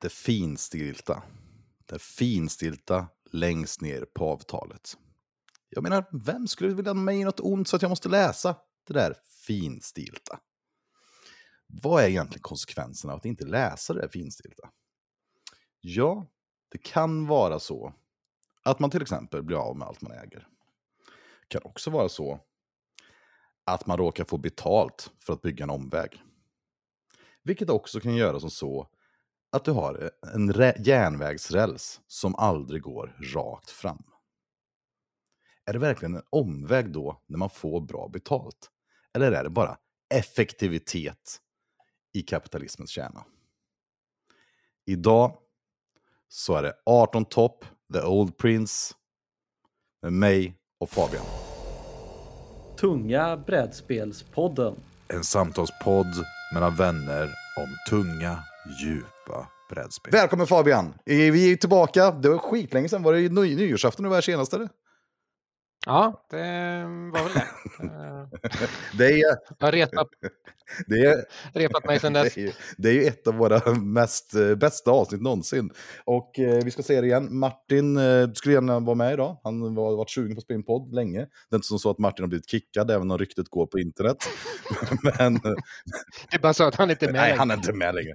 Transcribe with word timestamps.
det 0.00 0.08
finstilta. 0.08 1.22
Det 1.86 1.98
finstilta 1.98 3.08
längst 3.30 3.80
ner 3.80 4.04
på 4.14 4.24
avtalet. 4.24 4.96
Jag 5.68 5.82
menar, 5.82 6.04
vem 6.12 6.48
skulle 6.48 6.74
vilja 6.74 6.94
mig 6.94 7.24
något 7.24 7.40
ont 7.40 7.68
så 7.68 7.76
att 7.76 7.82
jag 7.82 7.88
måste 7.88 8.08
läsa 8.08 8.56
det 8.86 8.94
där 8.94 9.14
finstilta? 9.46 10.40
Vad 11.66 12.04
är 12.04 12.08
egentligen 12.08 12.42
konsekvenserna 12.42 13.12
av 13.12 13.18
att 13.18 13.24
inte 13.24 13.44
läsa 13.44 13.94
det 13.94 14.00
där 14.00 14.08
finstilta? 14.08 14.70
Ja, 15.80 16.26
det 16.68 16.78
kan 16.78 17.26
vara 17.26 17.60
så 17.60 17.94
att 18.62 18.78
man 18.78 18.90
till 18.90 19.02
exempel 19.02 19.42
blir 19.42 19.56
av 19.56 19.76
med 19.76 19.88
allt 19.88 20.02
man 20.02 20.12
äger. 20.12 20.48
Det 21.40 21.48
kan 21.48 21.62
också 21.64 21.90
vara 21.90 22.08
så 22.08 22.40
att 23.64 23.86
man 23.86 23.98
råkar 23.98 24.24
få 24.24 24.38
betalt 24.38 25.10
för 25.18 25.32
att 25.32 25.42
bygga 25.42 25.64
en 25.64 25.70
omväg. 25.70 26.22
Vilket 27.42 27.70
också 27.70 28.00
kan 28.00 28.14
göra 28.14 28.40
som 28.40 28.50
så 28.50 28.88
att 29.52 29.64
du 29.64 29.70
har 29.70 30.10
en 30.34 30.74
järnvägsräls 30.78 32.00
som 32.06 32.34
aldrig 32.34 32.82
går 32.82 33.16
rakt 33.34 33.70
fram. 33.70 34.02
Är 35.64 35.72
det 35.72 35.78
verkligen 35.78 36.14
en 36.14 36.22
omväg 36.30 36.92
då 36.92 37.22
när 37.26 37.38
man 37.38 37.50
får 37.50 37.80
bra 37.80 38.08
betalt? 38.08 38.70
Eller 39.14 39.32
är 39.32 39.44
det 39.44 39.50
bara 39.50 39.76
effektivitet 40.14 41.40
i 42.12 42.22
kapitalismens 42.22 42.90
kärna? 42.90 43.24
Idag 44.86 45.36
så 46.28 46.54
är 46.54 46.62
det 46.62 46.74
18 46.86 47.24
topp, 47.24 47.64
The 47.92 48.02
Old 48.02 48.38
Prince, 48.38 48.94
med 50.02 50.12
mig 50.12 50.56
och 50.78 50.90
Fabian. 50.90 51.24
Tunga 52.80 53.36
brädspelspodden. 53.36 54.74
En 55.08 55.24
samtalspodd 55.24 56.24
mellan 56.54 56.76
vänner 56.76 57.24
om 57.58 57.76
tunga, 57.90 58.44
djupa 58.78 59.48
brädspel. 59.70 60.12
Välkommen 60.12 60.46
Fabian! 60.46 60.94
Vi 61.04 61.52
är 61.52 61.56
tillbaka. 61.56 62.10
Det 62.10 62.28
var 62.28 62.38
skitlänge 62.38 62.88
sedan. 62.88 63.02
Var 63.02 63.12
det 63.12 63.28
ny 63.28 63.56
nyårsafton 63.56 64.02
du 64.02 64.08
var 64.08 64.16
här 64.16 64.22
senast 64.22 64.54
eller? 64.54 64.68
Ja, 65.86 66.26
det 66.30 66.36
var 67.12 67.22
väl 67.24 67.32
det. 67.32 67.48
det 68.98 69.20
är, 69.20 69.36
jag 69.58 69.66
har 69.66 69.72
retat, 69.72 70.08
det 70.86 71.00
är, 71.00 71.24
repat 71.52 71.84
mig 71.84 72.00
sedan 72.00 72.12
dess. 72.24 72.34
Det 72.34 72.44
är, 72.44 72.54
det 72.76 72.88
är 72.88 72.92
ju 72.92 73.04
ett 73.04 73.26
av 73.26 73.34
våra 73.34 73.74
mest, 73.74 74.34
eh, 74.34 74.54
bästa 74.54 74.90
avsnitt 74.90 75.22
någonsin. 75.22 75.70
Och 76.04 76.38
eh, 76.38 76.64
vi 76.64 76.70
ska 76.70 76.82
säga 76.82 77.00
det 77.00 77.06
igen, 77.06 77.38
Martin 77.38 77.96
eh, 77.96 78.32
skulle 78.32 78.54
gärna 78.54 78.80
vara 78.80 78.96
med 78.96 79.12
idag. 79.12 79.40
Han 79.44 79.62
har 79.62 79.96
varit 79.96 80.10
sugen 80.10 80.34
på 80.34 80.38
att 80.38 80.44
spela 80.44 80.58
in 80.58 80.64
podd 80.64 80.94
länge. 80.94 81.18
Det 81.18 81.54
är 81.54 81.56
inte 81.56 81.68
som 81.68 81.78
så 81.78 81.90
att 81.90 81.98
Martin 81.98 82.22
har 82.22 82.28
blivit 82.28 82.50
kickad, 82.50 82.90
även 82.90 83.10
om 83.10 83.18
ryktet 83.18 83.48
går 83.48 83.66
på 83.66 83.78
internet. 83.78 84.16
Men, 85.18 85.34
det 86.30 86.36
är 86.36 86.38
bara 86.38 86.54
så 86.54 86.64
att 86.64 86.74
han 86.74 86.90
inte 86.90 87.06
är 87.06 87.12
med 87.12 87.20
Nej, 87.20 87.28
längre. 87.28 87.38
han 87.38 87.50
är 87.50 87.54
inte 87.54 87.72
med 87.72 87.94
längre. 87.94 88.12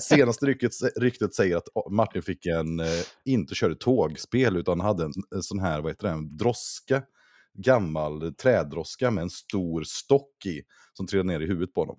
Senaste 0.00 0.46
ryktet, 0.46 0.72
ryktet 0.96 1.34
säger 1.34 1.56
att 1.56 1.68
Martin 1.90 2.22
fick 2.22 2.46
en, 2.46 2.80
eh, 2.80 2.86
inte 3.24 3.54
körde 3.54 3.74
tågspel, 3.74 4.56
utan 4.56 4.80
hade 4.80 5.04
en, 5.04 5.12
en 5.34 5.42
sån 5.42 5.58
här, 5.58 5.80
vad 5.80 5.90
heter 5.90 6.06
det, 6.08 6.12
en 6.12 6.36
droska, 6.36 7.02
gammal 7.54 8.34
trädroska 8.34 9.10
med 9.10 9.22
en 9.22 9.30
stor 9.30 9.82
stock 9.84 10.46
i, 10.46 10.62
som 10.92 11.06
trillade 11.06 11.28
ner 11.28 11.40
i 11.40 11.46
huvudet 11.46 11.74
på 11.74 11.80
honom. 11.80 11.98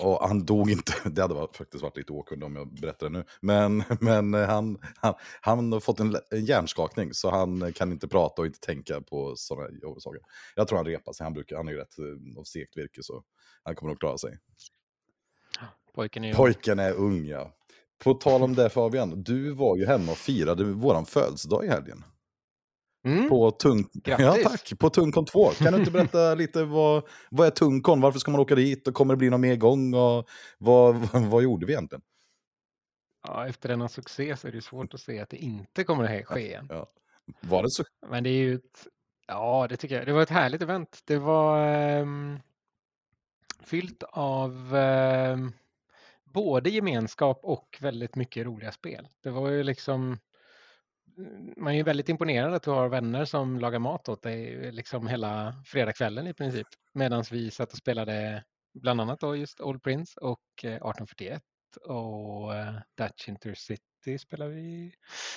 Och 0.00 0.28
han 0.28 0.44
dog 0.44 0.70
inte, 0.70 0.92
det 1.10 1.22
hade 1.22 1.48
faktiskt 1.54 1.82
varit 1.82 1.96
lite 1.96 2.12
åkund 2.12 2.44
om 2.44 2.56
jag 2.56 2.74
berättar 2.74 3.06
det 3.06 3.12
nu. 3.12 3.24
Men, 3.40 3.84
men 4.00 4.34
han, 4.34 4.78
han, 4.96 5.14
han 5.40 5.72
har 5.72 5.80
fått 5.80 6.00
en, 6.00 6.16
en 6.30 6.44
hjärnskakning 6.44 7.14
så 7.14 7.30
han 7.30 7.72
kan 7.72 7.92
inte 7.92 8.08
prata 8.08 8.42
och 8.42 8.46
inte 8.46 8.60
tänka 8.60 9.00
på 9.00 9.36
sådana 9.36 9.68
saker. 10.00 10.20
Jag 10.56 10.68
tror 10.68 10.76
han 10.78 10.86
repar 10.86 11.12
sig, 11.12 11.24
han, 11.24 11.32
brukar, 11.32 11.56
han 11.56 11.68
är 11.68 11.72
ju 11.72 11.78
rätt 11.78 11.98
eh, 11.98 12.38
av 12.38 12.44
segt 12.44 12.76
virke 12.76 13.02
så 13.02 13.22
han 13.62 13.74
kommer 13.74 13.90
nog 13.90 14.00
klara 14.00 14.18
sig. 14.18 14.38
Pojken 15.94 16.24
är, 16.24 16.28
ung. 16.28 16.36
Pojken 16.36 16.78
är 16.78 16.92
ung 16.92 17.26
ja. 17.26 17.56
På 18.04 18.14
tal 18.14 18.42
om 18.42 18.54
det 18.54 18.70
Fabian, 18.70 19.22
du 19.22 19.50
var 19.50 19.76
ju 19.76 19.86
hemma 19.86 20.12
och 20.12 20.18
firade 20.18 20.64
våran 20.64 21.06
födelsedag 21.06 21.64
i 21.64 21.68
helgen. 21.68 22.04
Mm. 23.04 23.28
På 23.28 23.50
Tung... 23.50 23.88
Ja, 24.04 24.36
tack. 24.44 24.78
På 24.78 24.90
Tungkon 24.90 25.24
2. 25.24 25.50
Kan 25.50 25.72
du 25.72 25.78
inte 25.78 25.90
berätta 25.90 26.34
lite 26.34 26.64
vad, 26.64 27.02
vad 27.30 27.46
är 27.46 27.50
Tungkon? 27.50 28.00
Varför 28.00 28.18
ska 28.18 28.30
man 28.30 28.40
åka 28.40 28.54
dit? 28.54 28.88
Och 28.88 28.94
kommer 28.94 29.14
det 29.14 29.18
bli 29.18 29.30
någon 29.30 29.40
mer 29.40 29.56
gång? 29.56 29.94
Och 29.94 30.28
vad, 30.58 30.94
vad, 30.94 31.22
vad 31.22 31.42
gjorde 31.42 31.66
vi 31.66 31.72
egentligen? 31.72 32.02
Ja, 33.22 33.46
efter 33.46 33.68
denna 33.68 33.88
succé 33.88 34.36
så 34.36 34.48
är 34.48 34.52
det 34.52 34.62
svårt 34.62 34.94
att 34.94 35.00
se 35.00 35.20
att 35.20 35.30
det 35.30 35.36
inte 35.36 35.84
kommer 35.84 36.20
att 36.20 36.26
ske 36.26 36.40
igen. 36.40 36.66
Ja. 36.70 36.86
Var 37.40 37.62
det 37.62 37.70
så? 37.70 37.84
Men 38.06 38.24
det 38.24 38.30
är 38.30 38.38
ju 38.38 38.54
ett... 38.54 38.86
Ja, 39.26 39.66
det 39.68 39.76
tycker 39.76 39.94
jag. 39.94 40.06
Det 40.06 40.12
var 40.12 40.22
ett 40.22 40.30
härligt 40.30 40.62
event. 40.62 41.02
Det 41.04 41.18
var 41.18 41.98
um, 42.00 42.40
fyllt 43.60 44.02
av 44.02 44.74
um, 44.74 45.52
både 46.24 46.70
gemenskap 46.70 47.40
och 47.42 47.78
väldigt 47.80 48.16
mycket 48.16 48.46
roliga 48.46 48.72
spel. 48.72 49.08
Det 49.22 49.30
var 49.30 49.50
ju 49.50 49.62
liksom 49.62 50.18
man 51.56 51.72
är 51.72 51.76
ju 51.76 51.82
väldigt 51.82 52.08
imponerad 52.08 52.54
att 52.54 52.62
du 52.62 52.70
har 52.70 52.88
vänner 52.88 53.24
som 53.24 53.58
lagar 53.58 53.78
mat 53.78 54.08
åt 54.08 54.22
dig 54.22 54.72
liksom 54.72 55.06
hela 55.06 55.62
fredagskvällen 55.66 56.26
i 56.26 56.34
princip. 56.34 56.66
Medan 56.94 57.24
vi 57.30 57.50
satt 57.50 57.72
och 57.72 57.78
spelade 57.78 58.44
bland 58.74 59.00
annat 59.00 59.20
då 59.20 59.36
just 59.36 59.60
Old 59.60 59.82
Prince 59.82 60.20
och 60.20 60.40
eh, 60.64 60.70
1841 60.70 61.42
och 61.86 62.54
eh, 62.54 62.74
Dutch 62.98 63.28
Intercity 63.28 64.18
spelar 64.18 64.48
vi. 64.48 64.94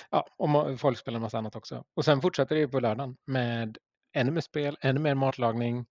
Ja, 0.10 0.28
och 0.38 0.80
folk 0.80 0.98
spelar 0.98 1.20
massa 1.20 1.38
annat 1.38 1.56
också. 1.56 1.84
Och 1.94 2.06
sen 2.06 2.22
fortsätter 2.22 2.56
det 2.56 2.68
på 2.68 2.80
lördagen 2.80 3.18
med 3.26 3.78
ännu 4.14 4.32
mer 4.32 4.42
spel, 4.42 4.78
ännu 4.82 5.00
mer 5.00 5.16
matlagning 5.16 5.86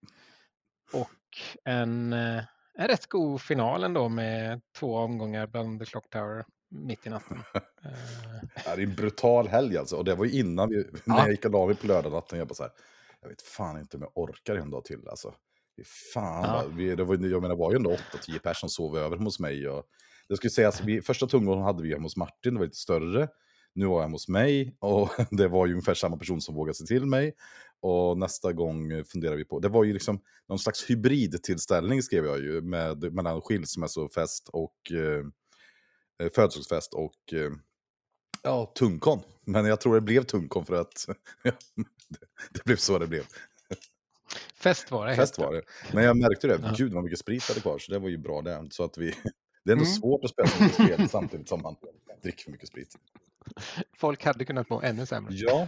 och 0.93 1.61
en, 1.65 2.13
eh, 2.13 2.45
en 2.75 2.89
rätt 2.89 3.07
god 3.07 3.41
final 3.41 3.85
ändå 3.85 4.09
med 4.09 4.61
två 4.79 4.97
omgångar 4.97 5.47
bland 5.47 5.81
The 5.81 5.87
Clock 5.87 6.11
Tower 6.11 6.45
mitt 6.75 7.07
i 7.07 7.11
natten. 7.11 7.39
ja, 8.65 8.77
det 8.77 8.83
är 8.83 8.87
en 8.87 8.95
brutal 8.95 9.49
helg 9.49 9.77
alltså. 9.77 9.97
Och 9.97 10.05
det 10.05 10.15
var 10.15 10.25
ju 10.25 10.41
innan 10.41 10.69
vi, 10.69 10.87
när 11.05 11.19
jag 11.19 11.31
gick 11.31 11.45
och 11.45 11.51
la 11.51 11.67
mig 11.67 11.75
på 11.75 11.87
lördag 11.87 12.13
natten. 12.13 12.39
Jag 12.39 12.49
bara 12.49 12.55
så 12.55 12.63
här, 12.63 12.73
jag 13.21 13.29
vet 13.29 13.43
fan 13.43 13.79
inte 13.79 13.97
om 13.97 14.03
jag 14.03 14.13
orkar 14.15 14.57
en 14.57 14.71
dag 14.71 14.85
till 14.85 15.09
alltså. 15.09 15.35
Fan, 16.15 16.45
ja. 16.45 16.65
vi, 16.77 16.95
det 16.95 17.05
var, 17.05 17.17
jag 17.27 17.43
menar, 17.43 17.57
var 17.57 17.71
ju 17.71 17.77
ändå 17.77 17.91
8-10 17.91 17.99
personer 18.39 18.55
som 18.55 18.69
sov 18.69 18.99
över 18.99 19.17
hos 19.17 19.41
mig. 19.41 19.69
Och, 19.69 19.85
det 20.29 20.37
skulle 20.37 20.51
sägas, 20.51 20.81
vi, 20.81 21.03
första 21.03 21.27
tungan 21.27 21.63
hade 21.63 21.83
vi 21.83 21.93
hemma 21.93 22.03
hos 22.03 22.17
Martin, 22.17 22.55
det 22.55 22.59
var 22.59 22.67
lite 22.67 22.77
större. 22.77 23.29
Nu 23.75 23.87
var 23.87 23.95
jag 23.95 24.03
hemma 24.03 24.15
hos 24.15 24.29
mig 24.29 24.77
och 24.79 25.11
det 25.31 25.49
var 25.49 25.67
ju 25.67 25.73
ungefär 25.73 25.95
samma 25.95 26.17
person 26.17 26.41
som 26.41 26.55
vågade 26.55 26.75
sig 26.75 26.87
till 26.87 27.07
mig. 27.07 27.35
Och 27.81 28.19
nästa 28.19 28.53
gång 28.53 29.05
funderar 29.05 29.37
vi 29.37 29.45
på, 29.45 29.61
det 29.61 29.69
var 29.69 29.85
ju 29.85 29.93
liksom 29.93 30.21
någon 30.49 30.59
slags 30.59 30.91
hybridtillställning 30.91 32.03
skrev 32.03 32.25
jag 32.25 32.39
ju, 32.39 32.61
med, 32.63 33.13
mellan 33.13 33.41
skilsmässofest 33.41 34.49
och 34.49 34.93
eh, 34.93 35.25
Eh, 35.25 35.25
födelsedagsfest 36.35 36.95
och 36.95 37.33
eh, 37.33 37.51
ja, 38.43 38.73
tungkon. 38.75 39.21
Men 39.45 39.65
jag 39.65 39.81
tror 39.81 39.95
det 39.95 40.01
blev 40.01 40.23
tungkon 40.23 40.67
för 40.67 40.75
att 40.75 41.07
det 42.53 42.65
blev 42.65 42.77
så 42.77 42.99
det 42.99 43.07
blev. 43.07 43.25
Fest 44.55 44.91
var 44.91 45.07
det. 45.07 45.17
Fest 45.17 45.39
var 45.39 45.53
det. 45.53 45.63
Men 45.93 46.05
jag 46.05 46.17
märkte 46.17 46.47
det, 46.47 46.61
ja. 46.63 46.75
gud 46.77 46.93
vad 46.93 47.05
mycket 47.05 47.19
sprit 47.19 47.49
hade 47.49 47.61
kvar, 47.61 47.79
så 47.79 47.93
det 47.93 47.99
var 47.99 48.09
ju 48.09 48.19
bra 48.19 48.43
det. 48.43 48.69
Så 48.71 48.85
att 48.85 48.99
vi, 48.99 49.15
det 49.65 49.71
är 49.71 49.73
ändå 49.73 49.85
mm. 49.85 49.95
svårt 49.95 50.25
att 50.25 50.31
spela 50.31 50.49
så 50.49 50.63
mycket 50.63 50.75
spel 50.75 51.09
samtidigt 51.11 51.49
som 51.49 51.63
man 51.63 51.77
dricker 52.23 52.45
för 52.45 52.51
mycket 52.51 52.69
sprit. 52.69 52.97
Folk 53.97 54.25
hade 54.25 54.45
kunnat 54.45 54.71
må 54.71 54.81
ännu 54.81 55.07
sämre. 55.07 55.35
Ja, 55.35 55.67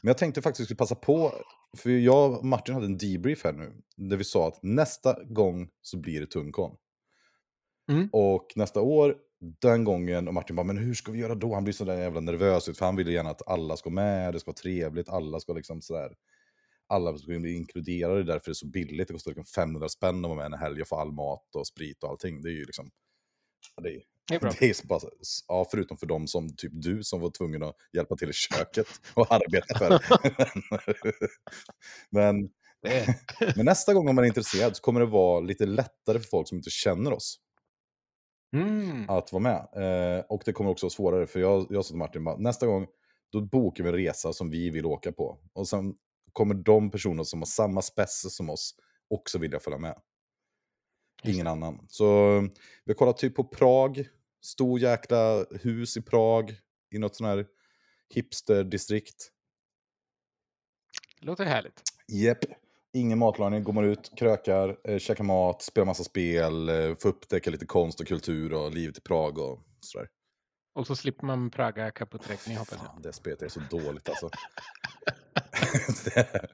men 0.00 0.08
jag 0.08 0.18
tänkte 0.18 0.42
faktiskt 0.42 0.66
skulle 0.66 0.76
passa 0.76 0.94
på, 0.94 1.32
för 1.76 1.90
jag 1.90 2.32
och 2.32 2.44
Martin 2.44 2.74
hade 2.74 2.86
en 2.86 2.98
debrief 2.98 3.44
här 3.44 3.52
nu, 3.52 3.72
där 3.96 4.16
vi 4.16 4.24
sa 4.24 4.48
att 4.48 4.62
nästa 4.62 5.24
gång 5.24 5.68
så 5.82 5.96
blir 5.96 6.20
det 6.20 6.26
tungkon. 6.26 6.76
Mm. 7.88 8.08
Och 8.12 8.52
nästa 8.56 8.80
år 8.80 9.16
den 9.40 9.84
gången, 9.84 10.28
och 10.28 10.34
Martin 10.34 10.56
bara, 10.56 10.66
men 10.66 10.78
hur 10.78 10.94
ska 10.94 11.12
vi 11.12 11.18
göra 11.18 11.34
då? 11.34 11.54
Han 11.54 11.64
blir 11.64 11.74
så 11.74 11.84
där 11.84 11.96
jävla 11.96 12.20
nervös 12.20 12.68
ut, 12.68 12.78
för 12.78 12.86
han 12.86 12.96
vill 12.96 13.08
gärna 13.08 13.30
att 13.30 13.48
alla 13.48 13.76
ska 13.76 13.90
med, 13.90 14.32
det 14.32 14.40
ska 14.40 14.48
vara 14.50 14.56
trevligt, 14.56 15.08
alla 15.08 15.40
ska 15.40 15.52
liksom 15.52 15.82
sådär, 15.82 16.14
alla 16.86 17.18
ska 17.18 17.26
bli 17.26 17.56
inkluderade, 17.56 18.22
därför 18.22 18.48
är 18.48 18.50
det 18.50 18.54
så 18.54 18.66
billigt, 18.66 19.08
det 19.08 19.14
kostar 19.14 19.30
liksom 19.30 19.44
500 19.44 19.88
spänn 19.88 20.24
att 20.24 20.28
vara 20.28 20.36
med 20.36 20.46
en 20.46 20.60
helg 20.60 20.82
och 20.82 20.88
få 20.88 20.96
all 20.96 21.12
mat 21.12 21.56
och 21.56 21.66
sprit 21.66 22.02
och 22.02 22.10
allting. 22.10 22.42
Det 22.42 22.48
är 22.48 22.52
ju 22.52 22.64
liksom, 22.64 22.90
det 23.82 23.88
är, 23.88 24.02
det 24.28 24.34
är, 24.34 24.40
det 24.60 24.66
är 24.66 24.86
bara, 24.86 25.00
ja, 25.48 25.66
förutom 25.70 25.96
för 25.96 26.06
dem 26.06 26.26
som 26.26 26.56
typ 26.56 26.72
du 26.74 27.04
som 27.04 27.20
var 27.20 27.30
tvungen 27.30 27.62
att 27.62 27.76
hjälpa 27.92 28.16
till 28.16 28.30
i 28.30 28.32
köket 28.32 28.86
och 29.14 29.32
arbeta 29.32 29.78
för 29.78 30.00
men, 32.10 32.50
men 33.56 33.64
nästa 33.64 33.94
gång 33.94 34.08
om 34.08 34.14
man 34.14 34.24
är 34.24 34.28
intresserad 34.28 34.76
så 34.76 34.82
kommer 34.82 35.00
det 35.00 35.06
vara 35.06 35.40
lite 35.40 35.66
lättare 35.66 36.20
för 36.20 36.28
folk 36.28 36.48
som 36.48 36.58
inte 36.58 36.70
känner 36.70 37.12
oss. 37.12 37.40
Mm. 38.56 39.10
att 39.10 39.32
vara 39.32 39.42
med. 39.42 39.68
Eh, 40.16 40.24
och 40.28 40.42
det 40.44 40.52
kommer 40.52 40.70
också 40.70 40.86
vara 40.86 40.90
svårare, 40.90 41.26
för 41.26 41.40
jag, 41.40 41.66
jag 41.70 41.84
sa 41.84 41.88
till 41.88 41.98
Martin, 41.98 42.24
bara, 42.24 42.36
nästa 42.36 42.66
gång 42.66 42.86
då 43.30 43.40
bokar 43.40 43.84
vi 43.84 43.90
en 43.90 43.96
resa 43.96 44.32
som 44.32 44.50
vi 44.50 44.70
vill 44.70 44.86
åka 44.86 45.12
på. 45.12 45.38
Och 45.52 45.68
sen 45.68 45.94
kommer 46.32 46.54
de 46.54 46.90
personer 46.90 47.24
som 47.24 47.40
har 47.40 47.46
samma 47.46 47.82
spesse 47.82 48.30
som 48.30 48.50
oss 48.50 48.74
också 49.08 49.38
vilja 49.38 49.60
följa 49.60 49.78
med. 49.78 50.00
Ingen 51.22 51.46
annan. 51.46 51.86
Så 51.88 52.40
vi 52.84 52.92
har 52.92 52.94
kollat 52.94 53.18
typ 53.18 53.34
på 53.34 53.44
Prag, 53.44 54.08
stor 54.42 54.80
jäkla 54.80 55.44
hus 55.62 55.96
i 55.96 56.02
Prag, 56.02 56.54
i 56.90 56.98
något 56.98 57.16
sånt 57.16 57.28
här 57.28 57.46
hipsterdistrikt. 58.14 59.32
Låter 61.20 61.44
härligt. 61.44 61.82
Jepp. 62.08 62.38
Ingen 62.96 63.18
matlagning, 63.18 63.64
går 63.64 63.72
man 63.72 63.84
ut, 63.84 64.12
krökar, 64.16 64.76
eh, 64.84 64.98
käkar 64.98 65.24
mat, 65.24 65.62
spelar 65.62 65.86
massa 65.86 66.04
spel, 66.04 66.68
eh, 66.68 66.74
får 66.74 67.08
upptäcka 67.08 67.50
lite 67.50 67.66
konst 67.66 68.00
och 68.00 68.06
kultur 68.06 68.52
och 68.52 68.72
livet 68.72 68.98
i 68.98 69.00
Prag 69.00 69.38
och 69.38 69.58
sådär. 69.80 70.08
Och 70.74 70.86
så 70.86 70.96
slipper 70.96 71.26
man 71.26 71.50
Praga 71.50 71.90
kaputräkning 71.90 72.56
hoppas 72.56 72.78
jag. 72.82 72.86
Fan, 72.86 73.02
det 73.02 73.12
spelet 73.12 73.42
är 73.42 73.48
så 73.48 73.60
dåligt 73.70 74.08
alltså. 74.08 74.30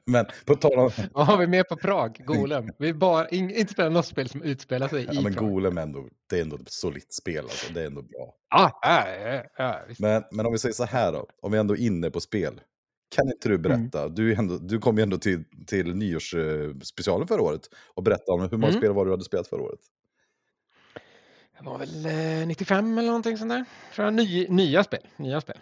Men 0.05 0.25
på 0.45 0.55
tal 0.55 0.79
om... 0.79 0.89
Vad 1.13 1.25
har 1.25 1.37
vi 1.37 1.47
mer 1.47 1.63
på 1.63 1.75
Prag? 1.75 2.21
Golem. 2.25 2.69
Vi 2.79 2.93
bara 2.93 3.27
in, 3.27 3.51
inte 3.51 3.73
spelar 3.73 3.89
något 3.89 4.05
spel 4.05 4.29
som 4.29 4.41
utspelar 4.41 4.87
sig 4.87 5.03
i 5.03 5.07
Ja, 5.11 5.21
men 5.21 5.33
Prag. 5.33 5.49
Golem 5.49 5.77
ändå, 5.77 6.07
det 6.29 6.37
är 6.37 6.41
ändå 6.41 6.55
ett 6.55 6.71
solitt 6.71 7.13
spel 7.13 7.43
alltså. 7.43 7.73
Det 7.73 7.81
är 7.81 7.85
ändå 7.85 8.01
bra. 8.01 8.35
Ah, 8.55 8.71
ja, 9.57 9.81
visst. 9.87 9.99
Men, 9.99 10.23
men 10.31 10.45
om 10.45 10.51
vi 10.51 10.57
säger 10.57 10.73
så 10.73 10.85
här 10.85 11.11
då, 11.11 11.27
om 11.41 11.51
vi 11.51 11.57
ändå 11.57 11.73
är 11.73 11.79
inne 11.79 12.11
på 12.11 12.21
spel. 12.21 12.61
Kan 13.15 13.27
inte 13.27 13.49
du 13.49 13.57
berätta, 13.57 14.09
du, 14.09 14.31
är 14.33 14.37
ändå, 14.39 14.57
du 14.57 14.79
kom 14.79 14.97
ju 14.97 15.03
ändå 15.03 15.17
till, 15.17 15.43
till 15.67 15.95
nyårsspecialen 15.95 17.27
förra 17.27 17.41
året 17.41 17.61
och 17.93 18.03
berätta 18.03 18.31
om 18.31 18.41
hur 18.41 18.49
många 18.57 18.67
Mm. 18.67 18.79
spel 18.81 18.93
var 18.93 19.05
du 19.05 19.11
hade 19.11 19.23
spelat 19.23 19.47
förra 19.47 19.61
året. 19.61 19.79
Det 21.59 21.65
var 21.65 21.77
väl 21.77 22.05
eh, 22.05 22.47
95 22.47 22.97
eller 22.97 23.07
någonting 23.07 23.37
sånt 23.37 23.49
där. 23.51 23.65
Tror 23.95 24.05
jag. 24.05 24.13
Ny, 24.13 24.47
nya 24.49 24.83
spel. 24.83 25.07
Nya 25.17 25.41
spel. 25.41 25.57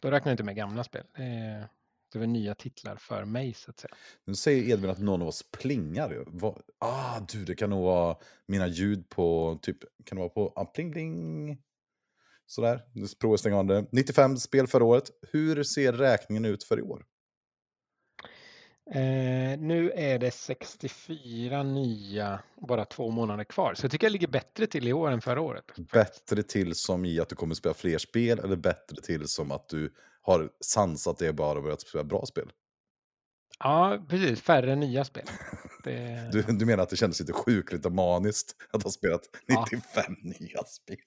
Då 0.00 0.10
räknar 0.10 0.30
jag 0.30 0.34
inte 0.34 0.44
med 0.44 0.56
gamla 0.56 0.84
spel. 0.84 1.02
Det 2.12 2.18
var 2.18 2.26
nya 2.26 2.54
titlar 2.54 2.96
för 2.96 3.24
mig 3.24 3.54
så 3.54 3.70
att 3.70 3.78
säga. 3.80 3.94
Nu 4.24 4.34
säger 4.34 4.72
Edvin 4.72 4.90
att 4.90 4.98
någon 4.98 5.22
av 5.22 5.28
oss 5.28 5.44
plingar. 5.50 6.24
Vad- 6.26 6.62
Ah, 6.78 7.20
du, 7.32 7.44
det 7.44 7.54
kan 7.54 7.70
nog 7.70 7.84
vara 7.84 8.16
mina 8.46 8.66
ljud 8.66 9.08
på, 9.08 9.58
typ, 9.62 9.78
kan 10.04 10.16
det 10.16 10.20
vara 10.20 10.28
på, 10.28 10.52
ah, 10.56 10.64
pling 10.64 10.92
pling. 10.92 11.48
Sådär, 12.52 12.82
nu 12.92 13.06
provar 13.20 13.36
stänga 13.36 13.58
av 13.58 13.66
det. 13.66 13.86
95 13.92 14.36
spel 14.36 14.66
förra 14.66 14.84
året. 14.84 15.10
Hur 15.32 15.62
ser 15.62 15.92
räkningen 15.92 16.44
ut 16.44 16.64
för 16.64 16.78
i 16.78 16.82
år? 16.82 17.04
Eh, 18.94 19.58
nu 19.58 19.92
är 19.94 20.18
det 20.18 20.30
64 20.30 21.62
nya, 21.62 22.42
bara 22.68 22.84
två 22.84 23.10
månader 23.10 23.44
kvar. 23.44 23.74
Så 23.74 23.84
jag 23.84 23.92
tycker 23.92 24.06
jag 24.06 24.12
ligger 24.12 24.28
bättre 24.28 24.66
till 24.66 24.88
i 24.88 24.92
år 24.92 25.10
än 25.10 25.20
förra 25.20 25.40
året. 25.40 25.64
Bättre 25.92 26.42
till 26.42 26.74
som 26.74 27.04
i 27.04 27.20
att 27.20 27.28
du 27.28 27.36
kommer 27.36 27.54
spela 27.54 27.74
fler 27.74 27.98
spel 27.98 28.38
eller 28.38 28.56
bättre 28.56 29.02
till 29.02 29.28
som 29.28 29.50
att 29.50 29.68
du 29.68 29.92
har 30.22 30.50
sansat 30.60 31.18
det 31.18 31.28
och 31.28 31.34
bara 31.34 31.60
börjat 31.60 31.80
spela 31.80 32.04
bra 32.04 32.26
spel? 32.26 32.52
Ja, 33.58 34.04
precis. 34.08 34.40
Färre 34.40 34.76
nya 34.76 35.04
spel. 35.04 35.26
Det... 35.84 36.28
Du, 36.32 36.42
du 36.42 36.66
menar 36.66 36.82
att 36.82 36.90
det 36.90 36.96
kändes 36.96 37.20
lite 37.20 37.32
sjukligt 37.32 37.86
och 37.86 37.92
maniskt 37.92 38.56
att 38.70 38.82
ha 38.82 38.90
spelat 38.90 39.22
Ja. 39.46 39.66
95 39.72 40.14
nya 40.22 40.64
spel? 40.64 40.98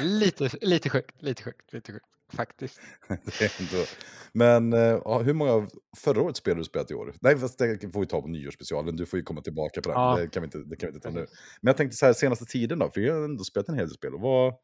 Lite, 0.00 0.50
lite 0.60 0.90
sjukt, 0.90 1.22
lite 1.22 1.42
sjukt, 1.42 1.72
lite 1.72 1.92
sjukt. 1.92 2.06
Faktiskt. 2.32 2.80
Ändå... 3.08 3.84
Men 4.32 4.72
eh, 4.72 5.00
ja, 5.04 5.22
hur 5.22 5.34
många 5.34 5.52
av 5.52 5.70
förra 5.96 6.22
årets 6.22 6.38
spel 6.38 6.52
har 6.52 6.58
du 6.58 6.64
spelat 6.64 6.90
i 6.90 6.94
år? 6.94 7.14
Nej, 7.20 7.38
fast 7.38 7.58
det 7.58 7.92
får 7.92 8.00
vi 8.00 8.06
ta 8.06 8.22
på 8.22 8.28
nyårsspecialen. 8.28 8.96
Du 8.96 9.06
får 9.06 9.18
ju 9.18 9.22
komma 9.22 9.40
tillbaka 9.40 9.80
på 9.80 9.88
det. 9.88 9.94
Ja. 9.94 10.16
Det, 10.20 10.28
kan 10.28 10.42
vi 10.42 10.44
inte, 10.44 10.58
det 10.58 10.76
kan 10.76 10.90
vi 10.90 10.94
inte 10.94 11.08
ta 11.08 11.14
nu. 11.14 11.26
Men 11.60 11.70
jag 11.70 11.76
tänkte 11.76 11.96
så 11.96 12.06
här, 12.06 12.12
senaste 12.12 12.44
tiden 12.44 12.78
då? 12.78 12.90
För 12.90 13.00
jag 13.00 13.14
har 13.14 13.24
ändå 13.24 13.44
spelat 13.44 13.68
en 13.68 13.74
hel 13.74 13.86
del 13.86 13.94
spel. 13.94 14.14
Och 14.14 14.20
vad, 14.20 14.54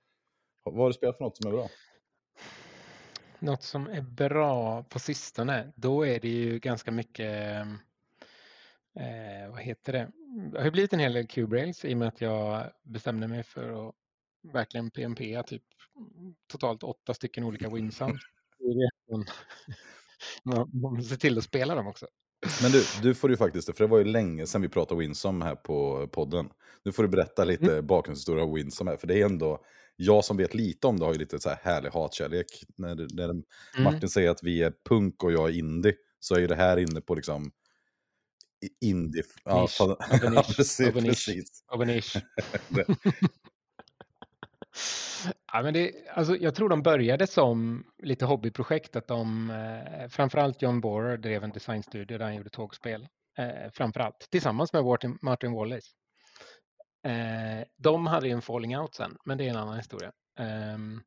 vad 0.65 0.77
har 0.77 0.87
du 0.87 0.93
spelat 0.93 1.17
för 1.17 1.25
något 1.25 1.37
som 1.37 1.47
är 1.47 1.57
bra? 1.57 1.69
Något 3.39 3.63
som 3.63 3.87
är 3.87 4.03
bra 4.03 4.83
på 4.83 4.99
sistone, 4.99 5.73
då 5.77 6.07
är 6.07 6.21
det 6.21 6.29
ju 6.29 6.59
ganska 6.59 6.91
mycket, 6.91 7.67
eh, 8.97 9.51
vad 9.51 9.61
heter 9.61 9.93
det? 9.93 10.11
Det 10.53 10.63
har 10.63 10.71
blivit 10.71 10.93
en 10.93 10.99
hel 10.99 11.13
del 11.13 11.27
Q-Brails 11.27 11.85
i 11.85 11.95
och 11.95 11.99
med 11.99 12.09
att 12.09 12.21
jag 12.21 12.71
bestämde 12.83 13.29
mig 13.29 13.43
för 13.43 13.89
att 13.89 13.95
verkligen 14.53 14.91
PMP 14.91 15.43
typ 15.47 15.63
totalt 16.53 16.83
åtta 16.83 17.15
stycken 17.15 17.45
olika 17.45 17.71
winsums. 17.75 18.21
Man- 20.43 20.71
måste 20.73 21.09
se 21.11 21.17
till 21.17 21.39
att 21.39 21.45
spela 21.45 21.75
dem 21.75 21.87
också. 21.87 22.07
Men 22.63 22.71
du, 22.73 22.85
du 23.03 23.15
får 23.15 23.31
ju 23.31 23.37
faktiskt 23.37 23.67
för 23.77 23.85
det 23.85 23.91
var 23.91 23.99
ju 23.99 24.05
länge 24.05 24.47
sedan 24.47 24.63
vi 24.63 24.69
pratade 24.69 25.01
Winsome 25.01 25.45
här 25.45 25.55
på 25.57 26.09
podden. 26.13 26.51
Nu 26.85 26.93
får 26.93 27.03
du 27.03 27.09
berätta 27.09 27.45
lite 27.45 27.73
Mm. 27.73 27.87
bakgrundshistoria 27.87 28.45
om 28.45 28.55
Winsome 28.55 28.91
här, 28.91 28.99
för 28.99 29.07
det 29.07 29.21
är 29.21 29.25
ändå, 29.25 29.65
jag 29.97 30.25
som 30.25 30.37
vet 30.37 30.55
lite 30.55 30.87
om 30.87 30.99
det 30.99 31.05
har 31.05 31.13
ju 31.13 31.19
lite 31.19 31.41
så 31.41 31.49
här 31.49 31.59
härlig 31.63 31.91
hatkärlek. 31.91 32.47
När, 32.77 32.95
när 33.15 33.25
Mm. 33.31 33.45
Martin 33.79 34.09
säger 34.09 34.31
att 34.31 34.43
vi 34.43 34.63
är 34.63 34.73
punk 34.89 35.25
och 35.25 35.33
jag 35.33 35.49
är 35.49 35.59
indie, 35.59 35.95
så 36.21 36.35
är 36.35 36.39
ju 36.41 36.47
det 36.47 36.55
här 36.57 36.77
inne 36.77 37.01
på 37.01 37.15
liksom 37.15 37.53
indie... 38.81 39.23
Ja, 39.45 39.63
Nisch. 39.63 39.77
fan- 39.77 39.97
ja, 40.35 40.45
precis. 40.57 40.93
Precis. 40.93 41.63
ja, 45.53 45.63
men 45.63 45.75
det, 45.75 45.93
alltså, 46.15 46.37
jag 46.37 46.55
tror 46.55 46.69
de 46.69 46.83
började 46.83 47.27
som 47.27 47.85
lite 48.03 48.25
hobbyprojekt. 48.25 48.97
Att 48.97 49.07
de, 49.07 49.51
eh, 49.51 50.09
framförallt 50.09 50.63
John 50.63 50.81
Borer 50.81 51.17
drev 51.17 51.45
en 51.45 51.51
designstudio 51.51 52.19
där 52.19 52.25
han 52.25 52.35
gjorde 52.35 52.51
tågspel. 52.51 53.09
Eh, 53.39 53.71
framförallt 53.73 54.29
tillsammans 54.31 54.73
med 54.73 54.85
Martin, 54.85 55.19
Martin 55.23 55.53
Wallace. 55.53 55.91
Eh, 57.07 57.67
de 57.77 58.07
hade 58.07 58.27
ju 58.29 58.33
en 58.33 58.43
falling 58.43 58.79
out 58.79 58.95
sen, 58.95 59.17
men 59.25 59.39
det 59.39 59.47
är 59.47 59.51
en 59.51 59.57
annan 59.57 59.77
historia. 59.77 60.13
Ehm, 60.39 61.03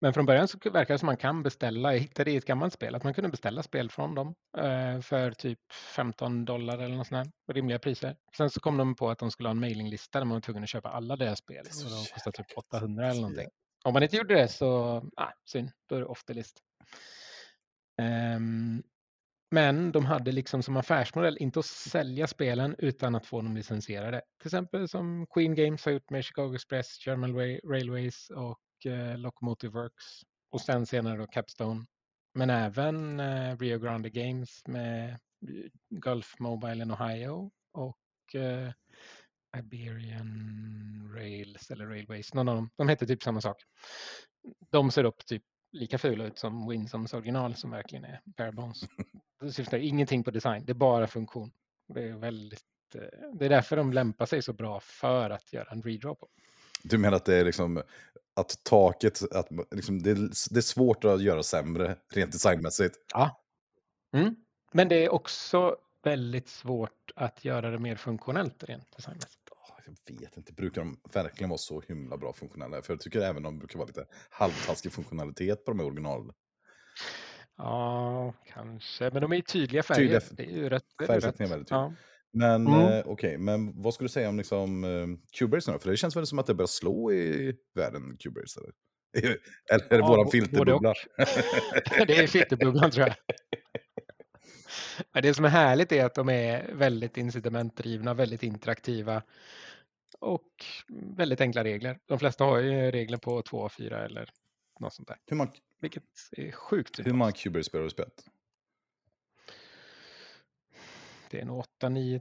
men 0.00 0.12
från 0.12 0.26
början 0.26 0.48
så 0.48 0.58
verkar 0.70 0.94
det 0.94 0.98
som 0.98 1.06
man 1.06 1.16
kan 1.16 1.42
beställa, 1.42 1.92
jag 1.92 2.00
hittade 2.00 2.30
i 2.30 2.36
ett 2.36 2.44
gammalt 2.44 2.72
spel, 2.72 2.94
att 2.94 3.04
man 3.04 3.14
kunde 3.14 3.30
beställa 3.30 3.62
spel 3.62 3.90
från 3.90 4.14
dem 4.14 4.34
eh, 4.58 5.00
för 5.00 5.30
typ 5.30 5.58
15 5.72 6.44
dollar 6.44 6.78
eller 6.78 6.96
något 6.96 7.06
sånt 7.06 7.24
där, 7.46 7.54
rimliga 7.54 7.78
priser. 7.78 8.16
Sen 8.36 8.50
så 8.50 8.60
kom 8.60 8.76
de 8.76 8.94
på 8.94 9.10
att 9.10 9.18
de 9.18 9.30
skulle 9.30 9.48
ha 9.48 9.50
en 9.54 9.60
mailinglista 9.60 10.18
där 10.18 10.24
man 10.26 10.34
var 10.34 10.40
tvungen 10.40 10.62
att 10.62 10.68
köpa 10.68 10.88
alla 10.88 11.16
deras 11.16 11.38
spel. 11.38 11.66
Och 11.84 11.90
de 11.90 12.04
kostade 12.14 12.36
typ 12.36 12.48
jäkla 12.48 12.60
800 12.78 13.06
eller 13.10 13.20
någonting. 13.20 13.48
Om 13.84 13.92
man 13.92 14.02
inte 14.02 14.16
gjorde 14.16 14.34
det 14.34 14.48
så, 14.48 14.96
ah, 15.16 15.32
synd, 15.44 15.70
då 15.88 15.94
är 15.96 16.00
det 16.00 16.06
off 16.06 16.24
the 16.24 16.34
list. 16.34 16.60
Ehm, 18.02 18.82
men 19.50 19.92
de 19.92 20.04
hade 20.04 20.32
liksom 20.32 20.62
som 20.62 20.76
affärsmodell 20.76 21.36
inte 21.40 21.58
att 21.58 21.66
sälja 21.66 22.26
spelen 22.26 22.74
utan 22.78 23.14
att 23.14 23.26
få 23.26 23.42
dem 23.42 23.56
licensierade. 23.56 24.22
Till 24.40 24.46
exempel 24.48 24.88
som 24.88 25.26
Queen 25.34 25.54
Games 25.54 25.84
har 25.84 25.92
gjort 25.92 26.10
med 26.10 26.24
Chicago 26.24 26.54
Express, 26.54 27.06
German 27.06 27.36
Ra- 27.36 27.60
Railways 27.70 28.30
och 28.30 28.58
eh, 28.86 29.18
Locomotive 29.18 29.72
Works. 29.72 30.22
Och 30.50 30.60
sen 30.60 30.86
senare 30.86 31.16
då 31.16 31.26
Capstone. 31.26 31.86
Men 32.34 32.50
även 32.50 33.20
eh, 33.20 33.58
Rio 33.58 33.78
Grande 33.78 34.10
Games 34.10 34.62
med 34.66 35.18
Gulf 35.90 36.34
Mobile 36.38 36.82
in 36.82 36.90
Ohio 36.90 37.50
och 37.72 38.34
eh, 38.34 38.72
Iberian 39.58 41.10
Rails 41.14 41.70
eller 41.70 41.86
Railways. 41.86 42.34
Någon 42.34 42.48
av 42.48 42.56
dem. 42.56 42.70
De 42.76 42.88
heter 42.88 43.06
typ 43.06 43.22
samma 43.22 43.40
sak. 43.40 43.62
De 44.70 44.90
ser 44.90 45.04
upp 45.04 45.26
typ 45.26 45.42
lika 45.72 45.98
fula 45.98 46.24
ut 46.24 46.38
som 46.38 46.68
Winsoms 46.68 47.14
original 47.14 47.54
som 47.54 47.70
verkligen 47.70 48.04
är 48.04 48.20
bare 48.24 48.52
bones. 48.52 48.80
Det 49.40 49.52
syftar 49.52 49.78
ingenting 49.78 50.24
på 50.24 50.30
design, 50.30 50.64
det 50.64 50.72
är 50.72 50.74
bara 50.74 51.06
funktion. 51.06 51.50
Det 51.88 52.02
är 52.08 52.16
väldigt 52.16 52.64
eh, 52.94 53.30
det 53.32 53.44
är 53.44 53.48
därför 53.48 53.76
de 53.76 53.92
lämpar 53.92 54.26
sig 54.26 54.42
så 54.42 54.52
bra 54.52 54.80
för 54.80 55.30
att 55.30 55.52
göra 55.52 55.70
en 55.70 55.82
redraw 55.82 56.14
på. 56.14 56.28
Du 56.88 56.98
menar 56.98 57.16
att 57.16 57.24
det 57.24 57.36
är 57.36 57.44
liksom 57.44 57.82
att 58.36 58.64
taket, 58.64 59.32
att 59.32 59.48
liksom, 59.70 60.02
det, 60.02 60.10
är, 60.10 60.14
det 60.50 60.58
är 60.58 60.60
svårt 60.60 61.04
att 61.04 61.22
göra 61.22 61.42
sämre 61.42 61.96
rent 62.12 62.32
designmässigt. 62.32 62.96
Ja. 63.12 63.42
Mm. 64.14 64.36
Men 64.72 64.88
det 64.88 65.04
är 65.04 65.12
också 65.12 65.76
väldigt 66.02 66.48
svårt 66.48 67.12
att 67.16 67.44
göra 67.44 67.70
det 67.70 67.78
mer 67.78 67.96
funktionellt 67.96 68.64
rent 68.64 68.96
designmässigt. 68.96 69.46
Jag 70.08 70.20
vet 70.20 70.36
inte, 70.36 70.52
brukar 70.52 70.80
de 70.80 71.00
verkligen 71.12 71.48
vara 71.50 71.58
så 71.58 71.80
himla 71.80 72.16
bra 72.16 72.32
funktionella? 72.32 72.82
För 72.82 72.92
jag 72.92 73.00
tycker 73.00 73.20
även 73.20 73.42
de 73.42 73.58
brukar 73.58 73.78
vara 73.78 73.86
lite 73.86 74.06
halvtaskig 74.30 74.92
funktionalitet 74.92 75.64
på 75.64 75.70
de 75.70 75.78
här 75.78 75.86
original. 75.86 76.32
Ja, 77.56 78.32
kanske. 78.46 79.10
Men 79.10 79.22
de 79.22 79.32
är 79.32 79.36
ju 79.36 79.42
tydliga 79.42 79.82
färger. 79.82 80.20
Tydliga 80.20 80.20
det 80.30 80.52
är 80.52 80.62
ju 80.62 80.68
rätt. 80.68 80.84
färgsättningen 81.06 81.52
är 81.52 81.56
väldigt 81.56 81.68
tydlig. 81.68 81.82
Ja. 81.82 81.92
Men 82.36 82.66
Mm. 82.66 82.92
eh, 82.98 83.02
okej, 83.06 83.38
men 83.38 83.82
vad 83.82 83.94
skulle 83.94 84.04
du 84.04 84.12
säga 84.12 84.28
om 84.28 84.36
liksom, 84.36 84.84
eh, 84.84 85.06
Cubase 85.38 85.72
nu? 85.72 85.78
För 85.78 85.90
det 85.90 85.96
känns 85.96 86.16
väl 86.16 86.26
som 86.26 86.38
att 86.38 86.46
det 86.46 86.54
börjar 86.54 86.66
slå 86.66 87.12
i 87.12 87.56
världen, 87.74 88.16
Cubase? 88.20 88.60
Eller, 88.60 89.38
eller 89.70 89.84
är 89.84 89.88
det 89.88 89.96
Ja, 89.96 90.06
våran 90.06 90.30
filterbubbla? 90.30 90.94
det 92.06 92.16
är 92.18 92.26
filterbubblan 92.26 92.90
tror 92.90 93.06
jag. 93.06 93.16
Men 95.12 95.22
det 95.22 95.34
som 95.34 95.44
är 95.44 95.48
härligt 95.48 95.92
är 95.92 96.04
att 96.04 96.14
de 96.14 96.28
är 96.28 96.72
väldigt 96.72 97.16
incitamentdrivna, 97.16 98.14
väldigt 98.14 98.42
interaktiva 98.42 99.22
och 100.20 100.48
väldigt 101.16 101.40
enkla 101.40 101.64
regler. 101.64 101.98
De 102.06 102.18
flesta 102.18 102.44
har 102.44 102.58
ju 102.58 102.90
regler 102.90 103.18
på 103.18 103.42
2, 103.42 103.68
4 103.68 104.04
eller 104.04 104.30
något 104.80 104.94
sånt 104.94 105.08
där, 105.08 105.16
hur 105.26 105.36
många, 105.36 105.50
vilket 105.80 106.02
är 106.32 106.50
sjukt. 106.52 106.98
hur 107.06 107.12
många 107.12 107.32
Cubase-spel 107.32 107.78
har 107.80 107.84
du 107.84 107.90
spelat? 107.90 108.24
Det 111.30 111.40
är 111.40 111.44
nog 111.44 111.58
8, 111.58 111.88
9, 111.88 112.20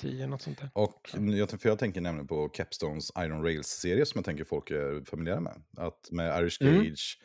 10 0.00 0.26
något 0.26 0.42
sånt 0.42 0.58
där. 0.58 0.70
Och 0.72 1.10
jag, 1.38 1.50
för 1.50 1.68
jag 1.68 1.78
tänker 1.78 2.00
nämligen 2.00 2.26
på 2.26 2.48
Capstones 2.48 3.10
Iron 3.18 3.42
Rails-serie 3.42 4.06
som 4.06 4.18
jag 4.18 4.24
tänker 4.24 4.44
folk 4.44 4.70
är 4.70 5.04
familjära 5.04 5.40
med. 5.40 5.62
Att 5.76 6.08
med 6.10 6.40
Irish 6.42 6.62
Mm. 6.62 6.84
Gage, 6.84 7.20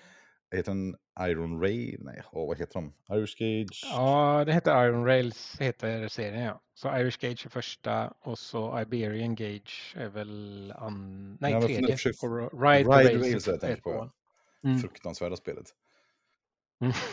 heter 0.55 0.71
den 0.71 0.95
Iron 1.29 1.61
Ray? 1.61 1.97
Nej, 1.99 2.21
åh, 2.31 2.47
vad 2.47 2.57
heter 2.57 2.73
de? 2.73 2.93
Irish 3.17 3.35
Gage? 3.39 3.81
Ja, 3.93 4.43
det 4.45 4.53
heter 4.53 4.85
Iron 4.85 5.05
Rails, 5.05 5.57
heter 5.59 6.07
serien 6.07 6.43
ja. 6.43 6.61
Så 6.73 6.97
Irish 6.97 7.19
Gage 7.19 7.45
är 7.45 7.49
första 7.49 8.13
och 8.19 8.39
så 8.39 8.81
Iberian 8.81 9.35
Gage 9.35 9.93
är 9.97 10.09
väl 10.09 10.73
an... 10.77 11.37
Nej, 11.41 11.51
Ja, 11.51 11.61
tredje. 11.61 11.91
försök- 11.97 12.23
Och 12.23 12.61
Ride, 12.61 12.89
Ride 12.89 13.19
Rails 13.21 13.47
är 13.47 13.51
jag 13.51 13.61
tänker 13.61 13.81
på. 13.81 14.11
Mm. 14.63 14.79
Fruktansvärda 14.79 15.35
spelet. 15.35 15.65
Mm. 16.81 16.93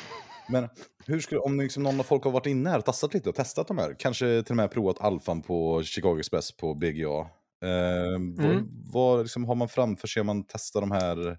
Men 0.49 0.69
hur 1.07 1.21
skulle, 1.21 1.41
om 1.41 1.61
liksom 1.61 1.83
någon 1.83 2.01
av 2.01 2.05
folk 2.05 2.25
har 2.25 2.31
varit 2.31 2.47
inne 2.47 2.71
här 2.71 2.79
och 2.79 2.85
tastat 2.85 3.15
lite 3.15 3.29
och 3.29 3.35
testat 3.35 3.69
de 3.69 3.79
här, 3.79 3.97
kanske 3.99 4.43
till 4.43 4.53
och 4.53 4.57
med 4.57 4.71
provat 4.71 5.01
alfan 5.01 5.43
på 5.43 5.83
Chicago 5.83 6.19
Express 6.19 6.53
på 6.53 6.75
BGA. 6.75 7.21
Eh, 7.65 8.19
vad, 8.37 8.47
Mm. 8.47 8.69
vad 8.93 9.23
liksom 9.23 9.45
har 9.45 9.55
man 9.55 9.69
framför 9.69 10.09
sig 10.09 10.21
om 10.21 10.27
man 10.27 10.45
testar 10.45 10.81
de 10.81 10.91
här 10.91 11.39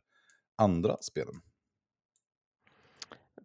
andra 0.58 0.98
spelen? 1.01 1.34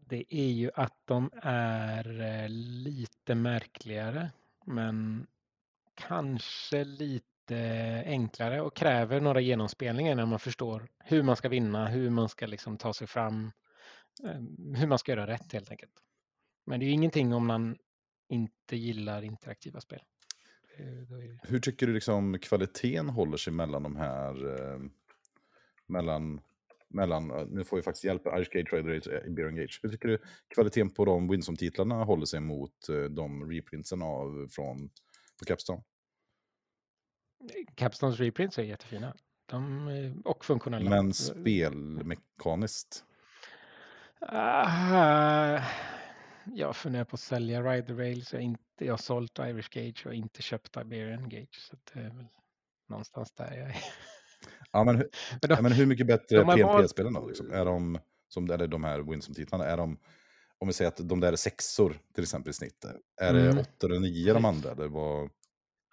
Det 0.07 0.25
är 0.35 0.51
ju 0.51 0.71
att 0.75 0.97
de 1.05 1.31
är 1.43 2.21
eh, 2.21 2.49
lite 2.49 3.35
märkligare, 3.35 4.31
men 4.67 5.27
kanske 5.95 6.85
lite 6.85 7.23
enklare 8.07 8.61
och 8.61 8.77
kräver 8.77 9.21
några 9.21 9.41
genomspelningar 9.41 10.15
när 10.15 10.27
man 10.27 10.39
förstår 10.39 10.89
hur 10.99 11.23
man 11.23 11.37
ska 11.37 11.49
vinna, 11.49 11.87
hur 11.87 12.11
man 12.11 12.29
ska 12.29 12.47
liksom 12.47 12.77
ta 12.77 12.93
sig 12.93 13.07
fram, 13.07 13.53
hur 14.77 14.87
man 14.87 14.99
ska 14.99 15.13
göra 15.13 15.27
rätt 15.27 15.53
helt 15.53 15.71
enkelt. 15.71 15.93
Men 16.67 16.81
det 16.81 16.85
är 16.85 16.87
ju 16.87 16.93
ingenting 16.93 17.35
om 17.35 17.47
man 17.47 17.77
inte 18.29 18.77
gillar 18.77 19.23
interaktiva 19.23 19.81
spel. 19.81 20.03
Eh, 20.77 20.85
Hur 21.43 21.61
tycker 21.61 21.87
du 21.87 21.93
liksom 21.95 22.39
kvaliteten 22.39 23.09
håller 23.09 23.37
sig 23.37 23.53
mellan 23.53 23.83
de 23.83 23.97
här... 23.97 24.61
Eh, 24.73 24.81
mellan, 25.87 26.41
mellan, 26.89 27.31
eh, 27.31 27.47
nu 27.47 27.65
får 27.65 27.77
vi 27.77 27.83
faktiskt 27.83 28.05
hjälp 28.05 28.27
Irish 28.27 28.51
Gage, 28.53 28.71
Trader 28.71 29.25
eh, 29.27 29.33
Beer 29.33 29.51
Gage. 29.51 29.81
Hur 29.83 29.91
tycker 29.91 30.09
du 30.09 30.19
kvaliteten 30.49 30.91
på 30.91 31.05
de 31.05 31.29
Winsome-titlarna 31.29 32.05
håller 32.05 32.27
sig 32.27 32.41
mot 32.41 32.89
eh, 32.89 33.03
de 33.05 33.51
reprintsen 33.51 34.03
av 34.03 34.49
från 34.51 34.91
på 35.39 35.45
Capstone? 35.45 35.83
Capstones 37.75 38.19
reprints 38.19 38.59
är 38.59 38.63
jättefina. 38.63 39.15
De, 39.47 39.89
är- 39.89 40.27
och 40.29 40.45
funktionella. 40.45 40.91
Men 40.91 41.15
spelmekaniskt? 41.15 43.05
Ah, 44.29 45.61
jag 46.55 46.77
funderar 46.77 47.05
på 47.05 47.15
att 47.15 47.21
sälja 47.21 47.63
Rider 47.63 47.95
Rails. 47.95 48.33
Jag 48.33 48.43
inte, 48.43 48.61
jag 48.85 48.93
har 48.93 48.99
sålt 48.99 49.39
Irish 49.39 49.69
Gage 49.71 50.07
och 50.07 50.15
inte 50.15 50.43
köpt 50.43 50.77
Iberian 50.77 51.29
Gage. 51.29 51.57
Så 51.61 51.77
det 51.93 52.01
är 52.01 52.11
väl 52.11 52.27
någonstans 52.89 53.33
där 53.33 53.45
jag 53.57 53.69
är. 53.71 53.77
Ja, 54.73 54.85
men, 54.85 54.97
hur- 54.97 55.09
Men 55.31 55.49
de, 55.49 55.55
ja, 55.55 55.63
men 55.63 55.73
hur 55.73 55.87
mycket 55.87 56.07
bättre 56.07 56.45
PNP-spelen 56.45 57.13
då? 57.13 57.27
Liksom? 57.27 57.51
Är 57.53 57.65
de, 57.65 57.99
som, 58.29 58.51
eller 58.51 58.67
de 58.67 58.85
här 58.85 59.01
Winsome-titlarna, 59.01 59.65
är 59.65 59.77
de, 59.77 59.99
om 60.59 60.69
vi 60.69 60.75
säger 60.75 60.89
att 60.89 61.09
de 61.09 61.21
där 61.21 61.33
är 61.33 61.37
sexor 61.37 61.99
till 62.15 62.23
exempel 62.23 62.51
i 62.51 62.53
snitt, 62.53 62.85
är 63.21 63.35
Mm. 63.35 63.55
det 63.55 63.61
åtta 63.61 63.87
eller 63.87 64.01
nio 64.01 64.33
de 64.35 64.45
andra? 64.45 64.71
Eller 64.71 64.89
vad? 64.89 65.31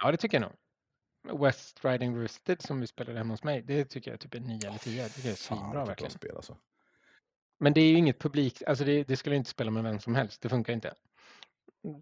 ja, 0.04 0.12
det 0.12 0.18
tycker 0.18 0.42
jag 0.42 0.52
nog. 0.52 1.42
West 1.42 1.86
Riding 1.86 2.16
Roosted 2.22 2.62
som 2.62 2.80
vi 2.80 2.88
spelade 2.88 3.18
hemma 3.18 3.34
hos 3.34 3.44
mig, 3.44 3.62
det 3.62 3.86
tycker 3.86 4.12
jag 4.12 4.20
typ 4.20 4.34
är 4.34 4.40
9 4.40 4.68
eller 4.68 4.78
10. 4.78 5.04
Det 5.04 5.10
tycker 5.10 5.28
jag 5.30 5.34
är 5.34 5.38
svinbra 5.38 5.86
verkligen. 5.86 6.12
spel 6.12 6.36
alltså. 6.36 6.58
Men 7.62 7.74
det 7.74 7.82
är 7.82 7.86
ju 7.86 7.98
inget 7.98 8.20
publik, 8.20 8.64
alltså 8.68 8.86
det, 8.86 9.04
det 9.04 9.18
skulle 9.18 9.36
inte 9.36 9.50
spela 9.50 9.72
med 9.72 9.84
vem 9.84 10.00
som 10.00 10.16
helst, 10.16 10.42
det 10.42 10.50
funkar 10.50 10.74
inte. 10.74 10.94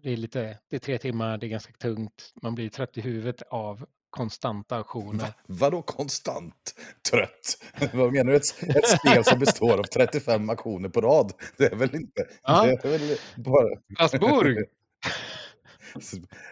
Det 0.02 0.12
är 0.12 0.16
lite, 0.16 0.58
det 0.70 0.76
är 0.76 0.80
tre 0.80 0.98
timmar, 0.98 1.38
det 1.38 1.46
är 1.46 1.48
ganska 1.48 1.72
tungt, 1.72 2.32
man 2.42 2.54
blir 2.54 2.68
trött 2.68 2.98
i 2.98 3.00
huvudet 3.00 3.42
av 3.50 3.86
konstanta 4.10 4.76
auktioner. 4.76 5.24
Va? 5.24 5.34
Vadå 5.46 5.82
konstant 5.82 6.74
trött? 7.10 7.64
Vad 7.92 8.12
menar 8.12 8.30
du? 8.30 8.36
Ett, 8.36 8.76
ett 8.76 8.88
spel 8.88 9.24
som 9.24 9.38
består 9.38 9.78
av 9.78 9.82
35 9.82 10.50
aktioner 10.50 10.88
på 10.88 11.00
rad? 11.00 11.32
Det 11.56 11.64
är 11.64 11.76
väl 11.76 11.94
inte... 11.94 12.26
Ja. 12.42 12.66
Det 12.66 12.84
är 12.84 12.98
väl 12.98 13.18
bara... 13.36 13.68
Strasbourg! 13.94 14.56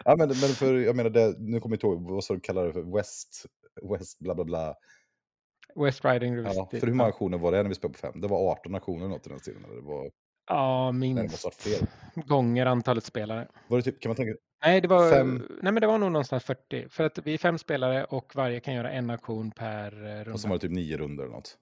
ja, 0.05 0.15
men, 0.15 0.27
men 0.27 0.35
för, 0.35 0.73
jag 0.73 0.95
menar, 0.95 1.09
det, 1.09 1.35
nu 1.39 1.59
kommer 1.59 1.73
jag 1.73 1.77
inte 1.77 1.87
ihåg, 1.87 2.11
vad 2.11 2.23
sa 2.23 2.33
du 2.33 2.39
det 2.39 2.73
för? 2.73 2.95
West, 2.97 3.45
West 3.91 4.19
bla 4.19 4.35
bla 4.35 4.45
bla. 4.45 4.75
West 5.75 6.05
Riding 6.05 6.33
Ja, 6.33 6.41
Roosted. 6.43 6.79
för 6.79 6.87
hur 6.87 6.93
många 6.93 7.09
aktioner 7.09 7.37
var 7.37 7.51
det 7.51 7.63
när 7.63 7.69
vi 7.69 7.75
spelade 7.75 7.93
på 7.93 7.99
fem? 7.99 8.21
Det 8.21 8.27
var 8.27 8.51
18 8.51 8.75
aktioner 8.75 9.07
något 9.07 9.27
i 9.27 9.29
den 9.29 9.39
stilen. 9.39 9.63
Eller 9.65 9.75
det 9.75 9.81
var, 9.81 10.09
Ja, 10.47 10.91
minst 10.91 11.45
gånger 12.15 12.65
antalet 12.65 13.03
spelare. 13.03 13.47
Var 13.67 13.77
det 13.77 13.83
typ, 13.83 14.01
kan 14.01 14.09
man 14.09 14.15
tänka, 14.15 14.33
Nej, 14.65 14.81
det 14.81 14.87
var, 14.87 15.11
Fem. 15.11 15.47
nej, 15.61 15.73
men 15.73 15.81
det 15.81 15.87
var 15.87 15.97
nog 15.97 16.11
någonstans 16.11 16.43
40. 16.43 16.89
För 16.89 17.03
att 17.03 17.17
vi 17.17 17.33
är 17.33 17.37
fem 17.37 17.57
spelare 17.57 18.03
och 18.05 18.35
varje 18.35 18.59
kan 18.59 18.73
göra 18.73 18.91
en 18.91 19.09
aktion 19.09 19.51
per 19.51 20.05
eh, 20.05 20.15
runda. 20.17 20.33
och 20.33 20.39
så 20.39 20.47
var 20.47 20.55
det 20.55 20.59
typ 20.61 20.71
nio 20.71 20.97
runder 20.97 21.23
eller 21.23 21.33
något. 21.33 21.57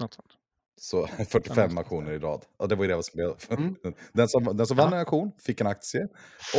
Något 0.00 0.14
sånt. 0.14 0.32
Så 0.80 1.06
45 1.30 1.78
aktioner 1.78 2.12
i 2.12 2.18
rad. 2.18 2.44
Ja, 2.58 2.66
det 2.66 2.74
var 2.74 2.84
ju 2.84 2.88
det 2.88 2.94
jag 2.94 3.04
spelade. 3.04 3.34
Mm. 3.50 3.74
Den 4.12 4.28
som, 4.28 4.56
den 4.56 4.66
som 4.66 4.76
vann 4.76 4.88
Ja. 4.90 4.96
en 4.96 5.02
aktion 5.02 5.32
fick 5.38 5.60
en 5.60 5.66
aktie. 5.66 6.02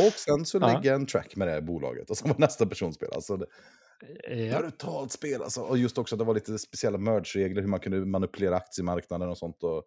Och 0.06 0.12
sen 0.12 0.44
så 0.46 0.58
Ja. 0.58 0.66
lägger 0.72 0.94
en 0.94 1.06
track 1.06 1.36
med 1.36 1.48
det 1.48 1.52
här 1.52 1.60
bolaget. 1.60 2.10
Och 2.10 2.16
så 2.16 2.28
var 2.28 2.34
nästa 2.38 2.66
person 2.66 2.92
spela. 2.92 3.20
Så 3.20 3.36
det, 3.36 3.46
Ja. 4.28 4.58
brutalt 4.60 5.12
spel 5.12 5.42
alltså. 5.42 5.60
Och 5.60 5.78
just 5.78 5.98
också 5.98 6.14
att 6.14 6.18
det 6.18 6.24
var 6.24 6.34
lite 6.34 6.58
speciella 6.58 6.98
merge-regler. 6.98 7.62
Hur 7.62 7.68
man 7.68 7.80
kunde 7.80 8.04
manipulera 8.06 8.56
aktiemarknaden 8.56 9.28
och 9.28 9.38
sånt. 9.38 9.62
Och 9.62 9.84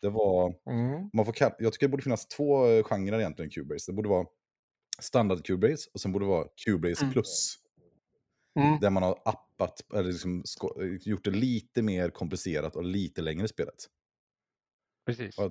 det 0.00 0.08
var... 0.08 0.54
Mm. 0.70 1.10
Man 1.12 1.24
får 1.24 1.34
jag 1.38 1.72
tycker 1.72 1.86
det 1.86 1.90
borde 1.90 2.02
finnas 2.02 2.28
två 2.28 2.66
eh, 2.66 2.82
genrer 2.84 3.18
egentligen 3.18 3.50
Cubase. 3.50 3.90
Det 3.92 3.96
borde 3.96 4.08
vara 4.08 4.26
standard 5.00 5.44
Cubase 5.44 5.90
och 5.92 6.00
sen 6.00 6.12
borde 6.12 6.24
det 6.24 6.28
vara 6.28 6.46
Cubase 6.64 7.02
Mm. 7.02 7.12
plus. 7.12 7.58
Mm. 8.60 8.80
Där 8.80 8.90
man 8.90 9.02
har 9.02 9.18
appat, 9.24 9.80
eller 9.94 10.04
liksom 10.12 10.42
gjort 11.00 11.24
det 11.24 11.30
lite 11.30 11.82
mer 11.82 12.10
komplicerat 12.10 12.76
och 12.76 12.84
lite 12.84 13.22
längre 13.22 13.44
i 13.44 13.48
spelet. 13.48 13.74
Precis. 15.06 15.34
Ja, 15.38 15.50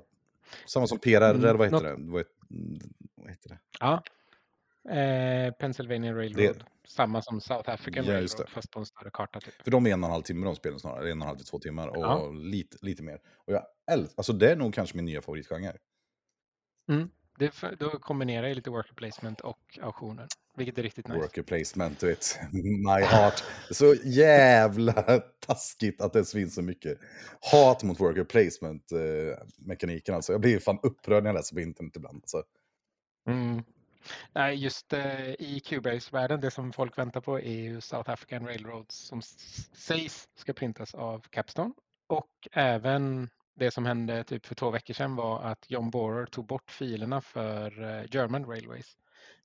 Samma 0.67 0.87
som 0.87 0.99
PRR, 0.99 1.35
Mm, 1.35 1.57
vad 1.57 1.65
heter 1.67 1.71
något- 1.71 1.83
det? 1.83 2.11
Vad 2.11 2.23
mm, 2.51 2.79
vad 3.15 3.29
heter 3.29 3.49
det? 3.49 3.59
Ja. 3.79 4.03
Eh, 4.89 5.53
Pennsylvania 5.53 6.13
Railroad. 6.15 6.63
Samma 6.87 7.21
som 7.21 7.41
South 7.41 7.69
African 7.69 8.05
Ja, 8.05 8.13
Railroad 8.13 8.45
det. 8.45 8.51
fast 8.51 8.71
på 8.71 8.79
en 8.79 8.85
större 8.85 9.09
karta. 9.13 9.39
Typ. 9.39 9.53
För 9.63 9.71
de 9.71 9.87
är 9.87 9.91
en 9.93 10.03
och 10.03 10.07
en 10.07 10.11
halv 10.11 10.23
timme 10.23 10.45
de 10.45 10.55
spelen 10.55 10.79
snarare, 10.79 11.11
en 11.11 11.17
och 11.21 11.25
en 11.25 11.27
halv 11.27 11.37
till 11.37 11.45
två 11.45 11.59
timmar 11.59 11.87
och 11.87 11.97
Ja. 12.03 12.29
lite, 12.31 12.77
lite 12.81 13.03
mer. 13.03 13.19
Och 13.47 13.53
jag 13.53 13.63
älskar, 13.91 14.13
alltså 14.17 14.33
det 14.33 14.51
är 14.51 14.55
nog 14.55 14.73
kanske 14.73 14.95
min 14.97 15.05
nya 15.05 15.21
favoritgenre. 15.21 15.77
Det, 17.39 17.45
är 17.45 17.49
för- 17.49 17.75
då 17.79 17.89
kombinerar 17.89 18.47
jag 18.47 18.55
lite 18.55 18.69
worker 18.69 18.93
placement 18.93 19.41
och 19.41 19.79
auktioner. 19.81 20.27
Vilket 20.55 20.77
är 20.77 20.83
riktigt 20.83 21.07
nice. 21.07 21.19
Worker 21.19 21.41
placement, 21.43 21.99
du 21.99 22.07
vet. 22.07 22.39
My 22.53 23.01
heart. 23.03 23.43
Så 23.71 23.93
jävla 24.03 24.93
taskigt 25.47 26.01
att 26.01 26.13
det 26.13 26.29
finns 26.31 26.55
så 26.55 26.61
mycket 26.61 26.97
hat 27.51 27.83
mot 27.83 27.99
worker 27.99 28.23
placement-mekaniken. 28.23 30.15
alltså. 30.15 30.31
Jag 30.31 30.41
blir 30.41 30.59
fan 30.59 30.79
upprörd 30.83 31.23
när 31.23 31.29
jag 31.29 31.35
läser 31.35 31.55
på 31.55 31.61
internet 31.61 31.95
ibland. 31.95 32.15
Alltså. 32.17 32.43
Mm. 33.29 33.63
Nej, 34.33 34.55
just 34.55 34.93
eh, 34.93 35.29
i 35.29 35.61
Cubase-världen, 35.65 36.41
det 36.41 36.51
som 36.51 36.73
folk 36.73 36.97
väntar 36.97 37.21
på 37.21 37.39
är 37.39 37.61
ju 37.61 37.81
South 37.81 38.09
African 38.09 38.45
Railroads 38.45 38.95
som 38.95 39.21
sägs 39.73 40.27
ska 40.35 40.53
printas 40.53 40.95
av 40.95 41.19
Capstone. 41.29 41.73
Och 42.07 42.47
även 42.51 43.29
det 43.55 43.71
som 43.71 43.85
hände 43.85 44.23
typ 44.23 44.45
för 44.45 44.55
två 44.55 44.69
veckor 44.69 44.93
sedan 44.93 45.15
var 45.15 45.41
att 45.41 45.65
John 45.69 45.89
Borer 45.89 46.25
tog 46.25 46.47
bort 46.47 46.71
filerna 46.71 47.21
för 47.21 47.83
eh, 47.83 48.05
German 48.11 48.45
Railways 48.45 48.97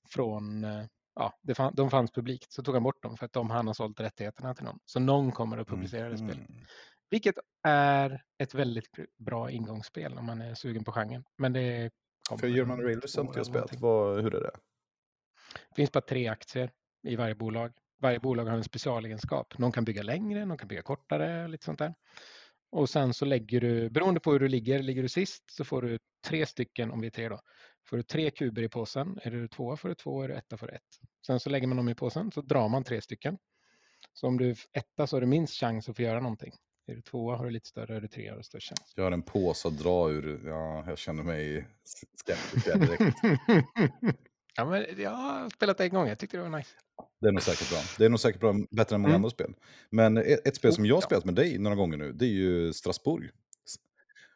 från, 0.09 0.63
eh, 0.63 0.85
ja, 1.15 1.33
det 1.41 1.55
fann, 1.55 1.73
de 1.75 1.89
fanns 1.89 2.11
publikt, 2.11 2.51
så 2.51 2.63
tog 2.63 2.75
han 2.75 2.83
bort 2.83 3.03
dem 3.03 3.17
för 3.17 3.25
att 3.25 3.33
de 3.33 3.49
han 3.49 3.67
har 3.67 3.73
sålt 3.73 3.99
rättigheterna 3.99 4.55
till 4.55 4.65
någon. 4.65 4.79
Så 4.85 4.99
någon 4.99 5.31
kommer 5.31 5.57
att 5.57 5.67
publicera 5.67 6.09
det 6.09 6.17
spelet. 6.17 6.49
Mm. 6.49 6.65
Vilket 7.09 7.35
är 7.63 8.23
ett 8.37 8.53
väldigt 8.53 8.89
bra 9.17 9.51
ingångsspel 9.51 10.17
om 10.17 10.25
man 10.25 10.41
är 10.41 10.55
sugen 10.55 10.83
på 10.83 10.91
genren. 10.91 11.23
Men 11.37 11.53
det 11.53 11.91
För 12.39 12.47
German 12.47 12.79
om 12.79 12.85
Railways 12.85 13.13
två 13.13 13.21
har 13.21 13.27
inte 13.27 13.39
jag 13.39 13.45
spelat. 13.45 13.79
Vad, 13.79 14.23
hur 14.23 14.35
är 14.35 14.41
det? 14.41 14.51
Det 15.69 15.75
finns 15.75 15.91
bara 15.91 16.01
tre 16.01 16.27
aktier 16.27 16.71
i 17.07 17.15
varje 17.15 17.35
bolag. 17.35 17.73
Varje 18.01 18.19
bolag 18.19 18.45
har 18.45 18.57
en 18.57 18.63
specialegenskap. 18.63 19.57
Någon 19.57 19.71
kan 19.71 19.85
bygga 19.85 20.03
längre, 20.03 20.45
någon 20.45 20.57
kan 20.57 20.67
bygga 20.67 20.81
kortare, 20.81 21.47
lite 21.47 21.65
sånt 21.65 21.79
där. 21.79 21.93
Och 22.71 22.89
sen 22.89 23.13
så 23.13 23.25
lägger 23.25 23.61
du, 23.61 23.89
beroende 23.89 24.19
på 24.19 24.31
hur 24.31 24.39
du 24.39 24.47
ligger, 24.47 24.79
ligger 24.79 25.01
du 25.01 25.09
sist 25.09 25.51
så 25.51 25.63
får 25.63 25.81
du 25.81 25.99
tre 26.25 26.45
stycken, 26.45 26.91
om 26.91 27.01
vi 27.01 27.07
är 27.07 27.11
tre 27.11 27.29
då, 27.29 27.39
får 27.85 27.97
du 27.97 28.03
tre 28.03 28.31
kuber 28.31 28.61
i 28.61 28.69
påsen. 28.69 29.19
Är 29.21 29.31
du 29.31 29.47
tvåa 29.47 29.77
får 29.77 29.89
du 29.89 29.95
två, 29.95 30.21
är 30.21 30.27
du 30.27 30.33
etta 30.33 30.57
får 30.57 30.67
du 30.67 30.73
ett. 30.73 30.99
Sen 31.25 31.39
så 31.39 31.49
lägger 31.49 31.67
man 31.67 31.77
dem 31.77 31.89
i 31.89 31.95
påsen 31.95 32.31
så 32.31 32.41
drar 32.41 32.69
man 32.69 32.83
tre 32.83 33.01
stycken. 33.01 33.37
Så 34.13 34.27
om 34.27 34.37
du 34.37 34.49
är 34.49 34.57
etta 34.73 35.07
så 35.07 35.15
har 35.15 35.21
du 35.21 35.27
minst 35.27 35.53
chans 35.53 35.89
att 35.89 35.95
få 35.95 36.01
göra 36.01 36.19
någonting. 36.19 36.53
Är 36.87 36.95
du 36.95 37.01
tvåa 37.01 37.35
har 37.35 37.45
du 37.45 37.51
lite 37.51 37.67
större, 37.67 37.95
är 37.95 38.01
du 38.01 38.07
trea 38.07 38.31
har 38.31 38.37
du 38.37 38.43
störst 38.43 38.69
chans. 38.69 38.93
Jag 38.95 39.03
har 39.03 39.11
en 39.11 39.21
påse 39.21 39.67
att 39.67 39.77
dra 39.79 40.09
ur. 40.11 40.41
Ja, 40.45 40.83
jag 40.87 40.97
känner 40.97 41.23
mig 41.23 41.67
skeptisk 42.25 42.65
direkt. 42.65 43.15
ja, 44.55 44.65
men 44.65 44.85
jag 44.97 45.09
har 45.11 45.49
spelat 45.49 45.77
det 45.77 45.83
en 45.83 45.89
gång, 45.89 46.07
jag 46.07 46.19
tyckte 46.19 46.37
det 46.37 46.43
var 46.49 46.57
nice. 46.57 46.69
Det 47.21 47.27
är 47.27 47.31
nog 47.31 47.41
säkert 47.41 47.69
bra. 47.69 47.79
Det 47.97 48.05
är 48.05 48.09
nog 48.09 48.19
säkert 48.19 48.41
bra, 48.41 48.55
bättre 48.71 48.95
än 48.95 49.01
många 49.01 49.11
Mm. 49.13 49.19
andra 49.21 49.29
spel. 49.29 49.53
Men 49.89 50.17
ett, 50.17 50.47
ett 50.47 50.55
spel 50.55 50.73
som 50.73 50.85
jag 50.85 50.95
har 50.95 51.01
Ja. 51.01 51.05
spelat 51.05 51.25
med 51.25 51.35
dig 51.35 51.57
några 51.57 51.75
gånger 51.75 51.97
nu, 51.97 52.11
det 52.11 52.25
är 52.25 52.29
ju 52.29 52.73
Strasbourg. 52.73 53.29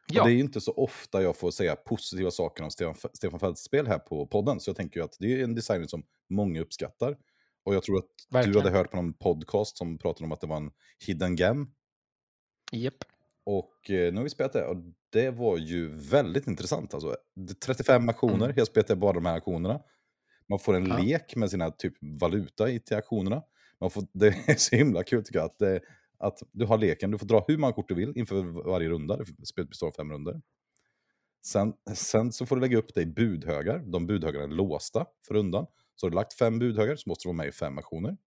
Ja, 0.09 0.21
Och 0.21 0.27
det 0.29 0.33
är 0.35 0.39
inte 0.39 0.61
så 0.61 0.71
ofta 0.73 1.21
jag 1.23 1.37
får 1.37 1.51
säga 1.51 1.75
positiva 1.75 2.31
saker 2.31 2.63
om 2.63 2.71
Stefan, 2.71 2.95
Stefan 3.13 3.39
Fälts 3.39 3.61
spel 3.63 3.87
här 3.87 3.99
på 3.99 4.25
podden. 4.27 4.59
Så 4.59 4.69
jag 4.69 4.75
tänker 4.77 5.01
att 5.01 5.15
det 5.19 5.33
är 5.39 5.43
en 5.43 5.55
designer 5.55 5.87
som 5.87 6.03
många 6.29 6.61
uppskattar. 6.61 7.17
Och 7.63 7.75
jag 7.75 7.83
tror 7.83 7.97
att 7.97 8.05
du 8.29 8.33
Verkligen. 8.37 8.57
hade 8.61 8.77
hört 8.77 8.91
på 8.91 8.95
någon 8.97 9.13
podcast 9.13 9.77
som 9.77 9.97
pratade 9.97 10.25
om 10.25 10.31
att 10.31 10.41
det 10.41 10.47
var 10.47 10.57
en 10.57 10.71
hidden 11.07 11.35
gem. 11.35 11.67
Japp. 12.71 13.03
Och 13.43 13.89
eh, 13.89 14.11
nu 14.13 14.17
har 14.17 14.23
vi 14.23 14.29
spelat 14.29 14.53
det 14.53 14.65
och 14.65 14.75
det 15.09 15.29
var 15.29 15.57
ju 15.57 15.87
väldigt 15.95 16.47
intressant. 16.47 16.93
Alltså, 16.93 17.15
det 17.35 17.51
är 17.51 17.55
35 17.55 18.09
aktioner, 18.09 18.45
Mm. 18.45 18.53
jag 18.57 18.67
spelade 18.67 18.95
bara 18.95 19.13
de 19.13 19.25
här 19.25 19.37
aktionerna. 19.37 19.81
Man 20.49 20.59
får 20.59 20.73
en 20.75 20.85
Ja. 20.85 20.97
lek 20.97 21.35
med 21.35 21.49
sina 21.51 21.71
typ 21.71 21.93
valuta 22.01 22.69
i 22.69 22.79
till 22.79 22.97
aktionerna. 22.97 23.43
Man 23.81 23.91
får, 23.91 24.03
det 24.13 24.27
är 24.27 24.55
så 24.55 24.75
himla 24.75 25.03
kul 25.03 25.23
tycker 25.23 25.39
jag 25.39 25.45
att, 25.45 25.59
det, 25.59 25.81
att 26.17 26.39
du 26.51 26.65
har 26.65 26.77
leken, 26.77 27.11
du 27.11 27.17
får 27.17 27.27
dra 27.27 27.45
hur 27.47 27.57
många 27.57 27.73
kort 27.73 27.87
du 27.89 27.95
vill 27.95 28.17
inför 28.17 28.43
varje 28.69 28.89
runda. 28.89 29.19
Spelet 29.43 29.69
består 29.69 29.87
av 29.87 29.91
fem 29.91 30.11
runder. 30.11 30.41
Sen, 31.45 31.73
sen 31.93 32.31
så 32.31 32.45
får 32.45 32.55
du 32.55 32.61
lägga 32.61 32.77
upp 32.77 32.97
i 32.97 33.05
budhögar. 33.05 33.79
De 33.79 34.07
budhögarna 34.07 34.43
är 34.43 34.47
låsta 34.47 35.05
för 35.27 35.33
rundan. 35.33 35.65
Så 35.95 36.05
har 36.05 36.11
du 36.11 36.15
lagt 36.15 36.33
fem 36.33 36.59
budhögar 36.59 36.95
så 36.95 37.09
måste 37.09 37.23
du 37.25 37.29
vara 37.29 37.37
med 37.37 37.47
i 37.47 37.51
fem 37.51 37.77
aktioner. 37.77 38.17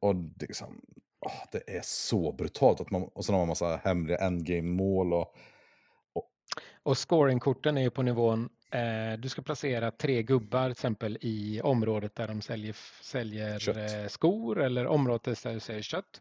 Och 0.00 0.16
det 0.16 0.44
är, 0.44 0.48
liksom, 0.48 0.80
åh, 1.26 1.32
det 1.52 1.76
är 1.76 1.80
så 1.84 2.32
brutalt. 2.32 2.80
Att 2.80 2.90
man, 2.90 3.02
och 3.02 3.24
sen 3.24 3.34
har 3.34 3.40
man 3.40 3.48
massa 3.48 3.80
hemliga 3.84 4.18
endgame-mål. 4.18 5.12
Och, 5.12 5.34
Och 6.82 6.98
scoringkorten 6.98 7.78
är 7.78 7.82
ju 7.82 7.90
på 7.90 8.02
nivån, 8.02 8.48
eh, 8.72 9.18
du 9.18 9.28
ska 9.28 9.42
placera 9.42 9.90
tre 9.90 10.22
gubbar 10.22 10.64
till 10.64 10.72
exempel 10.72 11.18
i 11.20 11.60
området 11.60 12.14
där 12.14 12.28
de 12.28 12.40
säljer, 12.42 12.76
säljer 13.02 13.78
eh, 14.02 14.08
skor 14.08 14.60
eller 14.62 14.86
området 14.86 15.42
där 15.42 15.54
de 15.54 15.60
säljer 15.60 15.82
kött. 15.82 16.20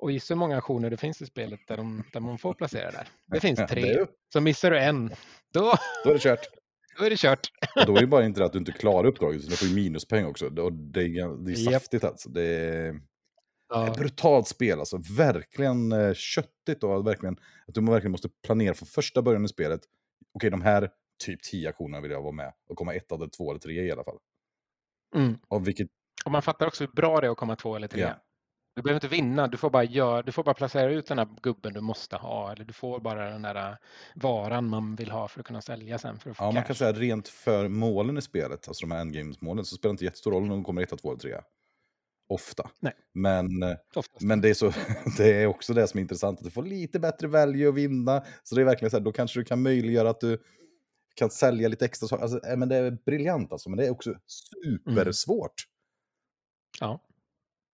Och 0.00 0.12
gissa 0.12 0.34
hur 0.34 0.38
många 0.38 0.58
aktioner 0.58 0.90
det 0.90 0.96
finns 0.96 1.22
i 1.22 1.26
spelet 1.26 1.60
där, 1.68 1.76
de, 1.76 2.04
där 2.12 2.20
man 2.20 2.38
får 2.38 2.54
placera 2.54 2.90
där. 2.90 3.08
Det 3.26 3.40
finns 3.40 3.58
Ja, 3.60 3.66
tre. 3.68 3.82
det 3.82 3.88
är 3.88 3.98
ju- 3.98 4.06
Så 4.32 4.40
missar 4.40 4.70
du 4.70 4.78
en, 4.78 5.10
då, 5.52 5.72
då 6.04 6.10
är 6.10 6.14
det 6.14 6.20
kört. 6.20 6.40
då 6.98 7.04
är 7.04 7.10
det 7.10 7.16
kört. 7.18 7.40
Och 7.76 7.86
då 7.86 7.96
är 7.96 8.00
det 8.00 8.06
bara 8.06 8.24
inte 8.26 8.40
det 8.40 8.46
att 8.46 8.52
du 8.52 8.58
inte 8.58 8.72
klarar 8.72 9.06
uppdraget, 9.08 9.38
utan 9.40 9.50
du 9.50 9.56
får 9.56 9.68
ju 9.68 9.74
minuspoäng 9.74 10.24
också. 10.26 10.46
Och 10.46 10.72
det 10.72 11.00
är, 11.00 11.44
det 11.44 11.52
är 11.52 11.72
saftigt 11.72 12.04
alltså. 12.04 12.28
Det 12.28 12.42
är 12.42 13.00
Ja, 13.68 13.94
brutalt 13.96 14.48
spel 14.48 14.78
alltså. 14.78 15.00
Verkligen 15.16 15.92
eh, 15.92 16.14
köttigt 16.14 16.84
och 16.84 17.06
verkligen, 17.06 17.36
att 17.68 17.74
du 17.74 17.80
verkligen 17.80 18.12
måste 18.12 18.28
planera 18.28 18.74
från 18.74 18.86
första 18.86 19.22
början 19.22 19.44
i 19.44 19.48
spelet. 19.48 19.80
Okej, 20.34 20.50
de 20.50 20.62
här 20.62 20.90
typ 21.24 21.42
10 21.42 21.68
aktionerna 21.68 22.00
vill 22.00 22.10
jag 22.10 22.22
vara 22.22 22.32
med 22.32 22.52
och 22.68 22.76
komma 22.76 22.94
ett 22.94 23.12
eller 23.12 23.26
två 23.28 23.50
eller 23.50 23.60
tre 23.60 23.82
i 23.82 23.92
alla 23.92 24.04
fall. 24.04 24.18
mm. 25.14 25.38
Och 25.48 25.68
vilket, 25.68 25.88
Och 26.24 26.30
man 26.32 26.42
fattar 26.42 26.66
också 26.66 26.84
hur 26.84 26.92
bra 26.92 27.20
det 27.20 27.26
är 27.26 27.30
att 27.30 27.36
komma 27.36 27.56
två 27.56 27.76
eller 27.76 27.88
tre. 27.88 28.00
Ja. 28.00 28.14
Du 28.76 28.82
behöver 28.82 28.96
inte 28.96 29.08
vinna, 29.16 29.46
du 29.48 29.56
får, 29.56 29.70
bara 29.70 29.84
gör, 29.84 30.22
du 30.22 30.32
får 30.32 30.44
bara 30.44 30.54
placera 30.54 30.90
ut 30.90 31.06
den 31.06 31.18
här 31.18 31.28
gubben 31.42 31.72
du 31.74 31.80
måste 31.80 32.16
ha. 32.16 32.52
Eller 32.52 32.64
du 32.64 32.72
får 32.72 33.00
bara 33.00 33.30
den 33.30 33.42
där 33.42 33.70
äh, 33.70 33.76
varan 34.14 34.68
man 34.68 34.96
vill 34.96 35.10
ha 35.10 35.28
för 35.28 35.40
att 35.40 35.46
kunna 35.46 35.60
sälja 35.60 35.98
sen 35.98 36.18
för 36.18 36.30
att 36.30 36.36
få 36.36 36.44
ja, 36.44 36.50
man 36.50 36.62
cash. 36.62 36.66
kan 36.66 36.76
säga 36.76 36.92
rent 36.92 37.28
för 37.28 37.68
målen 37.68 38.18
i 38.18 38.22
spelet, 38.22 38.68
alltså 38.68 38.86
de 38.86 38.92
här 38.92 39.00
endgames-målen, 39.00 39.64
så 39.64 39.76
spelar 39.76 39.90
det 39.90 39.94
inte 39.94 40.04
jättestor 40.04 40.30
roll 40.30 40.42
om 40.42 40.48
de 40.48 40.64
kommer 40.64 40.82
ett, 40.82 40.98
två 41.02 41.10
eller 41.10 41.20
tre. 41.20 41.40
Ofta. 42.28 42.70
Nej. 42.80 42.92
Men 43.14 43.62
eh, 43.62 43.76
Oftast. 43.94 44.20
Men 44.20 44.40
det 44.40 44.48
är, 44.50 44.54
så, 44.54 44.72
det 45.16 45.42
är 45.42 45.46
också 45.46 45.74
det 45.74 45.86
som 45.86 45.98
är 45.98 46.02
intressant, 46.02 46.38
att 46.38 46.44
du 46.44 46.50
får 46.50 46.62
lite 46.62 46.98
bättre 47.00 47.28
value 47.28 47.68
att 47.68 47.74
vinna. 47.74 48.24
Så 48.42 48.54
det 48.54 48.60
är 48.60 48.64
verkligen 48.64 48.90
så 48.90 48.96
här, 48.96 49.04
då 49.04 49.12
kanske 49.12 49.40
du 49.40 49.44
kan 49.44 49.62
möjliggöra 49.62 50.10
att 50.10 50.20
du 50.20 50.38
kan 51.14 51.30
sälja 51.30 51.68
lite 51.68 51.84
extra 51.84 52.08
saker. 52.08 52.22
Alltså, 52.22 52.48
eh, 52.48 52.56
men 52.56 52.68
det 52.68 52.76
är 52.76 52.90
briljant 52.90 53.52
alltså, 53.52 53.70
men 53.70 53.76
det 53.76 53.86
är 53.86 53.90
också 53.90 54.14
supersvårt. 54.26 55.54
Ja. 56.80 57.04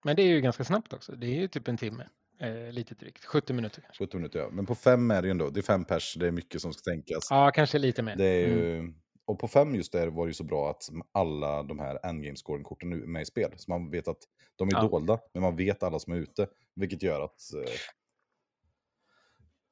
Men 0.04 0.16
det 0.16 0.22
är 0.22 0.26
ju 0.26 0.40
ganska 0.40 0.64
snabbt 0.64 0.92
också. 0.92 1.12
Det 1.12 1.26
är 1.26 1.40
ju 1.40 1.48
typ 1.48 1.68
en 1.68 1.76
timme. 1.76 2.08
Eh, 2.40 2.72
lite 2.72 2.94
drygt. 2.94 3.24
70 3.24 3.52
minuter 3.52 3.82
kanske. 3.82 4.04
17 4.04 4.20
minuter, 4.20 4.38
ja. 4.38 4.50
Men 4.52 4.66
på 4.66 4.74
fem 4.74 5.10
är 5.10 5.22
det 5.22 5.28
ju 5.28 5.30
ändå, 5.30 5.50
det 5.50 5.60
är 5.60 5.62
fem 5.62 5.84
pers, 5.84 6.14
det 6.14 6.26
är 6.26 6.30
mycket 6.30 6.60
som 6.60 6.72
ska 6.72 6.90
tänkas. 6.90 7.26
Ja, 7.30 7.50
kanske 7.54 7.78
lite 7.78 8.02
mer. 8.02 8.16
Det 8.16 8.24
är 8.24 8.78
Mm. 8.78 8.94
Och 9.26 9.38
på 9.38 9.48
fem 9.48 9.74
just 9.74 9.92
där 9.92 10.06
var 10.06 10.26
det 10.26 10.30
ju 10.30 10.34
så 10.34 10.44
bra 10.44 10.70
att 10.70 10.90
alla 11.12 11.62
de 11.62 11.78
här 11.78 12.06
endgame 12.06 12.36
scoring-korten 12.36 12.90
nu 12.90 13.02
är 13.02 13.06
med 13.06 13.22
i 13.22 13.24
spel. 13.24 13.52
Så 13.56 13.70
man 13.70 13.90
vet 13.90 14.08
att 14.08 14.18
de 14.56 14.68
är 14.68 14.72
Ja. 14.72 14.88
dolda, 14.88 15.18
men 15.32 15.42
man 15.42 15.56
vet 15.56 15.82
alla 15.82 15.98
som 15.98 16.12
är 16.12 16.16
ute. 16.16 16.48
Vilket 16.74 17.02
gör 17.02 17.20
att... 17.20 17.54
Eh... 17.54 17.72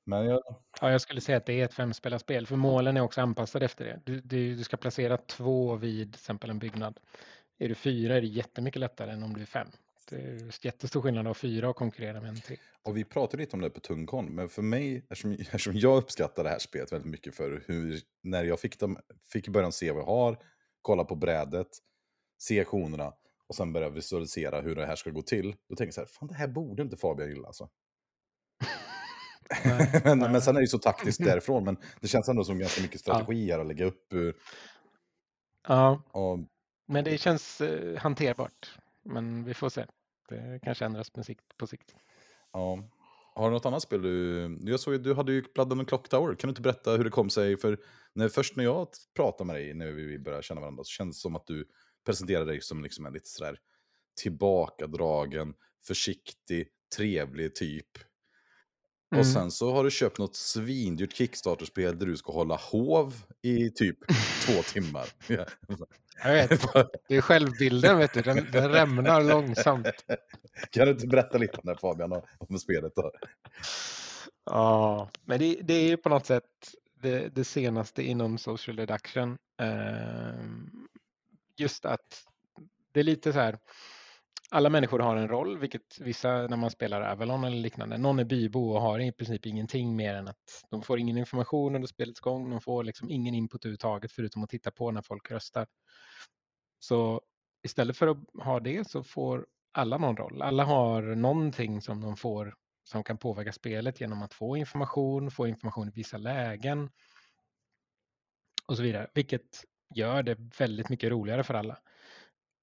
Men 0.04 0.26
jag, 0.26 0.42
Ja, 0.80 0.90
jag 0.90 1.00
skulle 1.00 1.20
säga 1.20 1.38
att 1.38 1.46
det 1.46 1.60
är 1.60 1.64
ett 1.64 1.74
femspelarspel. 1.74 2.46
För 2.46 2.56
målen 2.56 2.96
är 2.96 3.00
också 3.00 3.20
anpassade 3.20 3.64
efter 3.64 3.84
det. 3.84 4.00
Du, 4.04 4.20
du, 4.20 4.54
du 4.56 4.64
ska 4.64 4.76
placera 4.76 5.16
två 5.16 5.76
vid 5.76 6.12
till 6.12 6.18
exempel 6.20 6.50
en 6.50 6.58
byggnad. 6.58 7.00
Är 7.58 7.68
du 7.68 7.74
fyra 7.74 8.16
är 8.16 8.20
det 8.20 8.26
jättemycket 8.26 8.80
lättare 8.80 9.10
än 9.10 9.22
om 9.22 9.34
du 9.34 9.40
är 9.42 9.46
fem. 9.46 9.68
Det 10.08 10.16
är 10.16 10.64
jättestor 10.66 11.02
skillnad 11.02 11.26
av 11.26 11.34
fyra 11.34 11.68
och 11.68 11.76
konkurrera 11.76 12.20
med 12.20 12.28
en 12.28 12.40
tre. 12.40 12.56
Och 12.82 12.96
vi 12.96 13.04
pratade 13.04 13.42
lite 13.42 13.56
om 13.56 13.62
det 13.62 13.70
på 13.70 13.80
Tungkon, 13.80 14.26
men 14.34 14.48
för 14.48 14.62
mig, 14.62 14.96
eftersom, 14.96 15.32
eftersom 15.40 15.76
jag 15.76 15.96
uppskattar 15.98 16.44
det 16.44 16.50
här 16.50 16.58
spelet 16.58 16.92
väldigt 16.92 17.10
mycket 17.10 17.34
för 17.34 17.64
hur, 17.66 18.00
när 18.22 18.44
jag 18.44 18.60
fick, 18.60 18.78
dem, 18.78 18.98
fick 19.32 19.48
början 19.48 19.72
se 19.72 19.90
vad 19.90 20.00
jag 20.00 20.06
har, 20.06 20.38
kolla 20.82 21.04
på 21.04 21.14
brädet, 21.14 21.68
se 22.38 22.60
aktionerna 22.60 23.12
och 23.46 23.54
sen 23.54 23.72
börja 23.72 23.88
visualisera 23.88 24.60
hur 24.60 24.74
det 24.74 24.86
här 24.86 24.96
ska 24.96 25.10
gå 25.10 25.22
till, 25.22 25.56
då 25.68 25.76
tänker 25.76 25.84
jag 25.84 25.94
så 25.94 26.00
här, 26.00 26.06
fan 26.08 26.28
det 26.28 26.34
här 26.34 26.48
borde 26.48 26.82
inte 26.82 26.96
Fabian 26.96 27.28
gilla 27.28 27.46
alltså. 27.46 27.68
Men, 30.04 30.18
men 30.18 30.42
sen 30.42 30.56
är 30.56 30.60
det 30.60 30.64
ju 30.64 30.68
så 30.68 30.78
taktiskt 30.78 31.18
därifrån, 31.24 31.64
men 31.64 31.76
det 32.00 32.08
känns 32.08 32.28
ändå 32.28 32.44
som 32.44 32.58
ganska 32.58 32.82
mycket 32.82 33.00
strategi 33.00 33.50
här 33.50 33.58
att 33.58 33.66
lägga 33.66 33.84
upp. 33.84 34.12
eh, 34.12 34.18
Ja, 35.68 36.02
Och, 36.12 36.38
men 36.86 37.04
det 37.04 37.18
känns 37.18 37.60
eh, 37.60 37.98
hanterbart. 37.98 38.78
Men 39.04 39.44
vi 39.44 39.54
får 39.54 39.68
se. 39.68 39.86
Det 40.28 40.60
kanske 40.62 40.84
ändras 40.84 41.10
på 41.10 41.22
sikt. 41.24 41.58
På 41.58 41.66
sikt. 41.66 41.94
ja. 42.52 42.88
Har 43.34 43.50
du 43.50 43.54
något 43.54 43.66
annat 43.66 43.82
spel 43.82 44.02
du... 44.02 44.58
Jag 44.62 44.80
såg 44.80 45.02
du 45.02 45.14
hade 45.14 45.32
ju 45.32 45.44
Blood 45.54 45.72
and 45.72 45.88
Clock 45.88 46.08
Tower. 46.08 46.34
Kan 46.34 46.48
du 46.48 46.50
inte 46.50 46.62
berätta 46.62 46.90
hur 46.90 47.04
det 47.04 47.10
kom 47.10 47.30
sig? 47.30 47.56
För 47.56 47.78
när, 48.14 48.28
först 48.28 48.56
när 48.56 48.64
jag 48.64 48.88
pratade 49.16 49.46
med 49.46 49.56
dig, 49.56 49.74
när 49.74 49.86
vi 49.86 50.18
började 50.18 50.42
känna 50.42 50.60
varandra, 50.60 50.84
så 50.84 50.88
kändes 50.90 51.16
det 51.16 51.20
som 51.20 51.36
att 51.36 51.46
du 51.46 51.68
presenterade 52.06 52.46
dig 52.46 52.60
som 52.60 52.82
liksom 52.82 53.06
en 53.06 53.12
lite 53.12 53.28
sådär 53.28 53.58
tillbakadragen, 54.20 55.54
försiktig, 55.86 56.68
trevlig 56.96 57.54
typ. 57.54 57.98
Mm. 59.12 59.20
Och 59.20 59.26
sen 59.26 59.50
så 59.50 59.72
har 59.72 59.84
du 59.84 59.90
köpt 59.90 60.18
något 60.18 60.36
svindyrt 60.36 61.12
Kickstarter-spel 61.12 61.98
där 61.98 62.06
du 62.06 62.16
ska 62.16 62.32
hålla 62.32 62.56
hov 62.56 63.14
i 63.42 63.70
typ 63.70 63.98
två 64.46 64.62
timmar. 64.62 65.08
Ja. 66.24 66.30
Jag 66.36 66.48
vet, 66.48 66.60
det 67.08 67.16
är 67.16 67.20
självbilden 67.20 67.98
vet 67.98 68.14
du. 68.14 68.22
Den, 68.22 68.46
den 68.52 68.68
rämnar 68.70 69.22
långsamt. 69.22 69.86
Kan 70.70 70.84
du 70.86 70.90
inte 70.92 71.06
berätta 71.06 71.38
lite 71.38 71.56
om 71.56 71.62
det 71.64 71.76
Fabian, 71.80 72.12
om- 72.38 72.58
spelet 72.58 72.92
då? 72.96 73.12
Ja, 74.44 75.10
men 75.24 75.38
det, 75.38 75.54
det 75.62 75.74
är 75.74 75.88
ju 75.88 75.96
på 75.96 76.08
något 76.08 76.26
sätt 76.26 76.44
det, 77.02 77.28
det 77.28 77.44
senaste 77.44 78.02
inom 78.02 78.38
social 78.38 78.76
deduction. 78.76 79.38
Ehm, 79.62 80.70
just 81.56 81.84
att 81.84 82.24
det 82.92 83.00
är 83.00 83.04
lite 83.04 83.32
så 83.32 83.38
här. 83.38 83.58
Alla 84.54 84.70
människor 84.70 84.98
har 84.98 85.16
en 85.16 85.28
roll, 85.28 85.58
vilket 85.58 86.00
vissa 86.00 86.46
när 86.46 86.56
man 86.56 86.70
spelar 86.70 87.00
Avalon 87.00 87.44
eller 87.44 87.56
liknande. 87.56 87.98
Någon 87.98 88.18
är 88.18 88.24
bybo 88.24 88.70
och 88.70 88.80
har 88.80 88.98
i 88.98 89.12
princip 89.12 89.46
ingenting 89.46 89.96
mer 89.96 90.14
än 90.14 90.28
att 90.28 90.64
de 90.70 90.82
får 90.82 90.98
ingen 90.98 91.18
information 91.18 91.74
under 91.74 91.88
spelets 91.88 92.20
gång. 92.20 92.50
De 92.50 92.60
får 92.60 92.84
liksom 92.84 93.10
ingen 93.10 93.34
input 93.34 93.64
överhuvudtaget 93.64 94.12
förutom 94.12 94.44
att 94.44 94.50
titta 94.50 94.70
på 94.70 94.90
när 94.90 95.02
folk 95.02 95.30
röstar. 95.30 95.66
Så 96.78 97.20
istället 97.62 97.96
för 97.96 98.06
att 98.06 98.18
ha 98.44 98.60
det 98.60 98.90
så 98.90 99.02
får 99.02 99.46
alla 99.72 99.98
någon 99.98 100.16
roll. 100.16 100.42
Alla 100.42 100.64
har 100.64 101.02
någonting 101.02 101.80
som 101.80 102.00
de 102.00 102.16
får 102.16 102.54
som 102.84 103.04
kan 103.04 103.18
påverka 103.18 103.52
spelet 103.52 104.00
genom 104.00 104.22
att 104.22 104.34
få 104.34 104.56
information, 104.56 105.30
få 105.30 105.46
information 105.46 105.88
i 105.88 105.92
vissa 105.94 106.18
lägen 106.18 106.90
och 108.66 108.76
så 108.76 108.82
vidare, 108.82 109.10
vilket 109.14 109.64
gör 109.94 110.22
det 110.22 110.36
väldigt 110.58 110.88
mycket 110.88 111.10
roligare 111.10 111.44
för 111.44 111.54
alla. 111.54 111.78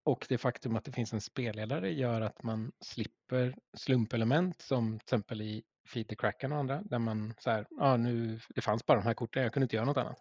Och 0.09 0.25
det 0.29 0.37
faktum 0.37 0.75
att 0.75 0.83
det 0.85 0.91
finns 0.91 1.13
en 1.13 1.21
spelledare 1.21 1.91
gör 1.91 2.21
att 2.21 2.43
man 2.43 2.71
slipper 2.81 3.55
slumpelement 3.73 4.61
som 4.61 4.99
till 4.99 5.05
exempel 5.05 5.41
i 5.41 5.63
Feed 5.93 6.07
the 6.07 6.15
Kraken 6.15 6.51
och 6.51 6.57
andra, 6.57 6.81
där 6.81 6.99
man 6.99 7.33
så 7.39 7.49
här, 7.49 7.67
ja 7.69 7.97
nu, 7.97 8.39
det 8.55 8.61
fanns 8.61 8.85
bara 8.85 8.99
de 8.99 9.05
här 9.05 9.13
korten, 9.13 9.43
jag 9.43 9.53
kunde 9.53 9.63
inte 9.63 9.75
göra 9.75 9.85
något 9.85 9.97
annat. 9.97 10.17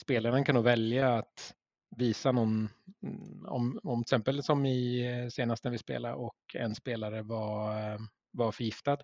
Spelaren 0.00 0.44
kan 0.44 0.54
då 0.54 0.60
välja 0.60 1.14
att 1.14 1.54
visa 1.96 2.32
någon, 2.32 2.68
mm, 3.02 3.46
om, 3.46 3.80
om 3.82 4.04
till 4.04 4.08
exempel 4.08 4.42
som 4.42 4.66
i 4.66 5.06
eh, 5.06 5.28
senast 5.28 5.64
när 5.64 5.70
vi 5.70 5.78
spelade 5.78 6.14
och 6.14 6.36
en 6.54 6.74
spelare 6.74 7.22
var, 7.22 7.78
eh, 7.92 7.98
var 8.32 8.52
förgiftad. 8.52 8.98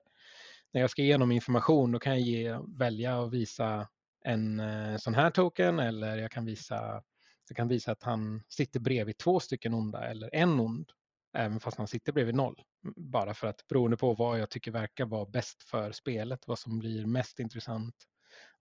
När 0.72 0.80
jag 0.80 0.90
ska 0.90 1.02
ge 1.02 1.14
honom 1.14 1.32
information 1.32 1.92
då 1.92 1.98
kan 1.98 2.12
jag 2.12 2.20
ge, 2.20 2.58
välja 2.78 3.22
att 3.22 3.32
visa 3.32 3.88
en 4.24 4.60
eh, 4.60 4.96
sån 4.96 5.14
här 5.14 5.30
token 5.30 5.78
eller 5.78 6.16
jag 6.16 6.30
kan 6.30 6.44
visa 6.44 7.02
jag 7.48 7.57
kan 7.57 7.68
visa 7.68 7.92
att 7.92 8.02
han 8.02 8.42
sitter 8.48 8.81
bredvid 8.81 9.18
två 9.18 9.40
stycken 9.40 9.74
onda 9.74 10.09
eller 10.09 10.35
en 10.35 10.61
ond, 10.61 10.92
även 11.37 11.61
fast 11.61 11.78
han 11.78 11.88
sitter 11.88 12.12
bredvid 12.12 12.35
noll. 12.35 12.62
Bara 12.96 13.35
för 13.35 13.46
att 13.46 13.66
beroende 13.68 13.96
på 13.96 14.14
vad 14.14 14.38
jag 14.38 14.50
tycker 14.50 14.70
verkar 14.70 15.07
vara 15.07 15.26
bäst 15.26 15.62
för 15.62 15.92
spelet, 15.92 16.48
vad 16.48 16.59
som 16.59 16.78
blir 16.78 17.07
mest 17.07 17.40
intressant. 17.40 17.94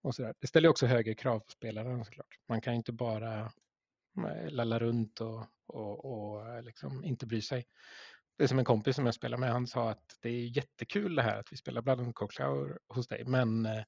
Och 0.02 0.16
sådär. 0.16 0.34
Det 0.40 0.48
ställer 0.48 0.70
också 0.70 0.86
högre 0.86 1.16
krav 1.16 1.40
på 1.40 1.52
spelaren 1.52 2.06
såklart. 2.06 2.40
Man 2.50 2.62
kan 2.62 2.74
inte 2.74 2.92
bara 2.92 3.40
eh, 4.28 4.50
lalla 4.50 4.80
runt 4.80 5.22
och, 5.22 5.46
och, 5.68 6.06
och 6.06 6.50
eh, 6.50 6.64
liksom 6.64 7.06
inte 7.06 7.26
bry 7.26 7.42
sig. 7.42 7.66
Det 8.38 8.44
är 8.44 8.48
som 8.48 8.60
en 8.60 8.66
kompis 8.66 8.96
som 8.96 9.06
jag 9.06 9.16
spelar 9.16 9.38
med, 9.38 9.52
han 9.52 9.68
sa 9.68 9.90
att 9.90 10.18
det 10.22 10.30
är 10.30 10.58
jättekul 10.58 11.16
det 11.16 11.22
här 11.22 11.40
att 11.40 11.52
vi 11.52 11.58
spelar 11.58 11.82
Blood 11.82 12.00
and 12.00 12.16
Coke 12.16 12.44
hos 12.88 13.08
dig, 13.08 13.26
men 13.26 13.66
eh, 13.66 13.84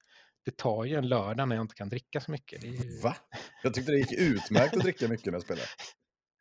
det 0.45 0.57
tar 0.57 0.83
ju 0.83 0.95
en 0.95 1.07
lördag 1.07 1.47
när 1.47 1.55
jag 1.55 1.63
inte 1.63 1.75
kan 1.75 1.89
dricka 1.89 2.21
så 2.21 2.31
mycket. 2.31 2.63
Ju... 2.63 2.99
Va? 3.03 3.15
Jag 3.63 3.73
tyckte 3.73 3.91
det 3.91 3.97
gick 3.97 4.11
utmärkt 4.19 4.73
att 4.77 4.83
dricka 4.83 5.07
mycket 5.07 5.25
när 5.25 5.33
jag 5.33 5.41
spelade. 5.41 5.67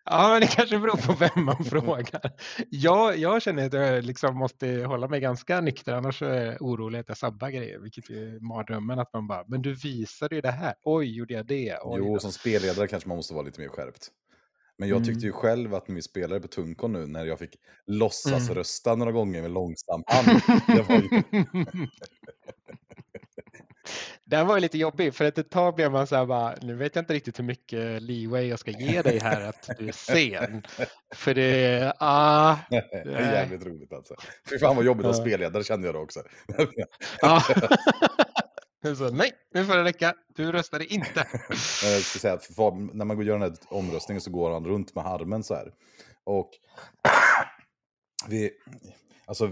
Ja, 0.05 0.29
men 0.29 0.41
det 0.41 0.47
kanske 0.47 0.79
beror 0.79 0.97
på 0.97 1.13
vem 1.13 1.45
man 1.45 1.65
frågar. 1.65 2.33
Jag, 2.71 3.19
jag 3.19 3.43
känner 3.43 3.67
att 3.67 3.73
jag 3.73 4.05
liksom 4.05 4.37
måste 4.37 4.69
hålla 4.69 5.09
mig 5.09 5.21
ganska 5.21 5.61
nykter, 5.61 5.93
annars 5.93 6.23
är 6.23 6.45
jag 6.47 6.63
orolig 6.63 6.99
att 6.99 7.09
jag 7.09 7.17
sabbar 7.17 7.51
grejer, 7.51 7.79
vilket 7.79 8.11
är 8.11 8.41
mardrömmen 8.41 8.99
att 8.99 9.13
man 9.13 9.27
bara, 9.27 9.45
men 9.49 9.63
du 9.63 9.75
visade 9.75 10.35
ju 10.35 10.41
det 10.41 10.51
här, 10.51 10.75
oj, 10.85 11.17
gjorde 11.17 11.35
jag 11.35 11.47
det? 11.47 11.79
Oj, 11.83 11.99
Jo, 11.99 12.15
då." 12.15 12.21
som 12.21 12.33
spelledare 12.33 12.89
kanske 12.89 13.09
man 13.09 13.17
måste 13.17 13.35
vara 13.35 13.45
lite 13.45 13.61
mer 13.61 13.69
skärpt. 13.69 14.09
Men 14.79 14.89
jag 14.89 14.99
tyckte 15.05 15.13
Mm. 15.19 15.27
ju 15.27 15.33
själv 15.33 15.75
att 15.75 15.89
när 15.89 15.95
vi 15.95 16.03
spelade 16.03 16.41
på 16.41 16.49
Tunkon 16.49 16.93
nu, 16.93 17.07
när 17.07 17.25
jag 17.25 17.39
fick 17.39 17.57
låtsas 17.87 18.43
Mm. 18.43 18.55
rösta 18.55 18.95
några 18.95 19.13
gånger 19.13 19.43
med 19.43 19.51
långsam 19.51 20.03
hand. 20.07 20.41
Ju, 20.69 21.23
Den 24.25 24.47
var 24.47 24.55
ju 24.55 24.61
lite 24.61 24.79
jobbig 24.79 25.15
för 25.15 25.25
att 25.25 25.39
ett 25.39 25.51
tag 25.51 25.75
blev 25.75 25.93
man 25.93 26.07
så 26.07 26.17
här 26.17 26.27
bara, 26.27 26.55
nu 26.63 26.75
vet 26.75 26.95
jag 26.95 27.03
inte 27.03 27.15
riktigt 27.15 27.39
hur 27.39 27.45
mycket 27.45 28.03
leeway 28.03 28.47
jag 28.49 28.59
ska 28.59 28.71
ge 28.71 29.03
dig 29.03 29.19
här 29.19 29.41
att 29.41 29.71
du 29.79 29.89
är 29.89 29.93
sen. 29.93 30.63
För 31.15 31.35
det, 31.35 31.93
ah, 31.99 32.57
Det 32.71 33.15
är 33.15 33.33
jävligt 33.33 33.67
roligt 33.67 33.93
alltså. 33.93 34.15
Fy 34.51 34.59
fan 34.59 34.77
vad 34.77 34.85
jobbigt 34.85 35.07
att 35.07 35.17
vara 35.17 35.27
spelledare 35.27 35.65
kände 35.65 35.89
jag 35.89 35.95
då 35.95 36.01
också. 36.01 36.23
ja. 37.21 37.43
Så, 38.97 39.11
nej, 39.11 39.33
nu 39.55 39.65
får 39.65 39.77
det 39.77 39.85
räcka. 39.85 40.15
Du 40.37 40.53
röstade 40.53 40.95
inte. 40.95 41.27
Jag 41.83 42.03
ska 42.03 42.19
säga 42.19 42.35
att 42.35 42.45
Fabian, 42.45 42.91
när 42.95 43.05
man 43.05 43.17
går 43.17 43.27
gör 43.27 43.39
den 43.39 43.43
här 43.43 43.59
omröstningen 43.69 44.21
så 44.21 44.31
går 44.31 44.51
han 44.51 44.65
runt 44.65 44.95
med 44.95 45.07
armen 45.07 45.43
så 45.43 45.55
här. 45.55 45.73
Och 46.25 46.51
vi, 48.29 48.51
alltså, 49.27 49.51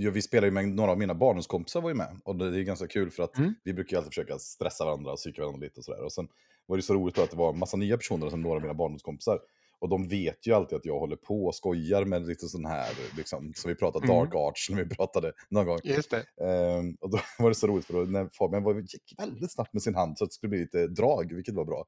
ja, 0.00 0.10
vi 0.10 0.22
spelar 0.22 0.46
ju 0.48 0.50
med 0.52 0.68
några 0.68 0.90
av 0.90 0.98
mina 0.98 1.14
barndomskompisar 1.14 1.80
var 1.80 1.88
ju 1.90 1.94
med. 1.94 2.20
Och 2.24 2.36
det 2.36 2.46
är 2.46 2.62
ganska 2.62 2.86
kul 2.86 3.10
för 3.10 3.22
att 3.22 3.38
Mm. 3.38 3.54
vi 3.64 3.72
brukar 3.74 3.92
ju 3.92 3.98
alltid 3.98 4.10
försöka 4.10 4.38
stressa 4.38 4.84
varandra 4.84 5.12
och 5.12 5.16
psyka 5.18 5.42
varandra 5.42 5.60
lite 5.64 5.80
och 5.80 5.84
sådär. 5.84 6.04
Och 6.04 6.12
sen 6.12 6.28
var 6.66 6.76
det 6.76 6.82
så 6.82 6.94
roligt 6.94 7.14
då 7.14 7.22
att 7.22 7.30
det 7.30 7.36
var 7.36 7.52
en 7.52 7.58
massa 7.58 7.76
nya 7.76 7.96
personer 7.96 8.30
sen 8.30 8.40
några 8.42 8.56
av 8.56 8.62
mina 8.62 8.74
barndomskompisar. 8.74 9.40
Och 9.80 9.88
de 9.88 10.08
vet 10.08 10.46
ju 10.46 10.52
alltid 10.52 10.76
att 10.78 10.84
jag 10.84 10.98
håller 10.98 11.16
på 11.16 11.46
och 11.46 11.54
skojar 11.54 12.04
med 12.04 12.26
lite 12.26 12.48
sån 12.48 12.64
här, 12.64 12.88
liksom, 13.16 13.52
som 13.56 13.68
vi 13.68 13.74
pratade 13.74 14.04
Mm. 14.06 14.16
dark 14.16 14.34
arts 14.34 14.70
när 14.70 14.76
vi 14.84 14.88
pratade 14.88 15.32
någon 15.48 15.66
gång. 15.66 15.78
Just 15.84 16.10
det. 16.10 16.44
Ehm, 16.46 16.94
och 17.00 17.10
då 17.10 17.18
var 17.38 17.48
det 17.48 17.54
så 17.54 17.66
roligt 17.66 17.84
för 17.86 17.94
då, 17.94 18.00
när 18.00 18.28
Fabian 18.38 18.62
var, 18.62 18.74
gick 18.74 19.14
väldigt 19.18 19.52
snabbt 19.52 19.72
med 19.72 19.82
sin 19.82 19.94
hand 19.94 20.18
så 20.18 20.24
att 20.24 20.30
det 20.30 20.34
skulle 20.34 20.50
bli 20.50 20.58
lite 20.58 20.86
drag, 20.86 21.32
vilket 21.34 21.54
var 21.54 21.64
bra. 21.64 21.84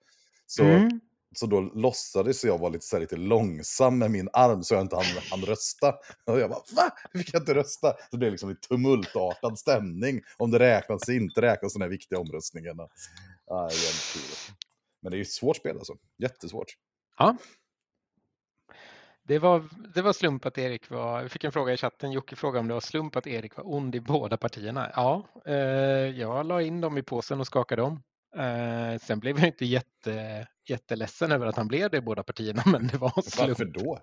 Så, 0.47 0.63
Mm 0.65 1.01
så 1.35 1.47
då 1.47 1.61
låtsades 1.61 2.45
jag 2.45 2.59
vara 2.59 2.71
lite, 2.71 2.87
så 2.87 2.97
här, 2.97 3.01
lite 3.01 3.17
långsam 3.17 3.99
med 3.99 4.11
min 4.11 4.29
arm 4.33 4.65
så 4.65 4.75
jag 4.75 4.81
inte 4.81 4.97
hann, 4.97 5.05
hann 5.31 5.41
rösta. 5.41 5.95
Och 6.27 6.41
jag 6.41 6.51
bara, 6.51 6.63
va? 6.77 6.91
Hur 7.13 7.21
fick 7.21 7.35
jag 7.35 7.43
inte 7.43 7.55
rösta? 7.55 7.93
Så 7.93 8.07
det 8.11 8.17
blev 8.19 8.31
liksom 8.31 8.51
en 8.51 8.57
tumultartad 8.57 9.59
stämning 9.59 10.23
om 10.37 10.51
det 10.51 10.59
räknas 10.59 11.09
inte 11.09 11.41
räknas, 11.41 11.73
den 11.73 11.83
här 11.83 11.89
viktiga 11.89 12.19
omröstningen. 12.19 12.81
Ah. 12.81 13.71
Men 15.03 15.11
det 15.11 15.15
är 15.15 15.19
ju 15.19 15.23
ett 15.23 15.31
svårt 15.31 15.57
spel 15.57 15.77
alltså, 15.77 15.97
jättesvårt. 16.19 16.77
Ja. 17.19 17.37
Det 19.23 19.39
var, 19.39 19.69
det 19.95 20.03
var 20.03 20.13
slump 20.13 20.47
att 20.47 20.59
Erik 20.59 20.91
var, 20.91 21.23
vi 21.23 21.29
fick 21.29 21.45
en 21.45 21.53
fråga 21.53 21.73
i 21.73 21.77
chatten, 21.77 22.13
Jocke 22.13 22.37
frågade 22.37 22.61
om 22.61 22.69
det 22.69 22.75
var 22.75 22.81
slump 22.81 23.17
att 23.17 23.27
Erik 23.27 23.57
var 23.57 23.75
ond 23.75 23.95
i 23.95 24.01
båda 24.01 24.37
partierna. 24.37 24.91
Ja, 24.95 25.27
eh, 25.47 25.55
jag 26.21 26.47
la 26.47 26.63
in 26.63 26.81
dem 26.81 26.99
i 26.99 27.03
påsen 27.03 27.41
och 27.41 27.47
skakade 27.47 27.83
om. 27.83 28.03
Eh, 28.37 28.99
sen 29.01 29.21
blev 29.21 29.39
jag 29.39 29.47
inte 29.49 29.65
jätte, 29.65 30.47
jätteledsen 30.69 31.33
över 31.33 31.47
att 31.47 31.57
han 31.57 31.69
blev 31.69 31.91
det 31.91 31.97
i 31.97 32.01
båda 32.01 32.23
partierna, 32.23 32.63
men 32.67 32.87
det 32.87 32.99
var 32.99 33.23
slump. 33.23 33.49
Varför 33.49 33.65
då? 33.65 33.99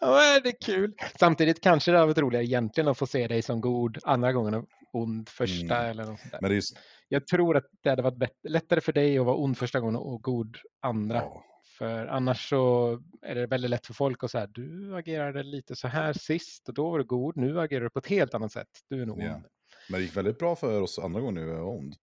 Ja, 0.00 0.40
det 0.40 0.48
är 0.48 0.60
kul. 0.66 0.94
Samtidigt 1.20 1.62
kanske 1.62 1.90
det 1.90 1.96
hade 1.98 2.06
varit 2.06 2.18
roligare 2.18 2.44
egentligen 2.44 2.88
att 2.88 2.98
få 2.98 3.06
se 3.06 3.28
dig 3.28 3.42
som 3.42 3.60
god 3.60 3.98
andra 4.02 4.32
gången 4.32 4.54
och 4.54 4.64
ond 4.92 5.28
första 5.28 5.76
Mm. 5.78 5.90
eller 5.90 6.04
något 6.04 6.20
sånt 6.20 6.32
där. 6.32 6.38
Men 6.42 6.50
det 6.50 6.56
är 6.56 6.62
Jag 7.08 7.26
tror 7.26 7.56
att 7.56 7.64
det 7.82 7.90
hade 7.90 8.02
varit 8.02 8.16
bättre, 8.18 8.48
lättare 8.48 8.80
för 8.80 8.92
dig 8.92 9.18
att 9.18 9.26
vara 9.26 9.36
ond 9.36 9.58
första 9.58 9.80
gången 9.80 9.96
och 9.96 10.22
god 10.22 10.56
andra. 10.82 11.16
ja, 11.16 11.44
För 11.78 12.06
annars 12.06 12.48
så 12.48 12.92
är 13.22 13.34
det 13.34 13.46
väldigt 13.46 13.70
lätt 13.70 13.86
för 13.86 13.94
folk 13.94 14.24
att 14.24 14.30
säga 14.30 14.46
du 14.46 14.96
agerade 14.96 15.42
lite 15.42 15.76
så 15.76 15.88
här 15.88 16.12
sist 16.12 16.68
och 16.68 16.74
då 16.74 16.90
var 16.90 16.98
du 16.98 17.04
god, 17.04 17.36
nu 17.36 17.60
agerar 17.60 17.84
du 17.84 17.90
på 17.90 17.98
ett 17.98 18.06
helt 18.06 18.34
annat 18.34 18.52
sätt. 18.52 18.68
Du 18.90 19.02
är 19.02 19.06
nog 19.06 19.22
Ja. 19.22 19.34
ond. 19.34 19.44
men 19.90 20.00
det 20.00 20.04
gick 20.04 20.16
väldigt 20.16 20.38
bra 20.38 20.56
för 20.56 20.80
oss 20.82 20.98
andra 20.98 21.20
gången 21.20 21.34
nu, 21.46 21.52
var 21.52 21.76
ond. 21.78 21.94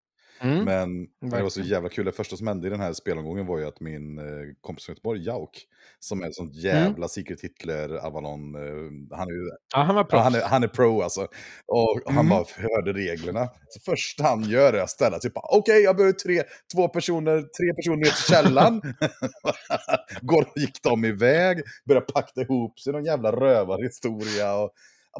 Mm. 0.43 0.65
Men 0.65 1.07
det 1.31 1.43
var 1.43 1.49
så 1.49 1.61
jävla 1.61 1.89
kul. 1.89 2.05
Det 2.05 2.11
första 2.11 2.37
som 2.37 2.47
hände 2.47 2.67
i 2.67 2.69
den 2.69 2.79
här 2.79 2.93
spelomgången 2.93 3.45
var 3.45 3.59
ju 3.59 3.65
att 3.67 3.79
min 3.79 4.17
eh, 4.17 4.23
kompis 4.61 4.85
från 4.85 4.93
Göteborg, 4.93 5.25
Jauk, 5.25 5.65
som 5.99 6.23
är 6.23 6.27
ett 6.27 6.35
sånt 6.35 6.55
jävla 6.55 7.07
Secret 7.07 7.41
Hitler, 7.41 8.05
Avalon, 8.05 8.55
eh, 8.55 9.17
han 9.17 9.27
är 9.27 9.31
ju 9.33 9.49
Ja, 9.75 9.81
han 9.81 9.95
var 9.95 10.07
han, 10.11 10.35
är, 10.35 10.41
han 10.41 10.63
är 10.63 10.67
pro 10.67 11.01
alltså. 11.01 11.21
Och 11.67 12.01
han 12.05 12.17
Mm. 12.17 12.29
bara 12.29 12.45
hörde 12.57 12.93
reglerna. 12.93 13.49
Så 13.69 13.91
första 13.91 14.23
han 14.23 14.43
gör 14.43 14.73
är 14.73 14.81
att 14.81 14.89
ställa 14.89 15.19
sig 15.19 15.31
bara, 15.31 15.45
okej 15.57 15.81
jag 15.83 15.95
behöver 15.95 16.13
tre, 16.13 16.43
två 16.75 16.87
personer, 16.87 17.37
tre 17.41 17.73
personer 17.75 17.97
ner 17.97 18.03
till 18.05 18.33
källaren. 18.33 18.81
Går, 20.21 20.45
gick 20.55 20.83
de 20.83 21.05
iväg, 21.05 21.61
började 21.87 22.05
pakta 22.05 22.41
ihop 22.41 22.79
sig, 22.79 22.93
någon 22.93 23.05
jävla 23.05 23.31
rövarhistoria. 23.31 24.55
Och, 24.55 24.71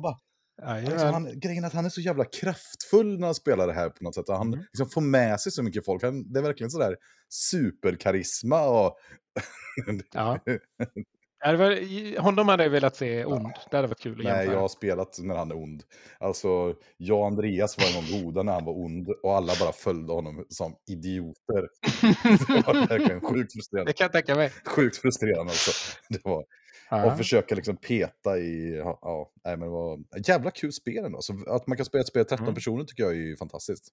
bara, 0.01 0.15
Jajamän. 0.61 0.91
alltså, 0.91 1.07
han, 1.07 1.39
grejen 1.39 1.63
är 1.63 1.67
att 1.67 1.73
han 1.73 1.85
är 1.85 1.89
så 1.89 2.01
jävla 2.01 2.25
kraftfull 2.25 3.19
när 3.19 3.27
han 3.27 3.35
spelar 3.35 3.67
det 3.67 3.73
här 3.73 3.89
på 3.89 4.03
något 4.03 4.15
sätt. 4.15 4.25
Han 4.27 4.47
Mm. 4.47 4.59
liksom 4.73 4.89
får 4.89 5.01
med 5.01 5.39
sig 5.39 5.51
så 5.51 5.63
mycket 5.63 5.85
folk. 5.85 6.03
Han, 6.03 6.33
det 6.33 6.39
är 6.39 6.43
verkligen 6.43 6.71
sådär 6.71 6.95
superkarisma. 7.29 8.61
Och, 8.67 8.97
Ja. 10.13 10.39
Ja, 11.45 11.51
det 11.51 11.57
var, 11.57 12.19
honom 12.21 12.47
hade 12.47 12.63
jag 12.63 12.69
velat 12.69 12.95
se 12.95 13.25
ond. 13.25 13.47
Det 13.71 13.75
hade 13.77 13.87
varit 13.87 13.99
kul 13.99 14.11
att 14.11 14.17
Nej, 14.23 14.33
jämföra. 14.37 14.53
jag 14.53 14.61
har 14.61 14.67
spelat 14.67 15.19
när 15.19 15.35
han 15.35 15.51
är 15.51 15.57
ond. 15.57 15.83
Alltså, 16.19 16.75
jag 16.97 17.19
och 17.19 17.27
Andreas 17.27 17.77
var 17.77 18.01
någon 18.01 18.23
goda 18.23 18.43
när 18.43 18.53
han 18.53 18.65
var 18.65 18.73
ond 18.85 19.09
och 19.23 19.35
alla 19.35 19.53
bara 19.59 19.71
följde 19.71 20.13
honom 20.13 20.45
som 20.49 20.75
idioter. 20.89 21.67
Det 22.47 22.67
var 22.67 22.87
verkligen 22.87 23.21
sjukt 23.21 23.53
det 23.53 23.57
frustrerande. 23.57 23.93
kan 23.93 24.05
jag 24.05 24.11
tänka 24.11 24.35
mig. 24.35 24.51
Sjukt 24.65 24.97
frustrerande 24.97 25.41
alltså. 25.51 25.71
Det 26.09 26.19
var, 26.23 26.43
Ja. 26.97 27.11
och 27.11 27.17
försöka 27.17 27.55
liksom 27.55 27.77
peta 27.77 28.37
i, 28.37 28.75
ja, 28.77 28.99
ja, 29.01 29.31
nej 29.45 29.57
men 29.57 29.69
ett 30.19 30.27
jävla 30.27 30.51
kul 30.51 30.73
spel 30.73 31.05
ändå. 31.05 31.21
Så 31.21 31.43
att 31.47 31.67
man 31.67 31.77
kan 31.77 31.85
spela 31.85 32.01
ett 32.01 32.07
spel 32.07 32.25
13 32.25 32.43
Mm. 32.45 32.55
personer 32.55 32.83
tycker 32.83 33.03
jag 33.03 33.11
är 33.11 33.15
ju 33.17 33.37
fantastiskt. 33.37 33.87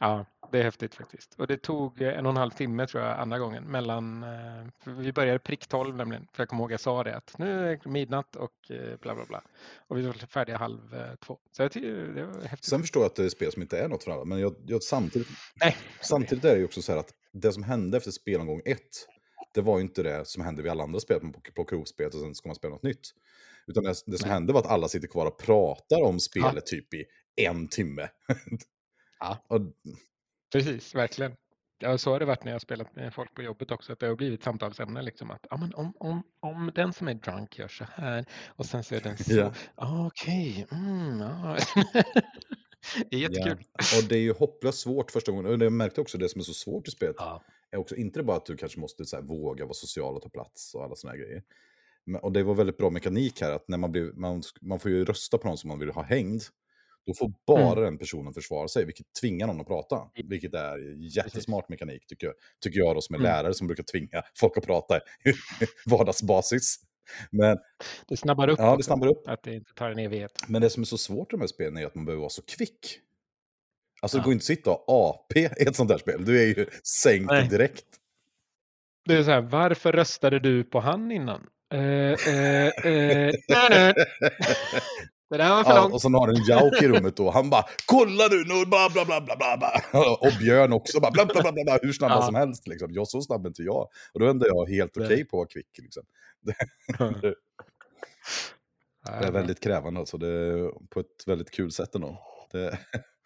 Ja, 0.00 0.26
det 0.52 0.58
är 0.58 0.62
häftigt 0.62 0.94
faktiskt. 0.94 1.34
Och 1.38 1.46
det 1.46 1.56
tog 1.56 2.02
eh, 2.02 2.18
en 2.18 2.26
och 2.26 2.30
en 2.30 2.36
halv 2.36 2.50
timme 2.50 2.86
tror 2.86 3.02
jag 3.04 3.18
andra 3.18 3.38
gången. 3.38 3.64
Mellan, 3.64 4.22
eh, 4.22 4.92
vi 4.98 5.12
började 5.12 5.38
prick 5.38 5.66
12 5.66 5.96
nämligen. 5.96 6.26
För 6.32 6.42
jag 6.42 6.48
kommer 6.48 6.62
ihåg 6.62 6.72
jag 6.72 6.80
sa 6.80 7.04
det 7.04 7.16
att 7.16 7.38
nu 7.38 7.68
är 7.68 7.80
det 7.84 7.90
midnatt 7.90 8.36
och 8.36 8.70
eh, 8.70 8.96
bla 9.00 9.14
bla 9.14 9.24
bla. 9.28 9.42
Och 9.88 9.98
vi 9.98 10.02
var 10.06 10.12
färdiga 10.12 10.56
halv 10.56 10.80
två. 11.26 11.38
Så 11.56 11.62
jag 11.62 11.72
tycker 11.72 11.88
det 12.14 12.24
var 12.26 12.40
häftigt. 12.42 12.64
Sen 12.70 12.80
förstår 12.80 13.02
jag 13.02 13.06
att 13.10 13.16
det 13.16 13.24
är 13.24 13.28
spel 13.28 13.52
som 13.52 13.62
inte 13.62 13.78
är 13.78 13.88
något 13.88 14.04
för 14.04 14.10
alla, 14.10 14.24
men 14.24 14.40
jag, 14.40 14.54
jag, 14.66 14.82
samtidigt, 14.82 15.28
Nej. 15.60 15.76
samtidigt 16.00 16.44
är 16.44 16.52
det 16.52 16.58
ju 16.58 16.64
också 16.64 16.82
så 16.82 16.92
här 16.92 16.98
att 16.98 17.14
det 17.32 17.52
som 17.52 17.62
hände 17.62 17.96
efter 17.96 18.10
spelomgång 18.10 18.60
ett, 18.64 19.06
det 19.56 19.62
var 19.62 19.78
ju 19.78 19.82
inte 19.82 20.02
det 20.02 20.28
som 20.28 20.44
hände 20.44 20.62
vid 20.62 20.72
alla 20.72 20.82
andra 20.82 21.00
spel, 21.00 21.16
att 21.16 21.22
man 21.22 21.32
plockar 21.54 21.76
ihop 21.76 21.88
spelet 21.88 22.14
och 22.14 22.20
sen 22.20 22.34
ska 22.34 22.48
man 22.48 22.56
spela 22.56 22.74
något 22.74 22.82
nytt. 22.82 23.10
Utan 23.66 23.84
det, 23.84 23.90
det 24.06 24.18
som 24.18 24.28
Nej. 24.28 24.34
hände 24.34 24.52
var 24.52 24.60
att 24.60 24.66
alla 24.66 24.88
sitter 24.88 25.08
kvar 25.08 25.26
och 25.26 25.38
pratar 25.38 26.02
om 26.02 26.20
spelet 26.20 26.66
typ 26.66 26.94
i 26.94 27.04
en 27.36 27.68
timme. 27.68 28.08
Ja. 29.18 29.44
och, 29.48 29.60
Precis, 30.52 30.94
verkligen. 30.94 31.36
Ja, 31.78 31.98
så 31.98 32.10
har 32.10 32.20
det 32.20 32.24
varit 32.26 32.44
när 32.44 32.52
jag 32.52 32.54
har 32.54 32.60
spelat 32.60 32.96
med 32.96 33.14
folk 33.14 33.34
på 33.34 33.42
jobbet 33.42 33.70
också. 33.70 33.92
Att 33.92 33.98
det 34.00 34.06
har 34.06 34.16
blivit 34.16 34.42
samtalsämne. 34.42 35.02
Liksom, 35.02 35.30
att, 35.30 35.46
ja, 35.50 35.56
men 35.56 35.74
om, 35.74 35.92
om, 35.98 36.22
om 36.40 36.70
den 36.74 36.92
som 36.92 37.08
är 37.08 37.14
drunk 37.14 37.58
gör 37.58 37.68
så 37.68 37.84
här 37.94 38.24
och 38.48 38.66
sen 38.66 38.84
så 38.84 38.94
är 38.94 39.00
den 39.00 39.18
så. 39.24 39.32
Ja. 39.32 39.52
Ah, 39.74 40.06
Okej. 40.06 40.66
Mm, 40.72 41.20
ja. 41.20 41.58
det 43.10 43.16
är 43.16 43.20
jättekul. 43.20 43.64
Ja. 43.72 43.98
och 43.98 44.08
det 44.08 44.16
är 44.16 44.20
ju 44.20 44.32
hopplöst 44.32 44.78
svårt 44.78 45.10
första 45.10 45.32
gången. 45.32 45.46
Och 45.46 45.64
jag 45.64 45.72
märkte 45.72 46.00
också 46.00 46.18
det 46.18 46.28
som 46.28 46.38
är 46.40 46.44
så 46.44 46.54
svårt 46.54 46.88
i 46.88 46.90
spelet. 46.90 47.16
Ja. 47.18 47.42
Är 47.72 47.76
också 47.78 47.96
inte 47.96 48.22
bara 48.22 48.36
att 48.36 48.46
du 48.46 48.56
kanske 48.56 48.80
måste 48.80 49.04
så 49.04 49.16
här, 49.16 49.22
våga 49.22 49.64
vara 49.64 49.74
social 49.74 50.16
och 50.16 50.22
ta 50.22 50.28
plats 50.28 50.74
och 50.74 50.84
alla 50.84 50.94
såna 50.96 51.12
här 51.12 51.18
grejer. 51.18 51.42
Men, 52.04 52.20
och 52.20 52.32
det 52.32 52.42
var 52.42 52.54
väldigt 52.54 52.76
bra 52.78 52.90
mekanik 52.90 53.40
här, 53.40 53.52
att 53.52 53.68
när 53.68 53.78
man, 53.78 53.92
blir, 53.92 54.12
man, 54.12 54.42
man 54.60 54.78
får 54.80 54.90
ju 54.90 55.04
rösta 55.04 55.38
på 55.38 55.48
någon 55.48 55.58
som 55.58 55.68
man 55.68 55.78
vill 55.78 55.90
ha 55.90 56.02
hängd. 56.02 56.42
Då 57.06 57.14
får 57.14 57.32
bara 57.46 57.72
Mm. 57.72 57.84
den 57.84 57.98
personen 57.98 58.32
försvara 58.34 58.68
sig, 58.68 58.84
vilket 58.84 59.06
tvingar 59.20 59.46
någon 59.46 59.60
att 59.60 59.66
prata. 59.66 60.10
Vilket 60.24 60.54
är 60.54 60.78
jättesmart 61.16 61.68
mekanik, 61.68 62.06
tycker 62.06 62.26
jag, 62.26 62.34
tycker 62.60 62.78
jag 62.78 62.96
då, 62.96 63.00
som 63.00 63.14
är 63.14 63.18
Mm. 63.18 63.30
lärare 63.32 63.54
som 63.54 63.66
brukar 63.66 63.82
tvinga 63.84 64.22
folk 64.40 64.56
att 64.58 64.66
prata 64.66 65.00
vardagsbasis. 65.86 66.76
Men, 67.30 67.56
Det 68.08 68.16
snabbar 68.16 68.48
upp. 68.48 68.58
ja, 68.58 68.76
det 68.76 68.82
snabbar 68.82 69.06
upp. 69.06 69.28
Att 69.28 69.42
det 69.42 69.54
inte 69.54 69.74
tar 69.74 69.90
en 69.90 69.98
evighet. 69.98 70.32
Men 70.48 70.62
det 70.62 70.70
som 70.70 70.80
är 70.82 70.84
så 70.84 70.98
svårt 70.98 71.32
i 71.32 71.36
de 71.36 71.40
här 71.40 71.46
spelen 71.48 71.76
är 71.76 71.86
att 71.86 71.94
man 71.94 72.04
behöver 72.04 72.20
vara 72.20 72.30
så 72.30 72.42
kvick. 72.42 73.00
Alltså 74.02 74.18
det 74.18 74.20
Ja. 74.20 74.24
går 74.24 74.32
inte 74.32 74.42
att 74.42 74.46
sitta 74.46 74.70
och 74.70 74.84
AP 74.88 75.38
i 75.40 75.48
ett 75.58 75.76
sånt 75.76 75.90
här 75.90 75.98
spel. 75.98 76.24
Du 76.24 76.42
är 76.42 76.46
ju 76.46 76.66
sänkt 77.02 77.30
Nej. 77.30 77.48
direkt. 77.48 77.84
Det 79.08 79.14
är 79.14 79.22
så 79.22 79.30
här, 79.30 79.40
varför 79.40 79.92
röstade 79.92 80.38
du 80.38 80.64
på 80.64 80.80
han 80.80 81.12
innan? 81.12 81.46
Eh, 81.74 81.80
eh, 81.80 82.66
eh, 82.66 83.32
nö. 83.48 83.92
Det 85.30 85.36
där 85.36 85.50
var 85.50 85.64
för 85.64 85.70
Ja, 85.70 85.82
långt. 85.82 85.94
och 85.94 86.02
sen 86.02 86.14
har 86.14 86.26
du 86.26 86.32
en 86.36 86.44
Jauk 86.48 86.82
i 86.82 86.88
rummet 86.88 87.20
och 87.20 87.32
han 87.32 87.50
bara 87.50 87.64
“Kolla 87.86 88.28
du 88.28 88.44
nu!” 88.44 88.66
bla, 88.66 88.88
bla, 88.92 89.04
bla, 89.04 89.20
bla, 89.20 89.56
bla. 89.56 89.80
Och 90.20 90.32
Björn 90.40 90.72
också 90.72 91.00
bara 91.00 91.10
bla, 91.10 91.26
bla, 91.26 91.42
bla, 91.42 91.52
bla, 91.52 91.78
hur 91.82 91.92
snabba 91.92 92.14
Ja. 92.14 92.22
som 92.22 92.34
helst. 92.34 92.66
Liksom. 92.68 92.88
Jag 92.92 93.08
så 93.08 93.22
snabb 93.22 93.46
inte 93.46 93.62
jag. 93.62 93.88
Och 94.12 94.20
då 94.20 94.26
är 94.26 94.30
ändå 94.30 94.46
jag 94.48 94.66
helt 94.70 94.96
okej 94.96 95.08
Nej. 95.08 95.24
på 95.24 95.36
att 95.36 95.38
vara 95.38 95.46
kvick. 95.48 95.78
Liksom. 95.78 96.02
Det 99.20 99.26
är 99.26 99.32
väldigt 99.32 99.60
krävande 99.60 100.00
alltså. 100.00 100.18
Det 100.18 100.28
är 100.28 100.70
på 100.88 101.00
ett 101.00 101.22
väldigt 101.26 101.50
kul 101.50 101.72
sätt 101.72 101.94
ändå. 101.94 102.18
Det, 102.52 102.78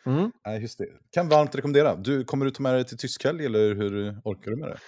Mm. 0.07 0.33
nej, 0.47 0.61
just 0.63 0.79
det. 0.79 0.87
Kan 1.11 1.29
varmt 1.29 1.55
rekommendera. 1.55 1.97
Du, 1.97 2.25
kommer 2.25 2.45
du 2.45 2.51
ta 2.51 2.63
med 2.63 2.75
dig 2.75 2.85
till 2.85 2.99
tyskhelg 2.99 3.47
eller 3.47 3.75
hur 3.75 4.21
orkar 4.25 4.51
du 4.51 4.57
med 4.57 4.69
det? 4.69 4.79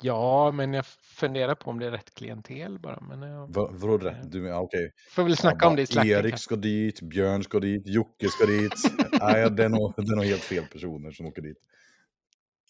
Ja, 0.00 0.50
men 0.52 0.74
jag 0.74 0.86
funderar 1.16 1.54
på 1.54 1.70
om 1.70 1.78
det 1.78 1.86
är 1.86 1.90
rätt 1.90 2.14
klientel 2.14 2.78
bara. 2.78 3.00
Men 3.00 3.22
jag 3.22 3.54
Va- 3.54 3.68
Vadå 3.72 3.98
rätt? 3.98 4.32
Du, 4.32 4.46
ja, 4.46 4.60
okej. 4.60 4.90
får 5.10 5.22
väl 5.22 5.32
Ja, 5.32 5.36
snacka 5.36 5.58
bara 5.58 5.68
om 5.70 5.76
det 5.76 5.82
i 5.82 5.86
slacken. 5.86 6.10
Erik 6.10 6.22
kanske. 6.30 6.44
ska 6.44 6.56
dit, 6.56 7.00
Björn 7.02 7.44
ska 7.44 7.60
dit, 7.60 7.82
Jocke 7.86 8.28
ska 8.28 8.46
dit. 8.46 8.72
nej, 9.20 9.50
det 9.50 9.64
är, 9.64 9.68
nog, 9.68 9.94
det 9.96 10.12
är 10.12 10.16
nog 10.16 10.24
helt 10.24 10.42
fel 10.42 10.64
personer 10.72 11.10
som 11.10 11.26
åker 11.26 11.42
dit. 11.42 11.56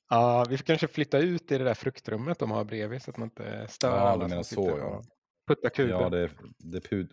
Ja, 0.08 0.46
vi 0.48 0.56
får 0.56 0.64
kanske 0.64 0.88
flytta 0.88 1.18
ut 1.18 1.52
i 1.52 1.58
det 1.58 1.64
där 1.64 1.74
fruktrummet 1.74 2.38
de 2.38 2.50
har 2.50 2.64
bredvid 2.64 3.02
så 3.02 3.10
att 3.10 3.16
man 3.16 3.26
inte 3.26 3.66
stör 3.68 3.88
Ja, 3.88 3.94
alla 3.96 4.16
du 4.16 4.20
som 4.20 4.28
menar 4.30 4.42
så, 4.42 4.78
ja. 4.78 4.84
och 4.96 5.04
puttar 5.48 5.68
kuber. 5.70 5.90
Ja, 5.92 6.08
det, 6.08 6.30
det 6.58 6.80
pud, 6.80 7.12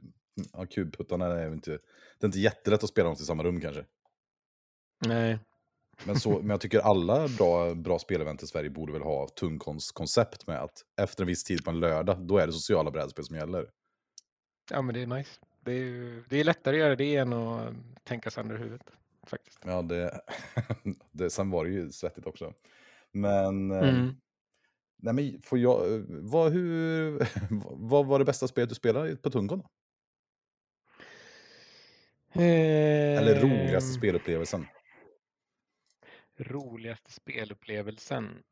ja, 0.53 0.65
kubputtarna 0.65 1.25
är 1.25 1.47
ju 1.47 1.53
inte... 1.53 1.71
Det 1.71 2.25
är 2.25 2.27
inte 2.27 2.39
jättelätt 2.39 2.83
att 2.83 2.89
spela 2.89 3.05
dem 3.05 3.13
i 3.19 3.23
samma 3.25 3.43
rum 3.43 3.61
kanske. 3.61 3.85
Nej. 5.05 5.39
Men, 6.05 6.19
så, 6.19 6.29
men 6.29 6.49
jag 6.49 6.61
tycker 6.61 6.79
alla 6.79 7.27
bra, 7.27 7.73
bra 7.75 7.99
spelevent 7.99 8.43
i 8.43 8.47
Sverige 8.47 8.69
borde 8.69 8.93
väl 8.93 9.01
ha 9.01 9.27
tungkonstkoncept 9.27 10.47
med 10.47 10.61
att 10.61 10.83
efter 11.01 11.23
en 11.23 11.27
viss 11.27 11.43
tid 11.43 11.63
på 11.65 11.69
en 11.71 11.79
lördag, 11.79 12.19
då 12.27 12.37
är 12.37 12.47
det 12.47 12.53
sociala 12.53 12.91
brädspel 12.91 13.25
som 13.25 13.35
gäller. 13.35 13.69
Ja, 14.71 14.81
men 14.81 14.95
det 14.95 15.01
är 15.01 15.07
nice. 15.07 15.39
Det 15.65 15.71
är, 15.71 16.23
det 16.29 16.37
är 16.39 16.43
lättare 16.43 16.75
att 16.75 16.79
göra 16.79 16.95
det 16.95 17.15
än 17.15 17.33
att 17.33 17.73
tänka 18.03 18.31
sönder 18.31 18.57
huvudet. 18.57 18.91
Faktiskt. 19.27 19.59
Ja, 19.65 19.81
det, 19.81 20.21
det, 21.11 21.29
sen 21.29 21.49
var 21.49 21.65
det 21.65 21.71
ju 21.71 21.89
svettigt 21.91 22.27
också. 22.27 22.53
Men, 23.11 23.71
eh, 23.71 23.89
Mm. 23.89 24.15
nej 24.97 25.13
men 25.13 25.41
får 25.41 25.59
jag, 25.59 25.93
eh, 25.93 26.01
vad, 26.07 26.51
hur, 26.51 27.19
vad 27.89 28.05
var 28.05 28.19
det 28.19 28.25
bästa 28.25 28.47
spelet 28.47 28.69
du 28.69 28.75
spelade 28.75 29.15
på 29.15 29.29
Tungkon? 29.29 29.63
Eller 32.33 33.41
roligaste 33.41 33.89
Ehm, 33.89 33.93
spelupplevelsen? 33.93 34.65
Roligaste 36.39 37.11
spelupplevelsen. 37.11 38.43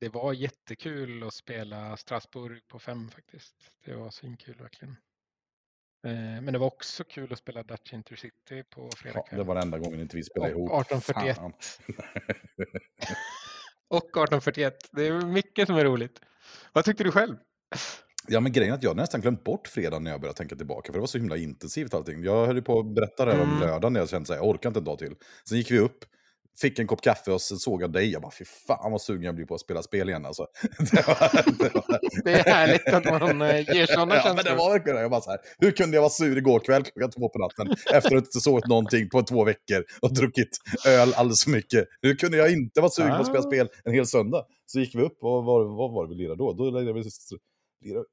Det 0.00 0.08
var 0.08 0.32
jättekul 0.32 1.22
att 1.22 1.34
spela 1.34 1.96
Strasbourg 1.96 2.68
på 2.68 2.78
fem 2.78 3.10
faktiskt. 3.10 3.54
Det 3.84 3.94
var 3.94 4.10
svinkul 4.10 4.54
verkligen. 4.58 4.96
Eh, 6.06 6.12
Men 6.42 6.52
det 6.52 6.58
var 6.58 6.66
också 6.66 7.04
kul 7.04 7.32
att 7.32 7.38
spela 7.38 7.62
Dutch 7.62 7.92
Intercity 7.92 8.62
på 8.62 8.90
fredag 8.96 9.22
Ja, 9.30 9.36
det 9.36 9.42
var 9.44 9.54
den 9.54 9.62
enda 9.62 9.78
gången 9.78 10.00
inte 10.00 10.16
vi 10.16 10.22
spelade 10.24 10.54
Och 10.54 10.60
ihop. 10.60 10.86
1841. 10.86 11.36
Fan. 11.36 11.52
Och 13.88 14.04
1841. 14.04 14.74
Det 14.92 15.06
är 15.06 15.20
mycket 15.26 15.66
som 15.66 15.76
är 15.76 15.84
roligt. 15.84 16.20
Vad 16.72 16.84
tyckte 16.84 17.04
du 17.04 17.12
själv? 17.12 17.36
Ja, 18.28 18.40
men 18.40 18.52
grejen 18.52 18.72
är 18.72 18.76
att 18.76 18.82
jag 18.82 18.90
hade 18.90 19.00
nästan 19.00 19.20
glömt 19.20 19.44
bort 19.44 19.68
fredag 19.68 19.98
när 19.98 20.10
jag 20.10 20.20
började 20.20 20.36
tänka 20.36 20.56
tillbaka, 20.56 20.86
för 20.86 20.92
det 20.92 21.00
var 21.00 21.06
så 21.06 21.18
himla 21.18 21.36
intensivt 21.36 21.94
allting. 21.94 22.24
Jag 22.24 22.46
höll 22.46 22.56
ju 22.56 22.62
på 22.62 22.78
att 22.78 22.94
berätta 22.94 23.24
det 23.24 23.32
här 23.32 23.42
om 23.42 23.48
Mm. 23.48 23.60
lördagen 23.60 23.92
när 23.92 24.00
jag 24.00 24.08
kände 24.08 24.32
att 24.32 24.38
jag 24.38 24.48
orkar 24.48 24.68
inte 24.70 24.80
en 24.80 24.84
dag 24.84 24.98
till. 24.98 25.14
Sen 25.48 25.58
gick 25.58 25.70
vi 25.70 25.78
upp, 25.78 25.98
fick 26.60 26.78
en 26.78 26.86
kopp 26.86 27.02
kaffe 27.02 27.32
och 27.32 27.40
sen 27.40 27.58
såg 27.58 27.82
jag 27.82 27.92
dig. 27.92 28.12
Jag 28.12 28.22
bara, 28.22 28.32
fy 28.38 28.44
fan 28.44 28.92
vad 28.92 29.00
sugen 29.00 29.22
jag 29.22 29.34
blir 29.34 29.46
på 29.46 29.54
att 29.54 29.60
spela 29.60 29.82
spel 29.82 30.08
igen 30.08 30.26
alltså. 30.26 30.46
Det 30.92 31.06
var, 31.06 31.52
det 31.58 31.74
var, 31.74 31.98
Det 32.24 32.32
är 32.32 32.44
härligt 32.54 32.88
att 32.88 33.04
man 33.04 33.42
eh, 33.42 33.56
ger 33.74 33.86
sådana 33.86 34.14
ja, 34.14 34.22
men 34.24 34.36
känslor. 34.36 34.44
det 34.52 34.58
var 34.58 34.70
verkligen 34.70 34.96
det. 34.96 35.02
Jag 35.02 35.10
bara 35.10 35.20
så 35.20 35.30
här, 35.30 35.38
hur 35.58 35.70
kunde 35.70 35.96
jag 35.96 36.02
vara 36.02 36.10
sur 36.10 36.38
igår 36.38 36.60
kväll 36.60 36.82
klockan 36.84 37.10
två 37.10 37.28
på 37.28 37.38
natten 37.38 37.76
efter 37.94 38.16
att 38.16 38.24
inte 38.24 38.40
sovit 38.40 38.66
någonting 38.66 39.08
på 39.08 39.22
två 39.22 39.44
veckor 39.44 39.84
och 40.02 40.14
druckit 40.14 40.58
öl 40.86 41.14
alldeles 41.16 41.44
för 41.44 41.50
mycket? 41.50 41.88
Hur 42.02 42.14
kunde 42.14 42.36
jag 42.36 42.52
inte 42.52 42.80
vara 42.80 42.90
sugen 42.90 43.10
på 43.10 43.20
att 43.20 43.26
spela 43.26 43.40
Ah. 43.40 43.42
spel 43.50 43.68
en 43.84 43.92
hel 43.94 44.06
söndag? 44.06 44.44
Så 44.66 44.80
gick 44.80 44.94
vi 44.94 45.02
upp 45.02 45.18
och 45.22 45.44
vad, 45.44 45.76
vad 45.76 45.92
var 45.92 46.06
det 46.06 46.14
vi 46.14 46.22
lirade 46.22 46.38
då? 46.38 46.52
Då 46.52 46.70
lirade 46.70 46.92
vi... 46.92 47.02
Lirade, 47.82 48.04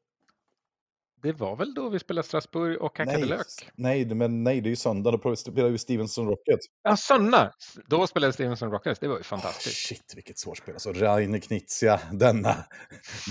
Det 1.22 1.32
var 1.32 1.56
väl 1.56 1.74
då 1.74 1.90
vi 1.90 2.00
spelade 2.00 2.28
Strasbourg 2.28 2.78
och 2.78 2.98
hackade 2.98 3.18
nej, 3.20 3.28
lök? 3.30 3.46
nej, 3.76 4.06
men 4.06 4.44
nej, 4.44 4.62
det 4.62 4.68
är 4.68 4.72
ju 4.72 4.76
söndag. 4.76 5.12
Då 5.12 5.36
spelade 5.36 5.70
vi 5.72 5.78
Stevenson 5.78 6.28
Rocket. 6.28 6.60
Ja, 6.84 6.98
söndag! 6.98 7.52
Då 7.88 8.08
spelade 8.08 8.34
Stevenson 8.34 8.72
Rockers. 8.72 9.00
Det 9.00 9.08
var 9.08 9.16
ju 9.16 9.20
Oh, 9.20 9.24
fantastiskt. 9.24 9.88
shit, 9.88 10.14
vilket 10.16 10.38
svårt 10.40 10.58
spel. 10.58 10.74
Alltså, 10.76 10.94
Rainer 10.94 11.40
Knizia, 11.40 12.02
denna, 12.12 12.56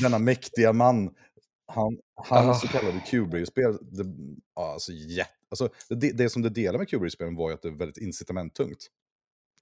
denna 0.03 0.19
mäktiga 0.19 0.73
man. 0.73 1.15
Han, 1.73 1.99
hans 2.15 2.57
Ah. 2.57 2.61
så 2.61 2.69
kallade 2.69 3.01
Kubrick-spel, 3.01 3.79
det, 3.81 4.05
alltså, 4.55 4.93
jätte, 4.93 5.31
alltså, 5.51 5.69
det, 5.89 6.13
det 6.13 6.31
som 6.31 6.43
det 6.43 6.51
delar 6.51 6.79
med 6.79 6.89
Kubrick-spelen 6.89 7.37
var 7.37 7.49
ju 7.51 7.55
att 7.55 7.63
det 7.63 7.69
är 7.69 7.73
väldigt 7.73 7.99
incitamenttungt. 7.99 8.87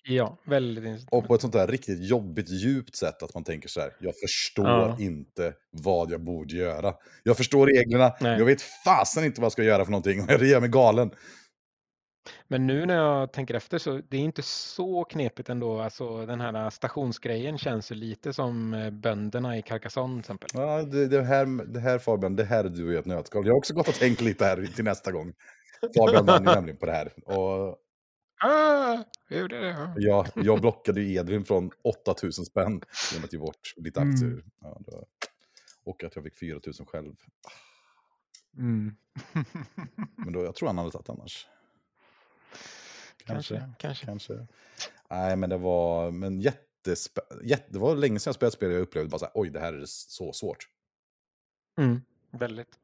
Ja, 0.08 0.38
väldigt 0.44 0.84
intressant. 0.84 1.08
Och 1.12 1.26
på 1.26 1.34
ett 1.34 1.40
sånt 1.40 1.52
där 1.52 1.66
riktigt 1.66 2.04
jobbigt, 2.04 2.48
djupt 2.50 2.96
sätt 2.96 3.22
att 3.22 3.34
man 3.34 3.44
tänker 3.44 3.68
så 3.68 3.80
här, 3.80 3.90
jag 4.00 4.14
förstår 4.16 4.66
Ja. 4.66 4.96
inte 5.00 5.52
vad 5.70 6.10
jag 6.10 6.20
borde 6.20 6.56
göra. 6.56 6.94
Jag 7.22 7.36
förstår 7.36 7.66
reglerna, 7.66 8.12
Nej. 8.20 8.38
jag 8.38 8.44
vet 8.46 8.62
fasen 8.62 9.24
inte 9.24 9.40
vad 9.40 9.44
jag 9.46 9.52
ska 9.52 9.62
göra 9.62 9.84
för 9.84 9.92
någonting, 9.92 10.20
och 10.20 10.26
det 10.38 10.46
gör 10.46 10.60
mig 10.60 10.68
galen. 10.68 11.10
Men 12.48 12.66
nu 12.66 12.86
när 12.86 12.94
jag 12.96 13.32
tänker 13.32 13.54
efter 13.54 13.78
så 13.78 14.00
det 14.08 14.16
är 14.16 14.20
inte 14.20 14.42
så 14.42 15.04
knepigt 15.04 15.48
ändå. 15.48 15.80
Alltså 15.80 16.26
den 16.26 16.40
här 16.40 16.70
stationsgrejen 16.70 17.58
känns 17.58 17.92
ju 17.92 17.94
lite 17.94 18.32
som 18.32 18.74
eh, 18.74 18.90
bönderna 18.90 19.58
i 19.58 19.62
Carcassonne 19.62 20.14
till 20.14 20.20
exempel. 20.20 20.48
Ja, 20.54 20.82
det, 20.82 21.06
det, 21.08 21.22
här, 21.22 21.72
det 21.72 21.80
här 21.80 21.98
Fabian, 21.98 22.36
det 22.36 22.44
här 22.44 22.64
är 22.64 22.68
du 22.68 22.94
i 22.94 22.96
ett 22.96 23.06
nötskal. 23.06 23.46
Jag 23.46 23.52
har 23.52 23.58
också 23.58 23.74
gått 23.74 23.88
och 23.88 23.94
tänkt 23.94 24.20
lite 24.20 24.44
här 24.44 24.66
till 24.76 24.84
nästa 24.84 25.12
gång. 25.12 25.32
Fabian 25.96 26.26
vann 26.26 26.44
ju 26.44 26.54
nämligen 26.54 26.76
på 26.78 26.86
det 26.86 26.92
här. 26.92 27.12
Och 27.24 27.76
Ah, 28.40 29.04
hur 29.26 29.52
är 29.52 29.62
det? 29.62 29.68
Ja. 29.68 29.94
jag, 29.96 30.44
jag 30.46 30.60
blockade 30.60 31.00
ju 31.00 31.14
Edvin 31.14 31.44
från 31.44 31.70
8000 31.82 32.44
spänn 32.44 32.82
genom 33.12 33.24
att 33.24 33.32
ge 33.32 33.38
bort 33.38 33.74
lite 33.76 34.00
Mm. 34.00 34.14
aktier. 34.14 34.44
Ja, 34.60 34.80
då, 34.86 35.06
och 35.84 36.04
att 36.04 36.14
jag 36.16 36.24
fick 36.24 36.34
4000 36.36 36.86
själv. 36.86 37.14
Mm. 38.58 38.96
Men 40.16 40.32
då, 40.32 40.44
jag 40.44 40.54
tror 40.54 40.68
han 40.68 40.78
hade 40.78 40.90
tagit 40.90 41.08
annars. 41.08 41.46
kanske, 43.24 43.70
kanske. 43.78 44.06
Kanske. 44.06 44.46
Nej, 45.10 45.36
men 45.36 45.50
det 45.50 45.58
var 45.58 46.10
men 46.10 46.40
jätte, 46.40 46.94
det 47.68 47.78
var 47.78 47.96
länge 47.96 48.18
sedan 48.18 48.30
jag 48.30 48.34
spelade 48.34 48.52
spel 48.56 48.70
jag 48.70 48.80
upplevde 48.80 49.10
bara 49.10 49.18
så 49.18 49.24
här, 49.24 49.32
oj, 49.34 49.50
det 49.50 49.60
här 49.60 49.72
är 49.72 49.82
så 49.86 50.32
svårt. 50.32 50.68
Mm. 51.78 52.00
Väldigt. 52.30 52.78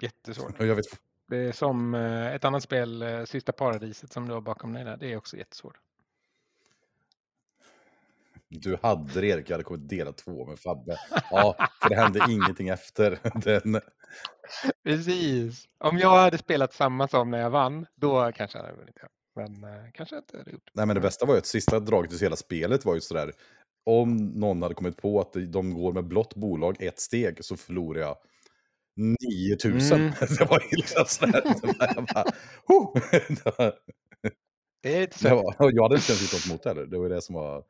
Jättesvårt. 0.00 0.60
Och 0.60 0.66
jag 0.66 0.74
vet, 0.74 0.86
Det 1.28 1.36
är 1.36 1.52
som 1.52 1.94
eh, 1.94 2.34
ett 2.34 2.44
annat 2.44 2.62
spel, 2.62 3.02
eh, 3.02 3.24
Sista 3.24 3.52
paradiset 3.52 4.12
som 4.12 4.28
du 4.28 4.34
har 4.34 4.40
bakom 4.40 4.72
dig 4.72 4.84
där. 4.84 4.96
Det 4.96 5.12
är 5.12 5.16
också 5.16 5.36
jättesvårt. 5.36 5.76
du 8.48 8.78
hade 8.82 9.20
det 9.20 9.26
Erik, 9.26 9.50
jag 9.50 9.54
hade 9.54 9.64
kommit 9.64 9.88
dela 9.88 10.12
två 10.12 10.46
med 10.46 10.58
Fabbe. 10.58 10.96
Ja, 11.30 11.56
för 11.82 11.88
det 11.88 11.96
hände 11.96 12.26
ingenting 12.28 12.68
efter. 12.68 13.18
Den, 13.34 13.80
Precis. 14.84 15.68
Om 15.78 15.98
jag 15.98 16.10
hade 16.10 16.38
spelat 16.38 16.74
samma 16.74 17.08
som 17.08 17.30
när 17.30 17.38
jag 17.38 17.50
vann, 17.50 17.86
då 17.94 18.32
kanske 18.32 18.58
jag 18.58 18.64
hade 18.64 18.76
vunnit. 18.76 18.96
Men 19.36 19.64
eh, 19.64 19.90
kanske 19.92 20.16
inte 20.16 20.38
hade 20.38 20.50
gjort. 20.50 20.70
Nej, 20.74 20.86
men 20.86 20.94
det 20.94 21.00
bästa 21.00 21.26
var 21.26 21.34
ju 21.34 21.38
att 21.38 21.46
sista 21.46 21.80
draget 21.80 22.12
i 22.12 22.18
hela 22.18 22.36
spelet 22.36 22.84
var 22.84 22.94
ju 22.94 23.00
sådär. 23.00 23.32
Om 23.84 24.16
någon 24.16 24.62
hade 24.62 24.74
kommit 24.74 24.96
på 24.96 25.20
att 25.20 25.32
de 25.32 25.74
går 25.74 25.92
med 25.92 26.04
blått 26.04 26.34
bolag 26.34 26.76
ett 26.82 27.00
steg 27.00 27.44
så 27.44 27.56
förlorar 27.56 28.00
jag 28.00 28.16
9000. 28.96 30.00
Mm. 30.00 30.12
Det 30.38 30.44
var 30.44 30.60
ju 30.70 30.76
liksom 30.76 31.04
sådär. 31.06 31.42
Jag, 35.22 35.44
bara, 35.44 35.54
jag 35.72 35.82
hade 35.82 35.94
inte 35.94 36.12
ens 36.12 36.22
gjort 36.22 36.32
något 36.32 36.48
mot 36.52 36.62
det 36.62 36.70
heller. 36.70 36.86
Det 36.86 36.98
var 36.98 37.08
det 37.08 37.22
som 37.22 37.34
var... 37.34 37.64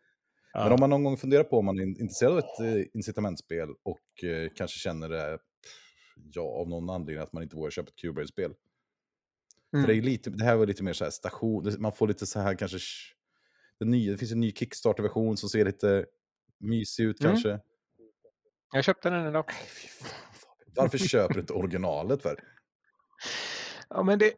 Ja. 0.52 0.62
Men 0.64 0.72
om 0.72 0.80
man 0.80 0.90
någon 0.90 1.04
gång 1.04 1.16
funderar 1.16 1.44
på 1.44 1.58
om 1.58 1.64
man 1.64 1.78
är 1.78 1.82
intresserad 1.82 2.32
av 2.32 2.38
ett 2.38 2.60
eh, 2.60 2.82
incitamentspel 2.94 3.68
och 3.82 4.24
eh, 4.24 4.50
kanske 4.56 4.78
känner 4.78 5.08
det, 5.08 5.38
ja, 6.32 6.42
av 6.42 6.68
någon 6.68 6.90
anledning 6.90 7.22
att 7.22 7.32
man 7.32 7.42
inte 7.42 7.56
vågar 7.56 7.70
köpa 7.70 7.88
ett 7.88 7.96
Q-spel. 7.96 8.54
Mm. 9.74 9.84
För 9.86 9.92
det, 9.92 9.98
är 9.98 10.02
lite, 10.02 10.30
det 10.30 10.44
här 10.44 10.56
var 10.56 10.66
lite 10.66 10.82
mer 10.82 10.92
så 10.92 11.04
här 11.04 11.10
station, 11.10 11.74
man 11.78 11.92
får 11.92 12.08
lite 12.08 12.26
så 12.26 12.40
här 12.40 12.54
kanske, 12.54 12.78
det, 13.78 13.84
nya, 13.84 14.12
det 14.12 14.18
finns 14.18 14.32
en 14.32 14.40
ny 14.40 14.52
Kickstarter-version 14.52 15.36
som 15.36 15.48
ser 15.48 15.64
lite 15.64 16.06
mysig 16.58 17.04
ut 17.04 17.20
Mm. 17.20 17.32
kanske. 17.32 17.60
Jag 18.72 18.84
köpte 18.84 19.10
den 19.10 19.26
idag. 19.26 19.44
Varför 20.76 20.98
köper 20.98 21.34
du 21.34 21.40
inte 21.40 21.52
originalet 21.52 22.22
för? 22.22 22.40
Ja, 23.88 24.02
men 24.02 24.18
det, 24.18 24.32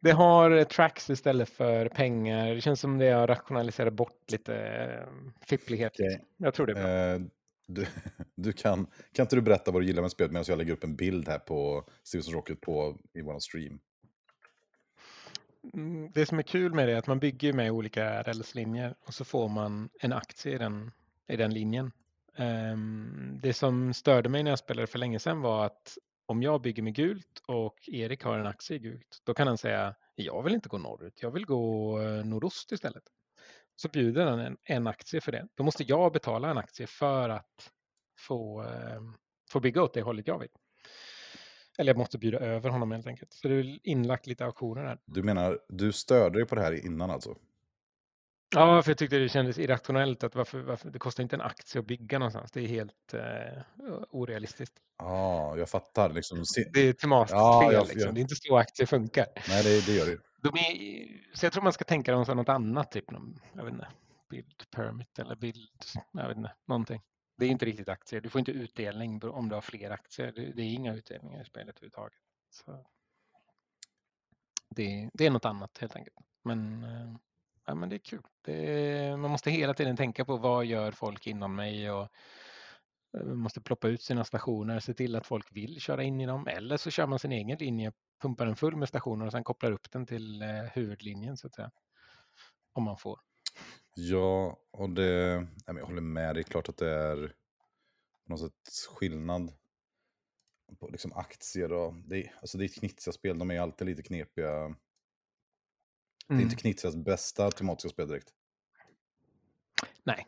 det 0.00 0.10
har 0.10 0.64
tracks 0.64 1.10
istället 1.10 1.48
för 1.48 1.88
pengar. 1.88 2.54
Det 2.54 2.60
känns 2.60 2.80
som 2.80 2.98
det 2.98 3.10
har 3.10 3.26
rationaliserat 3.26 3.92
bort 3.92 4.30
lite 4.30 4.56
eh, 4.56 5.08
fipplighet. 5.46 5.98
Liksom. 5.98 6.26
Jag 6.36 6.54
tror 6.54 6.66
det 6.66 6.72
är 6.72 6.74
bra. 6.74 7.14
Eh, 7.14 7.20
du, 7.66 7.86
du 8.34 8.52
kan, 8.52 8.86
kan 9.12 9.24
inte 9.24 9.36
du 9.36 9.42
berätta 9.42 9.70
vad 9.70 9.82
du 9.82 9.86
gillar 9.86 10.02
med 10.02 10.10
spelet 10.10 10.32
medan 10.32 10.44
jag 10.48 10.58
lägger 10.58 10.72
upp 10.72 10.84
en 10.84 10.96
bild 10.96 11.28
här 11.28 11.38
på 11.38 11.84
Stevenson 12.02 12.34
Rocket 12.34 12.60
på, 12.60 12.98
i 13.14 13.20
vår 13.20 13.38
stream? 13.38 13.80
Mm, 15.74 16.10
Det 16.14 16.26
som 16.26 16.38
är 16.38 16.42
kul 16.42 16.74
med 16.74 16.88
det 16.88 16.92
är 16.92 16.98
att 16.98 17.06
man 17.06 17.18
bygger 17.18 17.52
med 17.52 17.70
olika 17.70 18.22
rälslinjer 18.22 18.94
och 19.06 19.14
så 19.14 19.24
får 19.24 19.48
man 19.48 19.88
en 20.00 20.12
aktie 20.12 20.54
i 20.54 20.58
den, 20.58 20.90
i 21.28 21.36
den 21.36 21.54
linjen. 21.54 21.92
Ehm, 22.38 23.38
det 23.42 23.52
som 23.52 23.94
störde 23.94 24.28
mig 24.28 24.42
när 24.42 24.50
jag 24.50 24.58
spelade 24.58 24.86
för 24.86 24.98
länge 24.98 25.18
sedan 25.18 25.40
var 25.40 25.66
att 25.66 25.98
om 26.26 26.42
jag 26.42 26.62
bygger 26.62 26.82
med 26.82 26.94
gult 26.94 27.42
och 27.46 27.88
Erik 27.88 28.24
har 28.24 28.38
en 28.38 28.46
aktie 28.46 28.76
i 28.76 28.78
gult, 28.78 29.22
då 29.24 29.34
kan 29.34 29.46
han 29.46 29.58
säga 29.58 29.94
jag 30.14 30.42
vill 30.42 30.54
inte 30.54 30.68
gå 30.68 30.78
norrut, 30.78 31.22
jag 31.22 31.30
vill 31.30 31.46
gå 31.46 32.00
eh, 32.00 32.24
nordost 32.24 32.72
istället. 32.72 33.02
Så 33.76 33.88
bjuder 33.88 34.26
han 34.26 34.38
en, 34.38 34.56
en 34.64 34.86
aktie 34.86 35.20
för 35.20 35.32
det. 35.32 35.48
Då 35.54 35.64
måste 35.64 35.82
jag 35.82 36.12
betala 36.12 36.50
en 36.50 36.58
aktie 36.58 36.86
för 36.86 37.28
att 37.28 37.70
få, 38.18 38.62
ehm, 38.62 39.14
få 39.50 39.60
bygga 39.60 39.82
åt 39.82 39.94
det 39.94 40.02
hållet 40.02 40.28
jag 40.28 40.38
vill. 40.38 40.48
Eller 41.78 41.90
jag 41.90 41.98
måste 41.98 42.18
bjuda 42.18 42.38
över 42.38 42.70
honom 42.70 42.90
helt 42.90 43.06
enkelt. 43.06 43.32
Så 43.32 43.48
det 43.48 43.54
är 43.54 43.78
inlagt 43.82 44.26
lite 44.26 44.44
auktioner 44.44 44.84
där. 44.84 44.98
Du 45.04 45.22
menar, 45.22 45.58
du 45.68 45.92
störde 45.92 46.38
dig 46.38 46.46
på 46.46 46.54
det 46.54 46.60
här 46.60 46.86
innan 46.86 47.10
alltså? 47.10 47.36
Ja, 48.54 48.82
för 48.82 48.90
jag 48.90 48.98
tyckte 48.98 49.18
det 49.18 49.28
kändes 49.28 49.58
irrationellt 49.58 50.24
att 50.24 50.34
varför, 50.34 50.60
varför, 50.60 50.90
det 50.90 50.98
kostar 50.98 51.22
inte 51.22 51.36
en 51.36 51.40
aktie 51.42 51.78
att 51.80 51.86
bygga 51.86 52.18
någonstans. 52.18 52.50
Det 52.52 52.60
är 52.60 52.66
helt 52.66 53.14
eh, 53.14 53.62
orealistiskt. 54.10 54.74
Ja, 54.98 55.56
jag 55.56 55.68
fattar. 55.70 56.12
Liksom, 56.12 56.44
Det 56.72 56.80
är 56.80 56.92
tematiskt 56.92 57.32
Ja, 57.34 57.60
fel. 57.62 57.72
jag- 57.74 57.82
liksom. 57.86 58.00
jag- 58.00 58.14
Det 58.14 58.20
är 58.20 58.22
inte 58.22 58.34
så 58.36 58.56
aktier 58.58 58.86
funkar. 58.86 59.26
Nej, 59.48 59.62
det, 59.62 59.86
det 59.86 59.92
gör 59.92 60.06
det. 60.06 60.18
De 60.42 60.48
är, 60.58 61.36
så 61.36 61.46
jag 61.46 61.52
tror 61.52 61.62
man 61.62 61.72
ska 61.72 61.84
tänka 61.84 62.12
dem 62.12 62.24
som 62.26 62.36
något 62.36 62.48
annat, 62.48 62.92
typ 62.92 63.10
någon, 63.10 63.40
jag 63.52 63.64
vet 63.64 63.72
inte, 63.72 63.88
build 64.30 64.70
permit 64.70 65.18
eller 65.18 65.36
build, 65.36 65.68
jag 66.12 66.28
vet 66.28 66.36
inte, 66.36 66.54
någonting. 66.66 67.02
Det 67.36 67.46
är 67.46 67.50
inte 67.50 67.64
riktigt 67.66 67.88
aktier. 67.88 68.20
Du 68.20 68.28
får 68.30 68.38
inte 68.38 68.50
utdelning 68.52 69.20
om 69.24 69.48
du 69.48 69.54
har 69.54 69.62
fler 69.62 69.90
aktier. 69.90 70.32
Det, 70.32 70.52
det 70.52 70.62
är 70.62 70.72
inga 70.74 70.94
utdelningar 70.94 71.42
i 71.42 71.44
spelet 71.44 71.76
överhuvudtaget. 71.76 72.18
Så. 72.50 72.84
det, 74.70 75.10
det 75.14 75.26
är 75.26 75.30
något 75.30 75.44
annat 75.44 75.78
helt 75.78 75.96
enkelt. 75.96 76.16
Men, 76.44 76.84
eh, 76.84 77.14
ja, 77.68 77.74
men 77.74 77.88
det 77.88 77.96
är 77.96 77.98
kul. 77.98 78.22
Det, 78.44 79.16
man 79.16 79.30
måste 79.30 79.50
hela 79.50 79.74
tiden 79.74 79.96
tänka 79.96 80.24
på 80.24 80.36
vad 80.36 80.64
gör 80.64 80.92
folk 80.92 81.26
innan 81.26 81.54
mig 81.54 81.90
och 81.90 82.08
man 83.12 83.38
måste 83.38 83.60
ploppa 83.60 83.88
ut 83.88 84.02
sina 84.02 84.24
stationer, 84.24 84.80
se 84.80 84.94
till 84.94 85.16
att 85.16 85.26
folk 85.26 85.56
vill 85.56 85.80
köra 85.80 86.02
in 86.02 86.20
i 86.20 86.26
dem 86.26 86.46
eller 86.46 86.76
så 86.76 86.90
kör 86.90 87.06
man 87.06 87.18
sin 87.18 87.32
egen 87.32 87.58
linje, 87.58 87.92
pumpar 88.22 88.46
den 88.46 88.56
full 88.56 88.76
med 88.76 88.88
stationer 88.88 89.26
och 89.26 89.32
sen 89.32 89.44
kopplar 89.44 89.72
upp 89.72 89.90
den 89.90 90.06
till 90.06 90.42
eh, 90.42 90.48
huvudlinjen 90.48 91.36
så 91.36 91.46
att 91.46 91.54
säga. 91.54 91.70
Om 92.72 92.82
man 92.82 92.96
får. 92.96 93.20
Ja, 93.94 94.58
och 94.70 94.90
det, 94.90 95.46
jag 95.66 95.86
håller 95.86 96.00
med. 96.00 96.34
Det 96.34 96.40
är 96.40 96.42
klart 96.42 96.68
att 96.68 96.76
det 96.76 96.90
är 96.90 97.34
något 98.26 98.40
sätt 98.40 98.88
skillnad 98.88 99.52
på 100.78 100.88
liksom 100.88 101.12
aktier. 101.12 101.72
Och 101.72 101.94
det, 101.94 102.16
är, 102.16 102.34
alltså 102.40 102.58
det 102.58 102.64
är 102.64 102.68
ett 102.68 102.78
knitsiga 102.78 103.12
spel, 103.12 103.38
de 103.38 103.50
är 103.50 103.60
alltid 103.60 103.86
lite 103.86 104.02
knepiga. 104.02 104.74
Det 106.28 106.32
är 106.32 106.34
Mm. 106.34 106.44
inte 106.44 106.56
Knitsias 106.56 106.96
bästa 106.96 107.50
tematiska 107.50 107.88
spel 107.88 108.08
direkt. 108.08 108.28
Nej, 110.04 110.26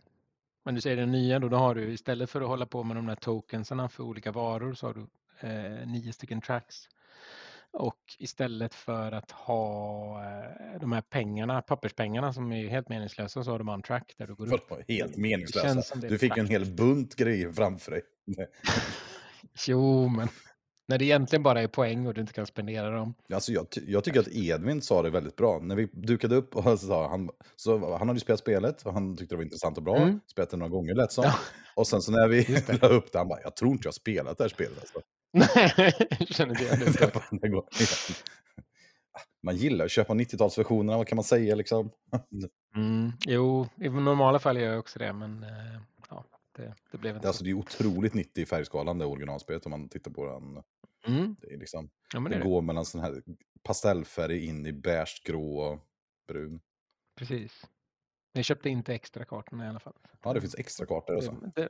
men 0.65 0.75
du 0.75 0.81
säger 0.81 0.97
den 0.97 1.13
nya 1.13 1.39
då, 1.39 1.49
då 1.49 1.57
har 1.57 1.75
du 1.75 1.93
istället 1.93 2.31
för 2.31 2.41
att 2.41 2.49
hålla 2.49 2.67
på 2.67 2.83
med 2.83 2.97
de 2.97 3.07
där 3.07 3.15
tokensarna 3.17 3.89
för 3.89 4.03
olika 4.05 4.33
varor 4.33 4.75
så 4.75 4.87
har 4.87 4.95
du 4.95 5.07
eh, 5.49 5.87
nio 5.87 6.13
stycken 6.13 6.41
tracks. 6.41 6.77
Och 7.73 7.99
istället 8.19 8.75
för 8.75 9.13
att 9.13 9.31
ha 9.31 10.25
eh, 10.25 10.81
de 10.81 10.93
här 10.93 11.01
pengarna, 11.01 11.63
papperspengarna 11.63 12.33
som 12.33 12.53
är 12.53 12.69
helt 12.69 12.89
meningslösa 12.89 13.45
så 13.45 13.51
har 13.51 13.59
du 13.59 13.65
bara 13.65 13.75
en 13.75 13.83
track 13.83 14.15
där 14.19 14.27
du 14.27 14.35
går 14.35 14.55
upp. 14.55 14.73
Helt 14.89 15.17
meningslösa. 15.17 15.97
Du 15.97 16.19
fick 16.19 16.37
en 16.37 16.47
hel 16.47 16.67
bunt 16.67 17.15
grejer 17.15 17.53
framför 17.53 17.91
dig. 17.91 18.03
Jo, 19.67 20.09
men 20.09 20.29
när 20.91 20.99
det 20.99 21.05
egentligen 21.05 21.43
bara 21.43 21.63
är 21.63 21.69
poäng 21.69 22.07
och 22.07 22.15
du 22.15 22.21
inte 22.21 22.33
kan 22.33 22.47
spendera 22.47 22.91
dem. 22.91 23.15
Alltså 23.35 23.53
jag, 23.53 23.67
jag 23.87 24.05
tycker 24.05 24.21
att 24.21 24.29
Edvin 24.29 24.83
sa 24.83 25.03
det 25.03 25.11
väldigt 25.11 25.37
bra. 25.37 25.59
När 25.63 25.77
vi 25.77 25.89
dukade 25.93 26.37
upp 26.37 26.57
och 26.57 26.79
sa 26.81 27.09
han, 27.09 27.31
så 27.57 27.97
han 27.97 28.09
hade 28.09 28.17
ju 28.17 28.21
spelat 28.21 28.41
spelet 28.41 28.83
och 28.83 28.93
han 28.93 29.17
tyckte 29.17 29.35
det 29.35 29.37
var 29.37 29.45
intressant 29.45 29.77
och 29.77 29.83
bra. 29.83 29.97
Mm. 29.97 30.21
Spelat 30.27 30.51
det 30.51 30.57
några 30.57 30.71
gånger 30.71 30.95
lät 30.95 31.13
som. 31.13 31.25
Ja. 31.25 31.35
Och 31.75 31.87
sen 31.87 32.03
så 32.03 32.13
när 32.13 32.29
vi 32.29 32.43
la 32.83 32.89
upp 32.89 33.13
det, 33.13 33.19
han 33.19 33.29
bara, 33.29 33.41
jag 33.43 33.57
tror 33.57 33.73
inte 33.73 33.87
jag 33.87 33.89
har 33.89 33.93
spelat 33.93 34.39
det 34.39 34.45
här 34.45 34.49
spelet. 34.49 34.79
Alltså. 34.81 35.01
Nej, 35.33 35.95
jag 36.19 36.29
känner 36.29 36.51
inte 36.51 36.65
igen 36.65 36.93
det. 37.01 37.55
Man 39.43 39.57
gillar 39.57 39.85
att 39.85 39.91
köpa 39.91 40.15
90-talsversionerna, 40.15 40.97
vad 40.97 41.07
kan 41.07 41.17
man 41.17 41.25
säga 41.25 41.55
liksom? 41.55 41.91
Mm, 42.77 43.13
jo, 43.27 43.67
i 43.81 43.89
normala 43.89 44.39
fall 44.39 44.57
gör 44.57 44.71
jag 44.71 44.79
också 44.79 44.99
det, 44.99 45.13
men 45.13 45.43
eh, 45.43 45.81
det, 46.61 46.75
det 46.93 46.99
blev 46.99 47.17
inte 47.17 47.27
är 47.27 47.29
alltså, 47.29 47.39
så. 47.39 47.45
det 47.45 47.51
är 47.51 47.55
otroligt 47.55 48.15
90 48.15 48.43
i 48.43 48.47
färgskalan 48.47 48.99
det 48.99 49.05
originalspelet 49.05 49.67
om 49.67 49.71
man 49.71 49.89
tittar 49.89 50.11
på 50.11 50.27
den. 50.27 50.63
Mm, 51.17 51.37
Det, 51.41 51.53
är 51.55 51.59
liksom, 51.59 51.91
ja, 52.15 52.21
det 52.21 52.29
det 52.29 52.45
går 52.45 52.63
mellan 52.63 52.85
sån 52.85 53.01
här 53.01 53.23
pastellfärg 53.63 54.45
in 54.47 54.67
i 54.67 54.73
beige, 54.73 55.23
grå 55.25 55.59
och 55.59 55.79
brun. 56.29 56.61
Precis. 57.17 57.67
Jag 58.33 58.45
köpte 58.45 58.69
inte 58.69 58.95
extra 58.95 59.25
kartorna 59.25 59.65
i 59.67 59.69
alla 59.69 59.81
fall. 59.81 59.95
Ja, 60.23 60.33
det 60.33 60.41
finns 60.41 60.55
extra 60.55 60.87
kartor 60.87 61.17
och 61.17 61.25
så. 61.25 61.33
Det, 61.55 61.69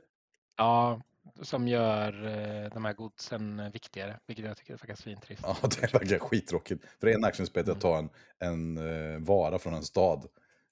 ja, 0.57 1.01
som 1.41 1.67
gör 1.67 2.25
eh, 2.25 2.69
de 2.73 2.85
här 2.85 2.93
godsen 2.93 3.71
viktigare, 3.71 4.19
vilket 4.27 4.45
jag 4.45 4.57
tycker 4.57 4.73
är 4.73 4.77
faktiskt 4.77 5.01
svintrist. 5.03 5.41
Ja, 5.45 5.57
det 5.61 5.83
är 5.83 5.91
verkligen 5.91 6.19
skittråkigt. 6.19 6.85
För 6.99 7.07
det 7.07 7.13
är 7.13 7.17
en 7.17 7.23
actionspel 7.25 7.63
Mm. 7.63 7.75
att 7.75 7.81
ta 7.81 7.97
en, 7.97 8.09
en 8.39 8.77
eh, 8.77 9.19
vara 9.19 9.59
från 9.59 9.73
en 9.73 9.83
stad. 9.83 10.25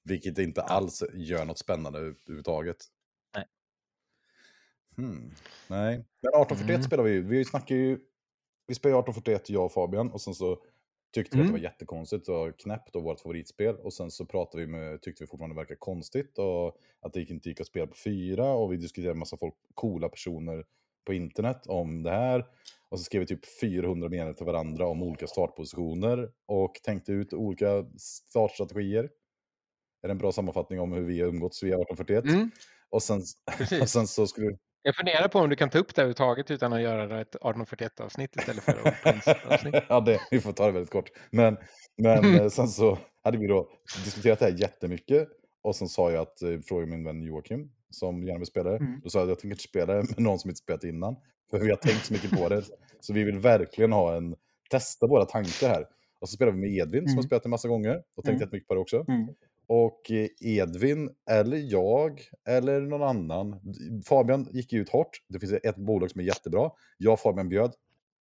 Vilket 0.03 0.37
inte 0.37 0.61
alls 0.61 1.03
gör 1.13 1.45
något 1.45 1.57
spännande 1.57 1.99
överhuvudtaget. 1.99 2.77
Nej. 5.01 5.09
Hmm. 5.09 5.31
Nej, 5.67 5.95
men 6.21 6.41
1841 6.41 6.69
Mm. 6.69 6.83
spelar 6.83 7.03
vi 7.03 7.11
ju. 7.11 7.21
Vi 7.21 7.45
snackar 7.45 7.75
ju... 7.75 7.99
Vi 8.67 8.75
spelar 8.75 8.95
ju 8.95 8.99
1841, 8.99 9.49
jag 9.49 9.65
och 9.65 9.71
Fabian. 9.71 10.11
Och 10.11 10.21
sen 10.21 10.33
så 10.35 10.63
tyckte 11.13 11.37
vi 11.37 11.41
att 11.41 11.47
det 11.47 11.49
Mm. 11.49 11.61
var 11.61 11.69
jättekonstigt 11.69 12.29
och 12.29 12.59
knäppt 12.59 12.95
och 12.95 13.03
vårt 13.03 13.19
favoritspel. 13.19 13.75
Och 13.75 13.93
sen 13.93 14.11
så 14.11 14.25
pratade 14.25 14.65
vi 14.65 14.71
med, 14.71 15.01
tyckte 15.01 15.23
vi 15.23 15.27
fortfarande 15.27 15.55
det 15.55 15.59
verkar 15.59 15.75
konstigt. 15.75 16.37
Och 16.37 16.77
att 17.01 17.13
det 17.13 17.21
inte 17.29 17.49
gick 17.49 17.61
att 17.61 17.67
spela 17.67 17.87
på 17.87 17.95
fyra. 17.95 18.45
Och 18.53 18.73
vi 18.73 18.77
diskuterade 18.77 19.11
en 19.11 19.19
massa 19.19 19.37
folk, 19.37 19.53
coola 19.73 20.09
personer 20.09 20.65
på 21.05 21.13
internet 21.13 21.67
om 21.67 22.03
det 22.03 22.11
här. 22.11 22.45
Och 22.89 22.99
så 22.99 23.03
skrev 23.03 23.19
vi 23.19 23.25
typ 23.27 23.59
400 23.61 24.09
meningar 24.09 24.33
till 24.33 24.45
varandra 24.45 24.87
om 24.87 25.03
olika 25.03 25.27
startpositioner 25.27 26.31
och 26.45 26.73
tänkte 26.83 27.11
ut 27.11 27.33
olika 27.33 27.85
startstrategier. 27.97 29.03
Är 30.01 30.07
det 30.07 30.11
en 30.11 30.17
bra 30.17 30.31
sammanfattning 30.31 30.79
om 30.79 30.93
hur 30.93 31.01
vi 31.01 31.21
har 31.21 31.27
umgåtts 31.27 31.63
via 31.63 31.75
1841? 31.75 32.23
Mm, 32.25 32.51
Och, 32.89 33.03
sen, 33.03 33.21
och 33.81 33.89
sen 33.89 34.07
så 34.07 34.27
skulle 34.27 34.57
Jag 34.81 34.95
funderar 34.95 35.27
på 35.27 35.39
om 35.39 35.49
du 35.49 35.55
kan 35.55 35.69
ta 35.69 35.77
upp 35.79 35.95
det 35.95 36.01
överhuvudtaget 36.01 36.51
utan 36.51 36.73
att 36.73 36.81
göra 36.81 37.21
ett 37.21 37.35
1841-avsnitt 37.35 38.35
istället 38.39 38.63
för 38.63 38.87
ett 38.87 39.03
Prince-avsnitt. 39.03 39.75
ja, 39.89 39.99
det, 39.99 40.19
vi 40.31 40.39
får 40.41 40.51
ta 40.51 40.65
det 40.65 40.71
väldigt 40.71 40.91
kort. 40.91 41.09
Men, 41.31 41.57
men 41.97 42.35
eh, 42.35 42.47
sen 42.49 42.67
så 42.67 42.97
hade 43.23 43.37
vi 43.37 43.47
då 43.47 43.69
diskuterat 44.05 44.39
det 44.39 44.45
här 44.45 44.57
jättemycket. 44.59 45.27
Och 45.61 45.75
sen 45.75 45.87
sa 45.87 46.11
jag 46.11 46.21
att, 46.21 46.41
eh, 46.41 46.59
frågade 46.59 46.91
min 46.91 47.03
vän 47.03 47.23
Joakim, 47.23 47.71
som 47.89 48.23
gärna 48.23 48.39
vill 48.39 48.47
spela 48.47 48.69
det. 48.69 48.77
Mm. 48.77 48.99
Då 49.03 49.09
sa 49.09 49.19
jag 49.19 49.23
att 49.23 49.29
jag 49.29 49.39
tänker 49.39 49.53
inte 49.53 49.63
spela 49.63 49.93
det 49.93 50.03
med 50.03 50.19
någon 50.19 50.39
som 50.39 50.49
inte 50.49 50.59
spelat 50.61 50.83
innan. 50.83 51.15
För 51.51 51.59
vi 51.59 51.69
har 51.69 51.77
tänkt 51.77 52.05
så 52.05 52.13
mycket 52.13 52.31
på 52.31 52.49
det. 52.49 52.63
Så 52.99 53.13
vi 53.13 53.23
vill 53.23 53.39
verkligen 53.39 53.91
ha 53.91 54.15
en, 54.15 54.35
testa 54.69 55.07
våra 55.07 55.25
tankar 55.25 55.67
här. 55.67 55.85
Och 56.21 56.29
så 56.29 56.35
spelar 56.35 56.51
vi 56.51 56.57
med 56.57 56.69
Edvin 56.69 57.01
som 57.01 57.09
har 57.09 57.13
Mm. 57.13 57.23
spelat 57.23 57.45
en 57.45 57.51
massa 57.51 57.67
gånger 57.67 57.95
och 58.15 58.23
tänkt 58.23 58.35
Mm. 58.35 58.41
jättemycket 58.41 58.67
på 58.67 58.73
det 58.73 58.79
också. 58.79 59.05
Mm. 59.07 59.27
Och 59.69 60.11
eh, 60.11 60.27
Edvin, 60.41 61.09
eller 61.29 61.57
jag, 61.57 62.21
eller 62.47 62.81
någon 62.81 63.03
annan. 63.03 63.59
Fabian 64.05 64.47
gick 64.51 64.73
ut 64.73 64.89
hårt. 64.89 65.23
Det 65.27 65.39
finns 65.39 65.53
ett 65.53 65.75
bolag 65.75 66.11
som 66.11 66.21
är 66.21 66.25
jättebra. 66.25 66.71
Jag 66.97 67.13
och 67.13 67.19
Fabian 67.19 67.49
bjöd 67.49 67.73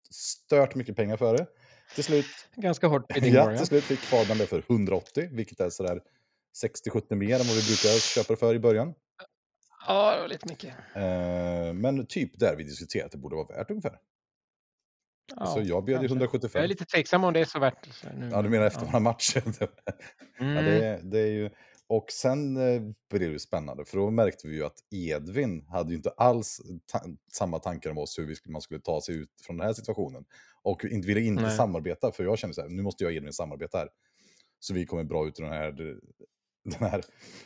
stört 0.09 0.75
mycket 0.75 0.95
pengar 0.95 1.17
för 1.17 1.37
det. 1.37 1.47
Till 1.95 2.03
slut, 2.03 2.25
Ganska 2.55 2.87
hårt 2.87 3.07
bidding 3.13 3.33
ja, 3.33 3.57
till 3.57 3.65
slut 3.65 3.83
fick 3.83 3.99
Fabian 3.99 4.37
det 4.37 4.47
för 4.47 4.63
180, 4.69 5.29
vilket 5.31 5.59
är 5.59 5.69
sådär 5.69 5.99
60-70 6.63 7.15
mer 7.15 7.39
än 7.39 7.47
vad 7.47 7.55
vi 7.55 7.67
brukar 7.67 7.99
köpa 7.99 8.33
det 8.33 8.39
för 8.39 8.55
i 8.55 8.59
början. 8.59 8.93
Ja, 9.87 10.15
det 10.15 10.21
var 10.21 10.27
lite 10.27 10.47
mycket. 10.49 10.73
Eh, 10.95 11.73
men 11.73 12.05
typ 12.05 12.39
där 12.39 12.55
vi 12.55 12.63
diskuterat 12.63 13.05
att 13.05 13.11
det 13.11 13.17
borde 13.17 13.35
vara 13.35 13.57
värt 13.57 13.69
ungefär. 13.69 13.97
Ja, 15.35 15.45
så 15.45 15.61
jag 15.61 15.85
bjöd 15.85 16.01
ju 16.01 16.07
kanske. 16.07 16.13
175. 16.13 16.59
Jag 16.59 16.63
är 16.63 16.67
lite 16.67 16.85
tveksam 16.85 17.23
om 17.23 17.33
det 17.33 17.39
är 17.39 17.45
så 17.45 17.59
värt 17.59 17.87
nu. 18.17 18.29
Ja, 18.31 18.41
du 18.41 18.49
menar 18.49 18.65
efter 18.65 18.81
Ja. 18.81 18.85
några 18.85 18.99
matcher? 18.99 19.43
Mm. 20.39 20.55
Ja, 20.55 20.61
det, 20.61 20.99
det 21.03 21.19
är 21.19 21.27
ju... 21.27 21.49
Och 21.87 22.05
sen 22.11 22.57
eh, 22.57 22.81
blev 23.09 23.29
det 23.29 23.33
ju 23.33 23.39
spännande, 23.39 23.85
för 23.85 23.97
då 23.97 24.11
märkte 24.11 24.47
vi 24.47 24.55
ju 24.55 24.65
att 24.65 24.77
Edvin 24.91 25.65
hade 25.67 25.89
ju 25.89 25.95
inte 25.95 26.09
alls 26.09 26.61
ta 26.91 27.01
samma 27.33 27.59
tankar 27.59 27.89
om 27.89 27.97
oss 27.97 28.19
hur 28.19 28.25
vi 28.25 28.35
man 28.45 28.61
skulle 28.61 28.79
ta 28.79 29.01
sig 29.01 29.15
ut 29.15 29.29
från 29.45 29.57
den 29.57 29.67
här 29.67 29.73
situationen. 29.73 30.25
Och 30.63 30.85
inte, 30.85 31.07
ville 31.07 31.21
inte 31.21 31.43
Nej. 31.43 31.57
samarbeta, 31.57 32.11
för 32.11 32.23
jag 32.23 32.39
kände 32.39 32.53
så 32.53 32.61
här, 32.61 32.69
nu 32.69 32.81
måste 32.81 33.03
jag 33.03 33.11
och 33.11 33.15
Edvin 33.15 33.33
samarbeta 33.33 33.77
här. 33.77 33.89
Så 34.59 34.73
vi 34.73 34.85
kommer 34.85 35.03
bra 35.03 35.27
ut 35.27 35.39
ur 35.39 35.43
den 35.43 35.53
här... 35.53 35.95
Den 36.63 36.89
här. 36.89 37.03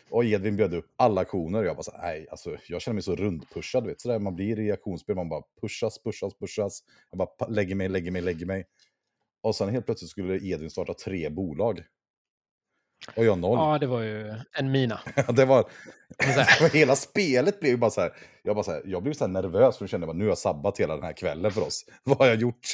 Och 0.09 0.25
Edvin 0.25 0.55
bjöd 0.55 0.73
upp 0.73 0.85
alla 0.95 1.21
aktioner 1.21 1.59
och 1.59 1.65
jag 1.65 1.75
bara 1.75 1.83
så 1.83 1.97
nej, 1.97 2.27
alltså, 2.31 2.57
jag 2.67 2.81
känner 2.81 2.93
mig 2.93 3.03
så 3.03 3.15
rundpushad, 3.15 3.85
vet, 3.85 4.01
så 4.01 4.07
där 4.07 4.19
man 4.19 4.35
blir 4.35 4.59
i 4.59 4.71
aktionsspel, 4.71 5.15
man 5.15 5.29
bara 5.29 5.43
pushas, 5.61 6.03
pushas, 6.03 6.33
pushas. 6.39 6.83
Jag 7.09 7.17
bara 7.17 7.47
lägger 7.47 7.75
mig, 7.75 7.89
lägger 7.89 8.11
mig, 8.11 8.21
lägger 8.21 8.45
mig. 8.45 8.65
Och 9.43 9.55
sen 9.55 9.69
helt 9.69 9.85
plötsligt 9.85 10.11
skulle 10.11 10.35
Edvin 10.35 10.69
starta 10.69 10.93
tre 10.93 11.29
bolag. 11.29 11.83
Och 13.15 13.25
jag 13.25 13.39
noll. 13.39 13.57
Ja, 13.57 13.79
det 13.79 13.87
var 13.87 14.01
ju 14.01 14.33
en 14.57 14.71
mina. 14.71 14.99
Det 15.35 15.45
var, 15.45 15.69
det 16.17 16.73
hela 16.73 16.95
spelet 16.95 17.59
blev 17.59 17.71
ju 17.71 17.77
bara 17.77 17.91
så 17.91 18.01
här. 18.01 18.11
Jag, 18.43 18.55
bara 18.55 18.63
så 18.63 18.71
här, 18.71 18.81
jag 18.85 19.03
blev 19.03 19.13
så 19.13 19.27
nervös 19.27 19.77
för 19.77 19.83
jag 19.83 19.89
kände 19.89 20.09
att 20.09 20.15
nu 20.15 20.23
har 20.23 20.29
jag 20.29 20.37
sabbat 20.37 20.79
hela 20.79 20.95
den 20.95 21.03
här 21.03 21.13
kvällen 21.13 21.51
för 21.51 21.61
oss. 21.61 21.85
Vad 22.03 22.17
har 22.17 22.25
jag 22.27 22.35
gjort? 22.35 22.67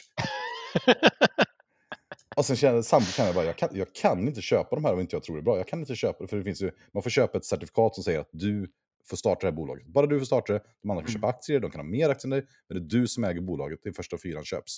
Och 2.35 2.45
sen 2.45 2.55
kände, 2.55 2.83
samtidigt 2.83 3.15
kände 3.15 3.29
jag 3.29 3.35
bara, 3.35 3.45
jag 3.45 3.57
kan, 3.57 3.69
jag 3.73 3.93
kan 3.93 4.27
inte 4.27 4.41
köpa 4.41 4.75
de 4.75 4.85
här 4.85 4.93
om 4.93 4.99
inte 4.99 5.15
jag 5.15 5.23
tror 5.23 5.35
det 5.35 5.39
är 5.39 5.43
bra. 5.43 5.57
Jag 5.57 5.67
kan 5.67 5.79
inte 5.79 5.95
köpa 5.95 6.23
det, 6.23 6.27
för 6.27 6.37
det 6.37 6.43
finns 6.43 6.61
ju, 6.61 6.71
man 6.93 7.03
får 7.03 7.09
köpa 7.09 7.37
ett 7.37 7.45
certifikat 7.45 7.95
som 7.95 8.03
säger 8.03 8.19
att 8.19 8.29
du 8.31 8.71
får 9.09 9.17
starta 9.17 9.39
det 9.41 9.47
här 9.47 9.51
bolaget. 9.57 9.85
Bara 9.87 10.05
du 10.07 10.19
får 10.19 10.25
starta 10.25 10.53
det, 10.53 10.61
de 10.81 10.89
andra 10.89 11.01
kan 11.03 11.09
Mm. 11.09 11.21
köpa 11.21 11.27
aktier, 11.27 11.59
de 11.59 11.71
kan 11.71 11.79
ha 11.79 11.85
mer 11.85 12.09
aktier 12.09 12.25
än 12.25 12.29
dig, 12.39 12.47
men 12.69 12.77
det 12.77 12.83
är 12.95 12.99
du 12.99 13.07
som 13.07 13.23
äger 13.23 13.41
bolaget, 13.41 13.79
det 13.83 13.89
är 13.89 13.93
första 13.93 14.17
fyran 14.17 14.43
köps. 14.45 14.77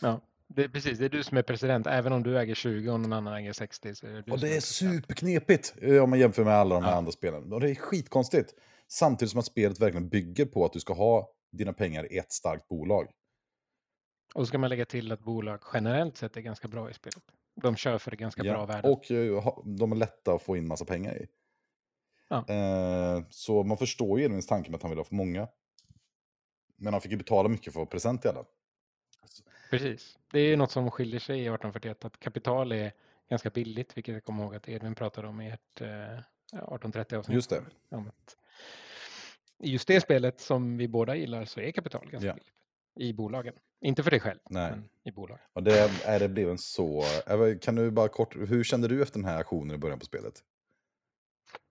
Ja, 0.00 0.20
det 0.48 0.64
är 0.64 0.68
precis. 0.68 0.98
Det 0.98 1.04
är 1.04 1.08
du 1.08 1.22
som 1.22 1.36
är 1.38 1.42
president. 1.42 1.86
Även 1.86 2.12
om 2.12 2.22
du 2.22 2.38
äger 2.38 2.54
20 2.54 2.90
och 2.90 3.00
någon 3.00 3.12
annan 3.12 3.34
äger 3.34 3.52
60 3.52 3.94
så 3.94 4.06
är 4.06 4.10
det 4.12 4.22
du 4.22 4.32
Och 4.32 4.38
det 4.38 4.46
är 4.48 4.52
president. 4.54 4.94
superknepigt 5.04 5.74
eh, 5.82 6.02
om 6.02 6.10
man 6.10 6.18
jämför 6.18 6.44
med 6.44 6.54
alla 6.54 6.74
de 6.74 6.84
här 6.84 6.90
Ja. 6.90 6.96
andra 6.96 7.12
spelen. 7.12 7.52
Och 7.52 7.60
det 7.60 7.70
är 7.70 7.74
skitkonstigt. 7.74 8.54
Samtidigt 8.88 9.30
som 9.30 9.40
att 9.40 9.46
spelet 9.46 9.80
verkligen 9.80 10.08
bygger 10.08 10.44
på 10.46 10.64
att 10.64 10.72
du 10.72 10.80
ska 10.80 10.92
ha 10.94 11.30
dina 11.52 11.72
pengar 11.72 12.12
i 12.12 12.18
ett 12.18 12.32
starkt 12.32 12.68
bolag. 12.68 13.06
Och 14.34 14.40
så 14.42 14.46
ska 14.46 14.58
man 14.58 14.70
lägga 14.70 14.84
till 14.84 15.12
att 15.12 15.20
bolag 15.20 15.60
generellt 15.72 16.16
sett 16.16 16.36
är 16.36 16.40
ganska 16.40 16.68
bra 16.68 16.90
i 16.90 16.94
spelet. 16.94 17.22
De 17.54 17.76
kör 17.76 17.98
för 17.98 18.12
ett 18.12 18.18
ganska 18.18 18.42
bra 18.42 18.66
värde. 18.66 18.88
Och 18.88 19.04
de 19.64 19.92
är 19.92 19.96
lätta 19.96 20.32
att 20.32 20.42
få 20.42 20.56
in 20.56 20.68
massa 20.68 20.84
pengar 20.84 21.16
i. 21.16 21.26
Ja. 22.28 22.48
Eh, 22.48 23.22
så 23.30 23.62
man 23.62 23.76
förstår 23.78 24.18
ju 24.18 24.24
Edvins 24.24 24.46
tanke 24.46 24.70
med 24.70 24.76
att 24.76 24.82
han 24.82 24.90
vill 24.90 24.98
ha 24.98 25.04
för 25.04 25.14
många. 25.14 25.48
Men 26.76 26.92
han 26.94 27.00
fick 27.00 27.10
ju 27.12 27.16
betala 27.18 27.48
mycket 27.48 27.72
för 27.72 27.84
present 27.84 28.24
i 28.24 28.28
alla. 28.28 28.44
Precis. 29.70 30.18
Det 30.30 30.40
är 30.40 30.56
något 30.56 30.70
som 30.70 30.90
skiljer 30.90 31.20
sig 31.20 31.36
i 31.36 31.42
1841. 31.42 32.04
Att 32.04 32.20
kapital 32.20 32.72
är 32.72 32.92
ganska 33.30 33.50
billigt, 33.50 33.96
vilket 33.96 34.14
jag 34.14 34.24
kommer 34.24 34.44
ihåg 34.44 34.54
att 34.54 34.68
Edvin 34.68 34.94
pratade 34.94 35.28
om 35.28 35.40
i 35.40 35.50
ert 35.50 35.80
eh, 35.80 36.18
1830 36.18 37.18
avsnitt. 37.18 37.34
Just 37.34 37.50
det. 37.50 37.62
I 39.58 39.70
just 39.70 39.88
det 39.88 40.00
spelet 40.00 40.40
som 40.40 40.76
vi 40.76 40.88
båda 40.88 41.16
gillar 41.16 41.44
så 41.44 41.60
är 41.60 41.70
kapital 41.70 42.10
ganska 42.10 42.26
Ja. 42.28 42.34
billigt. 42.34 42.61
I 42.96 43.12
bolagen. 43.12 43.54
Inte 43.80 44.02
för 44.02 44.10
dig 44.10 44.20
själv, 44.20 44.38
Nej. 44.50 44.70
men 44.70 44.84
i 45.04 45.10
bolag. 45.12 45.38
Och 45.52 45.62
det, 45.62 45.90
är 46.04 46.20
det 46.20 46.28
blev 46.28 46.50
en 46.50 46.58
så... 46.58 47.04
Kan 47.60 47.74
du 47.74 47.90
bara 47.90 48.08
kort... 48.08 48.36
Hur 48.36 48.64
kände 48.64 48.88
du 48.88 49.02
efter 49.02 49.18
den 49.18 49.28
här 49.28 49.40
aktionen 49.40 49.74
i 49.74 49.78
början 49.78 49.98
på 49.98 50.04
spelet? 50.04 50.34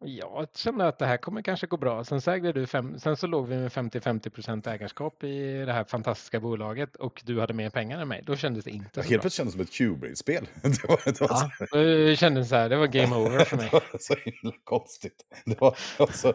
Jag 0.05 0.47
kände 0.55 0.87
att 0.87 0.99
det 0.99 1.05
här 1.05 1.17
kommer 1.17 1.41
kanske 1.41 1.67
gå 1.67 1.77
bra. 1.77 2.03
Sen 2.03 2.21
så, 2.21 2.37
du 2.37 2.67
fem, 2.67 2.99
sen 2.99 3.17
så 3.17 3.27
låg 3.27 3.47
vi 3.47 3.55
med 3.57 3.71
50-50% 3.71 4.69
ägarskap 4.69 5.23
i 5.23 5.65
det 5.65 5.73
här 5.73 5.83
fantastiska 5.83 6.39
bolaget 6.39 6.95
och 6.95 7.21
du 7.25 7.39
hade 7.39 7.53
mer 7.53 7.69
pengar 7.69 8.01
än 8.01 8.07
mig. 8.07 8.23
Då 8.25 8.35
kändes 8.35 8.65
det 8.65 8.71
inte 8.71 8.89
så 8.93 8.99
Helt 9.01 9.09
bra. 9.09 9.21
plötsligt 9.21 9.33
kändes 9.33 9.53
det 9.53 9.57
som 9.57 9.61
ett 9.61 9.73
Q-Blade-spel. 9.73 10.47
det 10.61 10.87
var, 10.87 10.99
det 11.05 11.21
var 11.21 11.27
så, 11.27 11.49
Ja, 11.71 11.77
det 11.77 12.15
kändes 12.15 12.49
så 12.49 12.55
här, 12.55 12.69
det 12.69 12.77
var 12.77 12.87
game 12.87 13.15
over 13.15 13.45
för 13.45 13.57
mig. 13.57 13.69
det 13.71 13.93
var 13.93 13.99
så 13.99 14.15
himla 14.15 14.57
konstigt. 14.63 15.25
Det 15.45 15.61
var, 15.61 15.77
alltså, 15.99 16.33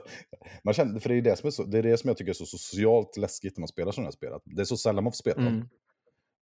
man 0.65 0.75
kände, 0.75 1.01
för 1.01 1.09
det 1.09 1.15
är 1.15 1.23
det 1.23 1.37
som, 1.37 1.47
är 1.47 1.51
så, 1.51 1.65
det 1.65 1.79
är 1.79 1.83
det 1.83 1.99
som 1.99 2.09
jag 2.09 2.17
tycker 2.17 2.31
är 2.31 2.35
så 2.35 2.47
socialt 2.47 3.17
läskigt 3.17 3.57
när 3.57 3.61
man 3.61 3.69
spelar 3.69 3.93
sådana 3.93 4.07
här 4.07 4.13
spel. 4.13 4.33
Det 4.45 4.63
är 4.63 4.65
så 4.65 4.77
sällan 4.77 5.05
man 5.05 5.13
får 5.13 5.17
spela 5.17 5.43
dem. 5.43 5.69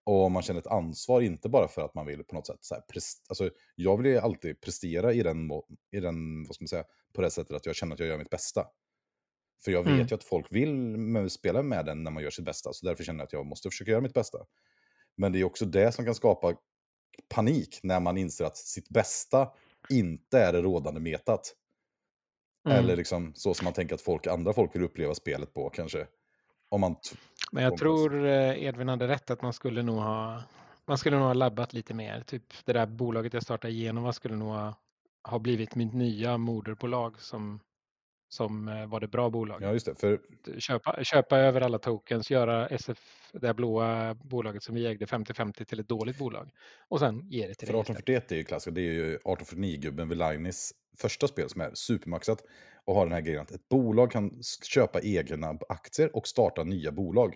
Mm. 0.07 0.19
Och 0.19 0.31
man 0.31 0.43
känner 0.43 0.59
ett 0.59 0.67
ansvar, 0.67 1.21
inte 1.21 1.49
bara 1.49 1.67
för 1.67 1.81
att 1.81 1.93
man 1.93 2.05
vill 2.05 2.23
på 2.23 2.35
något 2.35 2.47
sätt... 2.47 2.57
Så 2.61 2.75
här, 2.75 2.83
alltså, 3.29 3.49
jag 3.75 3.97
vill 3.97 4.05
ju 4.11 4.17
alltid 4.17 4.61
prestera 4.61 5.13
i 5.13 5.23
den, 5.23 5.49
i 5.91 5.99
den, 5.99 6.43
vad 6.43 6.55
ska 6.55 6.63
man 6.63 6.67
säga, 6.67 6.85
på 7.13 7.21
det 7.21 7.31
sättet 7.31 7.55
att 7.55 7.65
jag 7.65 7.75
känner 7.75 7.93
att 7.93 7.99
jag 7.99 8.09
gör 8.09 8.17
mitt 8.17 8.29
bästa. 8.29 8.65
För 9.63 9.71
jag 9.71 9.83
vet 9.83 9.93
Mm. 9.93 10.07
ju 10.07 10.15
att 10.15 10.23
folk 10.23 10.47
vill 10.49 11.29
spela 11.29 11.63
med 11.63 11.85
den 11.85 12.03
när 12.03 12.11
man 12.11 12.23
gör 12.23 12.29
sitt 12.29 12.45
bästa, 12.45 12.73
så 12.73 12.85
därför 12.85 13.03
känner 13.03 13.19
jag 13.19 13.25
att 13.25 13.33
jag 13.33 13.45
måste 13.45 13.69
försöka 13.69 13.91
göra 13.91 14.01
mitt 14.01 14.13
bästa. 14.13 14.37
Men 15.17 15.31
det 15.31 15.39
är 15.39 15.43
också 15.43 15.65
det 15.65 15.91
som 15.91 16.05
kan 16.05 16.15
skapa 16.15 16.55
panik 17.29 17.79
när 17.83 17.99
man 17.99 18.17
inser 18.17 18.45
att 18.45 18.57
sitt 18.57 18.89
bästa 18.89 19.49
inte 19.89 20.39
är 20.39 20.53
det 20.53 20.61
rådande 20.61 20.99
metat. 20.99 21.55
Mm. 22.67 22.77
Eller 22.77 22.95
liksom 22.95 23.33
så 23.35 23.53
som 23.53 23.65
man 23.65 23.73
tänker 23.73 23.95
att 23.95 24.01
folk, 24.01 24.27
andra 24.27 24.53
folk 24.53 24.75
vill 24.75 24.83
uppleva 24.83 25.15
spelet 25.15 25.53
på 25.53 25.69
kanske. 25.69 26.07
Om 26.69 26.81
man 26.81 26.95
Men 27.51 27.63
jag 27.63 27.77
tror 27.77 28.25
eh, 28.25 28.63
Edvin 28.63 28.89
hade 28.89 29.07
rätt 29.07 29.31
att 29.31 29.41
man 29.41 29.53
skulle 29.53 29.83
nog 29.83 29.97
ha 29.97 30.43
man 30.85 30.97
skulle 30.97 31.17
nog 31.17 31.25
ha 31.25 31.33
labbat 31.33 31.73
lite 31.73 31.93
mer. 31.93 32.21
Typ 32.21 32.43
det 32.65 32.73
där 32.73 32.85
bolaget 32.85 33.33
jag 33.33 33.43
startade 33.43 33.73
igenom 33.73 34.13
skulle 34.13 34.35
nog 34.35 34.47
ha, 34.47 34.75
ha 35.23 35.39
blivit 35.39 35.75
mitt 35.75 35.93
nya 35.93 36.37
moderbolag 36.37 37.21
som, 37.21 37.59
som 38.29 38.67
eh, 38.67 38.85
var 38.85 38.99
det 38.99 39.07
bra 39.07 39.29
bolaget. 39.29 39.67
ja, 39.67 39.73
just 39.73 39.85
det. 39.85 39.95
För 39.95 40.19
Köpa, 40.59 41.03
köpa 41.03 41.37
över 41.37 41.61
alla 41.61 41.79
tokens, 41.79 42.31
göra 42.31 42.67
SF, 42.67 43.29
det 43.33 43.47
här 43.47 43.53
blåa 43.53 44.13
bolaget 44.13 44.63
som 44.63 44.75
vi 44.75 44.85
ägde 44.85 45.05
50-50 45.05 45.63
till 45.63 45.79
ett 45.79 45.87
dåligt 45.87 46.17
bolag 46.17 46.49
och 46.87 46.99
sen 46.99 47.29
ge 47.29 47.47
det 47.47 47.53
till 47.53 47.67
För 47.67 47.81
istället. 47.81 47.99
1841 47.99 48.31
är 48.31 48.35
ju 48.35 48.43
klassiskt. 48.43 48.75
Det 48.75 48.81
är 48.81 48.93
ju 48.93 49.17
1849-gubben 49.17 50.09
Velinis 50.09 50.73
första 50.97 51.27
spel 51.27 51.49
som 51.49 51.61
är 51.61 51.71
supermaxat. 51.73 52.43
Och 52.85 52.95
har 52.95 53.05
den 53.05 53.13
här 53.13 53.21
grejen 53.21 53.41
att 53.41 53.51
ett 53.51 53.69
bolag 53.69 54.11
kan 54.11 54.41
köpa 54.63 55.01
egna 55.01 55.57
aktier 55.69 56.15
och 56.15 56.27
starta 56.27 56.63
nya 56.63 56.91
bolag. 56.91 57.35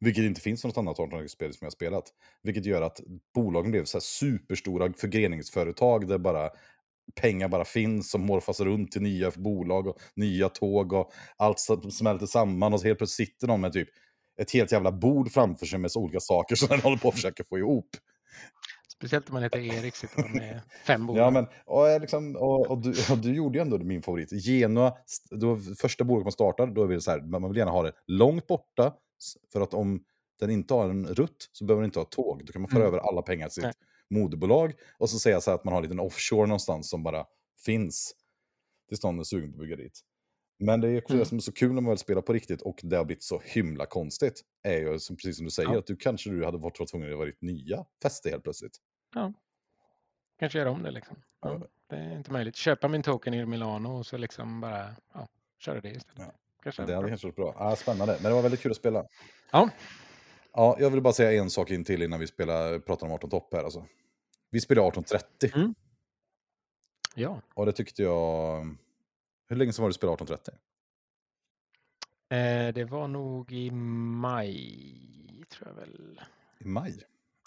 Vilket 0.00 0.24
inte 0.24 0.40
finns 0.40 0.64
i 0.64 0.68
något 0.68 0.78
annat 0.78 0.96
1800-spel 0.96 1.52
som 1.52 1.58
jag 1.60 1.66
har 1.66 1.70
spelat. 1.70 2.04
Vilket 2.42 2.66
gör 2.66 2.82
att 2.82 3.00
bolagen 3.34 3.70
blev 3.70 3.84
så 3.84 3.96
här 3.96 4.00
superstora 4.00 4.92
förgreningsföretag 4.92 6.08
där 6.08 6.18
bara 6.18 6.50
pengar 7.14 7.48
bara 7.48 7.64
finns 7.64 8.10
som 8.10 8.26
morfas 8.26 8.60
runt 8.60 8.92
till 8.92 9.02
nya 9.02 9.30
bolag 9.36 9.86
och 9.86 9.98
nya 10.14 10.48
tåg 10.48 10.92
och 10.92 11.12
allt 11.36 11.58
som 11.58 11.90
smälter 11.90 12.26
samman 12.26 12.74
och 12.74 12.80
så 12.80 12.86
helt 12.86 12.98
plötsligt 12.98 13.28
sitter 13.28 13.46
någon 13.46 13.60
med 13.60 13.72
typ 13.72 13.88
ett 14.40 14.52
helt 14.52 14.72
jävla 14.72 14.92
bord 14.92 15.32
framför 15.32 15.66
sig 15.66 15.78
med 15.78 15.92
så 15.92 16.00
olika 16.00 16.20
saker 16.20 16.56
som 16.56 16.68
den 16.68 16.80
håller 16.80 16.96
på 16.96 17.08
att 17.08 17.14
försöka 17.14 17.44
få 17.44 17.58
ihop. 17.58 17.88
Speciellt 18.98 19.28
om 19.28 19.34
man 19.34 19.42
heter 19.42 19.58
Erik, 19.58 19.94
sitter 19.96 20.22
man 20.22 20.32
med 20.32 20.60
fem 20.86 21.06
bolag. 21.06 21.26
Ja, 21.26 21.30
men, 21.30 21.46
och, 21.64 21.88
eh, 21.88 22.00
liksom, 22.00 22.36
och, 22.36 22.70
och, 22.70 22.78
du, 22.78 22.94
och 23.12 23.18
du 23.18 23.34
gjorde 23.34 23.58
ju 23.58 23.62
ändå 23.62 23.78
min 23.78 24.02
favorit. 24.02 24.30
Genua, 24.44 24.96
då, 25.30 25.56
första 25.78 26.04
bolaget 26.04 26.24
man 26.24 26.32
startar, 26.32 26.66
då 26.66 26.84
är 26.84 26.88
det 26.88 27.00
så 27.00 27.10
här, 27.10 27.20
man 27.20 27.48
vill 27.48 27.56
gärna 27.56 27.70
ha 27.70 27.82
det 27.82 27.92
långt 28.06 28.46
borta. 28.46 28.94
För 29.52 29.60
att 29.60 29.74
om 29.74 30.04
den 30.40 30.50
inte 30.50 30.74
har 30.74 30.90
en 30.90 31.06
rutt 31.06 31.50
så 31.52 31.64
behöver 31.64 31.82
den 31.82 31.88
inte 31.88 31.98
ha 31.98 32.04
tåg. 32.04 32.46
Då 32.46 32.52
kan 32.52 32.62
man 32.62 32.70
föra 32.70 32.80
Mm. 32.82 32.94
över 32.94 32.98
alla 33.08 33.22
pengar 33.22 33.48
till 33.48 33.62
Nej. 33.62 33.72
sitt 33.72 33.80
moderbolag. 34.10 34.72
Och 34.98 35.10
så 35.10 35.18
säga 35.18 35.40
så 35.40 35.50
här 35.50 35.54
att 35.58 35.64
man 35.64 35.72
har 35.74 35.78
en 35.78 35.82
liten 35.82 36.00
offshore 36.00 36.46
någonstans 36.46 36.90
som 36.90 37.02
bara 37.02 37.24
finns. 37.64 38.14
Tills 38.88 39.02
någon 39.02 39.18
är 39.18 39.24
sugen 39.24 39.52
på 39.52 39.56
att 39.56 39.60
bygga 39.60 39.76
dit. 39.76 40.00
Men 40.58 40.80
det 40.80 40.88
är 40.88 40.98
också 40.98 41.14
Mm. 41.14 41.24
som 41.26 41.38
är 41.38 41.42
så 41.42 41.52
kul 41.52 41.72
när 41.72 41.80
man 41.80 41.88
väl 41.90 41.98
spelar 41.98 42.22
på 42.22 42.32
riktigt 42.32 42.62
och 42.62 42.80
det 42.82 42.96
har 42.96 43.04
blivit 43.04 43.22
så 43.22 43.40
himla 43.44 43.86
konstigt. 43.86 44.42
Är 44.62 44.78
ju, 44.78 44.98
som, 44.98 45.16
precis 45.16 45.36
som 45.36 45.44
du 45.44 45.50
säger, 45.50 45.72
Ja. 45.72 45.78
att 45.78 45.86
du 45.86 45.96
kanske 45.96 46.30
du 46.30 46.44
hade 46.44 46.58
varit 46.58 46.88
tvungen 46.90 47.12
att 47.12 47.18
vara 47.18 47.26
ditt 47.26 47.42
nya 47.42 47.84
fäste 48.02 48.30
helt 48.30 48.42
plötsligt. 48.42 48.76
Kanske 50.38 50.58
göra 50.58 50.70
om 50.70 50.82
det 50.82 50.90
liksom. 50.90 51.16
Ja, 51.40 51.52
Ja. 51.60 51.66
det 51.86 51.96
är 51.96 52.16
inte 52.16 52.32
möjligt. 52.32 52.56
Köpa 52.56 52.88
min 52.88 53.02
token 53.02 53.34
i 53.34 53.46
Milano 53.46 53.88
och 53.98 54.06
så 54.06 54.16
liksom 54.16 54.60
bara 54.60 54.96
ja, 55.14 55.28
köra 55.58 55.80
det 55.80 55.88
istället. 55.90 56.18
Ja. 56.26 56.32
Kanske 56.62 56.84
Det 56.84 56.94
hade 56.94 57.08
kanske 57.08 57.26
varit 57.26 57.36
bra. 57.36 57.54
Ah, 57.56 57.76
spännande, 57.76 58.12
men 58.22 58.30
det 58.30 58.34
var 58.34 58.42
väldigt 58.42 58.60
kul 58.60 58.70
att 58.70 58.76
spela. 58.76 59.06
Ja. 59.50 59.70
Ja, 60.52 60.76
jag 60.80 60.90
vill 60.90 61.00
bara 61.02 61.12
säga 61.12 61.42
en 61.42 61.50
sak 61.50 61.70
in 61.70 61.84
till 61.84 62.02
innan 62.02 62.20
vi 62.20 62.26
spelar, 62.26 62.78
pratar 62.78 63.06
om 63.06 63.12
18 63.12 63.30
topp 63.30 63.48
här. 63.54 63.64
Alltså. 63.64 63.86
Vi 64.50 64.60
spelade 64.60 64.88
1830 64.88 65.50
Mm. 65.60 65.74
Ja, 67.14 67.40
och 67.54 67.66
det 67.66 67.72
tyckte 67.72 68.02
jag... 68.02 68.76
Hur 69.48 69.56
länge 69.56 69.72
sedan 69.72 69.82
var 69.82 69.88
det 69.88 69.92
du 69.92 69.94
spelade 69.94 70.14
1830? 70.14 70.54
eh, 72.30 72.74
det 72.74 72.84
var 72.84 73.08
nog 73.08 73.52
i 73.52 73.70
maj 73.70 75.44
tror 75.50 75.68
jag 75.68 75.74
väl. 75.74 76.20
I 76.58 76.64
maj? 76.64 76.94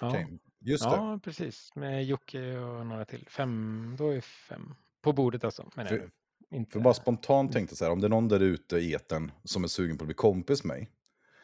Ja, 0.02 0.10
Okej, 0.10 0.28
just 0.62 0.84
det. 0.84 0.90
ja 0.90 1.20
precis. 1.24 1.72
Med 1.76 2.06
Jocke 2.06 2.58
och 2.58 2.86
några 2.86 3.06
till. 3.06 3.26
Fem, 3.30 3.96
då 3.98 4.10
är 4.10 4.22
fem. 4.22 4.76
På 5.02 5.14
bordet 5.14 5.44
alltså. 5.44 5.72
Men 5.76 5.88
För- 5.88 6.10
inte... 6.52 6.72
För 6.72 6.80
bara 6.80 6.94
spontant 6.94 7.52
tänkte 7.54 7.72
jag 7.74 7.78
så 7.78 7.86
här, 7.86 7.92
om 7.92 8.02
det 8.02 8.08
är 8.08 8.10
någon 8.10 8.28
där 8.28 8.40
ute 8.40 8.78
i 8.78 8.94
etern 8.94 9.32
som 9.44 9.64
är 9.64 9.68
sugen 9.68 9.98
på 9.98 10.04
att 10.04 10.08
bli 10.08 10.16
kompis 10.16 10.64
med 10.64 10.78
mig, 10.78 10.90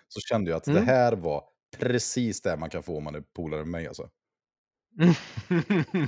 så 0.07 0.19
kände 0.19 0.49
jag 0.51 0.57
att 0.57 0.63
det 0.63 0.71
Mm. 0.71 0.85
här 0.85 1.13
var 1.13 1.43
precis 1.77 2.41
det 2.41 2.57
man 2.57 2.69
kan 2.69 2.83
få 2.83 2.97
om 2.97 3.03
man 3.03 3.15
är 3.15 3.21
polare 3.21 3.59
med 3.59 3.67
mig. 3.67 3.87
Alltså. 3.87 4.09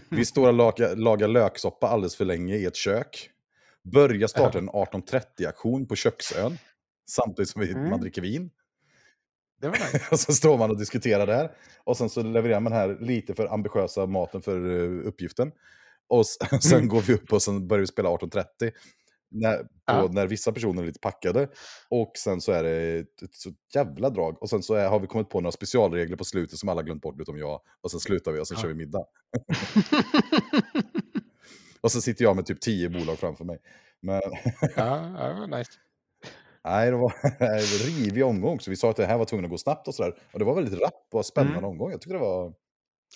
Vi 0.10 0.26
står 0.26 0.48
och 0.48 0.54
lagar, 0.54 0.96
lagar 0.96 1.28
löksoppa 1.28 1.88
alldeles 1.88 2.16
för 2.16 2.26
länge 2.26 2.56
i 2.56 2.66
ett 2.66 2.76
kök. 2.76 3.30
Börjar 3.84 4.28
starta 4.28 4.58
en 4.58 4.70
1830-aktion 4.70 5.86
på 5.88 5.96
köksön. 5.96 6.58
Samtidigt 7.10 7.50
som 7.50 7.62
vi, 7.62 7.72
Mm. 7.72 7.90
man 7.90 8.00
dricker 8.02 8.22
vin. 8.22 8.50
Det 9.62 9.68
var 9.68 9.76
nice. 9.78 10.06
Och 10.12 10.20
så 10.20 10.34
står 10.34 10.58
man 10.58 10.70
och 10.70 10.78
diskuterar 10.78 11.28
där. 11.28 11.52
Och 11.84 11.98
sen 11.98 12.10
så 12.10 12.24
levererar 12.24 12.60
man 12.60 12.74
här 12.74 12.98
lite 13.02 13.34
för 13.36 13.54
ambitiösa 13.54 14.06
maten 14.06 14.42
för 14.42 14.66
uh, 14.66 15.08
uppgiften. 15.08 15.52
Och 16.08 16.26
sen 16.62 16.78
Mm. 16.78 16.88
går 16.88 17.02
vi 17.02 17.14
upp 17.14 17.34
och 17.34 17.42
sen 17.42 17.68
börjar 17.68 17.82
vi 17.82 17.88
spela 17.88 18.10
1830. 18.10 18.72
När, 19.32 19.58
på, 19.58 19.68
Ja. 19.86 20.08
när 20.12 20.28
vissa 20.28 20.52
personer 20.52 20.82
är 20.82 20.88
lite 20.88 21.00
packade. 21.00 21.48
Och 21.90 22.12
sen 22.18 22.42
så 22.42 22.52
är 22.52 22.64
det 22.64 23.00
ett, 23.00 23.08
så 23.32 23.52
jävla 23.76 24.10
drag. 24.10 24.42
Och 24.44 24.50
sen 24.50 24.64
så 24.64 24.74
är, 24.74 24.90
har 24.90 25.00
vi 25.00 25.08
kommit 25.08 25.30
på 25.30 25.42
några 25.42 25.52
specialregler 25.52 26.18
på 26.18 26.24
slutet 26.24 26.60
som 26.60 26.70
alla 26.70 26.82
glömt 26.84 27.02
bort 27.02 27.22
utom 27.22 27.38
jag. 27.38 27.62
Och 27.82 27.92
sen 27.92 28.00
slutar 28.00 28.32
vi 28.32 28.40
och 28.40 28.48
sen 28.48 28.56
Ja. 28.58 28.62
kör 28.62 28.70
vi 28.70 28.76
middag. 28.76 29.04
Och 31.82 31.92
så 31.92 32.02
sitter 32.02 32.24
jag 32.26 32.36
med 32.36 32.46
typ 32.46 32.62
tio 32.62 32.90
bolag 32.90 33.18
framför 33.20 33.46
mig. 33.46 33.60
Men 34.02 34.22
ja, 34.62 35.14
ja, 35.18 35.28
det 35.28 35.40
var 35.40 35.58
nice. 35.58 35.72
Nej, 36.64 36.92
det 36.92 36.98
var 36.98 37.14
en 37.40 37.60
rivig 37.60 38.26
omgång. 38.26 38.60
Så 38.60 38.70
vi 38.70 38.76
sa 38.76 38.90
att 38.90 38.96
det 38.96 39.06
här 39.06 39.18
var 39.18 39.26
tvungen 39.26 39.46
att 39.46 39.52
gå 39.52 39.58
snabbt 39.58 39.88
och 39.88 39.96
sådär. 39.96 40.14
Och 40.34 40.40
det 40.40 40.46
var 40.46 40.56
väldigt 40.56 40.82
rapp 40.82 41.08
och 41.14 41.26
spännande 41.26 41.58
Mm. 41.58 41.70
omgång. 41.70 41.92
Jag 41.92 42.02
tyckte 42.02 42.14
det 42.16 42.20
var... 42.20 42.54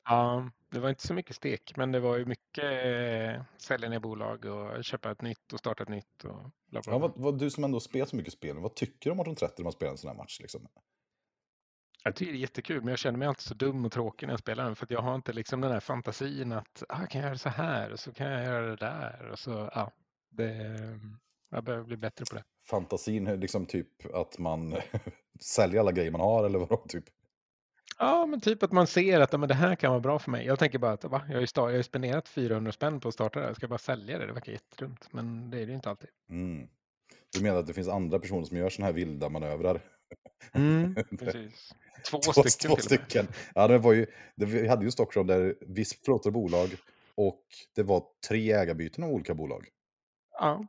Ja, 0.06 0.50
det 0.72 0.80
var 0.80 0.90
inte 0.90 1.08
så 1.08 1.14
mycket 1.14 1.36
stek, 1.36 1.74
men 1.78 1.92
det 1.92 2.00
var 2.00 2.18
ju 2.18 2.26
mycket 2.26 2.64
eh, 2.64 3.44
sälja 3.58 3.90
ner 3.90 4.00
bolag 4.00 4.46
och 4.46 4.84
köpa 4.84 5.12
ett 5.12 5.22
nytt 5.22 5.54
och 5.54 5.60
starta 5.60 5.84
ett 5.84 5.90
nytt 5.90 6.24
och 6.24 6.36
bla 6.68 6.82
bla. 6.82 6.94
Ja, 6.94 6.98
vad, 6.98 7.12
vad, 7.16 7.40
du 7.40 7.50
som 7.50 7.64
ändå 7.64 7.80
spelar 7.80 8.06
så 8.06 8.16
mycket 8.16 8.34
spel, 8.34 8.58
vad 8.60 8.76
tycker 8.76 9.10
du 9.10 9.12
om 9.12 9.20
1830 9.20 9.54
när 9.58 9.64
man 9.64 9.72
spelar 9.74 9.92
en 9.92 9.98
sån 9.98 10.10
här 10.10 10.18
match? 10.18 10.40
Liksom? 10.40 10.68
Jag 12.04 12.16
tycker 12.16 12.32
det 12.32 12.38
är 12.38 12.42
jättekul, 12.42 12.80
men 12.82 12.88
jag 12.88 13.00
känner 13.00 13.20
mig 13.20 13.28
alltid 13.28 13.42
så 13.44 13.54
dum 13.54 13.86
och 13.86 13.92
tråkig 13.92 14.28
när 14.28 14.34
jag 14.34 14.40
spelar 14.40 14.64
den 14.64 14.76
för 14.76 14.86
att 14.86 14.92
jag 14.92 15.02
har 15.02 15.16
inte 15.16 15.34
liksom 15.34 15.62
den 15.62 15.72
här 15.72 15.80
fantasin 15.80 16.52
att 16.52 16.84
ah, 16.90 17.06
kan 17.06 17.22
jag 17.22 17.28
göra 17.28 17.38
så 17.38 17.50
här 17.50 17.92
och 17.92 18.00
så 18.00 18.14
kan 18.14 18.32
jag 18.32 18.44
göra 18.44 18.68
det 18.68 18.76
där 18.76 19.30
och 19.32 19.40
så 19.40 19.70
ja, 19.76 19.92
det, 20.30 20.78
jag 21.54 21.64
behöver 21.64 21.86
bli 21.86 21.98
bättre 21.98 22.26
på 22.30 22.36
det. 22.36 22.44
Fantasin, 22.70 23.28
är 23.28 23.38
liksom 23.38 23.66
typ 23.66 24.16
att 24.16 24.38
man 24.40 24.76
säljer 25.40 25.80
alla 25.80 25.92
grejer 25.92 26.12
man 26.12 26.22
har 26.22 26.44
eller 26.46 26.60
vadå? 26.60 26.78
Typ? 26.90 27.04
Ja, 27.98 28.26
men 28.26 28.42
typ 28.42 28.64
att 28.64 28.72
man 28.72 28.88
ser 28.88 29.20
att 29.20 29.40
men 29.40 29.50
det 29.50 29.54
här 29.56 29.76
kan 29.76 29.92
vara 29.92 30.00
bra 30.02 30.20
för 30.20 30.32
mig. 30.32 30.46
Jag 30.46 30.60
tänker 30.60 30.80
bara 30.80 30.92
att 30.92 31.04
va? 31.04 31.22
Jag, 31.28 31.34
har 31.34 31.40
ju 31.42 31.46
sta- 31.46 31.62
jag 31.62 31.66
har 31.70 31.72
ju 31.72 31.84
spenderat 31.84 32.28
400 32.28 32.72
spänn 32.72 33.00
på 33.00 33.08
att 33.08 33.14
starta 33.14 33.40
det 33.40 33.46
här. 33.46 33.54
Ska 33.54 33.64
jag 33.64 33.70
bara 33.70 33.78
sälja 33.78 34.20
det? 34.20 34.26
Det 34.26 34.34
verkar 34.34 34.52
jättedumt, 34.52 35.08
men 35.14 35.50
det 35.50 35.58
är 35.58 35.62
det 35.66 35.70
ju 35.70 35.76
inte 35.76 35.90
alltid. 35.90 36.10
Mm. 36.30 36.68
Du 37.34 37.44
menar 37.44 37.60
att 37.60 37.68
det 37.68 37.74
finns 37.74 37.88
andra 37.88 38.20
personer 38.20 38.44
som 38.44 38.58
gör 38.58 38.70
såna 38.70 38.86
här 38.86 38.94
vilda 38.94 39.30
manövrar? 39.30 39.82
Mm, 40.54 40.96
precis. 41.20 41.74
Två, 42.12 42.20
Två, 42.20 42.44
stycken. 42.44 42.76
två 42.76 42.82
stycken. 42.82 43.28
Ja, 43.56 43.68
det 43.68 43.78
var 43.78 43.94
ju, 43.94 44.06
det, 44.36 44.46
vi 44.46 44.68
hade 44.68 44.86
ju 44.86 44.92
Stockholm 44.92 45.28
där 45.28 45.56
vi 45.62 45.86
plåtade 46.06 46.32
bolag 46.34 46.70
och 47.16 47.44
det 47.76 47.84
var 47.84 48.04
tre 48.28 48.52
ägarbyten 48.52 49.04
av 49.04 49.10
olika 49.10 49.34
bolag. 49.34 49.68
Ja, 50.40 50.66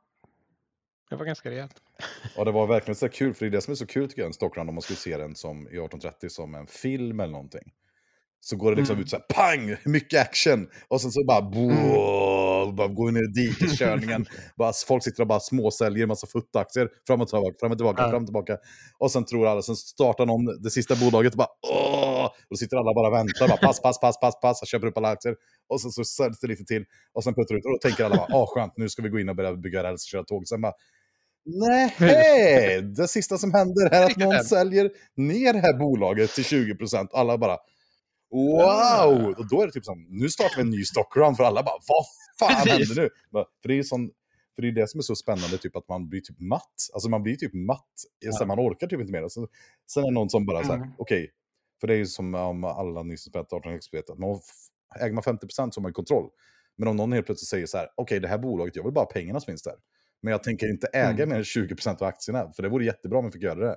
det 1.10 1.16
var 1.16 1.24
ganska 1.24 1.50
rejält. 1.50 1.82
Ja, 2.36 2.44
det 2.44 2.52
var 2.52 2.66
verkligen 2.66 2.96
så 2.96 3.08
kul, 3.08 3.34
för 3.34 3.44
det 3.44 3.48
är 3.48 3.50
det 3.50 3.60
som 3.60 3.72
är 3.72 3.76
så 3.76 3.86
kul 3.86 4.08
tycker 4.08 4.22
jag, 4.22 4.26
en 4.26 4.32
Stockholm 4.32 4.68
om 4.68 4.74
man 4.74 4.82
skulle 4.82 4.96
se 4.96 5.16
den 5.16 5.34
som 5.34 5.58
i 5.58 5.60
1830 5.60 6.28
som 6.30 6.54
en 6.54 6.66
film 6.66 7.20
eller 7.20 7.32
någonting. 7.32 7.72
Så 8.46 8.56
går 8.56 8.70
det 8.70 8.76
liksom 8.76 8.94
Mm. 8.94 9.02
ut 9.04 9.10
så 9.10 9.16
här, 9.16 9.24
pang, 9.34 9.76
mycket 9.84 10.20
action. 10.20 10.66
Och 10.88 11.00
sen 11.00 11.10
så 11.12 11.24
bara, 11.24 11.42
boah, 11.42 12.74
bara 12.74 12.88
går 12.88 13.06
vi 13.06 13.12
ner 13.12 13.22
i 13.22 13.32
dikeskörningen. 13.46 14.26
bara, 14.56 14.72
folk 14.86 15.04
sitter 15.04 15.20
och 15.22 15.26
bara 15.26 15.40
småsäljer 15.40 16.02
en 16.02 16.08
massa 16.08 16.26
futtaktier. 16.26 16.88
Fram 17.06 17.20
och 17.20 17.28
tillbaka, 17.28 17.56
fram 17.60 17.72
och 17.72 17.78
tillbaka, 17.78 18.02
Ja. 18.02 18.10
fram 18.10 18.22
och 18.22 18.26
tillbaka. 18.26 18.56
Och 18.98 19.10
sen 19.10 19.24
tror 19.24 19.46
alla, 19.46 19.62
sen 19.62 19.76
startar 19.76 20.26
någon 20.26 20.62
det 20.62 20.70
sista 20.70 20.96
bolaget 20.96 21.32
och 21.32 21.38
bara, 21.38 21.48
åh! 21.72 22.24
Och 22.24 22.32
då 22.50 22.56
sitter 22.56 22.76
alla 22.76 22.94
bara 22.94 23.08
och 23.08 23.14
väntar. 23.14 23.48
Bara, 23.48 23.56
pass, 23.56 23.82
pass, 23.82 24.00
pass, 24.00 24.20
pass, 24.20 24.40
pass. 24.40 24.58
Jag 24.62 24.68
köper 24.68 24.86
upp 24.86 24.98
alla 24.98 25.08
aktier. 25.08 25.34
Och 25.68 25.80
sen 25.80 25.90
så 25.90 26.04
säljs 26.04 26.40
det 26.40 26.46
lite 26.46 26.64
till. 26.64 26.84
Och 27.14 27.24
sen 27.24 27.34
puttar 27.34 27.54
ut. 27.54 27.64
Och 27.64 27.72
då 27.72 27.78
tänker 27.88 28.04
alla 28.04 28.16
bara, 28.30 28.46
skönt, 28.46 28.72
nu 28.76 28.88
ska 28.88 29.02
vi 29.02 29.08
gå 29.08 29.18
in 29.20 29.28
och 29.28 29.36
börja 29.36 29.52
bygga 29.56 29.82
räls 29.82 30.04
och 30.04 30.08
köra 30.08 30.24
tåg. 30.24 30.48
Sen 30.48 30.60
bara, 30.60 30.72
Nej, 31.46 31.94
det 32.96 33.08
sista 33.08 33.38
som 33.38 33.54
händer 33.54 33.94
är 33.94 34.04
att 34.04 34.16
någon 34.16 34.44
säljer 34.44 34.90
ner 35.16 35.52
det 35.52 35.58
här 35.60 35.78
bolaget 35.78 36.30
till 36.34 36.44
20 36.44 36.74
procent. 36.74 37.10
Alla 37.14 37.38
bara 37.38 37.56
wow! 38.30 39.34
Och 39.38 39.48
då 39.48 39.62
är 39.62 39.66
det 39.66 39.72
typ 39.72 39.84
som, 39.84 40.06
nu 40.08 40.28
startar 40.28 40.56
vi 40.56 40.62
en 40.62 40.70
ny 40.70 40.84
stockrun 40.84 41.34
för 41.34 41.44
alla 41.44 41.62
bara 41.62 41.78
vad 41.88 42.04
fan 42.38 42.62
Precis. 42.64 42.88
händer 42.88 43.02
nu? 43.02 43.08
För 43.62 43.68
det 43.68 43.74
är 43.74 43.76
ju 43.76 43.84
sån, 43.84 44.10
för 44.54 44.62
det 44.62 44.68
är 44.68 44.72
det 44.72 44.88
som 44.90 44.98
är 44.98 45.02
så 45.02 45.16
spännande, 45.16 45.58
typ 45.58 45.76
att 45.76 45.88
man 45.88 46.08
blir 46.08 46.20
typ 46.20 46.40
matt. 46.40 46.74
Alltså 46.94 47.08
man 47.08 47.22
blir 47.22 47.36
typ 47.36 47.54
matt, 47.54 47.92
så 48.32 48.46
man 48.46 48.58
orkar 48.60 48.86
typ 48.86 49.00
inte 49.00 49.12
mer. 49.12 49.28
Så, 49.28 49.48
sen 49.92 50.02
är 50.02 50.06
det 50.08 50.14
någon 50.14 50.30
som 50.30 50.46
bara 50.46 50.64
så 50.64 50.72
här, 50.72 50.76
Mm. 50.78 50.88
okej, 50.98 51.30
för 51.80 51.86
det 51.86 51.94
är 51.94 51.98
ju 51.98 52.06
som 52.06 52.34
om 52.34 52.64
alla 52.64 53.02
ni 53.02 53.16
som 53.16 53.30
spelat 53.30 53.52
18 53.52 53.72
vet 53.92 54.10
att 54.10 54.18
man 54.18 54.40
äger 55.00 55.12
man 55.14 55.22
50 55.22 55.46
procent 55.46 55.74
så 55.74 55.80
har 55.80 55.82
man 55.82 55.92
kontroll. 55.92 56.30
Men 56.76 56.88
om 56.88 56.96
någon 56.96 57.12
helt 57.12 57.26
plötsligt 57.26 57.48
säger 57.48 57.66
så 57.66 57.78
här, 57.78 57.88
okej 57.96 58.20
det 58.20 58.28
här 58.28 58.38
bolaget, 58.38 58.76
jag 58.76 58.84
vill 58.84 58.92
bara 58.92 59.06
pengarna 59.06 59.40
som 59.40 59.46
finns 59.46 59.62
där. 59.62 59.74
Men 60.22 60.30
jag 60.30 60.42
tänker 60.42 60.70
inte 60.70 60.86
äga 60.86 61.08
Mm. 61.10 61.28
mer 61.28 61.36
än 61.36 61.42
20% 61.44 62.02
av 62.02 62.08
aktierna, 62.08 62.52
för 62.56 62.62
det 62.62 62.68
vore 62.68 62.84
jättebra 62.84 63.18
om 63.18 63.24
jag 63.24 63.32
fick 63.32 63.42
göra 63.42 63.60
det. 63.66 63.76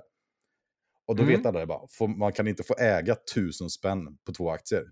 Och 1.08 1.16
då 1.16 1.22
Mm. 1.22 1.36
vet 1.36 1.46
alla 1.46 1.60
det 1.60 1.66
bara, 1.66 1.80
får, 1.98 2.08
man 2.08 2.32
kan 2.32 2.48
inte 2.48 2.62
få 2.62 2.74
äga 2.78 3.16
tusen 3.34 3.70
spänn 3.70 4.00
på 4.26 4.32
två 4.32 4.50
aktier. 4.50 4.82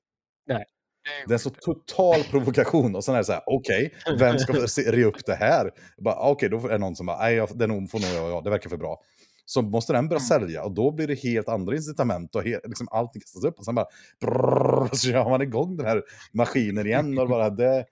Det 1.27 1.33
är 1.33 1.33
en 1.33 1.39
så 1.39 1.51
total 1.51 2.23
provokation. 2.31 2.97
Och 2.97 3.05
sen 3.05 3.15
är 3.15 3.19
det 3.19 3.25
så 3.25 3.33
här, 3.33 3.43
okej, 3.47 3.95
vem 4.19 4.39
ska 4.39 4.53
se- 4.69 4.93
re 4.93 5.05
upp 5.05 5.27
det 5.27 5.35
här? 5.35 5.71
Bara, 5.99 6.31
Okej, 6.31 6.49
då 6.49 6.57
är 6.67 6.69
det 6.69 6.79
någon 6.79 6.97
som 6.97 7.07
bara, 7.07 7.19
nej, 7.19 7.37
nog- 7.55 7.91
får 7.91 7.99
nog 7.99 8.09
jag, 8.25 8.31
ja, 8.31 8.41
det 8.41 8.51
verkar 8.51 8.71
för 8.71 8.77
bra. 8.77 9.01
Så 9.49 9.63
måste 9.63 9.93
den 9.93 10.09
börja 10.09 10.21
Mm. 10.21 10.27
sälja 10.29 10.63
och 10.65 10.73
då 10.75 10.91
blir 10.93 11.07
det 11.07 11.15
helt 11.15 11.49
andra 11.49 11.75
incitament 11.77 12.35
och 12.35 12.43
he, 12.45 12.61
liksom 12.65 12.89
allting 12.91 13.21
kastas 13.21 13.45
upp 13.45 13.59
och 13.59 13.65
sen 13.65 13.75
bara 13.75 13.87
brrrr, 14.21 14.89
så 14.93 15.09
kör 15.09 15.29
man 15.31 15.43
igång 15.43 15.77
den 15.77 15.87
här 15.87 16.03
maskinen 16.33 16.87
igen 16.87 17.19
och 17.19 17.29
bara 17.29 17.51
det 17.51 17.73
nej, 17.73 17.85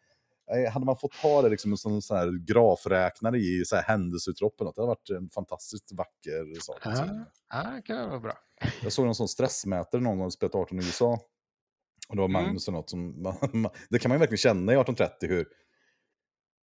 hade 0.72 0.86
man 0.86 0.96
fått 0.96 1.14
ha 1.14 1.42
det 1.42 1.48
liksom 1.48 1.76
som 1.76 2.02
sån 2.02 2.16
här 2.16 2.46
grafräknare 2.46 3.38
i 3.38 3.64
så 3.64 3.76
här 3.76 3.82
händelseutloppen, 3.82 4.64
det 4.66 4.72
hade 4.82 4.86
varit 4.86 5.10
en 5.10 5.28
fantastiskt 5.30 5.92
vacker 5.92 6.60
sak. 6.60 6.78
Ja, 6.84 7.06
ja, 7.52 7.70
det 7.70 7.82
kan 7.82 8.08
vara 8.08 8.20
bra. 8.20 8.38
Jag 8.82 8.92
såg 8.92 9.04
någon 9.04 9.14
sån 9.14 9.28
stressmätare 9.28 10.00
någon 10.00 10.18
gång 10.18 10.30
spelat 10.30 10.54
18 10.54 10.80
i 10.80 10.84
USA. 10.84 11.18
Och 12.08 12.16
det 12.16 12.22
var 12.22 12.28
Mm. 12.28 12.42
Magnus 12.42 12.68
och 12.68 12.74
något 12.74 12.90
som, 12.90 13.22
man, 13.22 13.34
det 13.90 13.98
kan 13.98 14.08
man 14.08 14.16
ju 14.16 14.20
verkligen 14.20 14.38
känna 14.38 14.72
i 14.72 14.76
1830 14.76 15.28
hur, 15.28 15.46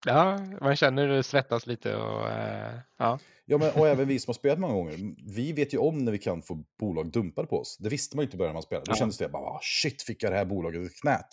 Ja, 0.06 0.38
man 0.60 0.76
känner 0.76 1.08
det 1.08 1.22
svettas 1.22 1.66
lite 1.66 1.96
och 1.96 2.30
eh, 2.30 2.78
ja. 2.98 3.18
ja 3.46 3.58
men 3.58 3.70
och 3.70 3.88
även 3.88 4.08
vi 4.08 4.18
som 4.18 4.28
har 4.30 4.34
spelat 4.38 4.58
många 4.58 4.74
gånger, 4.74 5.14
vi 5.34 5.52
vet 5.52 5.74
ju 5.74 5.78
om 5.78 6.04
när 6.04 6.12
vi 6.12 6.18
kan 6.18 6.42
få 6.42 6.64
bolag 6.78 7.10
dumpade 7.12 7.48
på 7.48 7.58
oss. 7.58 7.76
Det 7.80 7.88
visste 7.88 8.16
man 8.16 8.22
ju 8.22 8.24
inte 8.26 8.36
i 8.36 8.38
början 8.38 8.50
när 8.50 8.54
man 8.54 8.62
spelade. 8.62 8.84
Då 8.86 8.92
Ja. 8.92 8.96
kändes 8.96 9.18
det 9.18 9.28
bara, 9.28 9.42
ah, 9.42 9.60
shit 9.62 10.02
fick 10.02 10.22
jag 10.22 10.32
det 10.32 10.36
här 10.36 10.44
bolaget 10.44 10.80
i 10.82 10.88
knät. 10.88 11.26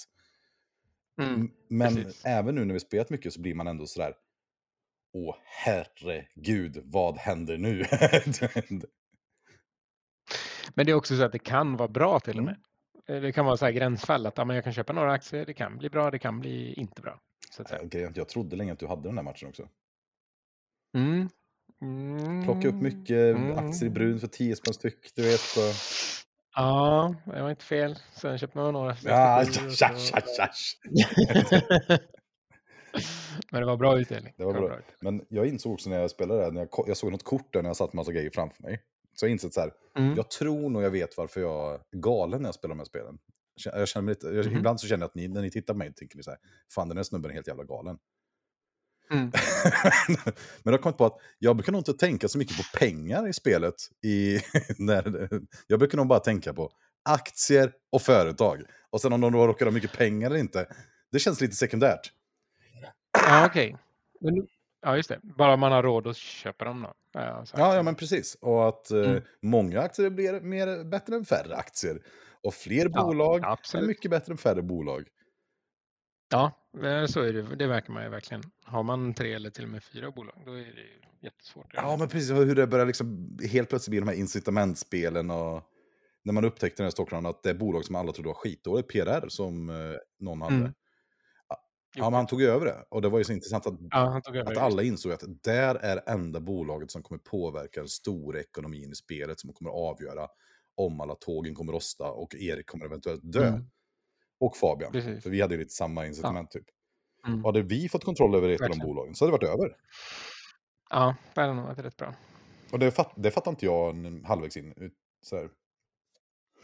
Mm. 1.22 1.52
Men 1.70 1.96
precis. 1.96 2.26
även 2.26 2.56
nu 2.56 2.66
när 2.66 2.74
vi 2.74 2.80
spelat 2.80 3.10
mycket 3.10 3.34
så 3.34 3.42
blir 3.42 3.56
man 3.56 3.68
ändå 3.68 3.86
sådär, 3.86 4.14
åh 5.14 5.36
herregud, 5.46 6.82
vad 6.86 7.18
händer 7.18 7.58
nu? 7.58 7.86
Men 10.74 10.86
det 10.86 10.92
är 10.92 10.96
också 10.96 11.18
så 11.18 11.24
att 11.24 11.32
det 11.32 11.40
kan 11.40 11.78
vara 11.78 11.88
bra 11.88 12.20
till 12.20 12.38
och 12.40 12.44
Mm. 12.44 12.56
med. 13.08 13.16
Eh, 13.16 13.22
Det 13.22 13.32
kan 13.32 13.46
vara 13.46 13.58
så 13.58 13.66
här 13.66 13.72
gränsfall 13.72 14.26
att 14.26 14.38
ja, 14.38 14.46
men 14.46 14.56
jag 14.56 14.64
kan 14.64 14.74
köpa 14.74 14.94
några 14.94 15.12
aktier, 15.12 15.46
det 15.46 15.54
kan 15.54 15.78
bli 15.78 15.90
bra, 15.90 16.12
det 16.12 16.20
kan 16.20 16.40
bli 16.40 16.74
inte 16.74 17.02
bra. 17.02 17.20
Så 17.52 17.62
att 17.62 17.70
säga. 17.70 17.82
Okej, 17.86 18.02
jag- 18.02 18.18
jag 18.18 18.30
trodde 18.30 18.56
länge 18.56 18.74
att 18.74 18.80
du 18.80 18.88
hade 18.88 19.02
den 19.04 19.16
där 19.16 19.24
matchen 19.24 19.50
också. 19.50 19.70
Mm. 20.98 21.30
Mm. 21.82 22.44
Plocka 22.44 22.68
upp 22.68 22.76
mycket 22.82 23.36
Mm. 23.36 23.52
aktier 23.58 23.86
i 23.90 23.90
brun 23.90 24.20
för 24.20 24.28
10 24.28 24.56
spänn 24.56 24.74
styck, 24.74 25.16
du 25.16 25.22
vet. 25.22 25.58
Och... 25.58 25.74
Ja, 26.58 27.16
det 27.26 27.42
var 27.42 27.50
inte 27.50 27.66
fel. 27.66 27.96
Sen 28.14 28.38
köpte 28.38 28.58
man 28.58 28.74
några. 28.74 28.96
Ja, 29.04 29.42
67 29.46 29.68
och 29.68 29.74
tja, 29.74 29.90
tja, 29.98 30.22
tja. 30.38 30.50
Men 33.52 33.62
det 33.62 33.66
var 33.68 33.78
bra 33.78 34.00
utdelning. 34.00 34.34
Det 34.38 34.46
var 34.46 34.54
bra. 34.54 34.80
Men 35.02 35.26
jag 35.30 35.46
insåg 35.48 35.74
också 35.74 35.90
när 35.90 36.00
jag 36.00 36.12
spelade 36.12 36.46
det, 36.46 36.52
när 36.52 36.62
jag, 36.62 36.88
jag 36.88 36.98
såg 36.98 37.12
något 37.12 37.24
kort 37.24 37.54
där 37.54 37.62
när 37.62 37.70
jag 37.70 37.78
satt 37.78 37.94
massa 37.94 38.12
grejer 38.12 38.30
framför 38.34 38.64
mig. 38.64 38.82
Så 39.20 39.26
jag 39.26 39.32
insåg 39.32 39.54
så 39.54 39.60
här, 39.62 39.72
Mm. 39.98 40.16
jag 40.16 40.30
tror 40.30 40.70
nog 40.70 40.84
jag 40.84 40.90
vet 40.92 41.18
varför 41.18 41.42
jag 41.42 41.74
är 41.74 41.80
galen 41.92 42.42
när 42.42 42.48
jag 42.48 42.56
spelar 42.56 42.76
de 42.76 42.80
här 42.80 42.86
spelen. 42.86 43.18
Jag 43.64 43.88
känner- 43.88 44.10
lite, 44.10 44.28
jag, 44.28 44.46
Mhm. 44.46 44.58
Ibland 44.58 44.80
så 44.80 44.88
känner 44.88 45.02
jag 45.04 45.08
att 45.08 45.16
ni, 45.16 45.28
när 45.28 45.42
ni 45.42 45.52
tittar 45.52 45.74
på 45.74 45.78
mig, 45.78 45.94
tänker 45.94 46.18
ni 46.18 46.24
så 46.24 46.30
här, 46.32 46.40
fan 46.76 46.88
den 46.88 46.98
här 46.98 47.04
snubben 47.04 47.32
är 47.32 47.36
helt 47.36 47.48
jävla 47.48 47.64
galen. 47.64 47.98
Mm. 49.12 49.32
Men 50.08 50.18
jag 50.64 50.72
har 50.72 50.78
kommit 50.78 50.98
på 50.98 51.06
att 51.06 51.18
jag 51.40 51.56
brukar 51.56 51.72
nog 51.72 51.80
inte 51.80 51.94
tänka 51.94 52.28
så 52.28 52.38
mycket 52.38 52.58
på 52.58 52.78
pengar 52.80 53.28
i 53.28 53.34
spelet. 53.34 53.74
I, 54.04 54.40
när, 54.78 55.30
jag 55.68 55.80
brukar 55.80 55.98
nog 55.98 56.08
bara 56.08 56.20
tänka 56.20 56.54
på 56.54 56.72
aktier 57.06 57.72
och 57.92 58.02
företag. 58.02 58.62
Och 58.90 59.02
sen 59.02 59.14
om 59.14 59.22
de 59.22 59.34
råkar 59.34 59.66
ha 59.66 59.72
mycket 59.74 59.98
pengar 59.98 60.30
eller 60.30 60.40
inte, 60.40 60.68
det 61.12 61.20
känns 61.20 61.42
lite 61.42 61.56
sekundärt. 61.56 62.12
Ja, 63.28 63.46
okej. 63.46 63.78
Men- 64.22 64.48
Ja, 64.82 64.96
just 64.98 65.10
det. 65.10 65.20
Bara 65.24 65.58
man 65.58 65.72
har 65.72 65.84
råd 65.84 66.08
att 66.08 66.18
köpa 66.18 66.66
dem 66.66 66.82
då. 66.82 66.94
Ja, 67.14 67.46
Ja, 67.58 67.76
ja 67.76 67.84
men 67.84 67.96
precis. 67.96 68.36
Och 68.42 68.68
att 68.68 68.92
eh, 68.92 69.00
Mm. 69.00 69.22
många 69.42 69.82
aktier 69.82 70.10
blir 70.10 70.42
mer, 70.42 70.84
bättre 70.84 71.16
än 71.16 71.26
färre 71.26 71.56
aktier. 71.56 72.02
Och 72.44 72.54
fler 72.54 72.90
Ja, 72.94 73.04
bolag 73.04 73.44
är 73.44 73.48
absolut. 73.52 73.88
mycket 73.88 74.12
bättre 74.12 74.32
än 74.32 74.38
färre 74.38 74.62
bolag. 74.62 75.08
Ja, 76.30 76.52
eh, 76.84 77.06
så 77.06 77.22
är 77.22 77.34
det. 77.34 77.56
Det 77.56 77.68
verkar 77.68 77.94
man 77.94 78.04
ju 78.04 78.10
verkligen. 78.10 78.44
Har 78.64 78.84
man 78.84 79.14
tre 79.14 79.34
eller 79.34 79.50
till 79.50 79.64
och 79.64 79.70
med 79.70 79.84
fyra 79.84 80.12
bolag, 80.12 80.36
då 80.46 80.52
är 80.52 80.58
det 80.58 80.64
ju 80.64 81.02
jättesvårt. 81.22 81.72
Ja, 81.74 81.98
men 82.00 82.08
precis. 82.08 82.32
Hur 82.32 82.56
det 82.56 82.68
börjar 82.68 82.86
liksom 82.86 83.38
helt 83.52 83.70
plötsligt 83.70 83.92
bli 83.92 84.00
de 84.00 84.08
här 84.08 84.16
incitamentspelen 84.16 85.32
och 85.32 85.64
när 86.24 86.34
man 86.34 86.46
upptäckte 86.46 86.84
den 86.84 86.86
här 86.86 86.92
Stockholm 86.92 87.26
att 87.26 87.44
det 87.44 87.50
är 87.50 87.54
bolag 87.54 87.86
som 87.86 87.96
alla 87.96 88.12
trodde 88.12 88.28
var 88.28 88.34
skitdåligt, 88.34 88.90
PRR 88.92 89.30
som 89.30 89.70
eh, 89.70 89.76
någon 90.20 90.42
hade. 90.42 90.56
Mm. 90.56 90.74
Ja, 91.96 92.10
men 92.10 92.14
han 92.14 92.28
tog 92.28 92.42
över 92.42 92.66
det. 92.66 92.86
Och 92.90 93.02
det 93.02 93.10
var 93.10 93.18
ju 93.18 93.24
så 93.24 93.34
intressant 93.34 93.68
att, 93.68 93.74
Ja, 93.90 94.22
att 94.46 94.58
alla 94.58 94.84
insåg 94.84 95.12
att 95.12 95.24
där 95.44 95.76
är 95.76 96.10
enda 96.10 96.40
bolaget 96.40 96.92
som 96.92 97.04
kommer 97.04 97.20
påverka 97.20 97.80
den 97.80 97.90
stora 97.90 98.40
ekonomin 98.40 98.92
i 98.92 98.96
spelet 98.96 99.40
som 99.40 99.54
kommer 99.54 99.72
avgöra 99.72 100.28
om 100.76 101.02
alla 101.02 101.16
tågen 101.16 101.56
kommer 101.56 101.74
rosta 101.74 102.12
och 102.12 102.36
Erik 102.36 102.66
kommer 102.66 102.86
eventuellt 102.86 103.22
dö. 103.24 103.48
Mm. 103.48 103.70
Och 104.40 104.58
Fabian. 104.58 104.92
Precis. 104.92 105.24
För 105.24 105.30
vi 105.30 105.42
hade 105.42 105.54
ju 105.54 105.60
lite 105.60 105.74
samma 105.74 106.08
incitament 106.08 106.52
typ. 106.52 106.66
Mm. 107.28 107.44
Hade 107.44 107.62
vi 107.62 107.90
fått 107.90 108.04
kontroll 108.04 108.36
över 108.36 108.50
ett 108.50 108.62
av 108.62 108.70
de 108.70 108.80
bolagen 108.80 109.16
så 109.16 109.26
hade 109.26 109.38
det 109.38 109.48
varit 109.48 109.60
över. 109.60 109.78
Ja, 110.90 111.16
det 111.34 111.42
hade 111.42 111.54
nog 111.54 111.66
varit 111.66 111.80
rätt 111.80 111.98
bra. 111.98 112.16
Och 112.72 112.80
det, 112.80 112.92
fatt, 112.92 113.14
det 113.16 113.32
fattar 113.32 113.52
inte 113.52 113.66
jag 113.66 113.96
en 114.06 114.26
halvvägs 114.26 114.58
in. 114.58 114.92
Så 115.22 115.36
här. 115.36 115.50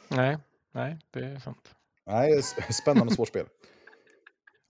Nej, 0.08 0.38
nej, 0.72 1.00
det 1.12 1.20
är 1.20 1.40
sant. 1.40 1.76
Nej, 2.06 2.32
sp- 2.32 2.72
spännande 2.72 3.12
och 3.12 3.16
svårt 3.16 3.28
spel. 3.28 3.48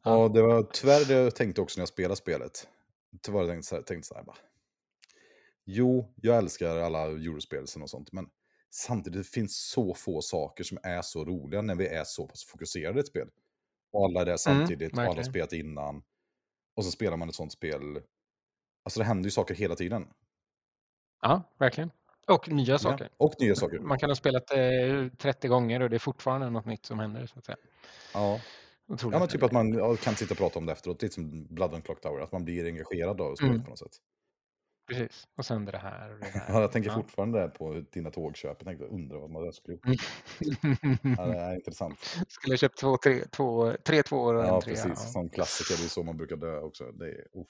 Ja. 0.06 0.16
Och 0.16 0.32
det 0.32 0.42
var 0.42 0.64
tyvärr 0.64 1.06
det 1.06 1.14
jag 1.14 1.36
tänkte 1.36 1.62
också 1.62 1.80
när 1.80 1.82
jag 1.82 1.88
spelade 1.90 2.16
spelet. 2.16 2.68
Tyvärr 3.22 3.40
jag 3.40 3.50
tänkte 3.50 3.76
här, 3.76 3.82
tänkte 3.82 4.08
så 4.08 4.16
här 4.16 4.24
bara. 4.24 4.38
Jo, 5.66 6.14
jag 6.16 6.38
älskar 6.38 6.78
alla 6.78 7.02
Eurospel 7.02 7.64
och 7.82 7.90
sånt, 7.90 8.12
men 8.12 8.30
samtidigt 8.74 9.20
det 9.20 9.30
finns 9.30 9.58
så 9.58 9.94
få 9.94 10.22
saker 10.22 10.64
som 10.64 10.78
är 10.84 11.02
så 11.02 11.26
roliga 11.26 11.62
när 11.62 11.76
vi 11.76 11.88
är 11.88 12.04
så 12.04 12.28
pass 12.28 12.44
fokuserade 12.46 12.98
i 12.98 13.02
ett 13.02 13.08
spel. 13.08 13.30
Och 13.94 14.06
alla 14.06 14.22
är 14.22 14.26
där 14.26 14.38
samtidigt, 14.38 14.94
och 14.94 15.00
alla 15.00 15.16
har 15.16 15.24
spelat 15.24 15.54
innan. 15.54 16.04
Och 16.76 16.86
så 16.86 16.92
spelar 16.92 17.18
man 17.18 17.30
ett 17.30 17.36
sånt 17.36 17.52
spel. 17.54 17.82
Alltså 18.84 19.00
det 19.00 19.06
händer 19.06 19.24
ju 19.28 19.32
saker 19.32 19.56
hela 19.56 19.76
tiden. 19.76 20.08
Ja, 21.22 21.44
verkligen. 21.58 21.92
Och 22.28 22.50
nya 22.50 22.78
saker. 22.78 23.10
Ja, 23.12 23.26
och 23.26 23.36
nya 23.40 23.56
saker. 23.56 23.80
Man 23.80 24.00
kan 24.00 24.10
ha 24.10 24.16
spelat 24.16 24.52
eh, 24.52 25.08
30 25.18 25.48
gånger 25.48 25.80
och 25.80 25.90
det 25.90 25.98
är 25.98 26.00
fortfarande 26.00 26.50
något 26.50 26.66
nytt 26.66 26.86
som 26.86 27.00
händer. 27.00 27.26
Så 27.26 27.40
att 27.40 27.46
säga. 27.46 27.58
Ja. 28.14 28.40
Otroligt 28.88 29.14
Ja, 29.14 29.20
men 29.20 29.28
typ 29.28 29.44
att 29.44 29.52
man 29.52 29.98
kan 29.98 30.16
sitta 30.16 30.34
och 30.34 30.38
prata 30.38 30.60
om 30.60 30.66
det 30.66 30.72
efteråt, 30.72 31.02
lite 31.02 31.16
som 31.16 31.46
Blood 31.56 31.74
and 31.74 31.84
Clock 31.86 32.02
Tower, 32.02 32.22
att 32.22 32.32
man 32.32 32.46
blir 32.46 32.66
engagerad 32.66 33.22
av 33.22 33.36
spelet 33.36 33.52
Mm. 33.54 33.64
på 33.64 33.70
något 33.70 33.80
sätt. 33.80 33.98
Precis. 34.88 35.28
Och 35.38 35.46
sen 35.46 35.66
det 35.66 35.78
här 35.78 36.14
och 36.14 36.20
det 36.20 36.26
här. 36.26 36.44
Ja, 36.54 36.62
jag 36.62 36.72
tänker 36.72 36.90
Ja. 36.90 36.96
fortfarande 36.96 37.48
på 37.48 37.84
dina 37.92 38.12
tågköp, 38.12 38.58
jag 38.60 38.68
tänkte 38.68 38.86
undra 38.86 39.20
vad 39.20 39.30
man 39.30 39.54
skulle 39.54 39.74
gjort. 39.78 39.86
Mm. 39.86 41.16
Ja, 41.18 41.26
det 41.26 41.38
är 41.38 41.56
intressant. 41.56 42.00
Skulle 42.28 42.54
ha 42.54 42.58
köpt 42.58 42.78
två, 42.80 42.98
tre, 42.98 43.24
två, 43.32 43.74
tre 43.84 44.04
tvåor 44.04 44.34
och 44.36 44.44
Ja, 44.46 44.56
en 44.56 44.62
trea. 44.62 44.76
precis. 44.76 45.12
Som 45.14 45.30
klassiker, 45.30 45.82
det 45.82 45.88
är 45.88 45.90
så 45.90 46.04
man 46.04 46.18
brukar 46.18 46.36
dö 46.36 46.60
också. 46.60 46.92
Det 46.92 47.06
är, 47.06 47.26
uff. 47.34 47.48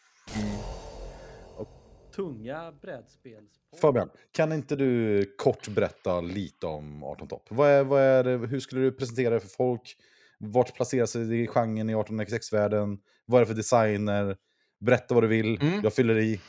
Tunga 2.15 2.71
brädspels... 2.81 3.51
Fabian, 3.81 4.09
kan 4.31 4.51
inte 4.51 4.75
du 4.75 5.25
kort 5.37 5.67
berätta 5.67 6.21
lite 6.21 6.65
om 6.67 7.03
18 7.03 7.27
topp? 7.27 7.45
Vad 7.49 7.69
är, 7.69 7.83
vad 7.83 8.01
är 8.01 8.23
det, 8.23 8.47
hur 8.47 8.59
skulle 8.59 8.81
du 8.81 8.91
presentera 8.91 9.33
det 9.33 9.39
för 9.39 9.47
folk? 9.47 9.95
Vart 10.39 10.75
placerar 10.75 11.05
sig 11.05 11.41
i 11.43 11.47
genren 11.47 11.89
i 11.89 11.95
18xx-världen? 11.95 12.97
Vad 13.25 13.37
är 13.37 13.45
det 13.45 13.47
för 13.47 13.53
designer? 13.53 14.37
Berätta 14.79 15.13
vad 15.13 15.23
du 15.23 15.27
vill, 15.27 15.61
Mm. 15.61 15.79
jag 15.83 15.93
fyller 15.93 16.17
i. 16.17 16.41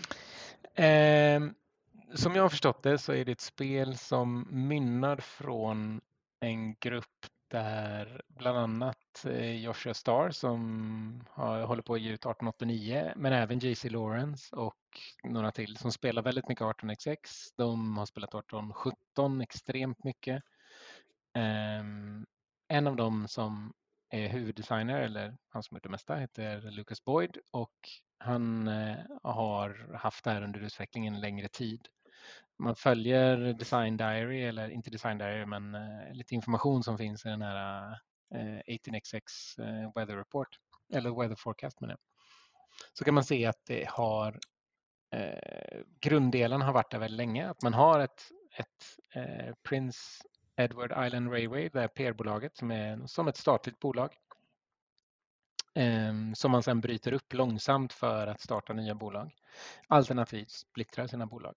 Eh, 0.74 1.40
som 2.14 2.34
jag 2.34 2.42
har 2.42 2.48
förstått 2.48 2.82
det 2.82 2.98
så 2.98 3.12
är 3.12 3.24
det 3.24 3.32
ett 3.32 3.40
spel 3.40 3.98
som 3.98 4.46
mynnar 4.50 5.16
från 5.16 6.00
en 6.40 6.74
grupp 6.74 7.26
där 7.48 8.22
bland 8.28 8.58
annat 8.58 9.24
eh, 9.24 9.62
Joshua 9.64 9.94
Starr 9.94 10.30
som 10.30 11.24
har, 11.30 11.62
håller 11.62 11.82
på 11.82 11.94
att 11.94 12.00
ge 12.00 12.08
ut 12.08 12.20
1889 12.20 13.12
men 13.16 13.32
även 13.32 13.58
JC 13.58 13.84
Lawrence 13.84 14.56
och 14.56 14.78
några 15.24 15.50
till 15.50 15.76
som 15.76 15.92
spelar 15.92 16.22
väldigt 16.22 16.48
mycket 16.48 16.64
18xx. 16.64 17.18
De 17.56 17.98
har 17.98 18.06
spelat 18.06 18.34
1817 18.34 19.40
extremt 19.40 20.04
mycket. 20.04 20.42
Um, 21.80 22.26
en 22.68 22.86
av 22.86 22.96
dem 22.96 23.28
som 23.28 23.72
är 24.10 24.28
huvuddesigner, 24.28 25.00
eller 25.00 25.36
han 25.48 25.62
som 25.62 25.74
gjort 25.74 25.82
det 25.82 25.88
mesta, 25.88 26.16
heter 26.16 26.70
Lucas 26.70 27.04
Boyd 27.04 27.38
och 27.50 27.88
han 28.18 28.68
eh, 28.68 28.96
har 29.22 29.96
haft 29.96 30.24
det 30.24 30.30
här 30.30 30.42
under 30.42 30.60
utvecklingen 30.60 31.14
en 31.14 31.20
längre 31.20 31.48
tid. 31.48 31.88
Man 32.58 32.76
följer 32.76 33.52
Design 33.52 33.96
Diary, 33.96 34.42
eller 34.42 34.68
inte 34.68 34.90
Design 34.90 35.18
Diary, 35.18 35.46
men 35.46 35.74
eh, 35.74 36.12
lite 36.12 36.34
information 36.34 36.82
som 36.82 36.98
finns 36.98 37.26
i 37.26 37.28
den 37.28 37.42
här 37.42 37.90
eh, 38.34 38.60
18xx 38.66 39.22
eh, 39.58 39.92
Weather 39.94 40.16
Report, 40.16 40.48
eller 40.92 41.20
Weather 41.20 41.36
Forecast 41.36 41.80
med 41.80 41.90
det. 41.90 41.96
Så 42.92 43.04
kan 43.04 43.14
man 43.14 43.24
se 43.24 43.46
att 43.46 43.64
det 43.66 43.88
har 43.88 44.40
eh, 45.14 45.80
grunddelen 46.00 46.60
har 46.60 46.72
varit 46.72 46.90
där 46.90 46.98
väldigt 46.98 47.16
länge, 47.16 47.50
att 47.50 47.62
man 47.62 47.74
har 47.74 48.00
ett, 48.00 48.22
ett 48.56 49.14
eh, 49.14 49.54
Prince 49.68 49.98
Edward 50.56 51.06
Island 51.06 51.30
Railway, 51.30 51.68
det 51.68 51.80
här 51.80 51.88
PR-bolaget 51.88 52.56
som 52.56 52.70
är 52.70 53.06
som 53.06 53.28
ett 53.28 53.36
statligt 53.36 53.78
bolag. 53.78 54.14
Ehm, 55.74 56.34
som 56.34 56.50
man 56.50 56.62
sedan 56.62 56.80
bryter 56.80 57.12
upp 57.12 57.32
långsamt 57.32 57.92
för 57.92 58.26
att 58.26 58.40
starta 58.40 58.72
nya 58.72 58.94
bolag. 58.94 59.34
Alternativt 59.88 60.50
splittrar 60.50 61.06
sina 61.06 61.26
bolag. 61.26 61.54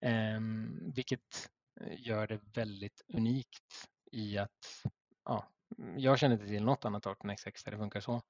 Ehm, 0.00 0.92
vilket 0.94 1.50
eh, 1.80 2.06
gör 2.06 2.26
det 2.26 2.40
väldigt 2.54 3.02
unikt 3.14 3.88
i 4.12 4.38
att 4.38 4.84
ja, 5.24 5.48
jag 5.96 6.18
känner 6.18 6.34
inte 6.34 6.46
till 6.46 6.64
något 6.64 6.84
annat 6.84 7.04
18xx 7.06 7.64
där 7.64 7.72
det 7.72 7.78
funkar 7.78 8.00
så. 8.00 8.22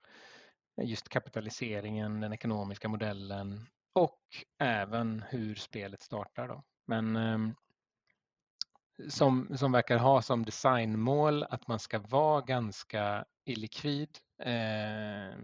Just 0.83 1.09
kapitaliseringen, 1.09 2.21
den 2.21 2.33
ekonomiska 2.33 2.89
modellen 2.89 3.67
och 3.93 4.21
även 4.59 5.25
hur 5.29 5.55
spelet 5.55 6.03
startar. 6.03 6.49
Då. 6.49 6.63
Men 6.87 7.17
ehm, 7.17 7.55
som, 9.09 9.57
som 9.57 9.73
verkar 9.73 9.99
ha 9.99 10.23
som 10.23 10.45
designmål 10.45 11.43
att 11.43 11.67
man 11.69 11.79
ska 11.79 11.99
vara 11.99 12.41
ganska 12.41 13.25
illikvid. 13.45 14.19
Eh, 14.39 15.34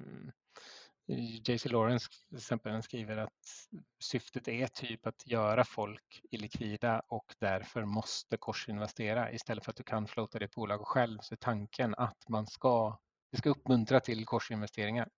JC 1.46 1.66
Lawrence 1.66 2.08
till 2.28 2.36
exempel 2.38 2.82
skriver 2.82 3.16
att 3.16 3.68
syftet 4.00 4.48
är 4.48 4.66
typ 4.66 5.06
att 5.06 5.26
göra 5.26 5.64
folk 5.64 6.20
illikvida 6.30 7.02
och 7.08 7.34
därför 7.40 7.84
måste 7.84 8.36
korsinvestera 8.36 9.32
istället 9.32 9.64
för 9.64 9.70
att 9.70 9.76
du 9.76 9.82
kan 9.82 10.06
floata 10.06 10.38
ditt 10.38 10.54
bolag 10.54 10.86
själv 10.86 11.18
så 11.22 11.34
är 11.34 11.36
tanken 11.36 11.94
att 11.94 12.28
man 12.28 12.46
ska, 12.46 12.98
det 13.32 13.38
ska 13.38 13.50
uppmuntra 13.50 14.00
till 14.00 14.26
korsinvesteringar. 14.26 15.08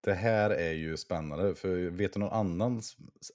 Det 0.00 0.14
här 0.14 0.50
är 0.50 0.72
ju 0.72 0.96
spännande, 0.96 1.54
för 1.54 1.90
vet 1.90 2.12
du 2.12 2.20
någon 2.20 2.32
annan 2.32 2.82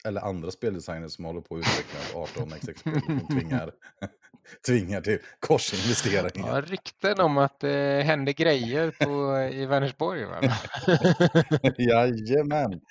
eller 0.05 0.21
andra 0.21 0.51
speldesigners 0.51 1.11
som 1.11 1.25
håller 1.25 1.41
på 1.41 1.55
att 1.55 1.61
utveckla 1.61 2.19
18 2.19 2.49
XX-spel 2.49 3.01
som 3.05 3.27
tvingar, 3.27 3.71
tvingar 4.67 5.01
till 5.01 5.19
korsinvesteringar? 5.39 6.55
Ja, 6.55 6.61
rykten 6.61 7.19
om 7.19 7.37
att 7.37 7.59
det 7.59 7.99
eh, 7.99 8.05
händer 8.05 8.33
grejer 8.33 8.91
på, 8.91 9.39
i 9.53 9.65
Vänersborg 9.65 10.25
va? 10.25 10.41
Jajamän! 11.77 12.81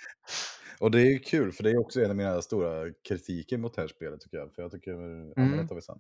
Och 0.79 0.91
det 0.91 1.01
är 1.01 1.11
ju 1.11 1.19
kul, 1.19 1.53
för 1.53 1.63
det 1.63 1.71
är 1.71 1.81
också 1.81 2.01
en 2.01 2.11
av 2.11 2.17
mina 2.17 2.43
stora 2.43 2.93
kritiker 3.09 3.59
mot 3.59 3.75
det 3.75 3.81
här 3.81 3.89
spelet 3.89 4.21
tycker 4.21 4.37
jag. 4.37 4.55
För 4.55 4.63
jag 4.63 4.71
tycker, 4.71 4.93
mm. 4.93 5.33
ja, 5.37 5.63
det 5.63 5.69
tar 5.69 5.75
vi 5.75 5.83
sen. 5.83 5.99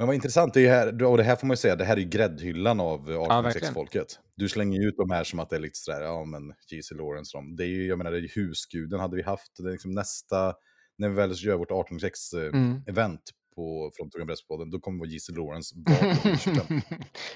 Men 0.00 0.06
vad 0.06 0.14
intressant, 0.14 0.54
det 0.54 0.66
är 0.66 0.68
här, 0.68 1.04
och 1.04 1.16
det 1.16 1.22
här 1.22 1.36
får 1.36 1.46
man 1.46 1.52
ju 1.52 1.56
säga, 1.56 1.76
det 1.76 1.84
här 1.84 1.96
är 1.96 2.00
ju 2.00 2.08
gräddhyllan 2.08 2.80
av 2.80 3.10
1806-folket. 3.10 4.18
Ja, 4.22 4.30
du 4.34 4.48
slänger 4.48 4.88
ut 4.88 4.96
de 4.96 5.10
här 5.10 5.24
som 5.24 5.40
att 5.40 5.50
det 5.50 5.56
är 5.56 5.60
lite 5.60 5.78
sådär, 5.78 6.00
ja 6.00 6.24
men 6.24 6.54
J.C. 6.70 6.94
Lawrence, 6.94 7.36
de. 7.36 7.56
det 7.56 7.64
är 7.64 7.68
ju, 7.68 7.86
jag 7.86 7.98
menar, 7.98 8.10
det 8.10 8.18
är 8.18 8.34
husguden 8.34 9.00
hade 9.00 9.16
vi 9.16 9.22
haft, 9.22 9.56
det 9.56 9.68
är 9.68 9.72
liksom 9.72 9.92
nästa, 9.92 10.54
när 10.98 11.08
vi 11.08 11.14
väl 11.14 11.44
gör 11.44 11.56
vårt 11.56 11.70
1806-event 11.70 12.98
mm. 12.98 13.18
på 13.54 13.90
från 13.96 14.10
Tuggan 14.10 14.70
då 14.70 14.80
kommer 14.80 14.98
vår 14.98 15.06
J.C. 15.06 15.32
Lawrence 15.32 15.74
vara 15.86 16.82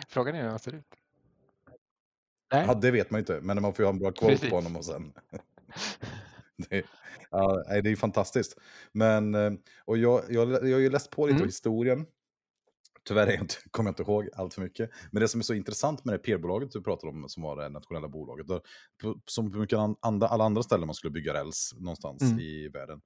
Frågan 0.08 0.34
är 0.34 0.42
hur 0.42 0.48
han 0.48 0.58
ser 0.58 0.74
ut. 0.74 0.84
Nej. 2.52 2.64
Ja, 2.66 2.74
det 2.74 2.90
vet 2.90 3.10
man 3.10 3.18
ju 3.18 3.20
inte, 3.20 3.40
men 3.42 3.62
man 3.62 3.74
får 3.74 3.82
ju 3.82 3.86
ha 3.86 3.92
en 3.92 3.98
bra 3.98 4.12
koll 4.12 4.38
på 4.50 4.56
honom 4.56 4.76
och 4.76 4.84
sen. 4.84 5.12
det, 6.68 6.84
ja, 7.30 7.64
det 7.68 7.88
är 7.88 7.90
ju 7.90 7.96
fantastiskt. 7.96 8.58
Men, 8.92 9.34
eh, 9.34 9.52
och 9.84 9.98
jag, 9.98 10.22
jag, 10.28 10.50
jag 10.52 10.58
har 10.58 10.80
ju 10.80 10.90
läst 10.90 11.10
på 11.10 11.26
lite 11.26 11.36
mm. 11.36 11.48
historien 11.48 12.06
Tyvärr 13.04 13.26
är 13.26 13.32
jag 13.32 13.40
inte, 13.40 13.54
kommer 13.70 13.88
jag 13.88 13.92
inte 13.92 14.02
ihåg 14.02 14.28
allt 14.34 14.54
för 14.54 14.62
mycket. 14.62 14.90
Men 15.10 15.20
det 15.20 15.28
som 15.28 15.40
är 15.40 15.44
så 15.44 15.54
intressant 15.54 16.04
med 16.04 16.14
det 16.14 16.18
PR-bolaget 16.18 16.72
du 16.72 16.82
pratade 16.82 17.12
om, 17.12 17.28
som 17.28 17.42
var 17.42 17.56
det 17.56 17.68
nationella 17.68 18.08
bolaget, 18.08 18.48
där, 18.48 18.60
som 19.26 19.52
på 19.52 19.58
mycket 19.58 19.78
andra, 20.00 20.26
alla 20.28 20.44
andra 20.44 20.62
ställen 20.62 20.86
man 20.86 20.94
skulle 20.94 21.10
bygga 21.10 21.34
räls 21.34 21.74
någonstans 21.76 22.22
mm. 22.22 22.40
i 22.40 22.68
världen, 22.68 23.00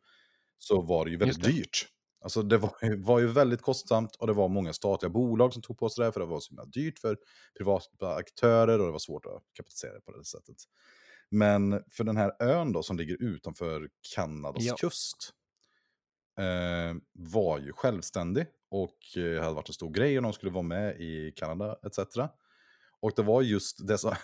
så 0.59 0.81
var 0.81 1.05
det 1.05 1.11
ju 1.11 1.17
väldigt 1.17 1.43
det. 1.43 1.53
dyrt. 1.53 1.87
Alltså 2.21 2.43
det 2.43 2.59
var, 2.59 3.05
var, 3.05 3.19
ju 3.19 3.27
väldigt 3.27 3.63
kostsamt 3.63 4.17
och 4.17 4.27
det 4.27 4.33
var 4.33 4.49
många 4.49 4.73
statliga 4.73 5.11
bolag 5.11 5.53
som 5.53 5.63
tog 5.63 5.79
på 5.79 5.89
sig 5.89 6.05
det 6.05 6.13
för 6.13 6.21
det 6.21 6.27
var 6.27 6.41
så 6.41 6.51
himla 6.51 6.65
dyrt 6.65 6.99
för 6.99 7.19
privata 7.59 8.15
aktörer 8.15 8.79
och 8.79 8.87
det 8.87 8.93
var 8.93 8.99
svårt 8.99 9.27
att 9.27 9.43
kapitalisera 9.57 9.95
det 9.95 10.01
på 10.01 10.13
det 10.13 10.25
sättet. 10.25 10.57
Men 11.31 11.83
för 11.91 12.05
den 12.05 12.17
här 12.17 12.33
ön 12.43 12.73
då 12.73 12.83
som 12.83 12.97
ligger 12.97 13.23
utanför 13.23 13.89
Kanadas 14.15 14.65
ja. 14.65 14.77
kust 14.77 15.33
eh, 16.39 16.97
var 17.13 17.59
ju 17.59 17.73
självständig 17.73 18.47
och 18.71 19.17
eh, 19.17 19.43
hade 19.43 19.55
varit 19.55 19.69
en 19.69 19.75
stor 19.75 19.91
grej 19.91 20.17
och 20.17 20.23
de 20.23 20.33
skulle 20.33 20.53
vara 20.53 20.63
med 20.63 21.01
i 21.01 21.33
Kanada 21.37 21.77
etc. 21.87 21.99
Och 23.01 23.13
det 23.17 23.23
var 23.23 23.43
just 23.43 23.87
det 23.87 23.99
som... 23.99 24.15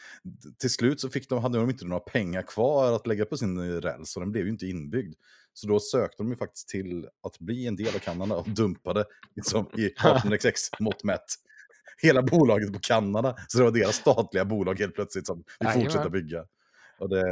till 0.58 0.70
slut 0.70 1.00
så 1.00 1.08
fick 1.08 1.28
de, 1.28 1.42
hade 1.42 1.58
de 1.58 1.70
inte 1.70 1.84
några 1.84 2.00
pengar 2.00 2.42
kvar 2.42 2.92
att 2.92 3.06
lägga 3.06 3.24
på 3.24 3.36
sin 3.36 3.80
räls 3.80 4.16
och 4.16 4.22
den 4.22 4.32
blev 4.32 4.44
ju 4.44 4.50
inte 4.50 4.66
inbyggd. 4.66 5.14
Så 5.52 5.66
då 5.68 5.80
sökte 5.80 6.22
de 6.22 6.30
ju 6.30 6.36
faktiskt 6.36 6.68
till 6.68 7.08
att 7.22 7.38
bli 7.38 7.66
en 7.66 7.76
del 7.76 7.94
av 7.94 7.98
Kanada 7.98 8.34
och 8.34 8.48
dumpade 8.48 9.04
liksom, 9.36 9.66
i 9.76 9.88
18xx 9.98 10.56
mått 10.80 11.04
mätt 11.04 11.24
hela 12.02 12.22
bolaget 12.22 12.72
på 12.72 12.78
Kanada. 12.78 13.36
Så 13.48 13.58
det 13.58 13.64
var 13.64 13.70
deras 13.70 13.96
statliga 13.96 14.44
bolag 14.44 14.78
helt 14.78 14.94
plötsligt 14.94 15.26
som 15.26 15.44
vi 15.60 15.66
fortsätter 15.66 16.10
bygga. 16.10 16.44
Och 16.98 17.08
det, 17.08 17.24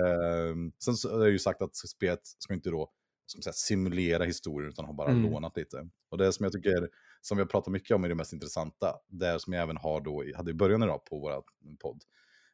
sen 0.84 0.94
så 0.94 1.20
är 1.20 1.24
det 1.24 1.30
ju 1.30 1.38
sagt 1.38 1.62
att 1.62 1.76
spelet 1.76 2.20
ska 2.24 2.54
inte 2.54 2.70
då 2.70 2.90
som 3.32 3.42
säga, 3.42 3.52
simulera 3.52 4.24
historien 4.24 4.70
utan 4.70 4.84
har 4.84 4.92
bara 4.92 5.10
mm. 5.10 5.30
lånat 5.30 5.56
lite. 5.56 5.88
Och 6.08 6.18
det 6.18 6.32
som 6.32 6.44
jag 6.44 6.52
tycker, 6.52 6.88
som 7.20 7.36
vi 7.36 7.42
har 7.42 7.48
pratat 7.48 7.72
mycket 7.72 7.94
om 7.94 8.04
är 8.04 8.08
det 8.08 8.14
mest 8.14 8.32
intressanta, 8.32 8.94
det 9.08 9.40
som 9.40 9.52
jag 9.52 9.62
även 9.62 9.76
har 9.76 10.00
då, 10.00 10.24
hade 10.36 10.50
i 10.50 10.54
början 10.54 10.82
idag 10.82 11.04
på 11.04 11.18
vår 11.18 11.42
podd, 11.80 12.02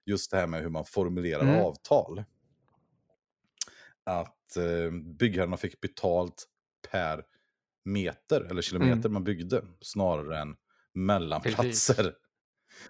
just 0.07 0.31
det 0.31 0.37
här 0.37 0.47
med 0.47 0.63
hur 0.63 0.69
man 0.69 0.85
formulerar 0.85 1.43
mm. 1.43 1.61
avtal. 1.61 2.25
Att 4.05 4.57
eh, 4.57 4.91
byggherrarna 5.19 5.57
fick 5.57 5.81
betalt 5.81 6.47
per 6.91 7.25
meter 7.85 8.41
eller 8.41 8.63
kilometer 8.63 8.99
mm. 8.99 9.13
man 9.13 9.25
byggde 9.25 9.65
snarare 9.81 10.39
än 10.39 10.57
mellanplatser. 10.95 12.15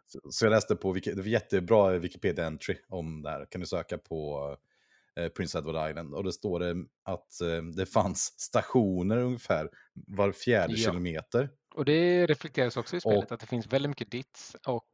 Så, 0.07 0.21
så 0.31 0.45
jag 0.45 0.51
läste 0.51 0.77
på, 0.77 0.93
det 0.93 1.17
var 1.17 1.25
jättebra 1.25 1.99
Wikipedia-entry 1.99 2.77
om 2.89 3.23
det 3.23 3.31
här. 3.31 3.47
Kan 3.51 3.61
du 3.61 3.67
söka 3.67 3.99
på 3.99 4.57
Prince 5.37 5.59
Edward 5.59 5.91
Island. 5.91 6.15
Och 6.15 6.25
det 6.25 6.33
står 6.33 6.61
det 6.61 6.75
att 7.05 7.41
eh, 7.41 7.63
det 7.63 7.87
fanns 7.87 8.41
stationer 8.41 9.19
ungefär 9.19 9.71
var 10.07 10.33
fjärde 10.33 10.75
ja. 10.75 10.91
kilometer. 10.91 11.51
Och 11.75 11.85
det 11.85 12.27
reflekteras 12.27 12.77
också 12.77 12.97
i 12.97 13.01
spelet 13.01 13.25
och, 13.25 13.33
att 13.33 13.41
det 13.41 13.47
finns 13.47 13.67
väldigt 13.67 13.91
mycket 13.91 14.11
dits 14.11 14.57
och 14.67 14.89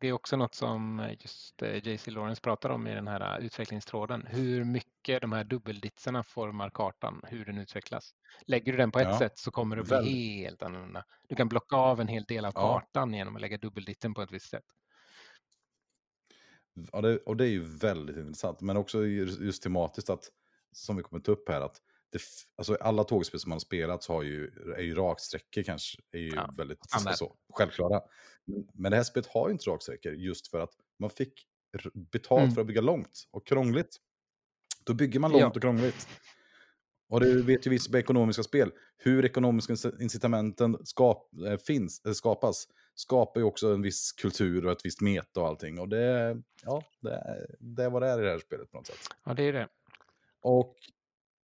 det 0.00 0.08
är 0.08 0.12
också 0.12 0.36
något 0.36 0.54
som 0.54 1.08
just 1.20 1.62
eh, 1.62 1.88
JC 1.88 2.06
Lawrence 2.06 2.40
pratar 2.40 2.70
om 2.70 2.86
i 2.86 2.94
den 2.94 3.08
här 3.08 3.40
utvecklingstråden. 3.40 4.26
Hur 4.26 4.64
mycket 4.64 5.20
de 5.20 5.32
här 5.32 5.44
dubbelditserna 5.44 6.22
formar 6.22 6.70
kartan, 6.70 7.20
hur 7.28 7.44
den 7.44 7.58
utvecklas. 7.58 8.14
Lägger 8.46 8.72
du 8.72 8.78
den 8.78 8.90
på 8.90 8.98
ett 8.98 9.08
ja, 9.08 9.18
sätt 9.18 9.38
så 9.38 9.50
kommer 9.50 9.76
det 9.76 9.82
bli 9.82 10.42
helt 10.42 10.62
annorlunda. 10.62 11.04
Du 11.28 11.34
kan 11.34 11.48
blocka 11.48 11.76
av 11.76 12.00
en 12.00 12.08
hel 12.08 12.24
del 12.24 12.44
av 12.44 12.52
kartan 12.52 13.12
ja. 13.12 13.18
genom 13.18 13.36
att 13.36 13.42
lägga 13.42 13.58
dubbelditten 13.58 14.14
på 14.14 14.22
ett 14.22 14.32
visst 14.32 14.50
sätt. 14.50 14.64
Ja, 16.92 17.00
det, 17.00 17.18
och 17.18 17.36
det 17.36 17.44
är 17.44 17.50
ju 17.50 17.62
väldigt 17.62 18.16
intressant. 18.16 18.60
Men 18.60 18.76
också 18.76 19.06
just 19.06 19.62
tematiskt 19.62 20.10
att, 20.10 20.30
som 20.72 20.96
vi 20.96 21.02
kommer 21.02 21.22
ta 21.22 21.32
upp 21.32 21.48
här, 21.48 21.60
att 21.60 21.80
det, 22.12 22.20
alltså 22.56 22.74
alla 22.74 23.04
tågspel 23.04 23.40
som 23.40 23.48
man 23.48 23.54
har 23.54 23.60
spelat 23.60 24.02
så 24.02 24.12
har 24.12 24.22
ju, 24.22 24.50
är 24.76 24.82
ju 24.82 24.94
raksträckor 24.94 25.62
kanske 25.62 25.98
är 26.12 26.18
ju 26.18 26.34
ja, 26.34 26.54
väldigt 26.56 26.78
så, 27.14 27.36
självklara. 27.52 28.00
Men 28.74 28.90
det 28.90 28.96
här 28.96 29.04
spelet 29.04 29.26
har 29.26 29.48
ju 29.48 29.52
inte 29.52 29.70
raksträckor 29.70 30.12
just 30.12 30.48
för 30.48 30.60
att 30.60 30.72
man 30.98 31.10
fick 31.10 31.46
betalt 32.12 32.42
mm. 32.42 32.54
för 32.54 32.60
att 32.60 32.66
bygga 32.66 32.80
långt 32.80 33.28
och 33.30 33.46
krångligt. 33.46 33.96
Då 34.84 34.94
bygger 34.94 35.20
man 35.20 35.30
långt 35.30 35.42
ja. 35.42 35.48
och 35.48 35.62
krångligt. 35.62 36.08
Och 37.08 37.20
det 37.20 37.42
vet 37.42 37.66
ju 37.66 37.70
vi 37.70 37.78
som 37.78 37.94
ekonomiska 37.94 38.42
spel, 38.42 38.72
hur 38.96 39.24
ekonomiska 39.24 39.90
incitamenten 40.00 40.78
skap, 40.84 41.30
äh, 41.46 41.56
finns, 41.56 42.04
äh, 42.04 42.12
skapas 42.12 42.68
skapar 43.00 43.40
ju 43.40 43.46
också 43.46 43.74
en 43.74 43.82
viss 43.82 44.12
kultur 44.12 44.66
och 44.66 44.72
ett 44.72 44.84
visst 44.84 45.00
meta 45.00 45.40
och 45.40 45.46
allting. 45.46 45.78
Och 45.78 45.88
det, 45.88 46.36
ja, 46.62 46.82
det, 47.00 47.46
det 47.60 47.84
är 47.84 47.90
vad 47.90 48.02
det 48.02 48.08
är 48.08 48.18
i 48.18 48.22
det 48.22 48.30
här 48.30 48.38
spelet 48.38 48.70
på 48.70 48.76
något 48.76 48.86
sätt. 48.86 48.98
Ja, 49.24 49.34
det 49.34 49.42
är 49.42 49.52
det. 49.52 49.68
Och 50.42 50.76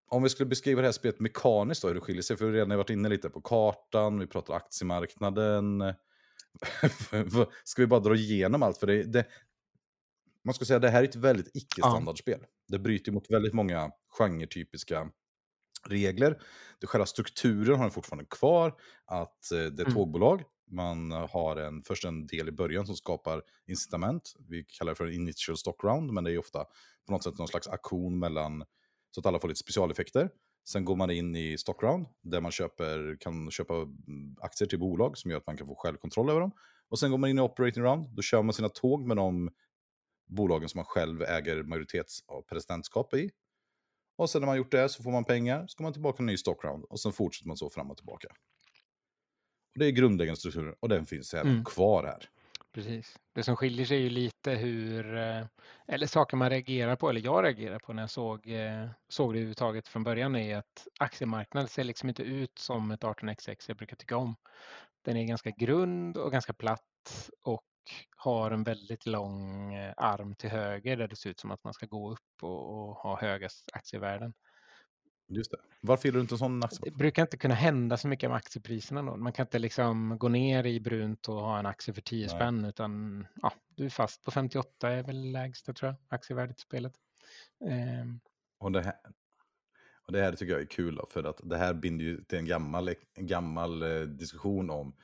om 0.08 0.22
vi 0.22 0.28
skulle 0.28 0.48
beskriva 0.48 0.80
det 0.80 0.86
här 0.86 0.92
spelet 0.92 1.20
mekaniskt 1.20 1.82
då, 1.82 1.88
hur 1.88 1.94
det 1.94 2.00
skiljer 2.00 2.22
sig, 2.22 2.36
för 2.36 2.44
vi 2.44 2.50
har 2.50 2.56
redan 2.66 2.78
varit 2.78 2.90
inne 2.90 3.08
lite 3.08 3.30
på 3.30 3.40
kartan, 3.40 4.18
vi 4.18 4.26
pratar 4.26 4.54
aktiemarknaden. 4.54 5.82
ska 7.64 7.82
vi 7.82 7.86
bara 7.86 8.00
dra 8.00 8.14
igenom 8.14 8.62
allt? 8.62 8.78
För 8.78 8.86
det, 8.86 9.02
det, 9.02 9.26
man 10.44 10.54
ska 10.54 10.64
säga 10.64 10.76
att 10.76 10.82
det 10.82 10.90
här 10.90 11.02
är 11.02 11.08
ett 11.08 11.16
väldigt 11.16 11.56
icke-standardspel. 11.56 12.38
Ja. 12.40 12.48
Det 12.68 12.78
bryter 12.78 13.12
mot 13.12 13.30
väldigt 13.30 13.54
många 13.54 13.90
genretypiska 14.08 15.10
regler. 15.86 16.40
Det, 16.80 16.86
själva 16.86 17.06
strukturen 17.06 17.76
har 17.76 17.84
den 17.84 17.90
fortfarande 17.90 18.26
kvar, 18.30 18.74
att 19.04 19.52
eh, 19.52 19.58
det 19.58 19.82
är 19.82 19.86
mm. 19.86 19.94
tågbolag, 19.94 20.44
man 20.70 21.10
har 21.10 21.56
en, 21.56 21.82
först 21.82 22.04
en 22.04 22.26
del 22.26 22.48
i 22.48 22.52
början 22.52 22.86
som 22.86 22.96
skapar 22.96 23.42
incitament. 23.66 24.34
Vi 24.48 24.64
kallar 24.64 24.92
det 24.92 24.96
för 24.96 25.06
en 25.06 25.12
initial 25.12 25.56
stock 25.56 25.84
round, 25.84 26.12
men 26.12 26.24
det 26.24 26.32
är 26.32 26.38
ofta 26.38 26.64
på 27.06 27.12
något 27.12 27.24
sätt 27.24 27.38
någon 27.38 27.48
slags 27.48 27.68
aktion 27.68 28.18
mellan, 28.18 28.64
så 29.10 29.20
att 29.20 29.26
alla 29.26 29.38
får 29.38 29.48
lite 29.48 29.60
specialeffekter. 29.60 30.30
Sen 30.68 30.84
går 30.84 30.96
man 30.96 31.10
in 31.10 31.36
i 31.36 31.58
stock 31.58 31.82
round, 31.82 32.06
där 32.22 32.40
man 32.40 32.52
köper, 32.52 33.16
kan 33.20 33.50
köpa 33.50 33.74
mm, 33.74 34.36
aktier 34.40 34.68
till 34.68 34.78
bolag 34.78 35.18
som 35.18 35.30
gör 35.30 35.38
att 35.38 35.46
man 35.46 35.56
kan 35.56 35.66
få 35.66 35.74
självkontroll 35.74 36.30
över 36.30 36.40
dem. 36.40 36.52
Och 36.88 36.98
sen 36.98 37.10
går 37.10 37.18
man 37.18 37.30
in 37.30 37.38
i 37.38 37.40
operating 37.40 37.82
round, 37.82 38.08
då 38.08 38.22
kör 38.22 38.42
man 38.42 38.52
sina 38.52 38.68
tåg 38.68 39.06
med 39.06 39.16
de 39.16 39.50
bolagen 40.26 40.68
som 40.68 40.78
man 40.78 40.84
själv 40.84 41.22
äger 41.22 41.62
majoritets 41.62 42.24
av 42.26 42.42
presidentskap 42.42 43.14
i. 43.14 43.30
Och 44.16 44.30
sen 44.30 44.40
när 44.40 44.46
man 44.46 44.56
gjort 44.56 44.70
det 44.70 44.88
så 44.88 45.02
får 45.02 45.10
man 45.10 45.24
pengar, 45.24 45.66
så 45.66 45.76
går 45.76 45.82
man 45.82 45.92
tillbaka 45.92 46.16
till 46.16 46.22
en 46.22 46.26
ny 46.26 46.36
stock 46.36 46.64
round 46.64 46.84
och 46.84 47.00
sen 47.00 47.12
fortsätter 47.12 47.48
man 47.48 47.56
så 47.56 47.70
fram 47.70 47.90
och 47.90 47.96
tillbaka. 47.96 48.28
Och 49.76 49.80
det 49.80 49.86
är 49.86 49.90
grundläggande 49.90 50.38
strukturen 50.38 50.74
och 50.80 50.88
den 50.88 51.06
finns 51.06 51.34
även 51.34 51.52
mm. 51.52 51.64
kvar 51.64 52.04
här. 52.04 52.28
Precis. 52.72 53.18
Det 53.32 53.42
som 53.42 53.56
skiljer 53.56 53.86
sig 53.86 53.96
är 53.96 54.00
ju 54.00 54.10
lite 54.10 54.50
hur, 54.50 55.16
eh, 55.16 55.44
eller 55.88 56.06
saker 56.06 56.36
man 56.36 56.50
reagerar 56.50 56.96
på, 56.96 57.10
eller 57.10 57.20
jag 57.20 57.44
reagerar 57.44 57.78
på 57.78 57.92
när 57.92 58.02
jag 58.02 58.10
såg, 58.10 58.50
eh, 58.50 58.88
såg 59.08 59.32
det 59.32 59.38
överhuvudtaget 59.38 59.88
från 59.88 60.04
början 60.04 60.36
är 60.36 60.56
att 60.56 60.88
aktiemarknaden 60.98 61.68
ser 61.68 61.84
liksom 61.84 62.08
inte 62.08 62.22
ut 62.22 62.58
som 62.58 62.90
ett 62.90 63.02
18xx 63.02 63.64
jag 63.68 63.76
brukar 63.76 63.96
tycka 63.96 64.16
om. 64.16 64.36
Den 65.04 65.16
är 65.16 65.24
ganska 65.24 65.50
grund 65.50 66.16
och 66.16 66.32
ganska 66.32 66.52
platt 66.52 67.30
och 67.42 67.62
har 68.16 68.50
en 68.50 68.62
väldigt 68.62 69.06
lång 69.06 69.74
eh, 69.74 69.94
arm 69.96 70.34
till 70.34 70.50
höger 70.50 70.96
där 70.96 71.08
det 71.08 71.16
ser 71.16 71.30
ut 71.30 71.40
som 71.40 71.50
att 71.50 71.64
man 71.64 71.74
ska 71.74 71.86
gå 71.86 72.12
upp 72.12 72.42
och, 72.42 72.88
och 72.88 72.96
ha 72.96 73.20
höga 73.20 73.48
aktievärden. 73.72 74.34
Just 75.28 75.50
det. 75.50 75.56
Varför 75.80 76.08
gillar 76.08 76.16
du 76.16 76.20
inte 76.20 76.34
en 76.34 76.38
sån 76.38 76.62
aktie? 76.62 76.90
Det 76.90 76.96
brukar 76.96 77.22
inte 77.22 77.36
kunna 77.36 77.54
hända 77.54 77.96
så 77.96 78.08
mycket 78.08 78.30
med 78.30 78.36
aktiepriserna. 78.36 79.02
Då. 79.02 79.16
Man 79.16 79.32
kan 79.32 79.46
inte 79.46 79.58
liksom 79.58 80.18
gå 80.18 80.28
ner 80.28 80.66
i 80.66 80.80
brunt 80.80 81.28
och 81.28 81.34
ha 81.34 81.58
en 81.58 81.66
aktie 81.66 81.94
för 81.94 82.00
10 82.00 82.28
spänn 82.28 82.64
utan 82.64 83.26
ja, 83.42 83.52
du 83.68 83.84
är 83.84 83.90
fast 83.90 84.24
på 84.24 84.30
58 84.30 84.90
är 84.90 85.02
väl 85.02 85.32
lägsta 85.32 85.72
tror 85.72 85.88
jag, 85.88 85.96
aktievärdet 86.08 86.58
i 86.58 86.60
spelet. 86.60 86.92
Um. 87.60 88.20
Och, 88.58 88.72
det 88.72 88.82
här, 88.82 88.94
och 90.06 90.12
det 90.12 90.20
här 90.20 90.32
tycker 90.32 90.52
jag 90.52 90.62
är 90.62 90.66
kul 90.66 90.96
då, 90.96 91.06
för 91.10 91.24
att 91.24 91.40
det 91.42 91.56
här 91.56 91.74
binder 91.74 92.04
ju 92.04 92.24
till 92.24 92.38
en 92.38 92.46
gammal, 92.46 92.88
en 93.14 93.26
gammal 93.26 93.82
eh, 93.82 94.00
diskussion 94.00 94.70
om 94.70 94.94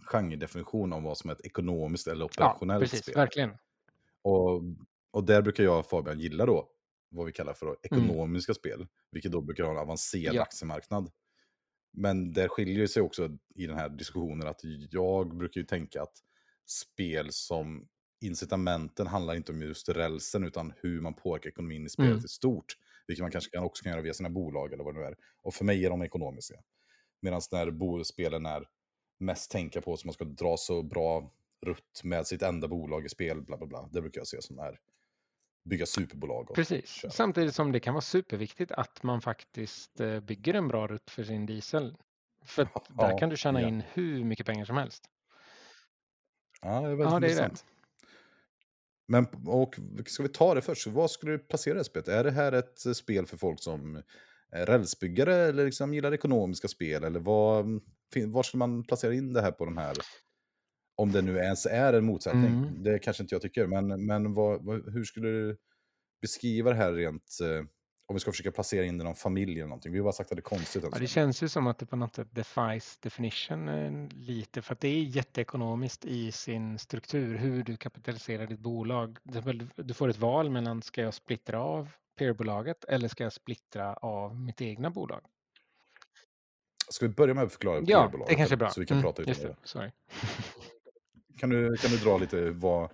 genredefinition 0.00 0.92
om 0.92 1.02
vad 1.02 1.18
som 1.18 1.30
är 1.30 1.34
ett 1.34 1.46
ekonomiskt 1.46 2.06
eller 2.06 2.24
operationellt 2.24 2.80
ja, 2.80 2.84
precis, 2.84 3.02
spel. 3.02 3.14
Verkligen. 3.14 3.50
Och, 4.22 4.62
och 5.10 5.24
där 5.24 5.42
brukar 5.42 5.64
jag 5.64 5.78
och 5.78 5.86
Fabian 5.86 6.20
gilla 6.20 6.46
då 6.46 6.68
vad 7.16 7.26
vi 7.26 7.32
kallar 7.32 7.54
för 7.54 7.66
mm. 7.66 7.78
ekonomiska 7.82 8.50
mm. 8.50 8.56
spel, 8.56 8.86
vilket 9.10 9.32
då 9.32 9.40
brukar 9.40 9.64
ha 9.64 9.70
en 9.70 9.78
avancerad 9.78 10.34
ja. 10.34 10.42
aktiemarknad. 10.42 11.10
Men 11.92 12.32
det 12.32 12.48
skiljer 12.48 12.86
sig 12.86 13.02
också 13.02 13.38
i 13.54 13.66
den 13.66 13.76
här 13.76 13.88
diskussionen 13.88 14.48
att 14.48 14.60
jag 14.90 15.36
brukar 15.36 15.60
ju 15.60 15.66
tänka 15.66 16.02
att 16.02 16.18
spel 16.66 17.32
som 17.32 17.88
incitamenten 18.20 19.06
handlar 19.06 19.34
inte 19.34 19.52
om 19.52 19.62
just 19.62 19.88
rälsen 19.88 20.44
utan 20.44 20.72
hur 20.76 21.00
man 21.00 21.14
påverkar 21.14 21.50
ekonomin 21.50 21.86
i 21.86 21.88
spelet 21.88 22.10
mm. 22.10 22.24
i 22.24 22.28
stort. 22.28 22.76
Vilket 23.06 23.22
man 23.22 23.30
kanske 23.30 23.58
också 23.58 23.82
kan 23.82 23.92
göra 23.92 24.02
via 24.02 24.14
sina 24.14 24.30
bolag 24.30 24.72
eller 24.72 24.84
vad 24.84 24.94
det 24.94 25.00
nu 25.00 25.06
är. 25.06 25.16
Och 25.42 25.54
för 25.54 25.64
mig 25.64 25.84
är 25.84 25.90
de 25.90 26.02
ekonomiska. 26.02 26.54
Medan 27.22 27.40
när 27.52 28.04
spelen 28.04 28.46
är 28.46 28.68
mest 29.18 29.50
tänka 29.50 29.80
på 29.80 29.96
som 29.96 30.08
man 30.08 30.14
ska 30.14 30.24
dra 30.24 30.56
så 30.56 30.82
bra 30.82 31.32
rutt 31.66 32.00
med 32.04 32.26
sitt 32.26 32.42
enda 32.42 32.68
bolag 32.68 33.06
i 33.06 33.08
spel, 33.08 33.42
bla 33.42 33.56
bla 33.56 33.66
bla. 33.66 33.88
Det 33.92 34.00
brukar 34.00 34.20
jag 34.20 34.28
se 34.28 34.42
som 34.42 34.58
är 34.58 34.78
bygga 35.66 35.86
superbolag. 35.86 36.54
Precis, 36.54 36.90
köra. 36.90 37.10
samtidigt 37.10 37.54
som 37.54 37.72
det 37.72 37.80
kan 37.80 37.94
vara 37.94 38.02
superviktigt 38.02 38.72
att 38.72 39.02
man 39.02 39.20
faktiskt 39.20 40.00
eh, 40.00 40.20
bygger 40.20 40.54
en 40.54 40.68
bra 40.68 40.86
rutt 40.86 41.10
för 41.10 41.24
sin 41.24 41.46
diesel. 41.46 41.96
För 42.44 42.68
ja, 42.74 42.82
där 42.96 43.18
kan 43.18 43.28
du 43.28 43.36
tjäna 43.36 43.62
ja. 43.62 43.68
in 43.68 43.82
hur 43.92 44.24
mycket 44.24 44.46
pengar 44.46 44.64
som 44.64 44.76
helst. 44.76 45.04
Ja, 46.62 46.80
det 46.80 46.86
är 46.86 46.94
väldigt 46.94 47.12
ja, 47.12 47.20
det 47.20 47.26
intressant. 47.26 47.52
Är 47.52 47.56
det. 47.56 47.72
Men 49.08 49.26
och, 49.46 49.78
ska 50.06 50.22
vi 50.22 50.28
ta 50.28 50.54
det 50.54 50.62
först? 50.62 50.86
Vad 50.86 51.10
skulle 51.10 51.32
du 51.32 51.38
placera 51.38 51.74
det 51.74 51.84
spelet? 51.84 52.08
Är 52.08 52.24
det 52.24 52.30
här 52.30 52.52
ett 52.52 52.86
eh, 52.86 52.92
spel 52.92 53.26
för 53.26 53.36
folk 53.36 53.62
som 53.62 54.02
är 54.50 54.66
rälsbyggare 54.66 55.34
eller 55.34 55.64
liksom 55.64 55.94
gillar 55.94 56.14
ekonomiska 56.14 56.68
spel? 56.68 57.04
Eller 57.04 57.20
vad, 57.20 57.80
var 58.26 58.42
skulle 58.42 58.58
man 58.58 58.84
placera 58.84 59.14
in 59.14 59.32
det 59.32 59.42
här 59.42 59.52
på 59.52 59.64
de 59.64 59.76
här 59.76 59.96
om 60.96 61.12
det 61.12 61.22
nu 61.22 61.38
ens 61.38 61.66
är 61.66 61.92
en 61.92 62.04
motsättning. 62.04 62.46
Mm. 62.46 62.82
Det 62.82 62.98
kanske 62.98 63.22
inte 63.22 63.34
jag 63.34 63.42
tycker, 63.42 63.66
men, 63.66 64.06
men 64.06 64.34
vad, 64.34 64.64
vad, 64.64 64.92
hur 64.92 65.04
skulle 65.04 65.28
du 65.28 65.56
beskriva 66.20 66.70
det 66.70 66.76
här 66.76 66.92
rent, 66.92 67.38
eh, 67.42 67.64
om 68.08 68.14
vi 68.14 68.20
ska 68.20 68.30
försöka 68.30 68.52
placera 68.52 68.84
in 68.84 68.98
det 68.98 69.02
i 69.02 69.04
någon 69.04 69.14
familj 69.14 69.52
eller 69.52 69.68
någonting? 69.68 69.92
Vi 69.92 69.98
har 69.98 70.04
bara 70.04 70.12
sagt 70.12 70.32
att 70.32 70.36
det 70.36 70.40
är 70.40 70.42
konstigt. 70.42 70.84
Ja, 70.92 70.98
det 70.98 71.06
känns 71.06 71.42
ju 71.42 71.48
som 71.48 71.66
att 71.66 71.78
det 71.78 71.86
på 71.86 71.96
något 71.96 72.14
sätt 72.14 72.28
defies 72.30 72.98
definition 72.98 73.68
eh, 73.68 74.08
lite, 74.14 74.62
för 74.62 74.72
att 74.72 74.80
det 74.80 74.88
är 74.88 75.02
jätteekonomiskt 75.02 76.04
i 76.04 76.32
sin 76.32 76.78
struktur, 76.78 77.36
hur 77.36 77.64
du 77.64 77.76
kapitaliserar 77.76 78.46
ditt 78.46 78.60
bolag. 78.60 79.18
Du 79.76 79.94
får 79.94 80.08
ett 80.08 80.18
val 80.18 80.50
mellan, 80.50 80.82
ska 80.82 81.02
jag 81.02 81.14
splittra 81.14 81.60
av 81.60 81.88
peerbolaget 82.18 82.84
eller 82.84 83.08
ska 83.08 83.24
jag 83.24 83.32
splittra 83.32 83.94
av 83.94 84.40
mitt 84.40 84.60
egna 84.60 84.90
bolag? 84.90 85.20
Ska 86.88 87.06
vi 87.06 87.14
börja 87.14 87.34
med 87.34 87.44
att 87.44 87.52
förklara 87.52 87.80
ja, 87.86 88.02
peerbolaget? 88.02 88.20
Ja, 88.20 88.26
det 88.28 88.34
kanske 88.34 88.54
är 88.54 88.56
bra. 88.56 88.70
Så 88.70 88.80
vi 88.80 88.86
kan 88.86 88.96
mm, 88.96 89.04
prata 89.04 89.22
om 89.22 89.26
det. 89.26 89.56
Sorry. 89.62 89.90
Kan 91.36 91.50
du, 91.50 91.76
kan 91.76 91.90
du 91.90 91.96
dra 91.96 92.18
lite 92.18 92.50
vad... 92.50 92.90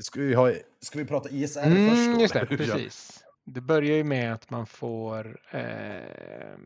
Ska 0.00 0.20
vi, 0.20 0.34
ha, 0.34 0.52
ska 0.80 0.98
vi 0.98 1.04
prata 1.04 1.28
ISR 1.30 1.60
mm, 1.60 1.90
först? 1.90 2.14
Då, 2.14 2.20
just 2.20 2.34
det, 2.34 2.46
precis. 2.56 3.24
Det 3.44 3.60
börjar 3.60 3.96
ju 3.96 4.04
med 4.04 4.32
att 4.32 4.50
man 4.50 4.66
får... 4.66 5.40
Eh, 5.50 6.56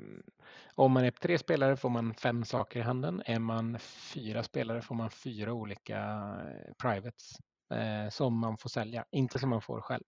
om 0.74 0.92
man 0.92 1.04
är 1.04 1.10
tre 1.10 1.38
spelare 1.38 1.76
får 1.76 1.90
man 1.90 2.14
fem 2.14 2.44
saker 2.44 2.80
i 2.80 2.82
handen. 2.82 3.22
Är 3.26 3.38
man 3.38 3.78
fyra 3.78 4.42
spelare 4.42 4.82
får 4.82 4.94
man 4.94 5.10
fyra 5.10 5.52
olika 5.52 5.98
eh, 5.98 6.74
privates 6.82 7.32
eh, 7.74 8.10
som 8.10 8.38
man 8.38 8.58
får 8.58 8.68
sälja, 8.68 9.04
inte 9.10 9.38
som 9.38 9.50
man 9.50 9.62
får 9.62 9.80
själv. 9.80 10.04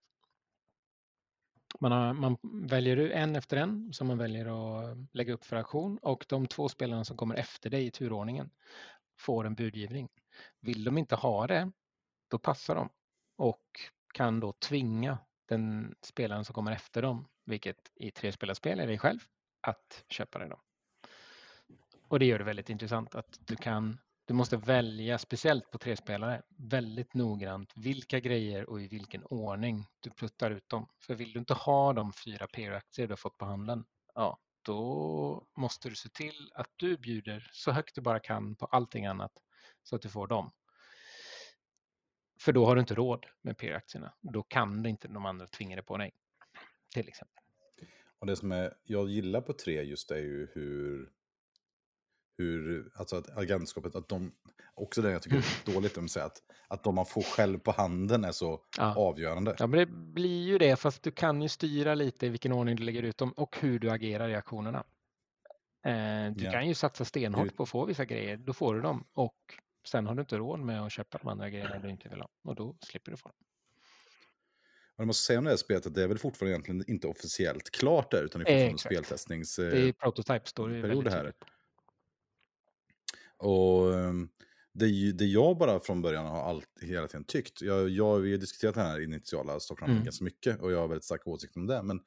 Man, 1.79 1.91
har, 1.91 2.13
man 2.13 2.37
väljer 2.67 2.97
en 2.97 3.35
efter 3.35 3.57
en 3.57 3.93
som 3.93 4.07
man 4.07 4.17
väljer 4.17 4.45
att 4.45 4.97
lägga 5.13 5.33
upp 5.33 5.45
för 5.45 5.55
auktion 5.55 5.97
och 6.01 6.25
de 6.29 6.47
två 6.47 6.69
spelarna 6.69 7.05
som 7.05 7.17
kommer 7.17 7.35
efter 7.35 7.69
dig 7.69 7.85
i 7.85 7.91
turordningen 7.91 8.49
får 9.19 9.45
en 9.45 9.55
budgivning. 9.55 10.09
Vill 10.59 10.83
de 10.83 10.97
inte 10.97 11.15
ha 11.15 11.47
det, 11.47 11.71
då 12.27 12.37
passar 12.37 12.75
de 12.75 12.89
och 13.35 13.63
kan 14.13 14.39
då 14.39 14.53
tvinga 14.53 15.17
den 15.45 15.95
spelaren 16.01 16.45
som 16.45 16.53
kommer 16.53 16.71
efter 16.71 17.01
dem, 17.01 17.27
vilket 17.45 17.91
i 17.95 18.11
trespelarspel 18.11 18.79
är 18.79 18.87
dig 18.87 18.97
själv, 18.97 19.19
att 19.61 20.05
köpa 20.09 20.39
det. 20.39 20.47
Då. 20.47 20.61
Och 22.07 22.19
det 22.19 22.25
gör 22.25 22.39
det 22.39 22.45
väldigt 22.45 22.69
intressant 22.69 23.15
att 23.15 23.39
du 23.39 23.55
kan 23.55 23.97
du 24.29 24.33
måste 24.33 24.57
välja, 24.57 25.17
speciellt 25.17 25.71
på 25.71 25.77
tre 25.77 25.95
spelare, 25.95 26.41
väldigt 26.57 27.13
noggrant 27.13 27.73
vilka 27.75 28.19
grejer 28.19 28.69
och 28.69 28.81
i 28.81 28.87
vilken 28.87 29.23
ordning 29.23 29.85
du 29.99 30.09
pluttar 30.09 30.51
ut 30.51 30.69
dem. 30.69 30.87
För 30.99 31.15
vill 31.15 31.33
du 31.33 31.39
inte 31.39 31.53
ha 31.53 31.93
de 31.93 32.13
fyra 32.13 32.47
PR-aktier 32.47 33.07
du 33.07 33.11
har 33.11 33.17
fått 33.17 33.37
på 33.37 33.45
handen, 33.45 33.85
ja, 34.15 34.39
då 34.61 35.47
måste 35.55 35.89
du 35.89 35.95
se 35.95 36.09
till 36.09 36.51
att 36.55 36.69
du 36.75 36.97
bjuder 36.97 37.49
så 37.53 37.71
högt 37.71 37.95
du 37.95 38.01
bara 38.01 38.19
kan 38.19 38.55
på 38.55 38.65
allting 38.65 39.05
annat 39.05 39.31
så 39.89 39.95
att 39.95 40.01
du 40.01 40.09
får 40.09 40.27
dem. 40.27 40.51
För 42.39 42.53
då 42.53 42.65
har 42.65 42.75
du 42.75 42.79
inte 42.81 42.95
råd 42.95 43.25
med 43.41 43.57
peer-aktierna. 43.57 44.13
Då 44.21 44.43
kan 44.43 44.83
det 44.83 44.89
inte 44.89 45.07
de 45.07 45.25
andra 45.25 45.47
tvinga 45.47 45.75
det 45.75 45.83
på 45.83 45.97
dig. 45.97 46.11
Till 46.93 47.07
exempel. 47.07 47.43
Och 48.19 48.27
det 48.27 48.35
som 48.35 48.51
är, 48.51 48.73
jag 48.83 49.09
gillar 49.09 49.41
på 49.41 49.53
tre 49.53 49.81
just 49.83 50.11
är 50.11 50.17
ju 50.17 50.47
hur, 50.53 51.09
hur 52.37 52.91
alltså 52.95 53.15
att 53.15 53.37
agentskapet, 53.37 53.95
att 53.95 54.09
de, 54.09 54.31
också 54.73 55.01
det 55.01 55.11
jag 55.11 55.21
tycker 55.21 55.37
är 55.37 55.65
dåligt, 55.73 55.95
de 55.95 56.07
säger 56.09 56.27
att, 56.27 56.41
att 56.67 56.83
de 56.83 56.95
man 56.95 57.05
får 57.05 57.21
själv 57.21 57.59
på 57.59 57.71
handen 57.71 58.23
är 58.23 58.31
så 58.31 58.61
ja. 58.77 58.95
avgörande. 58.95 59.55
Ja, 59.59 59.67
men 59.67 59.79
det 59.79 59.85
blir 59.85 60.43
ju 60.43 60.57
det, 60.57 60.75
fast 60.75 61.03
du 61.03 61.11
kan 61.11 61.41
ju 61.41 61.49
styra 61.49 61.95
lite 61.95 62.25
i 62.25 62.29
vilken 62.29 62.51
ordning 62.51 62.75
du 62.75 62.83
lägger 62.83 63.03
ut 63.03 63.17
dem 63.17 63.31
och 63.31 63.57
hur 63.59 63.79
du 63.79 63.89
agerar 63.89 64.29
i 64.29 64.35
aktionerna. 64.35 64.83
Eh, 65.85 66.31
du 66.35 66.45
ja. 66.45 66.51
kan 66.51 66.67
ju 66.67 66.73
satsa 66.73 67.05
stenhårt 67.05 67.55
på 67.55 67.63
att 67.63 67.69
få 67.69 67.85
vissa 67.85 68.05
grejer, 68.05 68.37
då 68.37 68.53
får 68.53 68.75
du 68.75 68.81
dem. 68.81 69.05
Och 69.13 69.59
Sen 69.87 70.05
har 70.05 70.15
du 70.15 70.21
inte 70.21 70.37
råd 70.37 70.59
med 70.59 70.81
att 70.81 70.91
köpa 70.91 71.17
de 71.17 71.27
andra 71.27 71.49
grejerna 71.49 71.79
du 71.79 71.89
inte 71.89 72.09
vill 72.09 72.19
ha 72.19 72.29
och 72.43 72.55
då 72.55 72.77
slipper 72.81 73.11
du 73.11 73.17
få 73.17 73.29
dem. 73.29 73.37
Jag 74.95 75.07
måste 75.07 75.25
säga 75.25 75.39
om 75.39 75.45
det 75.45 75.49
här 75.49 75.57
spelet 75.57 75.85
att 75.85 75.93
det 75.93 76.03
är 76.03 76.07
väl 76.07 76.17
fortfarande 76.17 76.51
egentligen 76.51 76.83
inte 76.87 77.07
officiellt 77.07 77.69
klart 77.69 78.11
där 78.11 78.23
utan 78.23 78.43
det 78.43 78.49
är 78.49 78.53
fortfarande 78.53 78.73
Exakt. 78.73 78.95
speltestnings... 78.95 79.55
Det 79.55 79.89
är 79.89 79.93
prototype 79.93 80.49
står 80.49 80.69
det 80.69 80.81
väldigt 80.81 81.13
här. 81.13 81.33
Och 83.37 83.95
ehm, 83.95 84.29
det, 84.73 85.11
det 85.11 85.25
jag 85.25 85.57
bara 85.57 85.79
från 85.79 86.01
början 86.01 86.25
har 86.25 86.43
alltid, 86.43 86.89
hela 86.89 87.07
tiden 87.07 87.23
tyckt, 87.23 87.61
jag, 87.61 87.89
jag, 87.89 88.19
vi 88.19 88.31
har 88.31 88.37
diskuterat 88.37 88.75
den 88.75 88.85
här 88.85 88.99
initiala 88.99 89.59
Stockholm 89.59 89.91
mm. 89.91 90.03
ganska 90.03 90.23
mycket 90.23 90.61
och 90.61 90.71
jag 90.71 90.79
har 90.79 90.87
väldigt 90.87 91.03
starka 91.03 91.29
åsikter 91.29 91.59
om 91.59 91.67
det, 91.67 91.83
men 91.83 91.99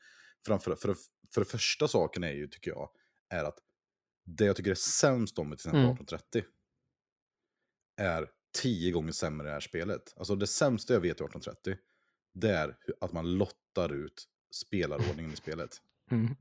framför, 0.47 0.75
för, 0.75 0.97
för 1.35 1.41
det 1.41 1.45
första 1.45 1.89
saken 1.89 2.25
är 2.25 2.33
ju, 2.33 2.49
tycker 2.49 2.71
jag, 2.71 2.91
är 3.29 3.45
att 3.45 3.59
det 4.25 4.45
jag 4.45 4.57
tycker 4.57 4.71
är 4.71 4.75
sämst 4.75 5.39
om 5.39 5.49
med 5.49 5.59
till 5.59 5.69
exempel 5.69 5.81
Mm. 5.81 5.93
1830 5.93 6.43
är 8.03 8.29
tio 8.63 8.91
gånger 8.91 9.13
sämre 9.13 9.47
i 9.47 9.49
det 9.49 9.53
här 9.53 9.61
spelet. 9.61 10.15
Alltså 10.17 10.35
det 10.37 10.47
sämsta 10.47 10.93
jag 10.93 11.01
vet 11.01 11.21
i 11.21 11.25
1830, 11.25 11.77
det 12.35 12.51
är 12.51 12.77
att 13.01 13.13
man 13.13 13.35
lottar 13.39 13.93
ut 13.93 14.29
spelarordningen 14.51 15.33
i 15.33 15.37
spelet. 15.37 15.71
Mm. 16.11 16.35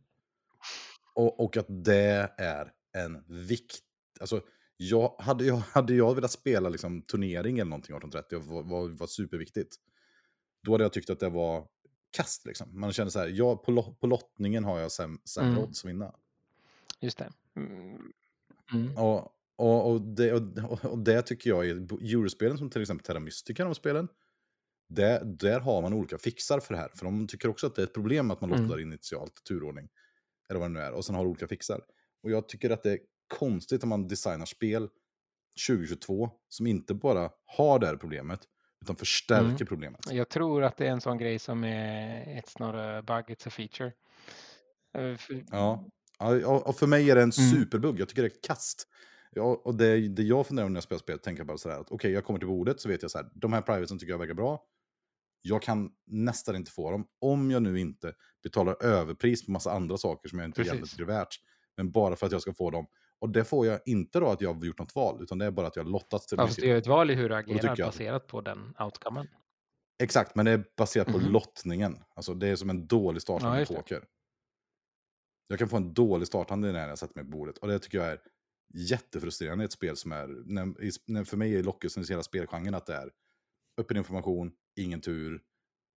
Och, 1.13 1.39
och 1.39 1.57
att 1.57 1.65
det 1.69 2.33
är 2.37 2.71
en 2.93 3.23
vikt... 3.27 3.83
Alltså, 4.19 4.41
jag, 4.77 5.15
hade, 5.19 5.45
jag, 5.45 5.55
hade 5.55 5.93
jag 5.93 6.15
velat 6.15 6.31
spela 6.31 6.69
liksom, 6.69 7.01
turnering 7.01 7.59
eller 7.59 7.69
någonting 7.69 7.95
1830 7.95 8.35
och 8.37 8.45
var, 8.45 8.63
var, 8.63 8.89
var 8.89 9.07
superviktigt, 9.07 9.75
då 10.63 10.71
hade 10.71 10.83
jag 10.83 10.93
tyckt 10.93 11.09
att 11.09 11.19
det 11.19 11.29
var 11.29 11.67
kast. 12.11 12.45
Liksom. 12.45 12.79
Man 12.79 12.93
kände 12.93 13.11
så 13.11 13.19
här, 13.19 13.27
ja, 13.27 13.55
på, 13.55 13.95
på 13.99 14.07
lottningen 14.07 14.63
har 14.63 14.79
jag 14.79 14.91
säm, 14.91 15.19
sämre 15.25 15.51
Mm. 15.51 15.63
odds 15.63 15.83
att 15.83 15.89
vinna. 15.89 16.15
Just 16.99 17.17
det. 17.17 17.31
Mm. 18.73 18.97
Och, 18.97 19.35
och, 19.61 19.91
och, 19.91 20.01
det, 20.01 20.33
och, 20.33 20.85
och 20.85 20.99
det 20.99 21.21
tycker 21.21 21.49
jag 21.49 21.65
är 21.69 21.75
Eurospelen 22.15 22.57
som 22.57 22.69
till 22.69 22.81
exempel 22.81 23.05
Terra 23.05 23.19
Mystica, 23.19 23.63
de 23.65 23.75
spelen, 23.75 24.07
där, 24.89 25.23
där 25.25 25.59
har 25.59 25.81
man 25.81 25.93
olika 25.93 26.17
fixar 26.17 26.59
för 26.59 26.73
det 26.73 26.79
här. 26.79 26.89
För 26.95 27.05
de 27.05 27.27
tycker 27.27 27.49
också 27.49 27.67
att 27.67 27.75
det 27.75 27.81
är 27.81 27.83
ett 27.83 27.93
problem 27.93 28.31
att 28.31 28.41
man 28.41 28.51
Mm. 28.53 28.63
lottar 28.63 28.79
initialt 28.81 29.43
turordning. 29.47 29.89
Eller 30.49 30.59
vad 30.59 30.69
det 30.69 30.73
nu 30.73 30.79
är. 30.79 30.91
Och 30.91 31.05
sen 31.05 31.15
har 31.15 31.25
olika 31.25 31.47
fixar. 31.47 31.81
Och 32.23 32.31
jag 32.31 32.47
tycker 32.49 32.69
att 32.69 32.83
det 32.83 32.91
är 32.91 32.99
konstigt 33.39 33.83
att 33.83 33.87
man 33.89 34.07
designar 34.07 34.45
spel 34.45 34.89
2022 35.67 36.29
som 36.49 36.67
inte 36.67 36.93
bara 36.93 37.29
har 37.45 37.79
det 37.79 37.87
här 37.87 37.95
problemet, 37.95 38.39
utan 38.81 38.95
förstärker 38.95 39.45
Mm. 39.45 39.65
problemet. 39.67 39.99
Jag 40.11 40.29
tror 40.29 40.63
att 40.63 40.77
det 40.77 40.87
är 40.87 40.91
en 40.91 41.01
sån 41.01 41.17
grej 41.17 41.39
som 41.39 41.63
är 41.63 42.25
It's 42.41 42.59
not 42.59 42.75
a 42.75 43.01
bug, 43.07 43.37
it's 43.37 43.47
a 43.47 43.51
feature. 43.51 43.93
Eh, 44.97 45.17
Ja. 45.51 45.87
Ja, 46.19 46.47
och 46.47 46.67
och 46.67 46.75
för 46.75 46.87
mig 46.87 47.11
är 47.11 47.15
det 47.15 47.21
en 47.21 47.31
Mm. 47.37 47.51
superbugg. 47.51 47.99
Jag 47.99 48.09
tycker 48.09 48.21
det 48.21 48.27
är 48.27 48.41
kast. 48.43 48.87
Ja, 49.35 49.61
och 49.63 49.75
det, 49.75 50.07
det 50.07 50.23
jag 50.23 50.47
funderar 50.47 50.65
på 50.67 50.69
när 50.69 50.77
jag 50.77 50.83
spelar 50.83 50.99
spel, 50.99 51.19
tänker 51.19 51.43
bara 51.43 51.57
sådär 51.57 51.79
att 51.79 51.91
okej, 51.91 52.11
jag 52.11 52.25
kommer 52.25 52.39
till 52.39 52.47
bordet 52.47 52.79
så 52.81 52.89
vet 52.89 53.01
jag 53.01 53.11
så 53.11 53.17
här, 53.17 53.29
de 53.33 53.53
här 53.53 53.61
privatesen 53.61 53.99
tycker 53.99 54.13
jag 54.13 54.19
verkar 54.19 54.33
bra. 54.33 54.63
Jag 55.41 55.61
kan 55.61 55.91
nästan 56.05 56.55
inte 56.55 56.71
få 56.71 56.91
dem 56.91 57.07
om 57.21 57.51
jag 57.51 57.61
nu 57.61 57.79
inte 57.79 58.13
betalar 58.43 58.83
överpris 58.83 59.45
på 59.45 59.51
massa 59.51 59.71
andra 59.71 59.97
saker 59.97 60.29
som 60.29 60.39
jag 60.39 60.45
inte 60.47 60.61
egentligen 60.61 60.87
tycker 60.87 61.03
är 61.03 61.07
värt. 61.07 61.35
Men 61.77 61.91
bara 61.91 62.15
för 62.15 62.25
att 62.25 62.31
jag 62.31 62.41
ska 62.41 62.53
få 62.53 62.71
dem. 62.71 62.87
Och 63.19 63.29
det 63.29 63.43
får 63.43 63.65
jag 63.67 63.79
inte 63.85 64.19
då 64.19 64.27
att 64.27 64.41
jag 64.41 64.53
har 64.53 64.65
gjort 64.65 64.79
något 64.79 64.95
val, 64.95 65.23
utan 65.23 65.37
det 65.37 65.45
är 65.45 65.51
bara 65.51 65.67
att 65.67 65.75
jag 65.75 65.83
har 65.83 65.89
lottats 65.91 66.27
till 66.27 66.37
Ja, 66.37 66.47
fast 66.47 66.59
du 66.59 66.67
gör 66.67 66.77
ett 66.77 66.87
val 66.87 67.11
i 67.11 67.13
hur 67.13 67.29
du 67.29 67.35
agerar 67.35 67.75
baserat 67.85 68.27
på 68.27 68.41
den 68.41 68.73
outcomen. 68.79 69.27
Exakt, 70.03 70.35
men 70.35 70.45
det 70.45 70.51
är 70.51 70.63
baserat 70.77 71.07
på 71.07 71.17
Mhm. 71.17 71.31
lottningen. 71.31 71.97
Alltså 72.15 72.33
det 72.33 72.47
är 72.47 72.55
som 72.55 72.69
en 72.69 72.87
dålig 72.87 73.21
starthand 73.21 73.55
Ja, 73.57 73.61
i 73.61 73.65
poker. 73.65 74.03
Jag 75.47 75.59
kan 75.59 75.69
få 75.69 75.77
en 75.77 75.93
dålig 75.93 76.27
starthand 76.27 76.61
när 76.61 76.87
jag 76.89 76.97
sätter 76.97 77.15
mig 77.15 77.23
på 77.31 77.37
bordet. 77.37 77.57
Och 77.57 77.67
det 77.67 77.79
tycker 77.79 77.97
jag 77.97 78.07
är 78.07 78.19
jättefrustrerande 78.73 79.63
i 79.63 79.65
ett 79.65 79.71
spel 79.71 79.95
som 79.97 80.11
är... 80.11 80.27
När, 80.27 81.23
för 81.23 81.37
mig 81.37 81.55
är 81.55 81.63
lockelsen 81.63 82.03
i 82.03 82.07
hela 82.09 82.23
spelgenren 82.23 82.73
att 82.73 82.85
det 82.85 82.93
är 82.95 83.11
öppen 83.77 83.97
information, 83.97 84.51
ingen 84.75 85.01
tur 85.01 85.41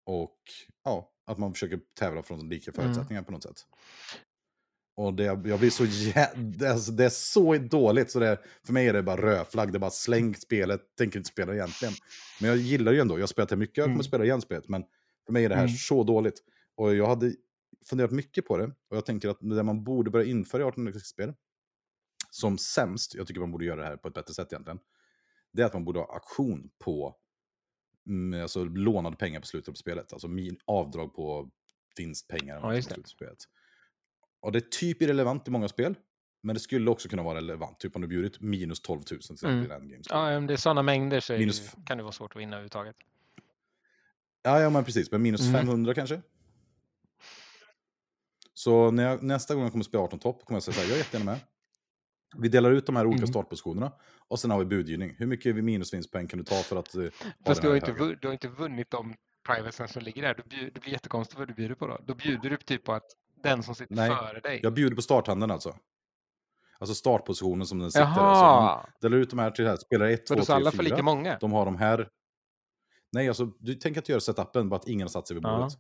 och 0.06 0.40
ja, 0.84 1.12
att 1.26 1.38
man 1.38 1.54
försöker 1.54 1.80
tävla 2.00 2.24
från 2.24 2.50
lika 2.50 2.72
Mm. 2.72 2.84
förutsättningar 2.84 3.24
på 3.24 3.32
något 3.32 3.44
sätt. 3.44 3.66
Och 4.96 5.14
det, 5.14 5.24
jag 5.24 5.60
blir 5.60 5.70
så 5.70 5.84
jä- 5.86 6.36
det, 6.58 6.66
är, 6.66 6.72
alltså, 6.72 6.92
det 6.92 7.06
är 7.06 7.10
så 7.10 7.58
dåligt 7.58 8.12
så 8.12 8.20
det, 8.20 8.38
för 8.66 8.74
mig 8.74 8.88
är 8.88 8.94
det 8.94 9.04
bara 9.04 9.22
rödflagg. 9.22 9.72
Det 9.72 9.78
är 9.78 9.80
bara 9.80 9.92
släng 9.92 10.36
spelet, 10.36 10.82
tänker 10.98 11.20
inte 11.20 11.30
spela 11.30 11.54
egentligen. 11.54 11.94
Men 12.42 12.50
jag 12.50 12.58
gillar 12.58 12.92
det 12.92 12.96
ju 12.96 13.02
ändå. 13.02 13.16
Jag 13.18 13.22
har 13.22 13.28
spelat 13.28 13.50
det 13.50 13.56
mycket, 13.56 13.78
jag 13.78 13.86
kommer 13.86 13.94
Mm. 13.96 14.04
spela 14.04 14.24
igen 14.24 14.42
spelet. 14.42 14.70
Men 14.70 14.84
för 15.26 15.34
mig 15.34 15.46
är 15.46 15.50
det 15.50 15.56
här 15.56 15.64
Mm. 15.64 15.76
så 15.76 16.04
dåligt. 16.04 16.44
Och 16.76 16.96
jag 16.96 17.08
hade 17.08 17.34
funderat 17.86 18.12
mycket 18.12 18.46
på 18.46 18.58
det. 18.58 18.64
Och 18.66 18.98
jag 18.98 19.06
tänker 19.06 19.30
att 19.30 19.38
det 19.42 19.64
man 19.64 19.84
borde 19.84 20.12
börja 20.12 20.26
införa 20.26 20.62
i 20.62 20.66
1800-spel, 20.66 21.34
som 22.34 22.58
sämst, 22.58 23.16
jag 23.16 23.28
tycker 23.28 23.40
man 23.42 23.52
borde 23.52 23.66
göra 23.66 23.82
det 23.82 23.88
här 23.88 23.98
på 23.98 24.08
ett 24.08 24.14
bättre 24.14 24.34
sätt 24.34 24.54
egentligen, 24.54 24.80
det 25.52 25.62
är 25.62 25.66
att 25.66 25.74
man 25.74 25.86
borde 25.86 26.00
ha 26.00 26.14
auktion 26.14 26.70
på 26.80 27.16
mm, 28.08 28.42
alltså, 28.42 28.64
lånade 28.64 29.16
pengar 29.16 29.40
på 29.40 29.46
slutet 29.46 29.74
på 29.74 29.78
spelet. 29.78 30.14
Alltså 30.14 30.28
min, 30.28 30.58
avdrag 30.66 31.16
på 31.16 31.50
vinstpengar 31.98 32.56
Ja, 32.56 32.62
på 32.62 32.72
det. 32.72 32.84
slutet 32.84 33.04
på 33.04 33.10
spelet. 33.10 33.38
Och 34.40 34.52
det 34.52 34.60
är 34.60 34.70
typ 34.70 35.02
irrelevant 35.02 35.48
i 35.48 35.52
många 35.52 35.68
spel. 35.68 35.96
Men 36.42 36.54
det 36.54 36.60
skulle 36.60 36.92
också 36.92 37.10
kunna 37.10 37.24
vara 37.24 37.38
relevant. 37.38 37.80
Typ 37.80 37.96
om 37.96 38.02
du 38.02 38.08
bjudit 38.08 38.42
minus 38.42 38.82
12 38.82 38.98
000 38.98 39.06
till 39.06 39.16
exempel 39.18 39.72
Mm. 39.72 39.92
i. 39.94 40.02
Ja, 40.10 40.38
om 40.38 40.48
det 40.48 40.54
är 40.54 40.58
sådana 40.58 40.82
mängder 40.82 41.20
så 41.20 41.34
Minus 41.34 41.72
kan 41.86 41.98
det 41.98 42.04
vara 42.04 42.12
svårt 42.12 42.36
att 42.36 42.42
vinna 42.42 42.56
överhuvudtaget. 42.56 42.96
Ja, 44.44 44.60
ja, 44.60 44.70
men 44.70 44.84
precis. 44.86 45.12
Men 45.12 45.22
minus 45.22 45.42
Mm. 45.42 45.54
500 45.54 45.94
kanske. 45.94 46.22
Så 48.54 48.92
när 48.92 49.04
jag, 49.04 49.24
nästa 49.24 49.54
gång 49.56 49.64
jag 49.64 49.72
kommer 49.72 49.84
spela 49.86 50.04
18 50.04 50.20
topp 50.20 50.46
kommer 50.46 50.56
jag 50.56 50.64
säga 50.64 50.74
så 50.76 50.82
här, 50.82 50.88
jag 50.88 50.96
är 50.96 51.00
jättegärna 51.00 51.32
med. 51.32 51.40
Vi 52.38 52.50
delar 52.50 52.72
ut 52.72 52.86
de 52.86 52.96
här 52.96 53.06
olika 53.06 53.18
Mm. 53.18 53.28
startpositionerna 53.28 53.92
och 54.28 54.40
sen 54.40 54.52
har 54.52 54.60
vi 54.60 54.66
budgivning. 54.66 55.16
Hur 55.18 55.26
mycket 55.26 55.56
minusvinstpoäng 55.56 56.28
kan 56.28 56.40
du 56.40 56.46
ta 56.46 56.56
för 56.56 56.76
att... 56.76 56.94
ha 56.94 57.02
Fast 57.46 57.62
du 57.62 57.68
har, 57.70 57.76
inte, 57.76 57.92
du 58.22 58.28
har 58.28 58.34
inte 58.34 58.48
vunnit 58.48 58.92
de 58.92 59.16
privatesen 59.48 59.88
som 59.88 60.02
ligger 60.02 60.22
där. 60.22 60.34
Du 60.34 60.44
bjud, 60.44 60.74
det 60.74 60.80
blir 60.80 60.92
jättekonstigt 60.92 61.40
vad 61.40 61.48
du 61.48 61.54
bjuder 61.54 61.76
på 61.76 61.88
då. 61.88 62.00
Då 62.08 62.16
bjuder 62.16 62.50
du 62.50 62.58
typ 62.58 62.84
på 62.84 62.94
att 62.94 63.06
den 63.44 63.64
som 63.64 63.76
sitter 63.76 63.96
Nej, 63.96 64.10
före 64.10 64.40
dig. 64.40 64.60
Jag 64.64 64.74
bjuder 64.74 64.96
på 64.96 65.02
starthanden 65.02 65.52
alltså. 65.52 65.76
Alltså 66.80 66.96
startpositionen 66.96 67.68
som 67.68 67.80
den 67.80 67.92
sitter. 67.92 68.06
Jaha! 68.06 68.90
delar 69.02 69.18
ut 69.18 69.30
de 69.30 69.40
här 69.40 69.52
till 69.52 69.68
här, 69.68 69.78
spelare 69.78 70.14
1, 70.14 70.26
2, 70.26 70.34
Vadå, 70.34 70.42
3, 70.42 70.46
så 70.46 70.54
alla 70.54 70.72
4. 70.72 70.76
får 70.78 70.84
lika 70.84 71.04
många? 71.04 71.38
De 71.42 71.52
har 71.52 71.66
de 71.66 71.78
här. 71.78 72.10
Nej, 73.12 73.28
alltså 73.28 73.46
du 73.46 73.76
tänker 73.76 74.02
att 74.02 74.10
göra 74.10 74.20
setupen, 74.20 74.70
bara 74.70 74.76
att 74.76 74.88
ingen 74.88 75.02
har 75.02 75.10
satt 75.10 75.28
sig 75.28 75.34
vid 75.36 75.44
bordet. 75.44 75.74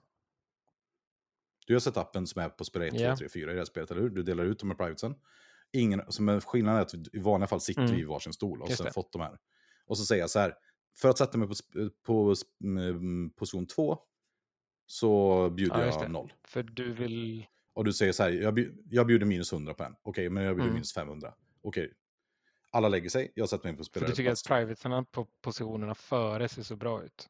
Du 1.67 1.73
gör 1.73 1.79
setupen 1.79 2.27
som 2.27 2.41
är 2.41 2.49
på 2.49 2.65
spelare 2.65 2.87
1, 2.87 2.93
2, 2.93 3.01
Ja. 3.03 3.17
3, 3.17 3.29
4 3.29 3.51
i 3.51 3.53
det 3.53 3.59
här 3.59 3.65
spelet, 3.65 3.91
eller 3.91 4.01
hur? 4.01 4.09
Du 4.09 4.23
delar 4.23 4.43
ut 4.43 4.59
de 4.59 4.69
här 4.69 4.77
privatesen. 4.77 5.15
Ingen, 5.73 6.01
som 6.11 6.29
är 6.29 6.39
skillnaden 6.39 6.77
är 6.79 6.81
att 6.81 6.93
vi- 6.93 7.09
i 7.13 7.19
vanliga 7.19 7.47
fall 7.47 7.61
sitter 7.61 7.81
Mm. 7.81 7.95
vi 7.95 8.01
i 8.01 8.03
varsin 8.05 8.33
stol 8.33 8.61
och 8.61 8.67
Just 8.69 8.77
sen 8.77 8.85
det. 8.85 8.93
fått 8.93 9.11
de 9.11 9.21
här. 9.21 9.37
Och 9.85 9.97
så 9.97 10.05
säger 10.05 10.21
jag 10.23 10.29
så 10.29 10.39
här, 10.39 10.53
för 10.97 11.09
att 11.09 11.17
sätta 11.17 11.37
mig 11.37 11.47
på, 11.47 11.53
på 12.05 12.35
mm, 12.63 13.29
position 13.35 13.67
2 13.67 13.97
så 14.85 15.49
bjuder 15.49 15.85
Ja, 15.87 15.99
jag 16.01 16.11
noll. 16.11 16.33
För 16.43 16.63
du 16.63 16.93
vill... 16.93 17.45
Och 17.73 17.83
du 17.85 17.93
säger 17.93 18.11
så 18.11 18.23
här, 18.23 18.29
jag, 18.31 18.53
bjud, 18.53 18.81
jag 18.89 19.07
bjuder 19.07 19.25
minus 19.25 19.53
100 19.53 19.73
på 19.73 19.83
en. 19.83 19.95
Okej, 20.03 20.29
men 20.29 20.43
jag 20.43 20.55
bjuder 20.55 20.63
Mm. 20.63 20.73
minus 20.73 20.93
500. 20.93 21.33
Okej. 21.61 21.93
Alla 22.71 22.89
lägger 22.89 23.09
sig, 23.09 23.31
jag 23.35 23.49
sätter 23.49 23.63
mig 23.65 23.73
på 23.73 23.77
För 23.77 23.83
spelare 23.83 24.09
du 24.09 24.15
tycker 24.15 24.31
att 24.31 24.37
två. 24.43 24.55
privatesarna 24.55 25.03
på 25.03 25.27
positionerna 25.41 25.95
före 25.95 26.49
ser 26.49 26.63
så 26.63 26.75
bra 26.75 27.03
ut. 27.03 27.29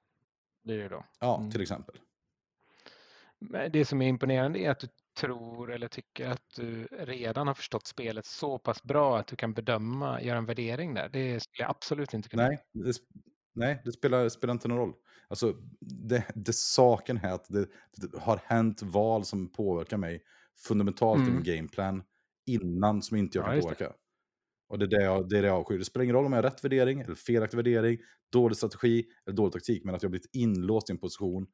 Det 0.64 0.74
är 0.74 0.78
det 0.78 0.90
då. 0.90 1.06
Ja, 1.20 1.38
Mm. 1.38 1.52
till 1.52 1.62
exempel. 1.62 1.96
Det 3.72 3.86
som 3.86 4.02
är 4.02 4.08
imponerande 4.08 4.60
är 4.60 4.70
att 4.70 4.80
du 4.80 4.88
tror 5.20 5.72
eller 5.72 5.88
tycker 5.88 6.30
att 6.30 6.42
du 6.56 6.88
redan 6.92 7.48
har 7.48 7.54
förstått 7.54 7.88
spelet 7.88 8.26
så 8.26 8.60
pass 8.60 8.84
bra 8.84 9.18
att 9.20 9.28
du 9.28 9.36
kan 9.36 9.54
bedöma, 9.54 10.22
göra 10.22 10.38
en 10.38 10.46
värdering 10.46 10.94
där. 10.94 11.10
Det 11.10 11.40
skulle 11.40 11.64
jag 11.64 11.70
absolut 11.70 12.14
inte 12.14 12.30
kunna. 12.30 12.48
Nej, 12.48 12.64
det, 12.74 12.94
nej, 13.56 13.82
det 13.86 13.92
spelar, 13.92 14.30
spelar 14.30 14.52
inte 14.52 14.68
någon 14.68 14.78
roll. 14.78 14.94
Alltså, 15.28 15.54
det, 15.80 16.24
det 16.36 16.54
saken 16.56 17.18
är 17.18 17.32
att 17.34 17.46
det, 17.50 17.68
det 17.98 18.18
har 18.20 18.40
hänt 18.44 18.82
val 18.82 19.26
som 19.26 19.52
påverkar 19.52 19.98
mig 19.98 20.24
fundamentalt 20.68 21.20
i 21.20 21.24
Mm. 21.24 21.34
min 21.36 21.44
gameplan 21.44 22.04
innan 22.46 23.02
som 23.02 23.18
inte 23.18 23.38
jag 23.38 23.44
Ja, 23.46 23.48
kan 23.48 23.56
det. 23.56 23.62
påverka. 23.62 23.94
Och 24.70 24.80
det 24.80 24.86
är 24.86 24.90
det, 24.90 25.04
jag, 25.04 25.30
det 25.30 25.38
är 25.38 25.42
det 25.42 25.48
jag 25.48 25.58
avskyr. 25.60 25.78
Det 25.78 25.86
spelar 25.86 26.04
ingen 26.04 26.16
roll 26.16 26.26
om 26.26 26.34
jag 26.34 26.38
har 26.38 26.50
rätt 26.50 26.64
värdering 26.64 27.02
eller 27.02 27.16
felaktig 27.16 27.58
värdering, 27.58 27.98
dålig 28.32 28.58
strategi 28.58 29.06
eller 29.26 29.38
dålig 29.38 29.54
taktik, 29.54 29.84
men 29.84 29.96
att 29.96 30.04
jag 30.04 30.08
har 30.08 30.12
blivit 30.12 30.36
inlåst 30.36 30.90
i 30.90 30.94
en 30.94 30.98
position 31.00 31.48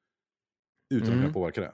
utan 0.89 1.07
att 1.07 1.13
Mm. 1.13 1.21
kunna 1.21 1.33
påverka 1.33 1.61
det. 1.61 1.71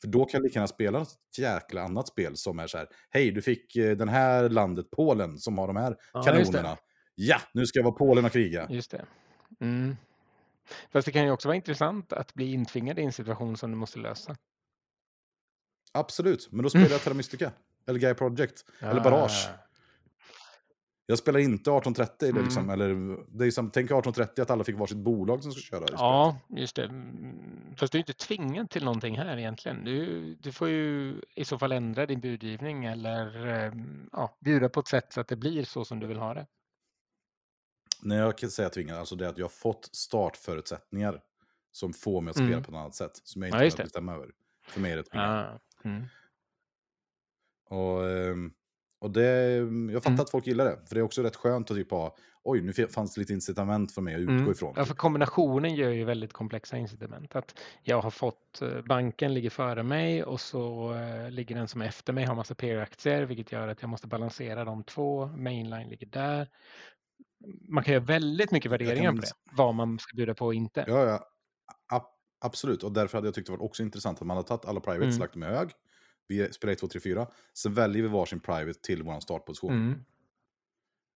För 0.00 0.08
då 0.08 0.24
kan 0.24 0.38
jag 0.38 0.42
lika 0.42 0.54
gärna 0.58 0.66
spela 0.68 0.98
något 0.98 1.14
jäkla 1.38 1.82
annat 1.82 2.08
spel 2.08 2.36
som 2.36 2.58
är 2.58 2.66
så 2.66 2.78
här, 2.78 2.88
hej, 3.10 3.30
du 3.30 3.42
fick 3.42 3.76
eh, 3.76 3.96
den 3.96 4.08
här 4.08 4.48
landet, 4.48 4.86
Polen, 4.90 5.38
som 5.38 5.58
har 5.58 5.66
de 5.66 5.76
här 5.76 5.96
Ja, 6.12 6.22
kanonerna. 6.22 6.76
Ja, 7.14 7.40
nu 7.54 7.66
ska 7.66 7.78
jag 7.78 7.84
vara 7.84 7.94
Polen 7.94 8.24
och 8.24 8.32
kriga. 8.32 8.66
Just 8.70 8.90
det. 8.90 9.04
Mm. 9.60 9.96
Fast 10.92 11.06
det 11.06 11.12
kan 11.12 11.24
ju 11.24 11.30
också 11.30 11.48
vara 11.48 11.56
intressant 11.56 12.12
att 12.12 12.34
bli 12.34 12.52
intvingad 12.52 12.98
i 12.98 13.02
en 13.02 13.12
situation 13.12 13.56
som 13.56 13.70
du 13.70 13.76
måste 13.76 13.98
lösa. 13.98 14.36
Absolut, 15.92 16.48
men 16.52 16.62
då 16.62 16.70
spelar 16.70 16.90
jag 16.90 17.00
Terra 17.00 17.14
Mystica. 17.14 17.52
Eller 17.86 17.98
Gaia 17.98 18.14
Project. 18.14 18.64
Eller 18.80 19.00
Barrage. 19.00 19.48
Jag 21.10 21.18
spelar 21.18 21.40
inte 21.40 21.70
1830. 21.70 22.28
Eller, 22.28 22.30
Mm. 22.32 22.44
liksom, 22.44 22.70
eller, 22.70 23.16
det 23.38 23.46
är 23.46 23.50
som, 23.50 23.70
tänk 23.70 23.84
1830 23.84 24.42
att 24.42 24.50
alla 24.50 24.64
fick 24.64 24.76
varsitt 24.76 24.96
bolag 24.98 25.42
som 25.42 25.52
ska 25.52 25.60
köra. 25.60 25.84
Ja, 25.92 26.38
just 26.48 26.76
det. 26.76 26.84
Mm, 26.84 27.76
Fast 27.76 27.92
du 27.92 27.98
är 27.98 28.00
inte 28.00 28.12
tvingad 28.12 28.70
till 28.70 28.84
någonting 28.84 29.18
här 29.18 29.36
egentligen. 29.36 29.84
Du, 29.84 30.34
du 30.34 30.52
får 30.52 30.68
ju 30.68 31.20
i 31.34 31.44
så 31.44 31.58
fall 31.58 31.72
ändra 31.72 32.06
din 32.06 32.20
budgivning 32.20 32.84
eller 32.84 33.46
eh, 33.66 33.72
ja, 34.12 34.36
bjuda 34.40 34.68
på 34.68 34.80
ett 34.80 34.88
sätt 34.88 35.12
så 35.12 35.20
att 35.20 35.28
det 35.28 35.36
blir 35.36 35.64
så 35.64 35.84
som 35.84 36.00
du 36.00 36.06
vill 36.06 36.18
ha 36.18 36.34
det. 36.34 36.46
När 38.02 38.16
jag 38.18 38.38
kan 38.38 38.50
säga 38.50 38.68
tvingad, 38.68 38.98
alltså 38.98 39.16
det 39.16 39.24
är 39.24 39.28
att 39.28 39.38
jag 39.38 39.44
har 39.44 39.50
fått 39.50 39.88
startförutsättningar 39.92 41.20
som 41.72 41.92
får 41.92 42.20
mig 42.20 42.30
att 42.30 42.36
spela 42.36 42.50
Mm. 42.52 42.62
på 42.62 42.70
ett 42.70 42.76
annat 42.76 42.94
sätt. 42.94 43.20
Som 43.24 43.42
jag 43.42 43.50
Ja, 43.50 43.54
inte 43.54 43.64
just 43.64 43.76
kan 43.76 43.84
bestämma 43.84 44.14
över. 44.14 44.30
För 44.68 44.80
mig 44.80 44.92
är 44.92 44.96
det 44.96 45.02
tvingande. 45.02 45.34
Ah. 45.50 45.60
Mm. 45.88 46.04
Och, 47.64 48.08
ehm, 48.10 48.52
Och 49.00 49.10
det, 49.10 49.26
jag 49.92 50.02
fattar 50.02 50.10
Mm. 50.10 50.20
att 50.20 50.30
folk 50.30 50.46
gillar 50.46 50.64
det, 50.64 50.78
för 50.86 50.94
det 50.94 51.00
är 51.00 51.02
också 51.02 51.22
rätt 51.22 51.36
skönt 51.36 51.70
att 51.70 51.76
typ 51.76 51.90
ha, 51.90 52.16
oj, 52.44 52.60
nu 52.60 52.72
fanns 52.72 53.14
det 53.14 53.20
lite 53.20 53.32
incitament 53.32 53.92
för 53.92 54.02
mig 54.02 54.14
att 54.14 54.20
utgå 54.20 54.32
Mm. 54.32 54.50
ifrån. 54.50 54.74
Ja, 54.76 54.84
för 54.84 54.94
kombinationen 54.94 55.74
gör 55.74 55.90
ju 55.90 56.04
väldigt 56.04 56.32
komplexa 56.32 56.76
incitament. 56.76 57.36
Att 57.36 57.58
jag 57.82 58.00
har 58.00 58.10
fått, 58.10 58.62
eh, 58.62 58.80
banken 58.88 59.34
ligger 59.34 59.50
före 59.50 59.82
mig 59.82 60.24
och 60.24 60.40
så 60.40 60.94
eh, 60.94 61.30
ligger 61.30 61.54
den 61.54 61.68
som 61.68 61.82
är 61.82 61.86
efter 61.86 62.12
mig 62.12 62.24
har 62.24 62.34
massa 62.34 62.54
peer-aktier, 62.54 63.22
vilket 63.22 63.52
gör 63.52 63.68
att 63.68 63.82
jag 63.82 63.88
måste 63.88 64.06
balansera 64.06 64.64
de 64.64 64.84
två. 64.84 65.26
Mainline 65.26 65.88
ligger 65.88 66.06
där. 66.06 66.48
Man 67.68 67.84
kan 67.84 67.94
göra 67.94 68.04
väldigt 68.04 68.50
mycket 68.50 68.70
värderingar 68.70 69.04
kan- 69.10 69.16
på 69.16 69.20
det, 69.22 69.32
vad 69.56 69.74
man 69.74 69.98
ska 69.98 70.16
bjuda 70.16 70.34
på 70.34 70.46
och 70.46 70.54
inte. 70.54 70.84
Ja, 70.88 71.04
ja. 71.06 71.26
Absolut, 72.42 72.82
och 72.82 72.92
därför 72.92 73.18
hade 73.18 73.26
jag 73.26 73.34
tyckt 73.34 73.46
det 73.46 73.52
var 73.52 73.62
också 73.64 73.82
intressant 73.82 74.20
att 74.20 74.26
man 74.26 74.36
har 74.36 74.44
tagit 74.44 74.64
alla 74.64 74.80
privates, 74.80 75.06
Mm. 75.14 75.18
lagt 75.20 75.32
dem 75.32 75.42
i 75.42 75.46
hög. 75.46 75.68
Vi 76.30 76.52
spelar 76.52 76.72
1, 76.72 76.78
2, 76.78 76.88
3, 76.88 77.00
4. 77.00 77.26
Sen 77.54 77.74
väljer 77.74 78.02
vi 78.02 78.08
varsin 78.08 78.40
private 78.40 78.80
till 78.80 79.02
vår 79.02 79.20
startposition. 79.20 79.72
Mm. 79.72 80.04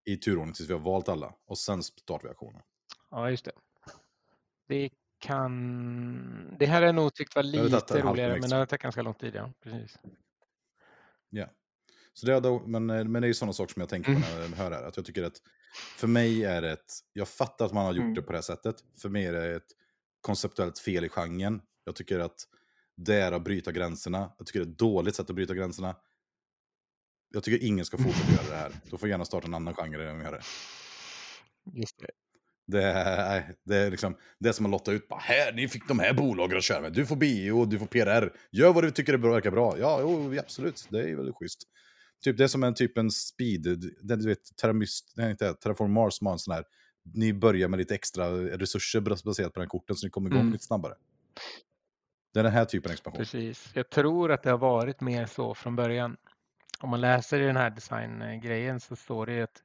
I 0.05 0.17
turordning 0.17 0.55
tills 0.55 0.69
vi 0.69 0.73
har 0.73 0.81
valt 0.81 1.09
alla. 1.09 1.35
Och 1.47 1.59
sen 1.59 1.83
startar 1.83 2.23
vi 2.25 2.31
aktionen. 2.31 2.63
Ja, 3.11 3.31
just 3.31 3.45
det. 3.45 3.53
Det 4.69 4.91
kan... 5.19 6.57
Det 6.59 6.67
här 6.67 6.83
jag 6.83 6.95
nog 6.95 7.15
tyckt 7.15 7.37
var 7.37 7.43
lite 7.43 8.01
roligare, 8.01 8.41
men 8.41 8.51
det 8.51 8.57
har 8.57 8.67
tagit 8.67 8.83
ganska 8.83 9.03
lång 9.03 9.15
tid. 9.15 9.35
Ja. 9.35 9.53
Precis. 9.63 9.99
Ja. 11.31 11.47
Så 12.13 12.27
det 12.27 12.35
är 12.35 12.41
då, 12.41 12.63
men, 12.67 12.91
eh, 12.91 13.05
men 13.05 13.23
det 13.23 13.27
är 13.27 13.29
ju 13.29 13.35
sådana 13.35 13.53
saker 13.53 13.73
som 13.73 13.81
jag 13.81 13.89
tänker 13.89 14.15
på 14.15 14.19
Mm. 14.19 14.31
när 14.35 14.41
jag 14.41 14.57
hör 14.57 14.71
det 14.71 14.77
här. 14.77 14.83
Att 14.85 14.97
jag 14.97 15.07
tycker 15.07 15.23
att 15.23 15.43
för 15.97 16.07
mig 16.07 16.45
är 16.45 16.63
det 16.63 16.73
ett, 16.73 16.93
jag 17.13 17.29
fattar 17.29 17.67
att 17.67 17.73
man 17.73 17.85
har 17.85 17.93
gjort 17.93 18.03
Mm. 18.03 18.15
det 18.15 18.23
på 18.23 18.33
det 18.33 18.39
här 18.39 18.43
sättet. 18.43 18.77
För 18.99 19.09
mig 19.09 19.27
är 19.27 19.33
det 19.33 19.55
ett 19.57 19.73
konceptuellt 20.21 20.79
fel 20.79 21.05
i 21.05 21.09
genren. 21.09 21.63
Jag 21.85 21.97
tycker 21.97 22.19
att 22.19 22.37
det 22.97 23.15
är 23.15 23.33
att 23.33 23.45
bryta 23.45 23.73
gränserna. 23.73 24.33
Jag 24.39 24.47
tycker 24.47 24.61
det 24.61 24.67
är 24.67 24.71
ett 24.73 24.79
dåligt 24.79 25.17
sätt 25.17 25.31
att 25.31 25.37
bryta 25.37 25.55
gränserna. 25.55 25.97
Jag 27.35 27.43
tycker 27.43 27.67
ingen 27.67 27.85
ska 27.85 27.99
fortsätta 27.99 28.33
göra 28.33 28.51
det 28.51 28.57
här. 28.57 28.73
Då 28.91 28.97
får 28.99 29.09
gärna 29.09 29.25
starta 29.25 29.47
en 29.47 29.55
annan 29.55 29.75
genre 29.75 30.11
än 30.11 30.19
de 30.19 30.25
gör 30.25 30.33
det. 30.33 30.43
Just 31.81 31.99
det. 31.99 32.07
Det 32.67 32.83
är, 32.83 33.55
det 33.65 33.77
är 33.77 33.91
liksom, 33.91 34.17
det 34.39 34.49
är 34.49 34.53
som 34.53 34.65
att 34.67 34.71
lotta 34.71 34.93
ut, 34.93 35.09
bara 35.09 35.21
här, 35.21 35.53
ni 35.53 35.69
fick 35.69 35.89
de 35.89 35.99
här 35.99 36.15
bolagen 36.15 36.59
att 36.59 36.65
köra 36.65 36.81
med. 36.81 36.93
Du 36.93 37.07
får 37.07 37.17
bio, 37.17 37.65
du 37.65 37.79
får 37.79 37.87
PRR. 37.87 38.33
Gör 38.53 38.73
vad 38.73 38.85
du 38.85 38.91
tycker 38.91 39.15
är 39.15 39.19
bra, 39.19 39.33
verkar 39.33 39.51
bra. 39.51 39.79
Ja, 39.79 39.99
jo, 40.01 40.39
absolut, 40.39 40.87
det 40.91 41.11
är 41.11 41.17
väl 41.17 41.33
schysst. 41.33 41.63
Typ, 42.25 42.37
det 42.37 42.45
är 42.45 42.49
som 42.49 42.63
en 42.65 42.75
typ 42.75 42.99
en 42.99 43.11
speed, 43.11 43.63
den, 44.03 44.19
du 44.19 44.29
vet, 44.29 44.57
Terramist, 44.57 45.13
nej, 45.17 45.31
inte, 45.31 45.55
Terraform 45.55 45.93
Mars 45.93 46.15
som 46.15 46.27
har 46.27 46.33
en 46.33 46.39
sån 46.39 46.55
här, 46.55 46.65
ni 47.15 47.33
börjar 47.33 47.69
med 47.69 47.79
lite 47.79 47.95
extra 47.95 48.31
resurser 48.33 49.01
baserat 49.01 49.53
på 49.53 49.61
den 49.61 49.69
korten 49.69 49.97
så 49.97 50.07
ni 50.07 50.11
kommer 50.11 50.31
igång 50.31 50.41
Mm. 50.41 50.53
lite 50.53 50.65
snabbare. 50.65 50.95
Det 52.35 52.41
är 52.41 52.45
den 52.45 52.53
här 52.53 52.65
typen 52.65 52.91
av 52.91 52.93
expansion. 52.93 53.19
Precis. 53.19 53.71
Jag 53.75 53.91
tror 53.91 54.33
att 54.33 54.43
det 54.43 54.51
har 54.51 54.59
varit 54.59 55.01
mer 55.01 55.27
så 55.27 55.55
från 55.55 55.77
början. 55.77 56.17
Om 56.81 56.91
man 56.91 57.01
läser 57.01 57.41
i 57.41 57.47
den 57.47 57.57
här 57.57 57.71
designgrejen 57.71 58.81
så 58.81 58.97
står 58.97 59.27
det 59.27 59.43
att, 59.43 59.63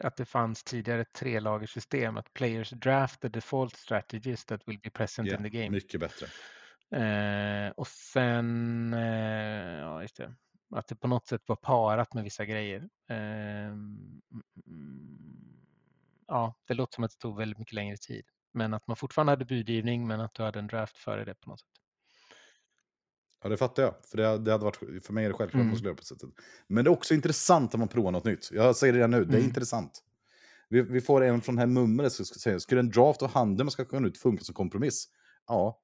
att 0.00 0.16
det 0.16 0.24
fanns 0.24 0.64
tidigare 0.64 1.00
ett 1.00 1.12
trelagersystem. 1.12 2.16
Att 2.16 2.34
players 2.34 2.70
draft 2.70 3.20
the 3.20 3.28
default 3.28 3.76
strategies 3.76 4.44
that 4.44 4.60
will 4.68 4.80
be 4.82 4.90
present 4.90 5.28
Ja, 5.28 5.36
in 5.36 5.42
the 5.42 5.48
game. 5.50 5.70
mycket 5.70 6.00
bättre. 6.00 6.26
Eh, 7.02 7.70
och 7.70 7.86
sen, 7.88 8.94
eh, 8.94 9.78
ja 9.80 10.02
just 10.02 10.16
det, 10.16 10.34
att 10.74 10.86
det 10.88 10.96
på 10.96 11.08
något 11.08 11.26
sätt 11.26 11.42
var 11.46 11.56
parat 11.56 12.14
med 12.14 12.24
vissa 12.24 12.44
grejer. 12.44 12.88
Eh, 13.10 13.74
ja, 16.28 16.54
det 16.68 16.74
låter 16.74 16.94
som 16.94 17.04
att 17.04 17.10
det 17.10 17.18
tog 17.18 17.36
väldigt 17.38 17.58
mycket 17.58 17.74
längre 17.74 17.96
tid. 17.96 18.24
Men 18.54 18.74
att 18.74 18.86
man 18.86 18.96
fortfarande 18.96 19.32
hade 19.32 19.44
budgivning 19.44 20.06
men 20.06 20.20
att 20.20 20.34
du 20.34 20.42
hade 20.42 20.58
en 20.58 20.66
draft 20.66 20.96
före 20.96 21.24
det 21.24 21.34
på 21.34 21.50
något 21.50 21.60
sätt. 21.60 21.68
Ja, 23.42 23.48
det 23.48 23.56
fattar 23.56 23.82
jag. 23.82 23.94
För 24.10 24.16
det, 24.16 24.38
det 24.38 24.52
hade 24.52 24.64
varit, 24.64 24.76
för 25.06 25.12
mig 25.12 25.24
är 25.24 25.28
det 25.28 25.34
självklart 25.34 25.48
att 25.48 25.54
Mm. 25.54 25.66
man 25.66 25.76
skulle 25.76 25.88
göra 25.88 25.96
på 25.96 26.04
sättet. 26.04 26.28
Men 26.66 26.84
det 26.84 26.88
är 26.88 26.92
också 26.92 27.14
intressant 27.14 27.74
att 27.74 27.78
man 27.78 27.88
provar 27.88 28.10
något 28.10 28.24
nytt. 28.24 28.50
Jag 28.52 28.76
säger 28.76 28.92
det 28.92 28.98
redan 28.98 29.10
nu, 29.10 29.24
det 29.24 29.32
är 29.32 29.36
Mm. 29.36 29.48
intressant. 29.48 30.02
Vi, 30.68 30.82
vi 30.82 31.00
får 31.00 31.24
en 31.24 31.40
från 31.40 31.54
den 31.56 31.60
här 31.60 31.66
Mummel 31.80 32.10
som 32.10 32.24
säga, 32.24 32.60
skulle 32.60 32.80
en 32.80 32.90
draft 32.90 33.22
och 33.22 33.30
handel 33.30 33.64
man 33.64 33.70
ska 33.70 33.84
kunna 33.84 34.08
ut 34.08 34.18
funka 34.18 34.44
som 34.44 34.54
kompromiss? 34.54 35.08
Ja, 35.48 35.80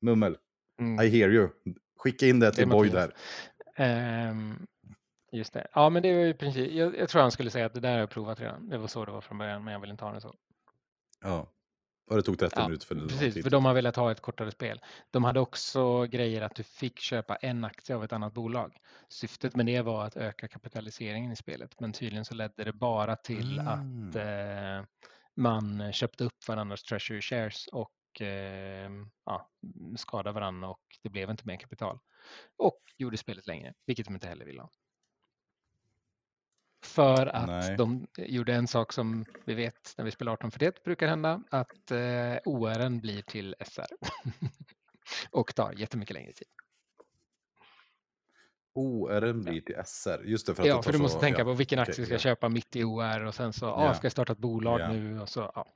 Mummel, 0.00 0.36
Mm. 0.80 1.06
I 1.06 1.08
hear 1.08 1.30
you. 1.30 1.48
Skicka 1.98 2.26
in 2.26 2.40
det 2.40 2.50
till 2.52 2.68
Det 2.68 2.72
är 2.74 2.76
Boy 2.78 2.88
Mattias. 2.88 3.10
där. 3.76 3.84
Ehm, 3.84 4.66
just 5.32 5.52
det. 5.52 5.66
Ja, 5.74 5.90
men 5.90 6.02
det 6.02 6.14
var 6.14 6.20
ju 6.20 6.34
princip. 6.34 6.72
Jag, 6.72 6.96
jag 6.98 7.08
tror 7.08 7.22
han 7.22 7.30
skulle 7.30 7.50
säga 7.50 7.66
att 7.66 7.74
det 7.74 7.80
där 7.80 7.92
har 7.92 7.98
jag 7.98 8.10
provat 8.10 8.40
redan. 8.40 8.68
Det 8.68 8.78
var 8.78 8.86
så 8.86 9.04
det 9.04 9.12
var 9.12 9.20
från 9.20 9.38
början, 9.38 9.64
men 9.64 9.72
jag 9.72 9.80
vill 9.80 9.90
inte 9.90 10.04
ha 10.04 10.12
det 10.12 10.20
så. 10.20 10.34
Ja. 11.22 11.52
Och 12.10 12.16
det 12.16 12.22
tog 12.22 12.38
30 12.38 12.54
Ja, 12.60 12.64
minuter 12.64 12.86
för 12.86 12.94
lång 12.94 13.08
Precis, 13.08 13.34
tid. 13.34 13.42
för 13.42 13.50
de 13.50 13.64
har 13.64 13.74
velat 13.74 13.96
ha 13.96 14.10
ett 14.12 14.20
kortare 14.20 14.50
spel. 14.50 14.80
De 15.10 15.24
hade 15.24 15.40
också 15.40 16.06
grejer 16.06 16.42
att 16.42 16.54
du 16.54 16.62
fick 16.62 16.98
köpa 17.00 17.36
en 17.36 17.64
aktie 17.64 17.96
av 17.96 18.04
ett 18.04 18.12
annat 18.12 18.34
bolag. 18.34 18.76
Syftet 19.08 19.56
med 19.56 19.66
det 19.66 19.82
var 19.82 20.04
att 20.06 20.16
öka 20.16 20.48
kapitaliseringen 20.48 21.32
i 21.32 21.36
spelet, 21.36 21.80
men 21.80 21.92
tydligen 21.92 22.24
så 22.24 22.34
ledde 22.34 22.64
det 22.64 22.72
bara 22.72 23.16
till 23.16 23.58
Mm. 23.58 23.66
att 23.68 24.16
eh, 24.16 24.84
man 25.36 25.92
köpte 25.92 26.24
upp 26.24 26.48
varandras 26.48 26.82
treasury 26.82 27.20
shares 27.22 27.66
och 27.66 28.20
eh, 28.20 28.90
ja, 29.24 29.50
skadade 29.96 30.32
varandra 30.34 30.68
och 30.68 30.82
det 31.02 31.08
blev 31.10 31.30
inte 31.30 31.46
mer 31.46 31.56
kapital. 31.56 31.98
Och 32.58 32.80
gjorde 32.98 33.16
spelet 33.16 33.46
längre, 33.46 33.74
vilket 33.86 34.06
de 34.06 34.14
inte 34.14 34.28
heller 34.28 34.44
ville 34.44 34.62
ha. 34.62 34.70
För 36.82 37.26
att 37.26 37.46
Nej. 37.46 37.76
de 37.76 38.06
gjorde 38.16 38.54
en 38.54 38.66
sak 38.68 38.92
som 38.92 39.24
vi 39.44 39.54
vet 39.54 39.94
när 39.96 40.04
vi 40.04 40.10
spelar 40.10 40.32
1841 40.32 40.84
brukar 40.84 41.08
hända, 41.08 41.42
att 41.50 41.90
eh, 41.90 42.36
ORen 42.44 43.00
blir 43.00 43.22
till 43.22 43.54
SR. 43.60 43.86
och 45.30 45.54
tar 45.54 45.72
jättemycket 45.72 46.14
längre 46.14 46.32
tid. 46.32 46.48
ORen 48.74 49.42
blir 49.42 49.60
till 49.60 49.76
SR. 49.84 50.22
Just 50.24 50.46
det, 50.46 50.54
för 50.54 50.62
att 50.62 50.68
Ja, 50.68 50.76
det 50.76 50.82
för 50.82 50.92
du 50.92 50.98
måste 50.98 51.14
så, 51.14 51.20
tänka 51.20 51.38
ja. 51.38 51.44
på 51.44 51.52
vilken 51.52 51.78
aktie 51.78 51.94
ska 51.94 52.14
jag 52.14 52.18
ja. 52.18 52.18
köpa 52.18 52.48
mitt 52.48 52.76
i 52.76 52.84
OR 52.84 53.24
och 53.24 53.34
sen 53.34 53.52
så, 53.52 53.66
ja, 53.66 53.84
Ja. 53.84 53.94
ska 53.94 54.04
jag 54.04 54.12
starta 54.12 54.32
ett 54.32 54.38
bolag 54.38 54.80
Ja. 54.80 54.92
nu 54.92 55.20
och 55.20 55.28
så, 55.28 55.52
ja. 55.54 55.66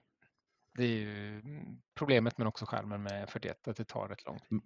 Det 0.76 0.84
är 0.84 0.88
ju 0.88 1.40
mm, 1.40 1.82
problemet 1.94 2.38
men 2.38 2.46
också 2.46 2.66
skärmen 2.66 3.02
med 3.02 3.30
41, 3.30 3.68
att 3.68 3.76
det 3.76 3.84
tar 3.84 4.08
rätt 4.08 4.24
lång 4.24 4.38
tid. 4.38 4.60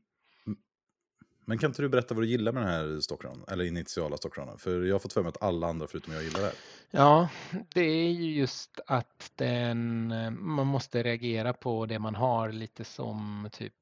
Men 1.49 1.59
kan 1.59 1.70
inte 1.70 1.82
du 1.82 1.88
berätta 1.88 2.14
vad 2.14 2.24
du 2.24 2.28
gillar 2.28 2.53
med 2.53 2.62
den 2.62 2.70
här 2.70 3.01
stockrunnen? 3.01 3.44
Eller 3.49 3.64
initiala 3.64 4.16
stockrunnen? 4.16 4.59
För 4.59 4.82
jag 4.82 4.94
har 4.94 4.99
fått 4.99 5.12
för 5.12 5.22
mig 5.22 5.28
att 5.28 5.42
alla 5.42 5.66
andra 5.66 5.86
förutom 5.86 6.14
jag 6.14 6.22
gillar 6.22 6.40
det 6.40 6.46
här. 6.46 6.55
Ja, 6.90 7.28
det 7.74 7.80
är 7.80 8.11
ju 8.11 8.32
just 8.32 8.80
att 8.86 9.32
den, 9.34 10.11
eh, 10.12 10.30
man 10.30 10.66
måste 10.66 11.03
reagera 11.03 11.53
på 11.53 11.86
det 11.86 11.99
man 11.99 12.14
har 12.14 12.53
lite 12.53 12.84
som 12.84 13.49
typ 13.53 13.72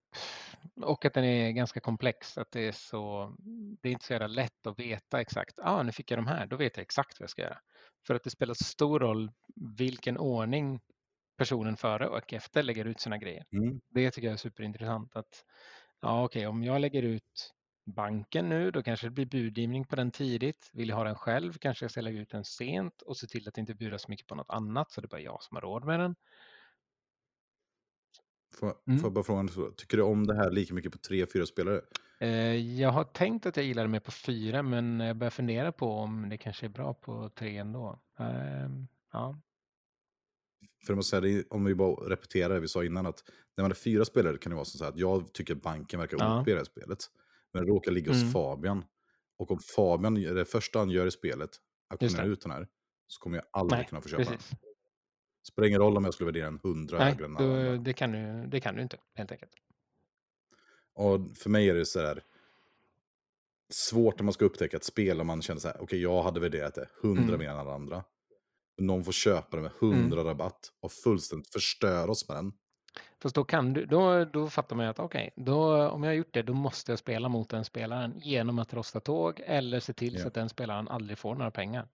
och 0.83 1.05
att 1.05 1.15
den 1.15 1.25
är 1.25 1.51
ganska 1.51 1.81
komplex. 1.81 2.39
Att 2.39 2.51
det 2.51 2.69
är 2.69 2.73
så, 2.73 3.35
det 3.83 3.89
är 3.89 3.93
inte 3.93 4.05
så 4.05 4.13
jävla 4.13 4.27
lätt 4.27 4.67
att 4.67 4.79
veta 4.79 5.21
exakt. 5.21 5.55
Ja, 5.57 5.71
ah, 5.71 5.83
nu 5.83 5.93
fick 5.93 6.11
jag 6.11 6.19
de 6.19 6.27
här, 6.27 6.47
då 6.47 6.57
vet 6.57 6.77
jag 6.77 6.83
exakt 6.83 7.21
vad 7.21 7.25
jag 7.25 7.31
ska 7.31 7.43
göra. 7.43 7.59
För 8.07 8.15
att 8.15 8.25
det 8.25 8.31
spelar 8.31 8.55
så 8.55 8.65
stor 8.65 9.01
roll 9.01 9.31
vilken 9.79 10.19
ordning 10.19 10.81
personen 11.39 11.77
före 11.77 12.09
och 12.09 12.33
efter 12.33 12.63
lägger 12.63 12.85
ut 12.85 13.01
sina 13.01 13.19
grejer. 13.19 13.45
Mm. 13.53 13.81
Det 13.91 14.11
tycker 14.11 14.29
jag 14.29 14.35
är 14.35 14.39
superintressant. 14.39 15.17
Att, 15.17 15.45
ja, 16.01 16.25
okej, 16.25 16.47
om 16.47 16.65
jag 16.65 16.81
lägger 16.81 17.03
ut 17.03 17.56
banken 17.87 18.49
nu, 18.49 18.71
då 18.71 18.83
kanske 18.83 19.07
det 19.07 19.11
blir 19.11 19.27
budgivning 19.27 19.85
på 19.85 19.97
den 19.97 20.11
tidigt. 20.11 20.71
Vill 20.73 20.89
jag 20.89 20.97
ha 20.97 21.05
den 21.05 21.15
själv 21.15 21.53
kanske 21.53 21.85
jag 21.85 21.91
ska 21.91 22.01
lägga 22.01 22.21
ut 22.21 22.31
den 22.31 22.45
sent 22.45 23.03
och 23.03 23.17
se 23.17 23.27
till 23.27 23.49
att 23.49 23.59
inte 23.59 23.75
bjuda 23.75 23.99
så 23.99 24.11
mycket 24.11 24.27
på 24.27 24.35
något 24.35 24.51
annat 24.51 24.91
så 24.91 25.01
det 25.01 25.05
är 25.07 25.09
bara 25.09 25.21
jag 25.21 25.43
som 25.43 25.55
har 25.57 25.63
råd 25.63 25.85
med 25.85 26.01
den. 26.01 26.17
Får, 28.55 28.75
Mm. 28.87 28.99
får 28.99 29.07
jag 29.07 29.13
bara 29.13 29.25
fråga? 29.25 29.71
Tycker 29.77 29.97
du 29.97 30.03
om 30.03 30.27
det 30.27 30.35
här 30.35 30.51
lika 30.51 30.75
mycket 30.75 30.93
på 30.93 30.99
tre, 30.99 31.27
fyra 31.33 31.47
spelare? 31.47 31.81
Eh, 32.21 32.79
Jag 32.81 32.91
har 32.91 33.05
tänkt 33.05 33.47
att 33.47 33.57
jag 33.57 33.67
gillar 33.67 33.83
det 33.83 33.89
mer 33.89 34.01
på 34.01 34.11
fyra, 34.11 34.63
men 34.63 35.01
jag 35.01 35.17
börjar 35.17 35.31
fundera 35.31 35.73
på 35.73 35.91
om 35.93 36.29
det 36.29 36.39
kanske 36.39 36.67
är 36.67 36.71
bra 36.71 36.95
på 36.95 37.29
tre 37.29 37.57
ändå. 37.59 38.01
Ehm, 38.19 38.89
Ja, 39.13 39.41
För 40.87 40.93
jag 40.93 40.97
måste 40.97 41.21
säga, 41.21 41.45
om 41.51 41.65
vi 41.65 41.75
bara 41.75 42.11
repeterar 42.11 42.55
det 42.55 42.61
vi 42.61 42.69
sa 42.69 42.85
innan, 42.85 43.07
att 43.07 43.23
när 43.57 43.65
man 43.65 43.71
är 43.71 43.75
fyra 43.75 44.05
spelare 44.05 44.39
kan 44.39 44.51
det 44.51 44.57
vara 44.57 44.65
så 44.65 44.85
att 44.85 44.97
jag 44.99 45.33
tycker 45.33 45.55
banken 45.55 46.01
verkar 46.01 46.17
Ja. 46.21 46.41
OP 46.41 46.49
i 46.49 46.65
spelet. 46.65 46.99
Men 47.57 47.67
råkar 47.67 47.93
ligga 47.93 48.11
hos 48.13 48.21
Mm. 48.23 48.33
Fabian. 48.33 48.85
Och 49.39 49.51
om 49.51 49.59
Fabian, 49.59 50.15
det 50.15 50.45
första 50.45 50.79
han 50.79 50.91
gör 50.91 51.07
i 51.07 51.11
spelet, 51.11 51.51
auktionerar 51.91 52.25
det. 52.27 52.33
ut 52.33 52.41
den 52.41 52.51
här, 52.51 52.69
så 53.07 53.21
kommer 53.21 53.37
jag 53.37 53.47
aldrig 53.51 53.79
nej, 53.79 53.87
kunna 53.89 54.01
få 54.01 54.09
köpa 54.09 54.25
precis. 54.25 54.51
den. 54.51 54.59
Spelar 55.49 55.69
ingen 55.69 55.81
roll 55.81 55.97
om 55.97 56.05
jag 56.05 56.15
skulle 56.15 56.27
värdera 56.27 56.45
den 56.45 56.61
hundra 56.63 56.99
Nej, 56.99 57.13
högre 57.13 57.25
än 57.25 57.35
då, 57.35 57.77
det, 57.85 57.93
kan 57.93 58.13
du, 58.13 58.47
det 58.47 58.61
kan 58.61 58.75
du 58.77 58.83
inte 58.83 58.97
helt 59.15 59.33
enkelt. 59.33 59.53
Och 60.95 61.37
för 61.37 61.51
mig 61.51 61.71
är 61.71 61.75
det 61.75 61.87
så 61.87 62.01
här 62.01 62.23
svårt 63.71 64.19
när 64.19 64.25
man 64.25 64.33
ska 64.33 64.45
upptäcka 64.45 64.77
ett 64.77 64.85
spel 64.85 65.21
och 65.21 65.27
man 65.27 65.43
känner 65.43 65.61
så 65.61 65.69
här, 65.69 65.81
okej 65.83 66.03
jag 66.03 66.23
hade 66.23 66.41
värderat 66.41 66.75
det 66.75 66.89
100 67.03 67.23
Mm. 67.23 67.39
mer 67.39 67.49
än 67.49 67.57
alla 67.59 67.75
andra. 67.75 68.05
Någon 68.79 69.05
får 69.05 69.13
köpa 69.13 69.57
det 69.57 69.63
med 69.63 69.73
100 69.81 70.25
rabatt 70.25 70.73
och 70.81 70.93
fullständigt 70.93 71.53
förstöra 71.53 72.11
oss 72.11 72.29
med 72.29 72.37
den. 72.37 72.53
Fast 73.23 73.35
då, 73.35 73.45
kan 73.45 73.73
du, 73.73 73.87
då, 73.87 74.25
då 74.25 74.51
fattar 74.51 74.77
man 74.77 74.85
ju 74.87 74.91
att 74.91 74.99
okej, 74.99 75.31
då, 75.37 75.89
om 75.89 76.03
jag 76.03 76.11
har 76.11 76.15
gjort 76.17 76.35
det, 76.35 76.43
då 76.43 76.55
måste 76.55 76.93
jag 76.93 76.99
spela 76.99 77.29
mot 77.29 77.49
den 77.51 77.65
spelaren 77.65 78.21
genom 78.21 78.59
att 78.59 78.75
rosta 78.75 79.01
tåg 79.01 79.41
eller 79.47 79.81
se 79.81 79.93
till 79.93 80.19
så 80.19 80.23
Ja. 80.23 80.29
att 80.29 80.35
den 80.35 80.49
spelaren 80.49 80.89
aldrig 80.89 81.19
får 81.19 81.35
några 81.35 81.51
pengar. 81.51 81.89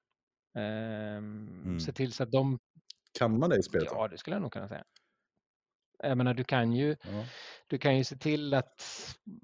Ehm, 0.59 1.51
Mm. 1.65 1.79
Se 1.79 1.93
till 1.93 2.13
så 2.13 2.23
att 2.23 2.33
de, 2.33 2.59
Kan 3.19 3.39
man 3.39 3.51
det 3.51 3.59
i 3.59 3.63
spelet? 3.63 3.89
ja 3.91 4.09
det 4.09 4.19
skulle 4.19 4.37
jag 4.37 4.43
nog 4.43 4.53
kunna 4.53 4.69
säga. 4.69 4.85
Jag 6.03 6.17
menar, 6.19 6.35
du 6.35 6.45
kan 6.45 6.73
ju, 6.73 6.97
Ja. 7.05 7.25
du 7.67 7.79
kan 7.79 7.97
ju 7.97 8.05
se 8.05 8.17
till 8.17 8.55
att 8.55 8.83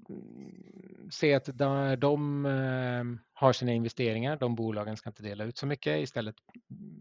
mm, 0.09 1.09
se 1.11 1.33
att 1.33 1.45
de, 1.57 1.95
de 1.99 2.45
eh, 2.45 3.03
har 3.33 3.53
sina 3.53 3.71
investeringar. 3.71 4.37
De 4.37 4.55
bolagen 4.55 4.97
ska 4.97 5.09
inte 5.09 5.23
dela 5.23 5.43
ut 5.43 5.57
så 5.57 5.65
mycket. 5.65 5.99
Istället 5.99 6.35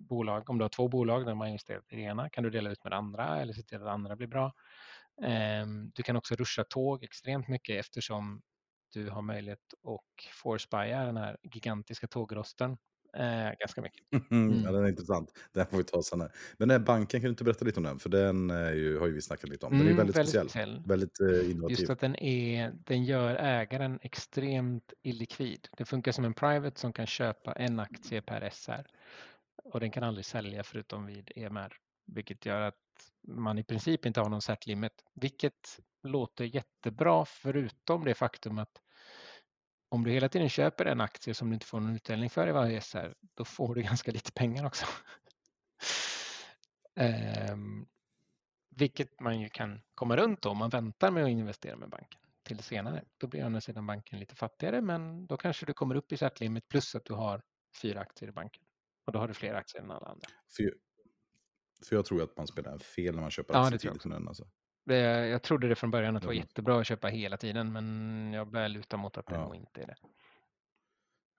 bolag, 0.08 0.50
om 0.50 0.58
du 0.58 0.64
har 0.64 0.68
två 0.68 0.88
bolag 0.88 1.26
där 1.26 1.34
man 1.34 1.38
har 1.38 1.46
investerat 1.46 1.92
i 1.92 1.96
det 1.96 2.02
ena 2.02 2.30
kan 2.30 2.44
du 2.44 2.50
dela 2.50 2.70
ut 2.70 2.84
med 2.84 2.92
det 2.92 2.96
andra 2.96 3.40
eller 3.40 3.52
se 3.52 3.62
till 3.62 3.76
att 3.76 3.84
det 3.84 3.90
andra 3.92 4.16
blir 4.16 4.28
bra. 4.28 4.52
Ehm, 5.22 5.90
Du 5.94 6.02
kan 6.02 6.16
också 6.16 6.34
ruscha 6.34 6.64
tåg 6.64 7.04
extremt 7.04 7.48
mycket 7.48 7.80
eftersom 7.80 8.42
du 8.92 9.10
har 9.10 9.22
möjlighet 9.22 9.74
att 9.84 10.32
force-buya 10.42 11.04
den 11.04 11.16
här 11.16 11.36
gigantiska 11.42 12.06
tågrosten 12.06 12.76
eh, 13.16 13.50
ganska 13.60 13.82
mycket. 13.82 14.02
Mm. 14.30 14.62
Ja, 14.64 14.72
den 14.72 14.84
är 14.84 14.88
intressant. 14.88 15.32
Den 15.52 15.66
får 15.66 15.76
vi 15.76 15.84
ta 15.84 16.02
sen. 16.02 16.20
Här. 16.20 16.32
Men 16.58 16.68
den 16.68 16.80
här 16.80 16.86
banken, 16.86 17.20
kan 17.20 17.24
du 17.28 17.30
inte 17.30 17.44
berätta 17.44 17.64
lite 17.64 17.80
om 17.80 17.84
den? 17.84 17.98
För 17.98 18.08
den 18.08 18.50
är 18.50 18.72
ju, 18.72 18.98
har 18.98 19.06
ju 19.06 19.12
vi 19.12 19.22
snackat 19.22 19.50
lite 19.50 19.66
om. 19.66 19.72
Den 19.72 19.80
är 19.80 19.84
Mm, 19.84 19.96
väldigt, 19.96 20.16
väldigt 20.16 20.30
speciell. 20.30 20.48
speciell. 20.48 20.82
Väldigt 20.86 21.20
eh, 21.20 21.50
innovativ. 21.50 21.78
Just 21.78 21.90
att 21.90 22.00
den, 22.00 22.16
är, 22.16 22.72
den 22.84 23.04
gör 23.04 23.34
ägaren 23.36 23.98
extremt 24.02 24.92
illikvid. 25.02 25.68
Det 25.76 25.84
funkar 25.84 26.12
som 26.12 26.24
en 26.24 26.34
private 26.34 26.80
som 26.80 26.92
kan 26.92 27.06
köpa 27.06 27.52
en 27.52 27.80
aktie 27.80 28.22
per 28.22 28.50
SR. 28.50 28.86
Och 29.64 29.80
den 29.80 29.90
kan 29.90 30.02
aldrig 30.02 30.24
sälja 30.24 30.62
förutom 30.64 31.06
vid 31.06 31.32
EMR. 31.36 31.72
Vilket 32.06 32.46
gör 32.46 32.60
att 32.60 32.74
man 33.28 33.58
i 33.58 33.64
princip 33.64 34.06
inte 34.06 34.20
har 34.20 34.28
någon 34.28 34.42
set 34.42 34.66
limit. 34.66 34.92
Vilket 35.14 35.80
låter 36.02 36.44
jättebra 36.44 37.24
förutom 37.24 38.04
det 38.04 38.14
faktum 38.14 38.58
att 38.58 38.80
om 39.88 40.04
du 40.04 40.10
hela 40.10 40.28
tiden 40.28 40.48
köper 40.48 40.84
en 40.84 41.00
aktie 41.00 41.34
som 41.34 41.48
du 41.48 41.54
inte 41.54 41.66
får 41.66 41.80
någon 41.80 41.94
utdelning 41.94 42.30
för 42.30 42.48
i 42.48 42.52
varje 42.52 42.80
SR, 42.80 43.14
då 43.34 43.44
får 43.44 43.74
du 43.74 43.82
ganska 43.90 44.10
lite 44.12 44.32
pengar 44.32 44.66
också. 44.66 44.86
Ehm, 47.00 47.86
vilket 48.76 49.20
man 49.20 49.40
ju 49.40 49.48
kan 49.48 49.80
komma 49.94 50.16
runt 50.16 50.46
om 50.46 50.58
man 50.58 50.70
väntar 50.70 51.10
med 51.10 51.24
att 51.24 51.30
investera 51.30 51.76
med 51.76 51.90
banken 51.90 52.20
till 52.42 52.58
senare. 52.58 53.04
Då 53.18 53.26
blir 53.26 53.42
å 53.42 53.46
andra 53.46 53.60
sidan 53.60 53.86
banken 53.86 54.18
lite 54.18 54.34
fattigare, 54.34 54.80
men 54.80 55.26
då 55.26 55.36
kanske 55.36 55.66
du 55.66 55.72
kommer 55.72 55.94
upp 55.94 56.12
i 56.12 56.16
set 56.16 56.40
limit 56.40 56.68
plus 56.68 56.94
att 56.94 57.04
du 57.04 57.14
har 57.14 57.42
fyra 57.82 58.00
aktier 58.00 58.28
i 58.28 58.32
banken. 58.32 58.62
Och 59.06 59.12
då 59.12 59.18
har 59.18 59.28
du 59.28 59.34
fler 59.34 59.54
aktier 59.54 59.82
än 59.82 59.90
alla 59.90 60.06
andra. 60.06 60.28
För, 60.56 60.74
för 61.88 61.96
jag 61.96 62.04
tror 62.04 62.22
att 62.22 62.36
man 62.36 62.46
spelar 62.46 62.78
fel 62.78 63.14
när 63.14 63.22
man 63.22 63.30
köper 63.30 63.54
Ja, 63.54 63.60
aktier 63.60 63.90
jag 63.90 64.00
tidigt. 64.00 64.28
Alltså. 64.28 64.48
Jag 64.96 65.42
trodde 65.42 65.68
det 65.68 65.74
från 65.74 65.90
början 65.90 66.16
att 66.16 66.22
det 66.22 66.26
var 66.26 66.32
Mm. 66.34 66.42
jättebra 66.46 66.80
att 66.80 66.86
köpa 66.86 67.08
hela 67.08 67.36
tiden, 67.36 67.72
men 67.72 68.32
jag 68.32 68.50
börjar 68.50 68.68
luta 68.68 68.96
mot 68.96 69.16
att 69.18 69.26
det 69.26 69.34
Ja. 69.34 69.44
nog 69.44 69.54
inte 69.56 69.82
är 69.82 69.86
det. 69.86 69.96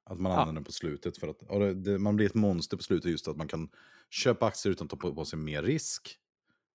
Att 0.06 0.20
man 0.20 0.32
Ja. 0.32 0.38
använder 0.40 0.54
den 0.60 0.64
på 0.64 0.72
slutet. 0.72 1.18
För 1.18 1.28
att, 1.28 1.40
det, 1.40 1.74
det, 1.74 2.00
man 2.00 2.16
blir 2.16 2.26
ett 2.26 2.36
monster 2.36 2.78
på 2.78 2.84
slutet 2.84 3.12
just 3.12 3.28
att 3.28 3.38
man 3.38 3.48
kan 3.48 3.70
köpa 4.10 4.46
aktier 4.46 4.72
utan 4.72 4.86
att 4.86 4.90
ta 4.92 4.98
på, 4.98 5.16
på 5.16 5.26
sig 5.26 5.40
mer 5.40 5.64
risk. 5.64 6.16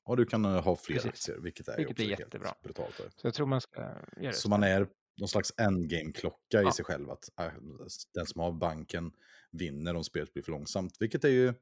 Och 0.04 0.16
du 0.16 0.26
kan 0.26 0.44
eh, 0.44 0.62
ha 0.64 0.76
fler 0.76 0.94
Precis. 0.96 1.10
aktier, 1.10 1.36
vilket 1.38 1.68
är 1.68 1.76
Vilket 1.76 2.00
är 2.00 2.04
helt 2.04 2.20
jättebra. 2.20 2.54
brutalt. 2.62 2.94
då. 2.98 3.04
Så 3.16 3.26
jag 3.26 3.34
tror 3.34 3.46
man 3.46 3.60
ska 3.60 3.80
göra 3.80 4.04
det. 4.16 4.32
Så 4.32 4.48
man 4.48 4.62
är 4.62 4.88
någon 5.20 5.28
slags 5.28 5.52
endgame-klocka 5.56 6.60
i 6.60 6.64
Ja. 6.64 6.72
sig 6.72 6.84
själv. 6.84 7.10
Att 7.10 7.24
äh, 7.40 7.46
den 8.14 8.26
som 8.26 8.40
har 8.40 8.52
banken 8.52 9.12
vinner 9.50 9.94
om 9.96 10.04
spelet 10.04 10.32
blir 10.32 10.42
för 10.42 10.52
långsamt. 10.52 10.96
Vilket 11.00 11.24
är 11.24 11.28
ju 11.28 11.54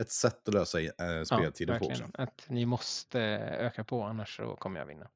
ett 0.00 0.10
sätt 0.10 0.48
att 0.48 0.54
lösa 0.54 0.80
äh, 0.80 0.90
speltiden 1.24 1.78
på 1.78 1.86
också. 1.86 2.04
Att 2.14 2.44
ni 2.48 2.66
måste 2.66 3.20
öka 3.58 3.84
på, 3.84 4.02
annars 4.02 4.36
så 4.36 4.56
kommer 4.56 4.80
jag 4.80 4.86
vinna. 4.86 5.08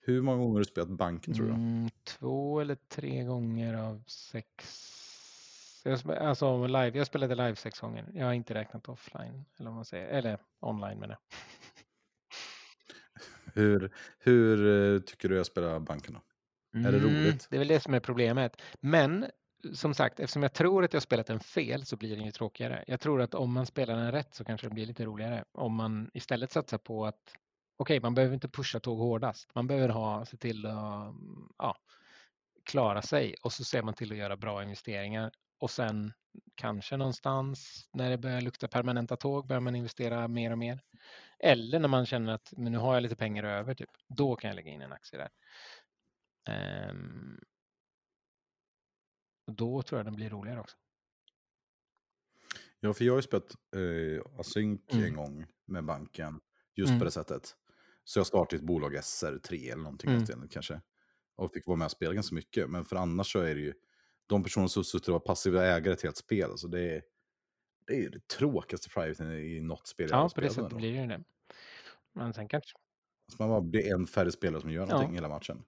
Hur 0.00 0.22
många 0.22 0.38
gånger 0.38 0.52
har 0.52 0.58
du 0.58 0.64
spelat 0.64 0.88
banken 0.88 1.34
tror 1.34 1.46
du? 1.46 1.52
Mm, 1.52 1.90
två 2.04 2.60
eller 2.60 2.74
tre 2.74 3.24
gånger 3.24 3.74
av 3.74 4.02
sex. 4.06 4.54
Jag, 5.84 6.12
alltså 6.12 6.66
live, 6.66 6.98
jag 6.98 7.06
spelade 7.06 7.34
live 7.34 7.56
sex 7.56 7.80
gånger. 7.80 8.06
Jag 8.14 8.26
har 8.26 8.32
inte 8.32 8.54
räknat 8.54 8.88
offline. 8.88 9.44
Eller, 9.58 9.70
man 9.70 9.84
säger. 9.84 10.08
eller 10.08 10.38
online 10.60 10.98
menar 10.98 11.14
jag. 11.14 11.38
Hur, 13.54 13.94
hur 14.18 14.66
eh, 14.94 15.00
tycker 15.00 15.28
du 15.28 15.36
jag 15.36 15.46
spelar 15.46 15.80
banken 15.80 16.14
då? 16.14 16.20
Är 16.78 16.92
det 16.92 16.98
roligt? 16.98 17.06
Mm, 17.16 17.38
Det 17.50 17.56
är 17.56 17.58
väl 17.58 17.68
det 17.68 17.80
som 17.80 17.94
är 17.94 18.00
problemet. 18.00 18.62
Men 18.80 19.26
som 19.72 19.94
sagt, 19.94 20.20
eftersom 20.20 20.42
jag 20.42 20.52
tror 20.52 20.84
att 20.84 20.92
jag 20.92 21.02
spelat 21.02 21.26
den 21.26 21.40
fel 21.40 21.86
så 21.86 21.96
blir 21.96 22.16
den 22.16 22.24
ju 22.24 22.30
tråkigare. 22.30 22.84
Jag 22.86 23.00
tror 23.00 23.22
att 23.22 23.34
om 23.34 23.52
man 23.52 23.66
spelar 23.66 23.96
den 23.96 24.12
rätt 24.12 24.34
så 24.34 24.44
kanske 24.44 24.66
det 24.66 24.74
blir 24.74 24.86
lite 24.86 25.04
roligare. 25.04 25.44
Om 25.52 25.74
man 25.74 26.10
istället 26.14 26.52
satsar 26.52 26.78
på 26.78 27.06
att 27.06 27.34
okej, 27.76 28.00
man 28.00 28.14
behöver 28.14 28.34
inte 28.34 28.48
pusha 28.48 28.80
tåg 28.80 28.98
hårdast. 28.98 29.54
Man 29.54 29.66
behöver 29.66 29.88
ha, 29.88 30.24
se 30.24 30.36
till 30.36 30.66
att 30.66 31.14
ja, 31.58 31.76
klara 32.64 33.02
sig 33.02 33.34
och 33.42 33.52
så 33.52 33.64
ser 33.64 33.82
man 33.82 33.94
till 33.94 34.12
att 34.12 34.18
göra 34.18 34.36
bra 34.36 34.62
investeringar. 34.62 35.32
Och 35.58 35.70
sen 35.70 36.12
kanske 36.54 36.96
någonstans 36.96 37.88
när 37.92 38.10
det 38.10 38.18
börjar 38.18 38.40
lukta 38.40 38.68
permanenta 38.68 39.16
tåg 39.16 39.46
börjar 39.46 39.60
man 39.60 39.76
investera 39.76 40.28
mer 40.28 40.52
och 40.52 40.58
mer. 40.58 40.80
Eller 41.38 41.78
när 41.78 41.88
man 41.88 42.06
känner 42.06 42.32
att 42.32 42.52
men 42.56 42.72
nu 42.72 42.78
har 42.78 42.94
jag 42.94 43.02
lite 43.02 43.16
pengar 43.16 43.44
över, 43.44 43.74
typ, 43.74 43.90
då 44.08 44.36
kan 44.36 44.48
jag 44.48 44.54
lägga 44.54 44.70
in 44.70 44.82
en 44.82 44.92
aktie 44.92 45.18
där. 45.18 45.30
Um, 46.90 47.40
då 49.56 49.82
tror 49.82 49.98
jag 49.98 50.06
den 50.06 50.14
blir 50.16 50.30
roligare 50.30 50.60
också. 50.60 50.76
Ja, 52.80 52.92
för 52.94 53.04
jag 53.04 53.12
har 53.12 53.18
ju 53.18 53.22
spelat 53.22 53.54
eh, 53.76 54.40
Async 54.40 54.80
Mm. 54.92 55.04
en 55.04 55.14
gång 55.16 55.46
med 55.66 55.84
banken. 55.84 56.40
Just 56.74 56.88
Mm. 56.88 56.98
på 56.98 57.04
det 57.04 57.10
sättet. 57.10 57.56
Så 58.04 58.18
jag 58.18 58.26
startade 58.26 58.56
ett 58.56 58.66
bolag 58.66 58.94
SR3 58.96 59.72
eller 59.72 59.82
någonting 59.82 60.10
Mm. 60.10 60.24
mm. 60.32 60.48
kanske. 60.48 60.80
Och 61.36 61.52
fick 61.52 61.66
vara 61.66 61.76
med 61.76 61.84
och 61.84 61.90
spela 61.90 62.14
ganska 62.14 62.34
mycket. 62.34 62.70
Men 62.70 62.84
för 62.84 62.96
annars 62.96 63.32
så 63.32 63.38
är 63.38 63.54
det 63.54 63.60
ju 63.60 63.74
de 64.26 64.42
personer 64.42 64.66
som 64.68 64.84
suttit 64.84 65.08
och 65.08 65.12
varit 65.12 65.24
passiva 65.24 65.66
ägare 65.66 65.96
till 65.96 66.08
ett 66.08 66.16
spel. 66.16 66.50
Alltså 66.50 66.68
det, 66.68 66.80
är, 66.96 67.02
det 67.86 67.92
är 67.94 67.98
ju 68.00 68.08
det 68.08 68.28
tråkigaste 68.28 68.88
private 68.88 69.24
i 69.24 69.60
något 69.60 69.86
spel 69.86 70.08
jag 70.10 70.18
Ja, 70.18 70.28
på 70.34 70.40
det 70.40 70.50
sättet 70.50 70.72
blir 70.76 70.92
det 70.92 71.00
ju 71.02 71.06
det. 71.06 71.24
Men 72.12 72.34
sen 72.34 72.48
kanske... 72.48 72.78
Så 73.28 73.36
man 73.38 73.48
bara 73.48 73.60
blir 73.60 73.94
en 73.94 74.06
färre 74.06 74.32
spelare 74.32 74.60
som 74.60 74.70
gör 74.72 74.82
Ja. 74.82 74.86
någonting 74.92 75.14
hela 75.14 75.28
matchen. 75.28 75.64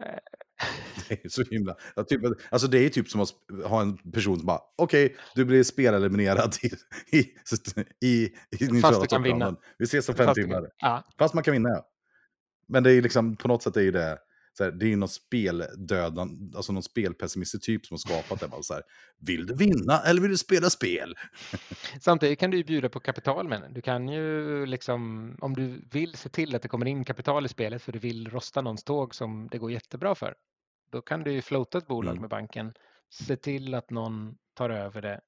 Eh, 0.00 0.18
Det 1.08 1.24
är 1.24 1.28
så 1.28 1.42
himla... 1.42 1.76
Typ, 2.08 2.20
alltså 2.50 2.68
det 2.68 2.78
är 2.78 2.88
typ 2.88 3.08
som 3.08 3.20
att 3.20 3.28
ha 3.64 3.82
en 3.82 3.96
person 4.12 4.36
som 4.36 4.46
bara, 4.46 4.60
okej, 4.78 5.16
du 5.34 5.44
blir 5.44 5.62
speleliminerad 5.62 6.54
i, 6.62 6.70
i, 7.16 7.34
i, 8.00 8.32
i 8.50 8.80
Fast 8.80 9.00
du 9.00 9.06
kan 9.06 9.22
vinna. 9.22 9.56
Vi 9.78 9.84
ses 9.84 10.08
om 10.08 10.14
fem 10.14 10.26
fast 10.26 10.34
timmar. 10.40 10.70
Ja, 10.78 11.04
Fast 11.18 11.34
man 11.34 11.44
kan 11.44 11.52
vinna, 11.52 11.68
ja. 11.68 11.88
Men 12.68 12.82
det 12.82 12.92
är 12.92 13.02
liksom, 13.02 13.36
på 13.36 13.48
något 13.48 13.62
sätt 13.62 13.76
är 13.76 13.92
det, 13.92 14.18
så 14.58 14.64
här, 14.64 14.70
det 14.70 14.84
är 14.86 14.88
ju 14.88 14.96
någon 14.96 15.08
speldödan, 15.08 16.52
alltså 16.56 16.72
någon 16.72 16.82
spelpessimistisk 16.82 17.64
typ 17.64 17.86
som 17.86 17.94
har 17.94 17.98
skapat 17.98 18.40
det. 18.40 18.48
Bara 18.48 18.62
så 18.62 18.74
här, 18.74 18.82
vill 19.18 19.46
du 19.46 19.54
vinna 19.54 19.98
eller 20.06 20.20
vill 20.22 20.30
du 20.30 20.36
spela 20.36 20.70
spel? 20.70 21.14
Samtidigt 22.00 22.38
kan 22.38 22.50
du 22.50 22.56
ju 22.56 22.64
bjuda 22.64 22.88
på 22.88 23.00
kapital 23.00 23.48
med 23.48 23.62
den. 23.62 23.74
Du 23.74 23.82
kan 23.82 24.08
ju 24.08 24.66
liksom, 24.66 25.32
om 25.40 25.54
du 25.54 25.82
vill 25.92 26.14
se 26.14 26.28
till 26.28 26.54
att 26.54 26.62
det 26.62 26.68
kommer 26.68 26.86
in 26.86 27.04
kapital 27.04 27.46
i 27.46 27.48
spelet 27.48 27.82
för 27.82 27.92
du 27.92 27.98
vill 27.98 28.28
rosta 28.30 28.60
någons 28.60 28.84
tåg 28.84 29.14
som 29.14 29.48
det 29.50 29.58
går 29.58 29.72
jättebra 29.72 30.14
för. 30.14 30.34
Då 30.90 31.02
kan 31.02 31.22
du 31.22 31.32
ju 31.32 31.42
floata 31.42 31.78
ett 31.78 31.86
bolag 31.86 32.12
Mm. 32.12 32.20
med 32.20 32.30
banken, 32.30 32.72
se 33.10 33.36
till 33.36 33.74
att 33.74 33.90
någon 33.90 34.36
tar 34.54 34.70
över 34.70 35.02
det. 35.02 35.20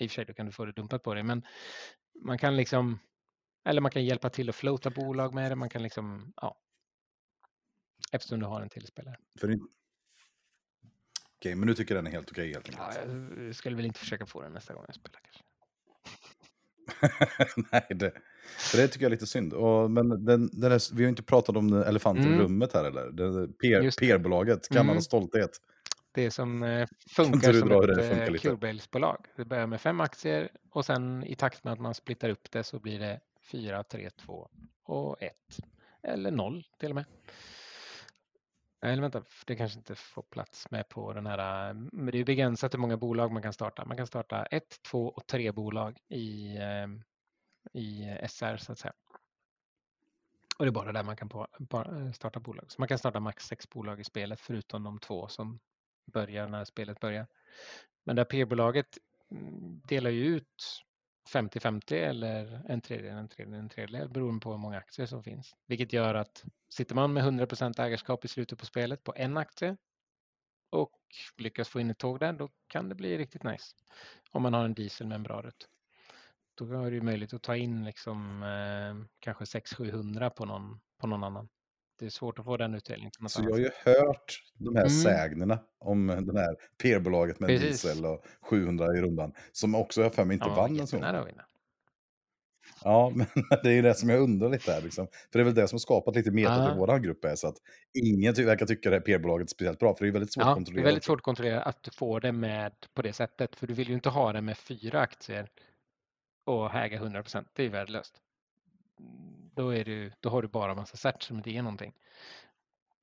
I 0.00 0.06
och 0.06 0.10
för 0.10 0.14
sig, 0.14 0.24
då 0.24 0.32
kan 0.32 0.46
du 0.46 0.52
få 0.52 0.64
det 0.64 0.72
dumpat 0.72 1.02
på 1.02 1.14
dig, 1.14 1.22
men 1.22 1.42
man 2.24 2.38
kan 2.38 2.56
liksom, 2.56 2.98
eller 3.68 3.80
man 3.80 3.90
kan 3.90 4.04
hjälpa 4.04 4.30
till 4.30 4.48
att 4.48 4.56
floata 4.56 4.90
bolag 4.90 5.34
med 5.34 5.50
det. 5.50 5.56
Man 5.56 5.68
kan 5.70 5.82
liksom, 5.82 6.32
ja. 6.36 6.56
Eftersom 8.10 8.40
du 8.40 8.46
har 8.46 8.60
en 8.60 8.68
till 8.68 8.86
spelare. 8.86 9.16
För. 9.40 9.58
Okej, 11.38 11.54
men 11.54 11.66
nu 11.68 11.74
tycker 11.74 11.94
den 11.94 12.06
är 12.06 12.10
helt 12.10 12.30
okej 12.30 12.52
helt 12.52 12.68
Ja, 12.76 12.84
enkelt. 12.86 13.38
jag 13.46 13.54
skulle 13.54 13.76
väl 13.76 13.84
inte 13.84 13.98
försöka 13.98 14.26
få 14.26 14.42
den 14.42 14.52
nästa 14.52 14.74
gång 14.74 14.84
jag 14.86 14.94
spelar 14.94 15.20
kanske. 15.20 15.42
Nej, 17.72 17.86
det, 17.90 18.12
det 18.74 18.88
tycker 18.88 19.04
jag 19.04 19.08
är 19.08 19.10
lite 19.10 19.26
synd. 19.26 19.52
Och, 19.52 19.90
men 19.90 20.24
den, 20.24 20.50
den 20.60 20.72
är, 20.72 20.94
vi 20.96 21.02
har 21.04 21.08
inte 21.08 21.22
pratat 21.22 21.56
om 21.56 21.72
elefanten 21.82 22.24
Mm. 22.26 22.38
i 22.40 22.42
rummet 22.42 22.72
här 22.72 22.84
eller? 22.84 23.46
PR. 23.46 23.98
PR-bolaget, 24.00 24.68
kan 24.68 24.86
man 24.86 24.92
Mm. 24.92 25.02
stolthet? 25.02 25.50
Det 26.12 26.30
som 26.30 26.62
eh, 26.62 26.88
funkar 27.16 27.52
du 27.52 27.58
som 27.60 27.72
ett 27.72 27.96
det 27.96 28.08
funkar 28.08 28.34
eh? 28.34 28.38
Cubase-bolag. 28.38 29.26
Det 29.36 29.44
börjar 29.44 29.66
med 29.66 29.80
fem 29.80 30.00
aktier 30.00 30.50
och 30.70 30.84
sen 30.84 31.24
i 31.24 31.34
takt 31.34 31.64
med 31.64 31.72
att 31.72 31.80
man 31.80 31.94
splittar 31.94 32.28
upp 32.28 32.50
det 32.50 32.64
så 32.64 32.78
blir 32.80 32.98
det 32.98 33.20
fyra, 33.52 33.82
tre, 33.84 34.10
två 34.10 34.48
och 34.84 35.22
ett. 35.22 35.56
Eller 36.02 36.30
noll 36.30 36.64
till 36.78 36.88
och 36.90 36.94
med. 36.94 37.04
Eller 38.82 39.02
vänta, 39.02 39.22
det 39.46 39.56
kanske 39.56 39.78
inte 39.78 39.94
får 39.94 40.22
plats 40.22 40.70
med 40.70 40.88
på 40.88 41.12
den 41.12 41.26
här. 41.26 41.70
Mm, 41.70 41.90
men 41.92 42.12
det 42.12 42.18
är 42.18 42.24
begränsat 42.24 42.74
hur 42.74 42.78
många 42.78 42.96
bolag 42.96 43.32
man 43.32 43.42
kan 43.42 43.52
starta. 43.52 43.84
Man 43.84 43.96
kan 43.96 44.06
starta 44.06 44.44
ett, 44.44 44.82
två 44.82 45.08
och 45.08 45.26
tre 45.26 45.52
bolag 45.52 45.98
i, 46.08 46.56
ehm, 46.56 47.02
i 47.72 48.04
SR 48.28 48.56
så 48.56 48.72
att 48.72 48.78
säga. 48.78 48.92
Och 50.58 50.64
det 50.64 50.68
är 50.68 50.72
bara 50.72 50.92
där 50.92 51.02
man 51.02 51.16
kan 51.16 51.28
på, 51.28 51.46
eh, 51.72 52.12
starta 52.12 52.40
bolag. 52.40 52.72
Så 52.72 52.80
man 52.80 52.88
kan 52.88 52.98
starta 52.98 53.20
max 53.20 53.44
sex 53.46 53.70
bolag 53.70 54.00
i 54.00 54.04
spelet 54.04 54.40
förutom 54.40 54.84
de 54.84 54.98
två 54.98 55.28
som 55.28 55.60
börjar 56.12 56.48
när 56.48 56.64
spelet 56.64 57.00
börjar. 57.00 57.26
Men 58.04 58.16
det 58.16 58.20
här 58.20 58.26
P-bolaget 58.26 58.98
mm, 59.30 59.80
delar 59.84 60.10
ju 60.10 60.24
ut 60.24 60.82
50-50 61.32 61.94
eller 61.94 62.62
en 62.68 62.80
tredjedel, 62.80 63.18
en 63.18 63.28
tredjedel, 63.28 63.60
en 63.60 63.68
tredjedel 63.68 64.08
beroende 64.08 64.40
på 64.40 64.50
hur 64.50 64.58
många 64.58 64.78
aktier 64.78 65.06
som 65.06 65.22
finns. 65.22 65.56
Vilket 65.66 65.92
gör 65.92 66.14
att 66.14 66.44
sitter 66.68 66.94
man 66.94 67.12
med 67.12 67.24
100% 67.24 67.80
ägarskap 67.80 68.24
i 68.24 68.28
slutet 68.28 68.58
på 68.58 68.66
spelet 68.66 69.04
på 69.04 69.14
en 69.16 69.36
aktie 69.36 69.76
och 70.70 70.98
lyckas 71.38 71.68
få 71.68 71.80
in 71.80 71.90
ett 71.90 71.98
tåg 71.98 72.20
där, 72.20 72.32
då 72.32 72.48
kan 72.66 72.88
det 72.88 72.94
bli 72.94 73.18
riktigt 73.18 73.42
nice. 73.42 73.76
Om 74.30 74.42
man 74.42 74.54
har 74.54 74.64
en 74.64 74.74
diesel 74.74 75.06
med 75.06 75.14
en 75.14 75.22
bra 75.22 75.42
rutt. 75.42 75.68
då 76.54 76.64
har 76.64 76.90
du 76.90 77.00
möjlighet 77.00 77.34
att 77.34 77.42
ta 77.42 77.56
in 77.56 77.84
liksom, 77.84 78.42
eh, 78.42 79.06
kanske 79.18 79.44
600-700 79.44 80.30
på 80.30 80.44
någon, 80.44 80.80
på 80.98 81.06
någon 81.06 81.24
annan. 81.24 81.48
Det 82.00 82.06
är 82.06 82.10
svårt 82.10 82.38
att 82.38 82.44
få 82.44 82.56
den 82.56 82.74
utdelningen. 82.74 83.10
Så 83.28 83.42
jag 83.42 83.50
har 83.50 83.58
ju 83.58 83.70
hört 83.84 84.42
de 84.58 84.76
här 84.76 84.82
Mm. 84.86 84.90
sägnerna 84.90 85.58
om 85.78 86.06
den 86.06 86.36
här 86.36 86.56
PR-bolaget 86.82 87.40
med 87.40 87.48
Precis. 87.48 87.82
diesel 87.82 88.04
och 88.06 88.24
700 88.40 88.96
i 88.96 89.00
rundan. 89.00 89.32
Som 89.52 89.74
också 89.74 90.00
jag 90.02 90.14
för 90.14 90.24
mig 90.24 90.34
inte 90.34 90.48
Ja, 90.48 90.54
vann 90.54 90.80
en 90.80 90.86
sån. 90.86 91.04
att. 91.04 91.44
Ja, 92.84 93.12
men 93.14 93.26
det 93.62 93.68
är 93.68 93.72
ju 93.72 93.82
det 93.82 93.94
som 93.94 94.08
jag 94.08 94.20
undrar 94.20 94.48
lite 94.50 94.72
här. 94.72 94.82
Liksom. 94.82 95.06
För 95.06 95.38
det 95.38 95.40
är 95.42 95.44
väl 95.44 95.54
det 95.54 95.68
som 95.68 95.74
har 95.76 95.80
skapat 95.80 96.14
lite 96.16 96.30
meta 96.30 96.66
till 96.68 96.78
vår 96.78 96.98
grupp 96.98 97.24
är 97.24 97.34
så 97.34 97.48
att 97.48 97.56
ingen 97.94 98.34
verkar 98.34 98.66
tycka 98.66 98.90
det 98.90 98.96
här 98.96 99.00
PR-bolaget 99.02 99.50
speciellt 99.50 99.78
bra. 99.78 99.94
För 99.94 100.04
det 100.04 100.10
är 100.10 100.12
väldigt 100.12 100.32
svårt 100.32 100.42
att 100.42 100.46
Ja, 100.48 100.50
det 100.50 100.54
kontrollera. 100.56 100.82
är 100.82 100.84
väldigt 100.84 101.04
svårt 101.04 101.18
att 101.20 101.24
kontrollera 101.24 101.62
att 101.62 101.82
du 101.82 101.90
får 101.90 102.20
det 102.20 102.32
med 102.32 102.72
på 102.94 103.02
det 103.02 103.12
sättet. 103.12 103.56
För 103.56 103.66
du 103.66 103.74
vill 103.74 103.88
ju 103.88 103.94
inte 103.94 104.08
ha 104.08 104.32
det 104.32 104.40
med 104.40 104.58
fyra 104.58 105.00
aktier 105.00 105.48
och 106.46 106.74
äga 106.74 106.98
100% 107.00 107.44
Det 107.52 107.62
är 107.62 107.64
ju 107.64 107.70
värdelöst. 107.72 108.14
Då, 109.60 109.74
är 109.74 109.84
du, 109.84 110.12
då 110.20 110.28
har 110.28 110.42
du 110.42 110.48
bara 110.48 110.74
massa 110.74 110.96
cert 110.96 111.22
som 111.22 111.36
inte 111.36 111.50
är 111.50 111.62
någonting. 111.62 111.92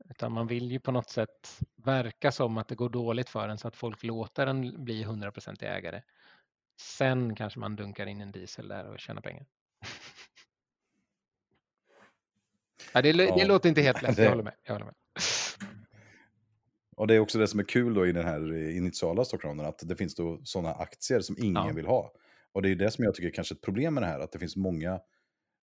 Utan 0.09 0.31
man 0.31 0.47
vill 0.47 0.71
ju 0.71 0.79
på 0.79 0.91
något 0.91 1.09
sätt 1.09 1.59
verka 1.75 2.31
som 2.31 2.57
att 2.57 2.67
det 2.67 2.75
går 2.75 2.89
dåligt 2.89 3.29
för 3.29 3.49
en 3.49 3.57
så 3.57 3.67
att 3.67 3.75
folk 3.75 4.03
låter 4.03 4.45
den 4.45 4.83
bli 4.83 5.03
100% 5.05 5.63
ägare. 5.63 6.01
Sen 6.79 7.35
kanske 7.35 7.59
man 7.59 7.75
dunkar 7.75 8.05
in 8.05 8.21
en 8.21 8.31
diesel 8.31 8.67
där 8.67 8.85
och 8.87 8.99
tjänar 8.99 9.21
pengar. 9.21 9.45
Ja, 12.93 13.01
det, 13.01 13.11
det 13.13 13.23
Ja, 13.23 13.47
låter 13.47 13.69
inte 13.69 13.81
helt 13.81 14.01
lätt, 14.01 14.15
det- 14.15 14.23
jag 14.23 14.29
håller 14.29 14.43
med. 14.43 14.53
Jag 14.63 14.73
håller 14.73 14.85
med. 14.85 14.95
Och 16.95 17.07
det 17.07 17.15
är 17.15 17.19
också 17.19 17.39
det 17.39 17.47
som 17.47 17.59
är 17.59 17.63
kul 17.63 17.93
då 17.93 18.07
i 18.07 18.11
den 18.11 18.25
här 18.25 18.53
initiala 18.77 19.25
stockrounden, 19.25 19.65
att 19.65 19.81
det 19.85 19.95
finns 19.95 20.15
då 20.15 20.39
sådana 20.43 20.73
aktier 20.73 21.19
som 21.19 21.35
ingen 21.39 21.67
Ja. 21.67 21.73
vill 21.73 21.85
ha. 21.85 22.11
Och 22.51 22.61
det 22.61 22.69
är 22.69 22.75
det 22.75 22.91
som 22.91 23.03
jag 23.03 23.15
tycker 23.15 23.27
är 23.27 23.33
kanske 23.33 23.55
ett 23.55 23.61
problem 23.61 23.93
med 23.93 24.03
det 24.03 24.07
här, 24.07 24.19
att 24.19 24.31
det 24.31 24.39
finns 24.39 24.55
många, 24.55 24.99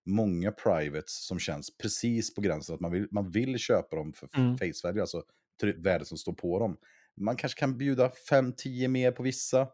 många 0.05 0.51
privates 0.51 1.25
som 1.25 1.39
känns 1.39 1.77
precis 1.77 2.33
på 2.35 2.41
gränsen 2.41 2.75
att 2.75 2.81
man 2.81 2.91
vill, 2.91 3.07
man 3.11 3.31
vill 3.31 3.57
köpa 3.59 3.95
dem 3.95 4.13
för 4.13 4.29
Mm. 4.37 4.57
face 4.57 4.73
value, 4.87 5.01
alltså 5.01 5.23
värdet 5.77 6.07
som 6.07 6.17
står 6.17 6.33
på 6.33 6.59
dem. 6.59 6.77
Man 7.17 7.35
kanske 7.35 7.59
kan 7.59 7.77
bjuda 7.77 8.11
5-10 8.29 8.87
mer 8.87 9.11
på 9.11 9.23
vissa. 9.23 9.67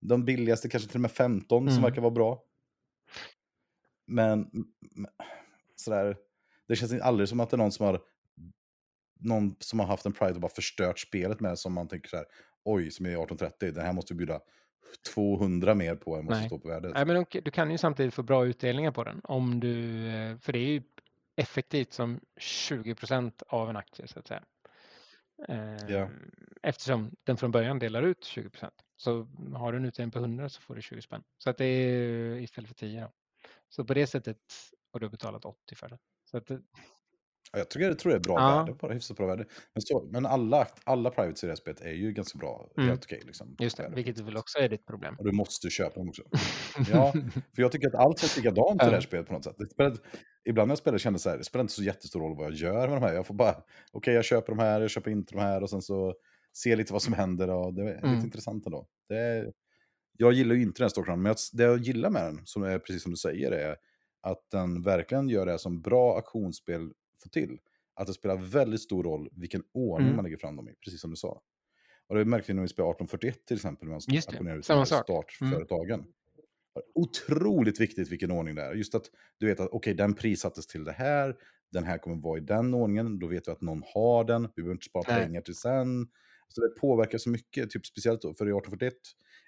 De 0.00 0.24
billigaste 0.24 0.68
kanske 0.68 0.88
till 0.88 0.96
och 0.96 1.00
med 1.02 1.10
15 1.10 1.62
som 1.64 1.78
Mm. 1.78 1.82
verkar 1.82 2.02
vara 2.02 2.10
bra. 2.10 2.44
Men 4.06 4.50
sådär, 5.76 6.16
det 6.68 6.76
känns 6.76 6.92
aldrig 6.92 7.28
som 7.28 7.40
att 7.40 7.50
det 7.50 7.54
är 7.54 7.58
någon 7.58 7.72
som 7.72 7.86
har 7.86 8.00
någon 9.20 9.56
som 9.58 9.80
har 9.80 9.86
haft 9.86 10.06
en 10.06 10.12
Pride 10.12 10.34
och 10.34 10.40
bara 10.40 10.52
förstört 10.52 10.98
spelet 10.98 11.40
med 11.40 11.58
som 11.58 11.72
man 11.72 11.88
tänker 11.88 12.08
så 12.08 12.16
här, 12.16 12.26
oj, 12.64 12.90
som 12.90 13.06
är 13.06 13.10
1830, 13.10 13.72
den 13.72 13.84
här 13.86 13.92
måste 13.92 14.14
vi 14.14 14.18
bjuda 14.18 14.40
200 15.14 15.74
mer 15.74 15.94
på 15.96 16.16
än 16.16 16.26
vad 16.26 16.36
som 16.36 16.46
står 16.46 16.58
på 16.58 16.68
värdet. 16.68 16.94
Nej, 16.94 17.06
men 17.06 17.24
du- 17.30 17.40
du 17.40 17.50
kan 17.50 17.70
ju 17.70 17.78
samtidigt 17.78 18.14
få 18.14 18.22
bra 18.22 18.46
utdelningar 18.46 18.90
på 18.92 19.04
den. 19.04 19.20
Om 19.24 19.60
du, 19.60 20.06
eh, 20.08 20.36
för 20.38 20.52
det 20.52 20.58
är 20.58 20.66
ju 20.68 20.82
effektivt 21.36 21.92
som 21.92 22.20
20% 22.36 23.42
av 23.48 23.70
en 23.70 23.76
aktie 23.76 24.06
så 24.08 24.18
att 24.18 24.26
säga. 24.26 24.42
Eh, 25.48 25.76
Ja. 25.88 26.08
Eftersom 26.62 27.10
den 27.24 27.36
från 27.36 27.50
början 27.50 27.78
delar 27.78 28.02
ut 28.02 28.24
20% 28.24 28.74
Så 28.96 29.28
har 29.54 29.72
du 29.72 29.78
en 29.78 29.84
utdelning 29.84 30.10
på 30.10 30.18
100 30.18 30.48
så 30.48 30.60
får 30.60 30.74
du 30.74 30.82
20 30.82 31.02
spänn. 31.02 31.22
Så 31.38 31.50
att 31.50 31.58
det 31.58 31.64
är 31.64 32.36
istället 32.40 32.68
för 32.68 32.74
10. 32.74 33.00
Då. 33.00 33.12
Så 33.68 33.84
på 33.84 33.94
det 33.94 34.06
sättet 34.06 34.38
har 34.92 35.00
du 35.00 35.08
betalat 35.08 35.44
80 35.44 35.74
för 35.74 35.88
det. 35.88 35.98
Så 36.30 36.36
att 36.36 36.46
det, 36.46 36.60
Jag 37.56 37.68
tycker, 37.70 37.86
jag 37.88 37.98
tror 37.98 38.10
det 38.12 38.18
är 38.18 38.20
bra 38.20 38.34
Ja. 38.40 38.58
värde 38.58 38.72
på 38.78 38.88
det, 38.88 38.94
hyfsat 38.94 39.16
bra 39.16 39.26
värde. 39.26 39.44
Men, 39.74 39.82
så, 39.82 40.08
men 40.12 40.26
alla, 40.26 40.66
alla 40.84 41.10
här 41.16 41.54
spelet 41.54 41.80
är 41.80 41.92
ju 41.92 42.12
ganska 42.12 42.38
bra, 42.38 42.70
Mm. 42.76 42.88
helt 42.88 43.04
okej. 43.04 43.22
liksom, 43.26 43.56
just 43.58 43.76
det, 43.76 43.92
vilket 43.94 44.18
väl 44.20 44.36
också 44.36 44.58
är 44.58 44.68
ditt 44.68 44.86
problem. 44.86 45.14
Och 45.18 45.24
du 45.24 45.32
måste 45.32 45.70
köpa 45.70 45.94
dem 46.00 46.08
också. 46.08 46.22
Ja, 46.92 47.12
för 47.54 47.62
jag 47.62 47.72
tycker 47.72 47.88
att 47.88 47.94
allt 47.94 48.18
känns 48.18 48.36
likadant 48.36 48.82
i 48.82 48.84
det 48.84 48.90
här 48.90 49.00
spelet 49.00 49.26
på 49.26 49.32
något 49.32 49.44
sätt. 49.44 49.56
Spelar, 49.72 49.96
ibland 50.48 50.68
när 50.68 50.72
jag 50.72 50.78
spelar 50.78 50.98
känner 50.98 51.18
så 51.18 51.30
här, 51.30 51.38
det 51.38 51.44
spelar 51.44 51.60
inte 51.60 51.72
så 51.74 51.82
jättestor 51.82 52.20
roll 52.20 52.36
vad 52.36 52.46
jag 52.46 52.54
gör 52.54 52.88
med 52.88 52.96
de 53.00 53.06
här. 53.06 53.14
Jag 53.14 53.26
får 53.26 53.34
bara, 53.34 53.54
okej 53.92 54.14
jag 54.14 54.24
köper 54.24 54.52
de 54.52 54.58
här, 54.58 54.80
jag 54.80 54.90
köper 54.90 55.10
inte 55.10 55.34
de 55.34 55.40
här 55.40 55.62
och 55.62 55.70
sen 55.70 55.82
så 55.82 56.14
ser 56.62 56.76
lite 56.76 56.92
vad 56.92 57.02
som 57.02 57.12
händer 57.14 57.50
och 57.50 57.74
det 57.74 57.82
är 57.82 57.98
Mm. 57.98 58.14
lite 58.14 58.24
intressant 58.26 58.66
ändå. 58.66 58.86
Det 59.08 59.16
är, 59.18 59.52
jag 60.18 60.32
gillar 60.32 60.54
ju 60.54 60.62
inte 60.62 60.78
den 60.82 60.84
här 60.84 60.88
men 61.22 61.30
jag, 61.30 61.36
det 61.52 61.62
jag 61.62 61.78
gillar 61.78 62.10
med 62.10 62.22
den, 62.24 62.40
som 62.46 62.62
är 62.62 62.78
precis 62.78 63.02
som 63.02 63.12
du 63.12 63.16
säger, 63.16 63.52
är 63.52 63.76
att 64.22 64.50
den 64.50 64.82
verkligen 64.82 65.28
gör 65.28 65.46
det 65.46 65.58
som 65.58 65.82
bra 65.82 66.16
auktionsspel 66.16 66.92
får 67.22 67.28
till. 67.30 67.58
Att 67.94 68.06
det 68.06 68.12
spelar 68.14 68.36
väldigt 68.36 68.80
stor 68.80 69.02
roll 69.04 69.28
vilken 69.32 69.62
ordning 69.72 70.06
Mm. 70.06 70.16
man 70.16 70.24
lägger 70.24 70.36
fram 70.36 70.56
dem 70.56 70.68
i, 70.68 70.74
precis 70.84 71.00
som 71.00 71.10
du 71.10 71.16
sa. 71.16 71.42
Och 72.06 72.14
det 72.14 72.20
är 72.20 72.24
märkligt 72.24 72.54
när 72.56 72.62
vi 72.62 72.68
spelar 72.68 72.90
1841 72.90 73.46
till 73.46 73.56
exempel, 73.56 73.88
när 73.88 73.92
man 73.92 74.00
auktionerar 74.16 74.58
ut 74.58 74.64
sak. 74.64 74.76
Mm. 74.76 74.86
startföretagen. 74.86 76.04
Otroligt 76.94 77.80
viktigt 77.80 78.08
vilken 78.08 78.30
ordning 78.30 78.54
det 78.54 78.62
är. 78.62 78.74
Just 78.74 78.94
att 78.94 79.10
du 79.38 79.46
vet 79.46 79.60
att 79.60 79.68
okej, 79.72 79.94
den 79.94 80.14
prissattes 80.14 80.66
till 80.66 80.84
det 80.84 80.92
här, 80.92 81.36
den 81.72 81.84
här 81.84 81.98
kommer 81.98 82.16
vara 82.16 82.38
i 82.38 82.40
den 82.40 82.74
ordningen, 82.74 83.18
då 83.18 83.26
vet 83.26 83.48
vi 83.48 83.52
att 83.52 83.60
någon 83.60 83.82
har 83.94 84.24
den, 84.24 84.42
vi 84.42 84.62
behöver 84.62 84.72
inte 84.72 84.86
spara 84.86 85.04
Nej. 85.08 85.24
pengar 85.26 85.40
till 85.40 85.54
sen. 85.54 86.08
Så 86.48 86.60
det 86.60 86.68
påverkar 86.80 87.18
så 87.18 87.30
mycket, 87.30 87.70
typ 87.70 87.86
speciellt 87.86 88.22
då, 88.22 88.34
för 88.34 88.44
i 88.46 88.50
1841 88.50 88.92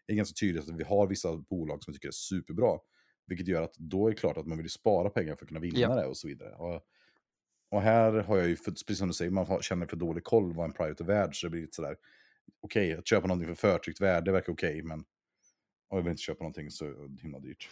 är 0.07 0.13
det 0.13 0.15
ganska 0.15 0.35
tydligt 0.41 0.69
att 0.69 0.77
vi 0.79 0.85
har 0.85 1.07
vissa 1.07 1.37
bolag 1.37 1.85
som 1.85 1.93
vi 1.93 1.97
tycker 1.99 2.09
är 2.09 2.13
superbra. 2.13 2.79
Vilket 3.27 3.49
gör 3.49 3.63
att 3.63 3.75
då 3.79 4.07
är 4.07 4.11
det 4.11 4.17
klart 4.17 4.37
att 4.37 4.47
man 4.47 4.59
vill 4.59 4.71
spara 4.71 5.11
pengar 5.11 5.37
för 5.37 5.45
att 5.45 5.49
kunna 5.49 5.61
vinna 5.61 5.79
Ja. 5.79 5.95
det 5.95 6.07
och 6.07 6.17
så 6.17 6.29
vidare. 6.29 6.55
Och, 6.57 6.81
och 7.75 7.83
här 7.83 8.13
har 8.13 8.37
jag 8.39 8.49
ju, 8.49 8.57
för, 8.57 8.71
precis 8.71 8.99
som 8.99 9.09
du 9.09 9.15
säger, 9.15 9.31
man 9.31 9.63
känner 9.63 9.87
för 9.87 9.97
dålig 9.97 10.25
koll 10.25 10.53
vad 10.55 10.65
en 10.65 10.73
private 10.73 11.03
är 11.05 11.07
värd, 11.07 11.41
så 11.41 11.47
det 11.47 11.51
blir 11.51 11.61
lite 11.61 11.75
sådär, 11.77 11.97
okej, 12.63 12.95
att 12.95 13.07
köpa 13.09 13.27
någonting 13.27 13.57
för 13.57 13.69
förtryckt 13.73 14.01
värde 14.01 14.33
verkar 14.33 14.53
okej, 14.53 14.83
men 14.83 15.01
och 15.91 15.99
jag 15.99 16.03
vill 16.03 16.11
inte 16.11 16.23
köpa 16.23 16.45
någonting 16.45 16.71
så 16.71 17.09
himla 17.23 17.39
dyrt. 17.39 17.69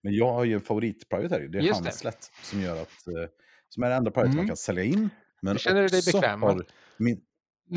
Men 0.00 0.14
jag 0.14 0.32
har 0.32 0.44
ju 0.44 0.54
en 0.54 0.60
favorit-private 0.60 1.34
här, 1.34 1.40
det 1.48 1.58
är 1.58 1.62
Just 1.62 1.80
det. 1.82 1.88
Hanslet, 1.88 2.30
som 2.42 2.60
gör 2.60 2.82
att, 2.82 3.06
eh, 3.08 3.30
som 3.68 3.82
är 3.82 3.88
den 3.88 3.98
enda 3.98 4.10
private 4.10 4.26
Mm. 4.28 4.36
man 4.36 4.46
kan 4.46 4.56
sälja 4.56 4.84
in. 4.84 5.10
Men 5.42 5.54
Du 5.54 5.58
känner 5.60 5.88
dig 5.88 5.98
också 5.98 6.12
bekväm, 6.18 6.42
har 6.42 6.64
min, 6.96 7.20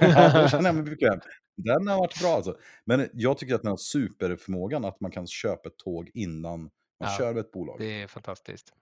ja, 0.00 0.48
känner 0.50 0.64
jag 0.68 0.74
mig 0.74 0.84
bekväm. 0.84 1.20
Den 1.56 1.88
har 1.88 1.98
varit 1.98 2.20
bra 2.20 2.28
alltså. 2.34 2.58
Men 2.84 3.08
jag 3.12 3.38
tycker 3.38 3.54
att 3.54 3.62
den 3.62 3.70
har 3.70 3.76
superförmågan 3.76 4.84
att 4.84 5.00
man 5.00 5.10
kan 5.10 5.26
köpa 5.26 5.68
ett 5.68 5.76
tåg 5.78 6.10
innan 6.14 6.60
man 6.60 6.70
Ja, 6.98 7.16
kör 7.18 7.34
med 7.34 7.40
ett 7.40 7.52
bolag. 7.52 7.76
det 7.78 8.02
är 8.02 8.06
fantastiskt. 8.06 8.72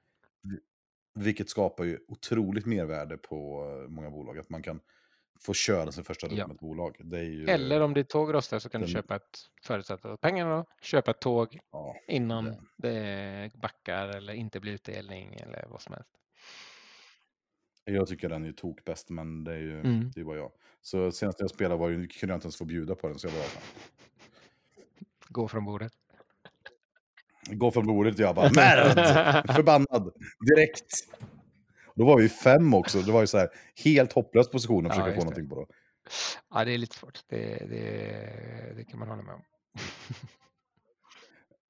Vilket 1.20 1.48
skapar 1.50 1.84
ju 1.84 1.98
otroligt 2.08 2.66
mervärde 2.66 3.16
på 3.16 3.64
eh, 3.84 3.88
många 3.90 4.10
bolag. 4.10 4.38
Att 4.38 4.50
man 4.50 4.62
kan 4.62 4.80
få 5.40 5.54
köra 5.54 5.92
sin 5.92 6.04
första 6.04 6.26
runda 6.26 6.40
Ja. 6.42 6.46
med 6.46 6.54
ett 6.54 6.60
bolag. 6.60 6.96
Ju, 7.12 7.46
Eller 7.46 7.80
om 7.80 7.94
ditt 7.94 8.08
tåg 8.08 8.34
rostar 8.34 8.58
så 8.58 8.68
kan 8.68 8.80
du 8.80 8.86
den- 8.86 8.94
köpa 8.94 9.16
ett, 9.16 9.38
förutsatt 9.62 10.04
att 10.04 10.20
pengarna 10.20 10.64
köpa 10.82 11.10
ett 11.10 11.20
tåg 11.20 11.58
ja, 11.72 11.96
innan 12.08 12.44
det- 12.44 12.58
det 12.76 13.50
backar 13.62 14.08
eller 14.08 14.32
inte 14.32 14.60
blir 14.60 14.72
utdelning 14.72 15.34
eller 15.34 15.66
vad 15.68 15.82
som 15.82 15.94
helst. 15.94 16.10
Jag 17.84 18.08
tycker 18.08 18.28
den 18.28 18.44
är 18.44 18.52
tok 18.52 18.84
bäst, 18.84 19.10
men 19.10 19.44
det 19.44 19.52
är 19.52 19.58
ju 19.58 19.80
Mm. 19.80 20.10
det 20.14 20.20
är 20.20 20.24
bara 20.24 20.36
jag. 20.36 20.52
Så 20.80 21.12
senast 21.12 21.40
jag 21.40 21.50
spelade 21.50 21.80
var 21.80 21.88
ju, 21.88 22.08
kunde 22.08 22.32
jag 22.32 22.36
inte 22.36 22.44
ens 22.46 22.56
få 22.56 22.64
bjuda 22.64 22.94
på 22.94 23.08
den, 23.08 23.18
så 23.18 23.26
jag 23.26 23.34
bara 23.34 23.62
Gå 25.28 25.48
från 25.48 25.64
bordet. 25.64 25.92
Gå 27.58 27.70
från 27.70 27.86
bordet 27.86 28.14
och 28.14 28.20
jag 28.20 28.34
bara 28.34 28.50
märd! 28.52 28.92
Förbannad! 29.54 30.12
Direkt! 30.54 30.94
Då 31.94 32.04
var 32.04 32.18
vi 32.18 32.28
fem 32.28 32.74
också, 32.74 32.98
det 32.98 33.12
var 33.12 33.20
ju 33.20 33.26
så 33.26 33.38
här 33.38 33.48
helt 33.84 34.12
hopplös 34.12 34.50
position 34.50 34.86
att 34.86 34.96
Ja, 34.96 35.02
försöka 35.02 35.20
få 35.20 35.24
någonting 35.24 35.48
på. 35.48 35.54
Då. 35.54 35.66
Ja, 36.54 36.64
det 36.64 36.72
är 36.74 36.78
lite 36.78 36.96
svårt. 36.96 37.18
Det, 37.28 37.36
det, 37.46 38.74
det 38.76 38.84
kan 38.84 38.98
man 38.98 39.08
hålla 39.08 39.22
med 39.22 39.34
om. 39.34 39.40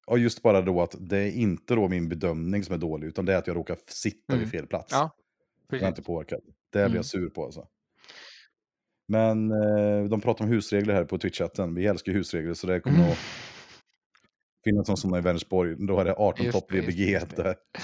Och 0.07 0.19
just 0.19 0.41
bara 0.41 0.61
då 0.61 0.81
att 0.81 0.95
det 0.99 1.17
är 1.17 1.31
inte 1.31 1.75
då 1.75 1.87
min 1.87 2.09
bedömning 2.09 2.63
som 2.63 2.75
är 2.75 2.79
dålig, 2.79 3.07
utan 3.07 3.25
det 3.25 3.33
är 3.33 3.37
att 3.37 3.47
jag 3.47 3.55
råkar 3.57 3.77
sitta 3.87 4.33
Mm. 4.33 4.39
vid 4.43 4.51
fel 4.51 4.67
plats. 4.67 4.91
Ja, 4.91 5.15
Jag 5.69 5.81
är 5.81 5.87
inte 5.87 6.01
påverkad. 6.03 6.39
Det 6.45 6.77
blir 6.77 6.81
Mm. 6.85 6.95
jag 6.95 7.05
sur 7.05 7.29
på 7.29 7.45
alltså. 7.45 7.67
Men 9.07 9.51
eh, 9.51 10.03
de 10.09 10.21
pratar 10.21 10.45
om 10.45 10.51
husregler 10.51 10.93
här 10.93 11.05
på 11.05 11.17
Twitch-chatten. 11.17 11.75
Vi 11.75 11.85
älskar 11.85 12.11
husregler, 12.11 12.53
så 12.53 12.67
det 12.67 12.79
kommer 12.79 12.97
Mm. 12.97 13.11
att 13.11 13.17
finnas 14.63 14.87
någon 14.87 14.97
sån 14.97 15.15
i 15.15 15.21
Vänersborg. 15.21 15.75
Då 15.87 15.99
är 15.99 16.05
det 16.05 16.13
18 16.17 16.45
Just 16.45 16.59
topp 16.59 16.71
VBG. 16.71 17.09
just 17.11 17.35
det. 17.35 17.43
där. 17.43 17.55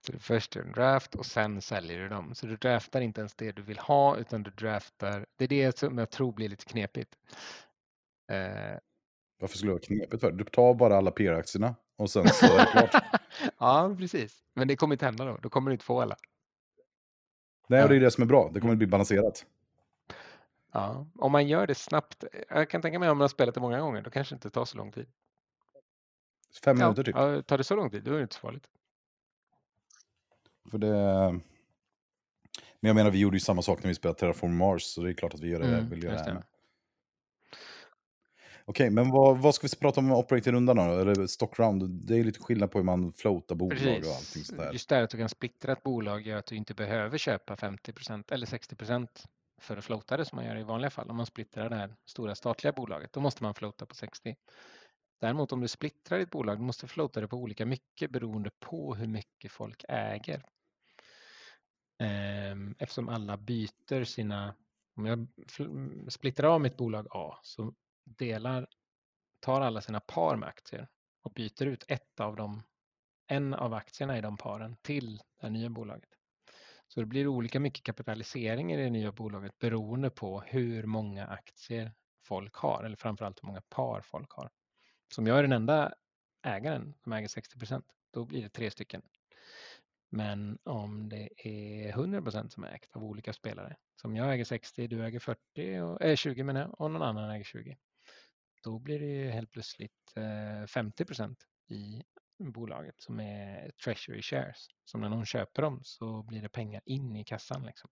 Så 0.00 0.12
du 0.12 0.18
först 0.18 0.56
gör 0.56 0.62
en 0.62 0.72
draft 0.72 1.14
och 1.14 1.26
sen 1.26 1.62
säljer 1.62 1.98
du 1.98 2.08
dem. 2.08 2.34
Så 2.34 2.46
du 2.46 2.56
draftar 2.56 3.00
inte 3.00 3.20
ens 3.20 3.34
det 3.34 3.52
du 3.52 3.62
vill 3.62 3.78
ha 3.78 4.16
utan 4.16 4.42
du 4.42 4.50
draftar. 4.50 5.26
Det 5.36 5.44
är 5.44 5.48
det 5.48 5.78
som 5.78 5.98
jag 5.98 6.10
tror 6.10 6.32
blir 6.32 6.48
lite 6.48 6.64
knepigt. 6.64 7.16
Eh, 8.30 8.78
Varför 9.40 9.56
skulle 9.56 9.70
det 9.70 9.74
vara 9.74 9.82
knepigt 9.82 10.20
för? 10.20 10.32
Du 10.32 10.44
tar 10.44 10.74
bara 10.74 10.96
alla 10.96 11.10
PR-aktierna 11.10 11.74
och 11.96 12.10
sen 12.10 12.28
så 12.28 12.46
är 12.46 12.58
det 12.58 12.68
klart. 12.72 13.04
ja, 13.58 13.94
precis. 13.98 14.42
Men 14.54 14.68
det 14.68 14.76
kommer 14.76 14.94
inte 14.94 15.04
hända 15.04 15.24
då. 15.24 15.36
Då 15.42 15.48
kommer 15.48 15.70
du 15.70 15.72
inte 15.72 15.84
få 15.84 16.00
alla. 16.00 16.16
Nej, 17.68 17.82
och 17.82 17.88
det 17.88 17.96
är 17.96 18.00
det 18.00 18.10
som 18.10 18.22
är 18.22 18.26
bra. 18.26 18.50
Det 18.54 18.60
kommer 18.60 18.72
att 18.72 18.78
bli 18.78 18.86
balanserat. 18.86 19.46
Ja, 20.72 21.06
om 21.18 21.32
man 21.32 21.48
gör 21.48 21.66
det 21.66 21.74
snabbt. 21.74 22.24
Jag 22.48 22.70
kan 22.70 22.82
tänka 22.82 22.98
mig 22.98 23.10
om 23.10 23.18
man 23.18 23.22
har 23.24 23.28
spelat 23.28 23.54
det 23.54 23.60
många 23.60 23.80
gånger. 23.80 24.02
Då 24.02 24.10
kanske 24.10 24.34
det 24.34 24.36
inte 24.36 24.50
tar 24.50 24.64
så 24.64 24.76
lång 24.76 24.92
tid. 24.92 25.06
Fem 26.64 26.76
Ja, 26.80 26.84
minuter 26.84 27.02
typ. 27.02 27.14
ja, 27.16 27.42
tar 27.42 27.58
det 27.58 27.64
så 27.64 27.76
lång 27.76 27.90
tid, 27.90 28.02
då 28.04 28.10
är 28.12 28.16
det 28.16 28.22
inte 28.22 28.34
så 28.34 28.40
farligt. 28.40 28.66
För 30.70 30.78
det... 30.78 30.92
Men 32.80 32.88
jag 32.88 32.96
menar, 32.96 33.10
vi 33.10 33.18
gjorde 33.18 33.36
ju 33.36 33.40
samma 33.40 33.62
sak 33.62 33.82
när 33.82 33.88
vi 33.88 33.94
spelade 33.94 34.18
Terraform 34.20 34.56
Mars, 34.56 34.82
så 34.82 35.02
det 35.02 35.10
är 35.10 35.14
klart 35.14 35.34
att 35.34 35.40
vi 35.40 35.48
gör 35.48 35.60
det, 35.60 35.66
Mm, 35.68 35.90
vill 35.90 36.04
göra 36.04 36.14
det 36.14 36.22
här 36.22 36.34
med. 36.34 36.42
Okej, 38.64 38.90
men 38.90 39.10
vad, 39.10 39.38
vad 39.38 39.54
ska 39.54 39.66
vi 39.66 39.76
prata 39.76 40.00
om 40.00 40.06
med 40.06 40.16
operating-rundan 40.16 40.76
då? 40.76 40.82
Eller 40.82 41.26
stockround? 41.26 41.90
Det 41.90 42.18
är 42.18 42.24
lite 42.24 42.40
skillnad 42.40 42.70
på 42.70 42.78
hur 42.78 42.84
man 42.84 43.12
floatar 43.12 43.54
bolag 43.54 43.78
och 43.80 43.86
allting 43.86 44.04
Precis. 44.04 44.46
sådär. 44.46 44.72
Just 44.72 44.88
det 44.88 44.94
här 44.94 45.02
att 45.02 45.10
du 45.10 45.18
kan 45.18 45.28
splittra 45.28 45.72
ett 45.72 45.82
bolag 45.82 46.26
gör 46.26 46.36
att 46.36 46.46
du 46.46 46.56
inte 46.56 46.74
behöver 46.74 47.18
köpa 47.18 47.54
50% 47.54 48.32
eller 48.32 48.46
60% 48.46 49.08
för 49.60 49.76
att 49.76 49.84
floata 49.84 50.16
det 50.16 50.24
som 50.24 50.36
man 50.36 50.44
gör 50.44 50.56
i 50.56 50.62
vanliga 50.62 50.90
fall. 50.90 51.10
Om 51.10 51.16
man 51.16 51.26
splittrar 51.26 51.68
det 51.68 51.76
här 51.76 51.94
stora 52.04 52.34
statliga 52.34 52.72
bolaget, 52.72 53.12
då 53.12 53.20
måste 53.20 53.42
man 53.42 53.54
floata 53.54 53.86
på 53.86 53.94
60. 53.94 54.36
Däremot 55.20 55.52
om 55.52 55.60
du 55.60 55.68
splittrar 55.68 56.18
ditt 56.18 56.30
bolag, 56.30 56.58
du 56.58 56.62
måste 56.62 56.88
floata 56.88 57.20
det 57.20 57.28
på 57.28 57.36
olika 57.36 57.66
mycket 57.66 58.10
beroende 58.10 58.50
på 58.60 58.94
hur 58.94 59.06
mycket 59.06 59.52
folk 59.52 59.84
äger. 59.88 60.42
Ehm, 61.98 62.74
eftersom 62.78 63.08
alla 63.08 63.36
byter 63.36 64.04
sina, 64.04 64.54
om 64.96 65.06
jag 65.06 65.26
mm, 65.58 66.10
splittrar 66.10 66.48
av 66.48 66.60
mitt 66.60 66.76
bolag 66.76 67.06
A 67.10 67.38
så 67.42 67.74
delar, 68.04 68.68
tar 69.40 69.60
alla 69.60 69.80
sina 69.80 70.00
par 70.00 70.36
med 70.36 70.48
aktier 70.48 70.88
och 71.22 71.32
byter 71.32 71.66
ut 71.66 71.84
ett 71.88 72.20
av 72.20 72.36
dem, 72.36 72.62
en 73.26 73.54
av 73.54 73.74
aktierna 73.74 74.18
i 74.18 74.20
de 74.20 74.36
paren 74.36 74.76
till 74.82 75.22
det 75.40 75.50
nya 75.50 75.68
bolaget. 75.70 76.10
Så 76.88 77.00
det 77.00 77.06
blir 77.06 77.26
olika 77.26 77.60
mycket 77.60 77.84
kapitalisering 77.84 78.72
i 78.72 78.76
det 78.76 78.90
nya 78.90 79.12
bolaget 79.12 79.58
beroende 79.58 80.10
på 80.10 80.40
hur 80.40 80.86
många 80.86 81.26
aktier 81.26 81.92
folk 82.22 82.54
har, 82.54 82.84
eller 82.84 82.96
framförallt 82.96 83.42
hur 83.42 83.46
många 83.46 83.60
par 83.60 84.00
folk 84.00 84.32
har. 84.32 84.50
Så 85.14 85.20
om 85.20 85.26
jag 85.26 85.38
är 85.38 85.42
den 85.42 85.52
enda 85.52 85.94
ägaren 86.42 86.94
som 87.02 87.12
äger 87.12 87.28
60% 87.28 87.82
då 88.10 88.24
blir 88.24 88.42
det 88.42 88.48
tre 88.48 88.70
stycken. 88.70 89.02
Men 90.10 90.58
om 90.64 91.08
det 91.08 91.28
är 91.48 91.92
100% 91.92 92.48
som 92.48 92.64
är 92.64 92.68
ägt 92.68 92.96
av 92.96 93.04
olika 93.04 93.32
spelare, 93.32 93.76
som 94.00 94.16
jag 94.16 94.34
äger 94.34 94.44
60, 94.44 94.86
du 94.86 95.04
äger 95.04 95.18
40, 95.18 95.80
och, 95.80 96.02
äh, 96.02 96.16
20 96.16 96.42
menar 96.42 96.60
jag, 96.60 96.80
och 96.80 96.90
någon 96.90 97.02
annan 97.02 97.30
äger 97.30 97.44
20. 97.44 97.76
Då 98.62 98.78
blir 98.78 99.00
det 99.00 99.06
ju 99.06 99.30
helt 99.30 99.50
plötsligt 99.50 100.12
eh, 100.16 100.66
50% 100.66 101.36
i 101.68 102.02
bolaget 102.38 102.94
som 102.98 103.20
är 103.20 103.70
treasury 103.84 104.22
shares. 104.22 104.66
Som 104.84 105.00
när 105.00 105.08
någon 105.08 105.26
köper 105.26 105.62
dem 105.62 105.80
så 105.84 106.22
blir 106.22 106.42
det 106.42 106.48
pengar 106.48 106.82
in 106.84 107.16
i 107.16 107.24
kassan. 107.24 107.66
Liksom. 107.66 107.90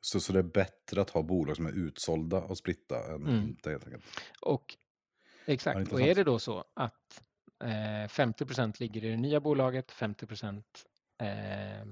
Så, 0.00 0.20
så 0.20 0.32
det 0.32 0.38
är 0.38 0.42
bättre 0.42 1.00
att 1.00 1.10
ha 1.10 1.22
bolag 1.22 1.56
som 1.56 1.66
är 1.66 1.72
utsålda 1.72 2.38
och 2.42 2.58
splitta 2.58 3.14
än 3.14 3.26
Mm. 3.26 3.42
inte 3.42 3.70
helt 3.70 3.84
enkelt. 3.84 4.04
Och 4.40 4.76
exakt, 5.46 5.92
och 5.92 6.00
är 6.00 6.14
det 6.14 6.24
då 6.24 6.38
så 6.38 6.64
att 6.74 7.22
eh, 7.64 8.08
50% 8.08 8.80
ligger 8.80 9.04
i 9.04 9.10
det 9.10 9.16
nya 9.16 9.40
bolaget, 9.40 9.92
50 9.92 10.26
eh, 11.18 11.84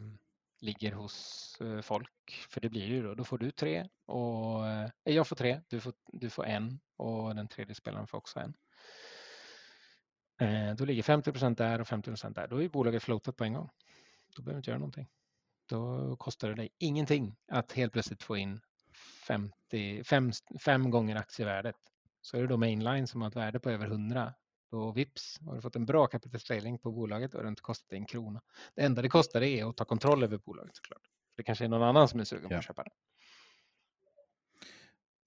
ligger 0.61 0.93
hos 0.93 1.57
eh, 1.61 1.81
folk, 1.81 2.47
för 2.49 2.61
det 2.61 2.69
blir 2.69 2.87
ju 2.87 3.03
då, 3.03 3.15
då 3.15 3.25
får 3.25 3.39
du 3.39 3.51
tre 3.51 3.89
och 4.07 4.67
eh, 4.67 4.91
jag 5.05 5.27
får 5.27 5.37
tre, 5.37 5.61
du 5.69 5.81
får, 5.81 5.93
du 6.07 6.31
får 6.31 6.47
en 6.47 6.81
och 6.97 7.35
den 7.35 7.49
tredje 7.49 7.75
spelaren 7.75 8.07
får 8.07 8.19
också 8.19 8.41
en. 8.41 8.55
Eh, 10.41 10.75
då 10.75 10.85
ligger 10.85 11.03
50% 11.03 11.57
där 11.57 11.81
och 11.81 11.87
50% 11.87 12.35
där, 12.35 12.49
då 12.49 12.63
är 12.63 12.69
bolaget 12.69 13.03
floatat 13.03 13.37
på 13.37 13.45
en 13.45 13.53
gång. 13.53 13.71
Då 14.37 14.43
behöver 14.43 14.57
du 14.57 14.59
inte 14.59 14.71
göra 14.71 14.79
någonting. 14.79 15.09
Då 15.69 16.17
kostar 16.17 16.49
det 16.49 16.55
dig 16.55 16.69
ingenting 16.79 17.37
att 17.49 17.73
helt 17.73 17.93
plötsligt 17.93 18.23
få 18.23 18.37
in 18.37 18.61
50, 19.27 20.05
fem, 20.05 20.33
fem 20.61 20.91
gånger 20.91 21.17
aktievärdet. 21.17 21.77
Så 22.23 22.37
är 22.37 22.41
det 22.41 22.47
då 22.47 22.57
mainline 22.57 23.07
som 23.07 23.21
har 23.21 23.29
ett 23.29 23.37
värde 23.37 23.61
på 23.61 23.71
över 23.71 23.87
100. 23.87 24.35
Då 24.71 24.93
vips 24.93 25.39
har 25.41 25.55
du 25.55 25.61
fått 25.61 25.77
en 25.77 25.87
bra 25.87 26.07
kapitalisering 26.07 26.79
på 26.79 26.93
bolaget 26.93 27.35
och 27.35 27.41
det 27.41 27.47
har 27.47 27.51
inte 27.51 27.63
kostat 27.63 27.93
en 27.93 28.07
krona. 28.07 28.43
Det 28.75 28.83
enda 28.83 29.03
det 29.03 29.09
kostar 29.09 29.43
är 29.43 29.69
att 29.71 29.77
ta 29.77 29.85
kontroll 29.85 30.23
över 30.23 30.39
bolaget 30.39 30.77
såklart. 30.77 31.03
Det 31.37 31.43
kanske 31.43 31.65
är 31.65 31.69
någon 31.69 31.83
annan 31.83 32.09
som 32.09 32.21
är 32.21 32.25
sugen 32.25 32.49
på 32.49 32.55
Ja. 32.55 32.59
att 32.59 32.65
köpa 32.65 32.83
det. 32.85 32.91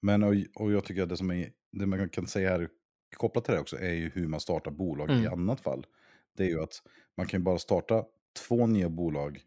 Men 0.02 0.24
och, 0.24 0.34
och 0.56 0.72
jag 0.72 0.86
tycker 0.86 1.04
att 1.04 1.10
det 1.10 1.18
som 1.18 1.32
är, 1.32 1.52
det 1.72 1.86
man 1.86 2.10
kan 2.10 2.28
säga 2.28 2.50
här 2.50 2.70
kopplat 3.18 3.46
till 3.46 3.54
det 3.54 3.60
också 3.60 3.78
är 3.80 3.94
ju 3.94 4.10
hur 4.10 4.28
man 4.28 4.40
startar 4.40 4.72
bolag 4.72 5.10
i 5.10 5.14
Mm. 5.14 5.34
annat 5.34 5.62
fall. 5.62 5.86
Det 6.38 6.44
är 6.44 6.48
ju 6.48 6.64
att 6.64 6.82
man 7.18 7.28
kan 7.28 7.44
bara 7.44 7.60
starta 7.60 8.06
två 8.48 8.68
nya 8.68 8.90
bolag 8.90 9.42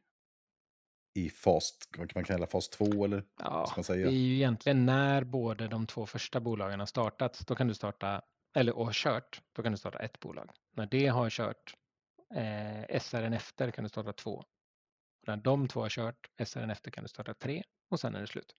i 1.17 1.31
fas, 1.31 1.73
vad 1.99 2.13
man 2.15 2.25
kalla 2.25 2.47
fas 2.47 2.69
2 2.69 3.05
eller 3.05 3.25
Ja, 3.39 3.67
man 3.69 3.77
det 3.77 3.85
säga? 3.85 4.07
är 4.07 4.11
ju 4.11 4.35
egentligen 4.35 4.87
när 4.87 5.25
både 5.25 5.69
de 5.69 5.87
två 5.87 6.07
första 6.07 6.41
bolagen 6.41 6.79
har 6.81 6.87
startat, 6.87 7.43
då 7.47 7.55
kan 7.55 7.69
du 7.69 7.75
starta, 7.75 8.23
eller 8.57 8.77
och 8.77 8.91
kört, 8.93 9.41
då 9.53 9.63
kan 9.63 9.73
du 9.73 9.79
starta 9.79 9.99
ett 9.99 10.21
bolag. 10.21 10.51
När 10.77 10.87
det 10.87 11.07
har 11.07 11.31
kört 11.31 11.75
eh, 12.35 12.99
SRN 13.01 13.33
efter 13.33 13.71
kan 13.71 13.85
du 13.85 13.89
starta 13.91 14.13
två. 14.13 14.33
Och 15.21 15.29
när 15.29 15.37
de 15.37 15.69
två 15.69 15.81
har 15.81 15.89
kört 15.89 16.27
SRN 16.45 16.71
efter 16.71 16.91
kan 16.91 17.05
du 17.05 17.09
starta 17.09 17.35
tre 17.35 17.63
och 17.91 18.01
sen 18.01 18.15
är 18.15 18.21
det 18.21 18.27
slut. 18.27 18.55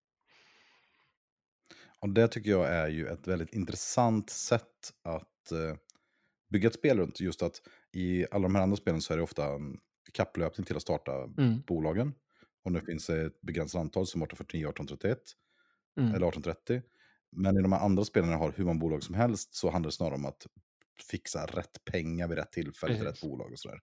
Och 2.00 2.10
det 2.10 2.28
tycker 2.28 2.50
jag 2.50 2.68
är 2.74 2.88
ju 2.88 3.08
ett 3.08 3.28
väldigt 3.28 3.54
intressant 3.54 4.30
sätt 4.30 4.94
att 5.04 5.52
eh, 5.52 5.76
bygga 6.50 6.68
ett 6.68 6.76
spel 6.76 6.98
runt. 7.00 7.20
Just 7.20 7.42
att 7.44 7.62
i 7.94 8.26
alla 8.32 8.44
de 8.44 8.56
här 8.56 8.62
andra 8.64 8.78
spelen 8.78 9.02
så 9.02 9.14
är 9.14 9.18
det 9.18 9.24
ofta 9.24 9.46
en 9.46 9.78
kapplöpning 10.14 10.66
till 10.66 10.76
att 10.76 10.82
starta 10.82 11.12
Mm. 11.38 11.62
bolagen. 11.68 12.14
Och 12.68 12.74
nu 12.74 12.82
finns 12.82 13.08
det 13.08 13.26
ett 13.26 13.42
begränsat 13.42 13.80
antal 13.80 14.08
som 14.08 14.22
1849 14.22 14.70
1831 14.70 15.20
Mm. 15.98 16.10
eller 16.16 16.28
1830. 16.28 16.82
Men 17.32 17.58
i 17.58 17.62
de 17.62 17.72
här 17.72 17.80
andra 17.80 18.04
när 18.16 18.36
har 18.36 18.52
hur 18.52 18.66
många 18.66 18.80
bolag 18.80 19.04
som 19.04 19.16
helst 19.16 19.56
så 19.56 19.70
handlar 19.70 19.88
det 19.88 19.96
snarare 19.96 20.16
om 20.16 20.26
att 20.26 20.48
fixa 21.12 21.46
rätt 21.46 21.86
pengar 21.86 22.28
vid 22.28 22.38
rätt 22.38 22.52
tillfälle 22.52 22.96
till 22.96 23.04
rätt 23.06 23.22
bolag 23.22 23.52
och 23.52 23.60
sådär. 23.60 23.80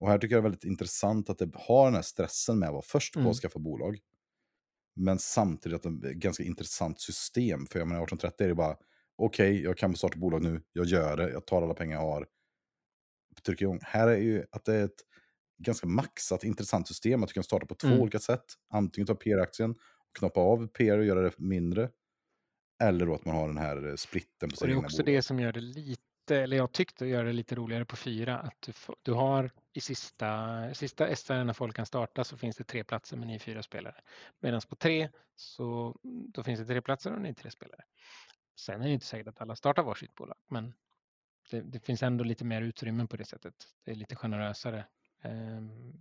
Och 0.00 0.08
här 0.08 0.18
tycker 0.18 0.34
jag 0.34 0.44
det 0.44 0.46
är 0.46 0.50
väldigt 0.50 0.64
intressant 0.64 1.30
att 1.30 1.38
det 1.38 1.50
har 1.54 1.84
den 1.84 1.94
här 1.94 2.02
stressen 2.02 2.58
med 2.58 2.68
att 2.68 2.72
vara 2.72 2.82
först 2.82 3.14
på 3.14 3.20
Mm. 3.20 3.30
att 3.30 3.36
skaffa 3.36 3.58
bolag. 3.58 3.98
Men 4.96 5.18
samtidigt 5.18 5.86
att 5.86 6.00
det 6.00 6.08
är 6.08 6.12
ett 6.12 6.16
ganska 6.16 6.42
intressant 6.42 7.00
system. 7.00 7.66
För 7.66 7.78
jag 7.78 7.88
menar 7.88 8.02
1830 8.02 8.44
är 8.44 8.48
det 8.48 8.54
bara, 8.54 8.76
okej, 9.16 9.62
jag 9.62 9.78
kan 9.78 9.96
starta 9.96 10.18
bolag 10.18 10.42
nu, 10.42 10.62
jag 10.72 10.86
gör 10.86 11.16
det, 11.16 11.30
jag 11.30 11.46
tar 11.46 11.62
alla 11.62 11.74
pengar 11.74 11.96
jag 11.96 12.06
har. 12.06 12.26
Trycker 13.46 13.64
igång. 13.64 13.78
Här 13.82 14.08
är 14.08 14.16
ju 14.18 14.44
att 14.50 14.64
det 14.64 14.74
är 14.74 14.84
ett 14.84 15.02
ganska 15.58 15.86
maxat 15.86 16.44
intressant 16.44 16.88
system. 16.88 17.22
Att 17.22 17.28
du 17.28 17.34
kan 17.34 17.42
starta 17.44 17.66
på 17.66 17.74
två 17.74 17.88
Mm. 17.88 18.00
olika 18.00 18.18
sätt. 18.18 18.44
Antingen 18.70 19.06
ta 19.06 19.14
PR-aktien, 19.14 19.74
knoppa 20.18 20.40
av 20.40 20.66
PR 20.68 20.98
och 20.98 21.04
göra 21.04 21.20
det 21.22 21.38
mindre. 21.38 21.90
Eller 22.82 23.06
då 23.06 23.14
att 23.14 23.24
man 23.24 23.34
har 23.34 23.48
den 23.48 23.58
här 23.58 23.88
eh, 23.88 23.94
splitten 23.94 24.48
på 24.50 24.56
sina 24.56 24.68
det 24.68 24.74
är 24.74 24.78
också 24.84 24.96
bolag. 25.02 25.14
det 25.14 25.22
som 25.22 25.40
gör 25.40 25.52
det 25.52 25.60
lite, 25.60 26.02
eller 26.36 26.56
jag 26.56 26.72
tyckte 26.72 27.06
gör 27.06 27.24
det 27.24 27.32
lite 27.32 27.54
roligare 27.54 27.84
på 27.84 27.96
fyra, 27.96 28.38
att 28.38 28.56
du, 28.66 28.72
får, 28.72 28.96
du 29.02 29.12
har 29.12 29.50
i 29.72 29.80
sista, 29.80 30.74
sista 30.74 31.16
SR 31.16 31.44
när 31.44 31.52
folk 31.52 31.76
kan 31.76 31.86
starta 31.86 32.24
så 32.24 32.36
finns 32.36 32.56
det 32.56 32.64
tre 32.64 32.84
platser 32.84 33.16
med 33.16 33.26
ni 33.26 33.34
är 33.34 33.38
fyra 33.38 33.62
spelare. 33.62 33.94
Medan 34.40 34.60
på 34.68 34.76
tre 34.76 35.08
så 35.34 35.96
då 36.02 36.42
finns 36.42 36.60
det 36.60 36.66
tre 36.66 36.82
platser 36.82 37.12
och 37.14 37.20
ni 37.20 37.28
är 37.28 37.34
tre 37.34 37.50
spelare. 37.50 37.82
Sen 38.60 38.80
är 38.82 38.86
det 38.86 38.92
inte 38.92 39.06
säkert 39.06 39.28
att 39.28 39.40
alla 39.40 39.56
startar 39.56 39.82
varsitt 39.82 40.14
bolag, 40.14 40.36
men 40.50 40.74
det, 41.50 41.60
det 41.60 41.80
finns 41.80 42.02
ändå 42.02 42.24
lite 42.24 42.44
mer 42.44 42.62
utrymme 42.62 43.06
på 43.06 43.16
det 43.16 43.24
sättet. 43.24 43.54
Det 43.84 43.90
är 43.90 43.94
lite 43.94 44.16
generösare. 44.16 44.86
Ehm, 45.22 45.92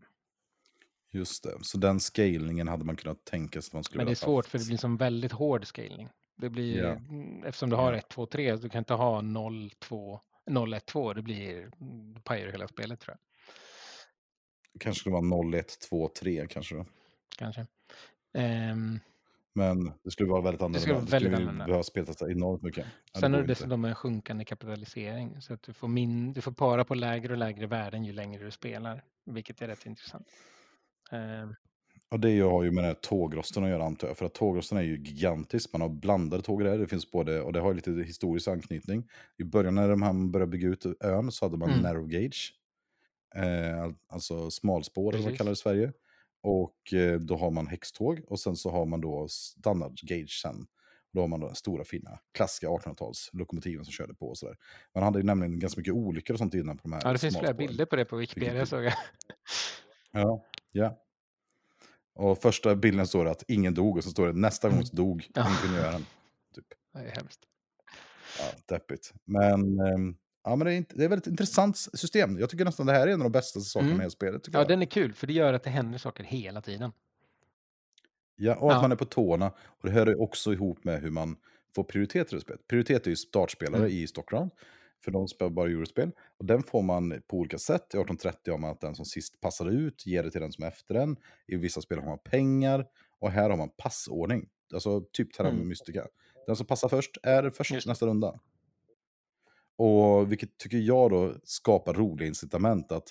Just 1.11 1.43
det, 1.43 1.57
så 1.61 1.77
den 1.77 1.99
scalingen 1.99 2.67
hade 2.67 2.85
man 2.85 2.95
kunnat 2.95 3.23
tänka 3.25 3.61
sig 3.61 3.69
att 3.69 3.73
man 3.73 3.83
skulle 3.83 3.97
Men 3.99 4.05
det 4.05 4.11
är 4.13 4.15
svårt 4.15 4.45
för 4.45 4.59
det 4.59 4.65
blir 4.65 4.77
som 4.77 4.97
väldigt 4.97 5.31
hård 5.31 5.65
scaling. 5.67 6.09
Det 6.37 6.49
blir, 6.49 6.83
Ja. 6.83 6.89
mm, 6.91 7.43
Eftersom 7.43 7.69
du 7.69 7.75
har 7.75 7.91
Ja. 7.93 7.97
1, 7.97 8.09
2, 8.09 8.25
3, 8.25 8.55
du 8.55 8.69
kan 8.69 8.79
inte 8.79 8.93
ha 8.93 9.21
0, 9.21 9.69
2, 9.79 10.19
0, 10.47 10.73
1, 10.73 10.85
2. 10.85 11.13
Det 11.13 11.21
blir, 11.21 11.71
mm, 11.81 12.21
pajar 12.23 12.51
hela 12.51 12.67
spelet 12.67 12.99
tror 12.99 13.17
jag. 13.17 13.19
kanske 14.81 14.99
skulle 14.99 15.13
vara 15.13 15.21
0, 15.25 15.53
1, 15.53 15.79
2, 15.79 16.07
3 16.07 16.47
kanske. 16.49 16.75
Då. 16.75 16.85
Kanske. 17.37 17.65
Ehm, 18.33 18.99
Men 19.57 19.91
det 20.03 20.11
skulle 20.11 20.29
vara 20.29 20.41
väldigt 20.41 20.61
annorlunda. 20.61 20.79
skulle 20.79 20.93
vara 20.95 21.05
Det 21.05 21.11
väldigt 21.11 21.27
skulle 21.27 21.35
ju 21.37 21.43
annorlunda. 21.43 21.65
behöva 21.65 21.83
speltesta 21.83 22.31
enormt 22.31 22.61
mycket. 22.63 22.85
Ja, 23.13 23.19
sen 23.19 23.33
är 23.33 23.41
det 23.41 23.47
dessutom 23.47 23.85
en 23.85 23.95
sjunkande 23.95 24.45
kapitalisering. 24.45 25.41
Så 25.41 25.53
att 25.53 25.63
du 25.63 25.73
får, 25.73 25.87
min, 25.87 26.33
du 26.33 26.41
får 26.41 26.51
para 26.51 26.85
på 26.85 26.95
lägre 26.95 27.33
och 27.33 27.39
lägre 27.39 27.67
värden 27.67 28.05
ju 28.05 28.13
längre 28.13 28.43
du 28.45 28.51
spelar. 28.51 29.03
Vilket 29.25 29.61
är 29.61 29.67
rätt 29.67 29.85
intressant. 29.85 30.27
Ehm, 31.11 31.55
Och 32.09 32.19
det 32.19 32.39
har 32.39 32.63
ju 32.63 32.71
med 32.71 32.83
den 32.83 32.87
här 32.89 32.93
tågrosten 33.01 33.63
att 33.63 33.69
göra 33.69 33.85
antar 33.85 34.07
jag. 34.07 34.17
För 34.17 34.25
att 34.25 34.33
tågrosten 34.33 34.77
är 34.77 34.81
ju 34.81 34.97
gigantisk. 34.97 35.73
Man 35.73 35.81
har 35.81 35.89
blandade 35.89 36.43
tåg 36.43 36.63
där. 36.63 36.77
Det 36.77 36.87
finns 36.87 37.11
både, 37.11 37.41
och 37.41 37.53
det 37.53 37.59
har 37.59 37.73
lite 37.73 37.91
historisk 37.91 38.47
anknytning. 38.47 39.07
I 39.37 39.43
början 39.43 39.75
när 39.75 39.89
de 39.89 40.01
här 40.01 40.13
började 40.31 40.49
bygga 40.51 40.67
ut 40.67 40.85
ön 41.03 41.31
så 41.31 41.45
hade 41.45 41.57
man 41.57 41.69
Mm. 41.69 41.81
narrow 41.81 42.07
gauge. 42.07 42.51
Eh, 43.35 43.81
al- 43.83 43.95
alltså 44.07 44.51
smalspår 44.51 45.13
eller 45.13 45.23
vad 45.23 45.31
man 45.31 45.37
kallar 45.37 45.51
det 45.51 45.53
i 45.53 45.55
Sverige. 45.55 45.93
Och 46.45 46.93
eh, 46.93 47.19
då 47.19 47.37
har 47.37 47.51
man 47.51 47.67
häxtåg 47.67 48.21
och 48.27 48.39
sen 48.39 48.55
så 48.55 48.69
har 48.69 48.85
man 48.85 49.01
då 49.01 49.27
standard 49.27 49.95
gauge 50.01 50.39
sen. 50.41 50.67
Då 51.13 51.21
har 51.21 51.27
man 51.27 51.39
då 51.39 51.47
den 51.47 51.55
stora 51.55 51.83
fina 51.83 52.19
klassiska 52.33 52.67
1800-tals 52.67 53.29
lokomotiven 53.33 53.85
som 53.85 53.91
körde 53.91 54.13
på 54.13 54.27
och 54.29 54.37
sådär. 54.37 54.57
Man 54.93 55.03
hade 55.03 55.19
ju 55.19 55.23
nämligen 55.23 55.59
ganska 55.59 55.79
mycket 55.79 55.93
olyckor 55.93 56.33
och 56.33 56.37
sånt 56.37 56.53
innan 56.53 56.77
på 56.77 56.81
de 56.83 56.93
här 56.93 57.01
ja, 57.03 57.11
det 57.11 57.17
finns 57.17 57.37
flera 57.37 57.53
bilder 57.53 57.85
på 57.85 57.95
det 57.95 58.05
på 58.05 58.15
Wikipedia 58.15 58.65
såg 58.65 58.83
jag. 58.83 58.93
Ja, 60.11 60.45
ja. 60.71 60.97
Och 62.13 62.41
första 62.41 62.75
bilden 62.75 63.07
står 63.07 63.25
det 63.25 63.31
att 63.31 63.43
ingen 63.47 63.73
dog 63.73 63.97
och 63.97 64.03
så 64.03 64.09
står 64.09 64.27
det 64.27 64.33
nästa 64.33 64.69
gång 64.69 64.85
så 64.85 64.95
dog 64.95 65.27
ingenjören. 65.37 66.05
Typ. 66.55 66.65
Det 66.93 66.99
är 66.99 67.15
hemskt. 67.15 67.39
Ja, 68.39 68.75
deppigt. 68.75 69.13
Men, 69.23 69.79
ehm, 69.79 70.15
ja, 70.45 70.55
men 70.55 70.65
det, 70.65 70.73
är, 70.73 70.77
inte- 70.77 70.95
det 70.95 71.01
är 71.03 71.05
ett 71.05 71.11
väldigt 71.11 71.27
intressant 71.27 71.77
system. 71.77 72.39
Jag 72.39 72.49
tycker 72.49 72.65
nästan 72.65 72.85
det 72.85 72.93
här 72.93 73.07
är 73.07 73.11
en 73.11 73.21
av 73.21 73.25
de 73.25 73.31
bästa 73.31 73.59
sakerna 73.59 73.87
Mm. 73.91 74.03
med 74.03 74.11
spelet. 74.11 74.47
Ja, 74.51 74.59
jag. 74.59 74.67
den 74.67 74.81
är 74.81 74.85
kul 74.85 75.13
för 75.13 75.27
det 75.27 75.33
gör 75.33 75.53
att 75.53 75.63
det 75.63 75.69
händer 75.69 75.97
saker 75.97 76.23
hela 76.23 76.61
tiden. 76.61 76.91
ja, 78.35 78.55
och 78.55 78.69
att 78.71 78.75
ja. 78.75 78.81
man 78.81 78.91
är 78.91 78.95
på 78.95 79.05
tårna. 79.05 79.51
Och 79.65 79.87
det 79.87 79.91
hör 79.91 80.21
också 80.21 80.53
ihop 80.53 80.83
med 80.83 81.01
hur 81.01 81.09
man 81.11 81.37
få 81.75 81.83
prioritet 81.83 82.33
i 82.33 82.39
spelet. 82.39 82.67
Prioritet 82.67 83.05
är 83.05 83.09
ju 83.09 83.15
startspelare 83.15 83.81
Mm. 83.81 83.91
i 83.91 84.07
Stockround, 84.07 84.51
för 85.03 85.11
de 85.11 85.27
spelar 85.27 85.49
bara 85.49 85.69
Eurospel. 85.69 86.11
Och 86.37 86.45
den 86.45 86.63
får 86.63 86.81
man 86.81 87.21
på 87.27 87.37
olika 87.37 87.57
sätt. 87.57 87.81
I 87.81 87.97
1830 87.97 88.51
har 88.51 88.57
man 88.57 88.69
att 88.71 88.81
den 88.81 88.95
som 88.95 89.05
sist 89.05 89.41
passade 89.41 89.71
ut 89.71 90.05
ger 90.05 90.23
det 90.23 90.31
till 90.31 90.41
den 90.41 90.51
som 90.51 90.63
är 90.63 90.67
efter 90.67 90.93
den. 90.93 91.17
I 91.47 91.55
vissa 91.55 91.81
spel 91.81 91.99
har 91.99 92.05
man 92.05 92.17
pengar. 92.19 92.85
Och 93.19 93.31
här 93.31 93.49
har 93.49 93.57
man 93.57 93.69
passordning. 93.77 94.49
Alltså 94.73 95.01
typ 95.01 95.33
Terra 95.33 95.49
Mm. 95.49 95.67
Mystica. 95.67 96.07
Den 96.47 96.55
som 96.55 96.65
passar 96.65 96.89
först 96.89 97.17
är 97.23 97.49
först 97.49 97.71
Just 97.71 97.87
nästa 97.87 98.05
runda. 98.05 98.39
Och 99.77 100.31
vilket 100.31 100.57
tycker 100.57 100.77
jag 100.77 101.09
då 101.11 101.33
skapar 101.43 101.93
roliga 101.93 102.27
incitament 102.27 102.91
att, 102.91 103.07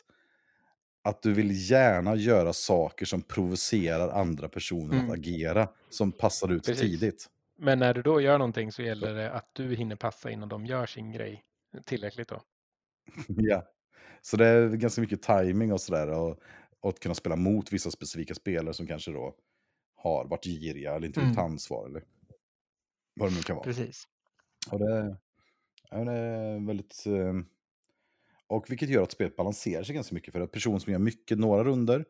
att 1.03 1.23
du 1.23 1.33
vill 1.33 1.71
gärna 1.71 2.15
göra 2.15 2.53
saker 2.53 3.07
som 3.07 3.23
provocerar 3.23 4.09
andra 4.09 4.49
personer 4.49 4.95
Mm. 4.95 5.11
att 5.11 5.17
agera, 5.19 5.69
som 5.91 6.13
passar 6.13 6.53
ut 6.53 6.67
Precis. 6.67 6.81
tidigt. 6.81 7.31
Men 7.59 7.79
när 7.79 7.95
du 7.95 8.03
då 8.03 8.21
gör 8.21 8.39
någonting 8.39 8.73
så 8.73 8.83
gäller 8.83 9.15
det 9.15 9.33
att 9.33 9.51
du 9.53 9.75
hinner 9.75 9.97
passa 9.97 10.31
innan 10.31 10.49
de 10.49 10.67
gör 10.67 10.87
sin 10.87 11.13
grej 11.13 11.45
tillräckligt 11.85 12.29
då. 12.29 12.43
ja. 13.29 13.63
Så 14.23 14.37
det 14.37 14.47
är 14.47 14.69
ganska 14.69 15.01
mycket 15.01 15.23
timing 15.23 15.73
och 15.73 15.81
sådär. 15.81 16.09
Och, 16.11 16.39
och 16.81 16.89
att 16.91 17.01
kunna 17.01 17.15
spela 17.15 17.37
mot 17.37 17.73
vissa 17.73 17.91
specifika 17.91 18.35
spelare 18.35 18.75
som 18.75 18.87
kanske 18.87 19.11
då 19.13 19.35
har 19.97 20.25
varit 20.25 20.45
giriga 20.45 20.95
eller 20.95 21.07
inte 21.07 21.21
vill 21.21 21.35
ta 21.35 21.41
Mm. 21.41 21.53
ansvar. 21.53 21.87
Eller 21.87 22.03
vad 23.15 23.31
det 23.31 23.35
nu 23.37 23.43
kan 23.43 23.57
vara. 23.57 23.65
Precis. 23.65 24.05
Och 24.71 24.79
det, 24.79 25.17
ja, 25.91 25.97
är 25.97 26.67
väldigt... 26.67 27.07
eh, 27.07 27.35
Och 28.47 28.71
vilket 28.71 28.89
gör 28.89 29.03
att 29.03 29.13
spelet 29.13 29.37
balanserar 29.37 29.83
sig 29.83 29.95
ganska 29.95 30.15
mycket. 30.15 30.33
För 30.33 30.41
att 30.41 30.53
person 30.53 30.81
som 30.81 30.93
gör 30.93 31.01
mycket 31.01 31.39
några 31.39 31.65
runder 31.65 32.05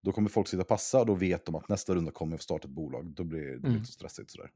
då 0.00 0.12
kommer 0.12 0.28
folk 0.28 0.48
sitta 0.48 0.60
och 0.62 0.68
passa 0.68 1.00
och 1.00 1.06
då 1.06 1.14
vet 1.14 1.46
de 1.46 1.54
att 1.54 1.68
nästa 1.68 1.94
runda 1.94 2.12
kommer 2.12 2.36
få 2.36 2.42
starta 2.42 2.68
ett 2.68 2.74
bolag. 2.74 3.06
Då 3.06 3.24
blir 3.24 3.40
det 3.42 3.68
Mm. 3.68 3.84
så 3.84 3.92
stressigt 3.92 4.30
sådär. 4.30 4.50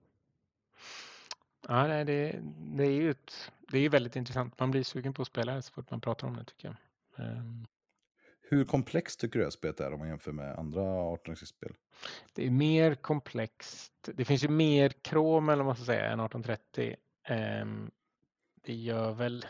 Ja, 1.68 1.86
nej, 1.86 2.04
det, 2.04 2.40
det 2.76 2.84
är 2.84 2.90
ju 2.90 3.10
ett, 3.10 3.50
det 3.72 3.78
är 3.78 3.88
väldigt 3.88 4.16
intressant. 4.16 4.60
Man 4.60 4.70
blir 4.70 4.82
sugen 4.82 5.14
på 5.14 5.22
att 5.22 5.28
spela 5.28 5.62
så 5.62 5.72
fort 5.72 5.90
man 5.90 6.00
pratar 6.00 6.26
om 6.28 6.36
det 6.36 6.44
tycker 6.44 6.68
jag. 6.68 7.26
Ehm, 7.26 7.66
Hur 8.40 8.64
komplext 8.64 9.20
tycker 9.20 9.38
du 9.38 9.44
här 9.44 9.50
spelet 9.50 9.80
är 9.80 9.92
om 9.92 9.98
man 9.98 10.08
jämför 10.08 10.32
med 10.32 10.58
andra 10.58 10.80
18-spel? 10.82 11.74
Det 12.32 12.46
är 12.46 12.50
mer 12.50 12.94
komplext. 12.94 14.08
Det 14.14 14.24
finns 14.24 14.44
ju 14.44 14.48
mer 14.48 14.88
krom 14.88 15.48
eller 15.48 15.56
vad 15.64 15.66
man 15.66 15.76
ska 15.76 15.84
säga 15.84 16.04
än 16.04 16.20
1830. 16.20 16.96
Ehm, 17.24 17.90
Det 18.66 18.74
gör 18.74 19.12
väl... 19.12 19.46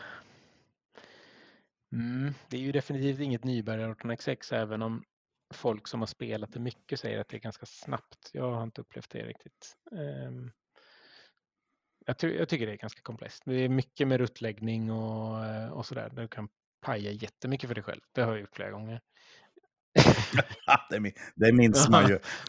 Mm, 1.91 2.33
det 2.49 2.57
är 2.57 2.61
ju 2.61 2.71
definitivt 2.71 3.19
inget 3.19 3.43
nybörjare 3.43 3.93
18xx 3.93 4.53
även 4.55 4.81
om 4.81 5.03
folk 5.53 5.87
som 5.87 5.99
har 5.99 6.07
spelat 6.07 6.53
det 6.53 6.59
mycket 6.59 6.99
säger 6.99 7.19
att 7.19 7.27
det 7.29 7.37
är 7.37 7.41
ganska 7.41 7.65
snabbt. 7.65 8.29
Jag 8.33 8.51
har 8.51 8.63
inte 8.63 8.81
upplevt 8.81 9.09
det 9.09 9.25
riktigt. 9.25 9.75
Ehm, 9.91 10.51
Jag, 12.05 12.17
ty- 12.17 12.35
jag 12.37 12.49
tycker 12.49 12.65
det 12.67 12.71
är 12.73 12.77
ganska 12.77 13.01
komplext. 13.01 13.43
Det 13.45 13.55
är 13.55 13.69
mycket 13.69 14.07
med 14.07 14.19
ruttläggning 14.19 14.91
och, 14.91 15.71
och 15.77 15.85
sådär. 15.85 16.09
Där 16.09 16.21
du 16.21 16.27
kan 16.27 16.49
paja 16.85 17.11
jättemycket 17.11 17.67
för 17.67 17.75
dig 17.75 17.83
själv. 17.83 18.01
Det 18.13 18.21
har 18.21 18.31
jag 18.31 18.39
gjort 18.41 18.55
flera 18.55 18.71
gånger. 18.71 19.01
det, 20.89 20.99
min- 20.99 21.13
det 21.35 21.53
minns 21.53 21.89
man 21.89 22.07
ju. 22.09 22.19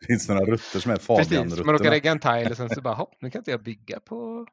det 0.00 0.06
finns 0.06 0.28
några 0.28 0.44
rutter 0.44 0.80
som 0.80 0.92
är 0.92 0.96
Precis, 0.96 1.08
man 1.08 1.46
råkar 1.48 1.64
Fabian-rutterna. 1.64 1.90
lägga 1.90 2.10
en 2.10 2.20
tile 2.20 2.50
och 2.50 2.56
sen 2.56 2.70
så 2.70 2.80
bara, 2.82 2.94
hopp, 2.94 3.14
nu 3.20 3.30
kan 3.30 3.40
inte 3.40 3.50
jag 3.50 3.62
bygga 3.62 4.00
på 4.00 4.46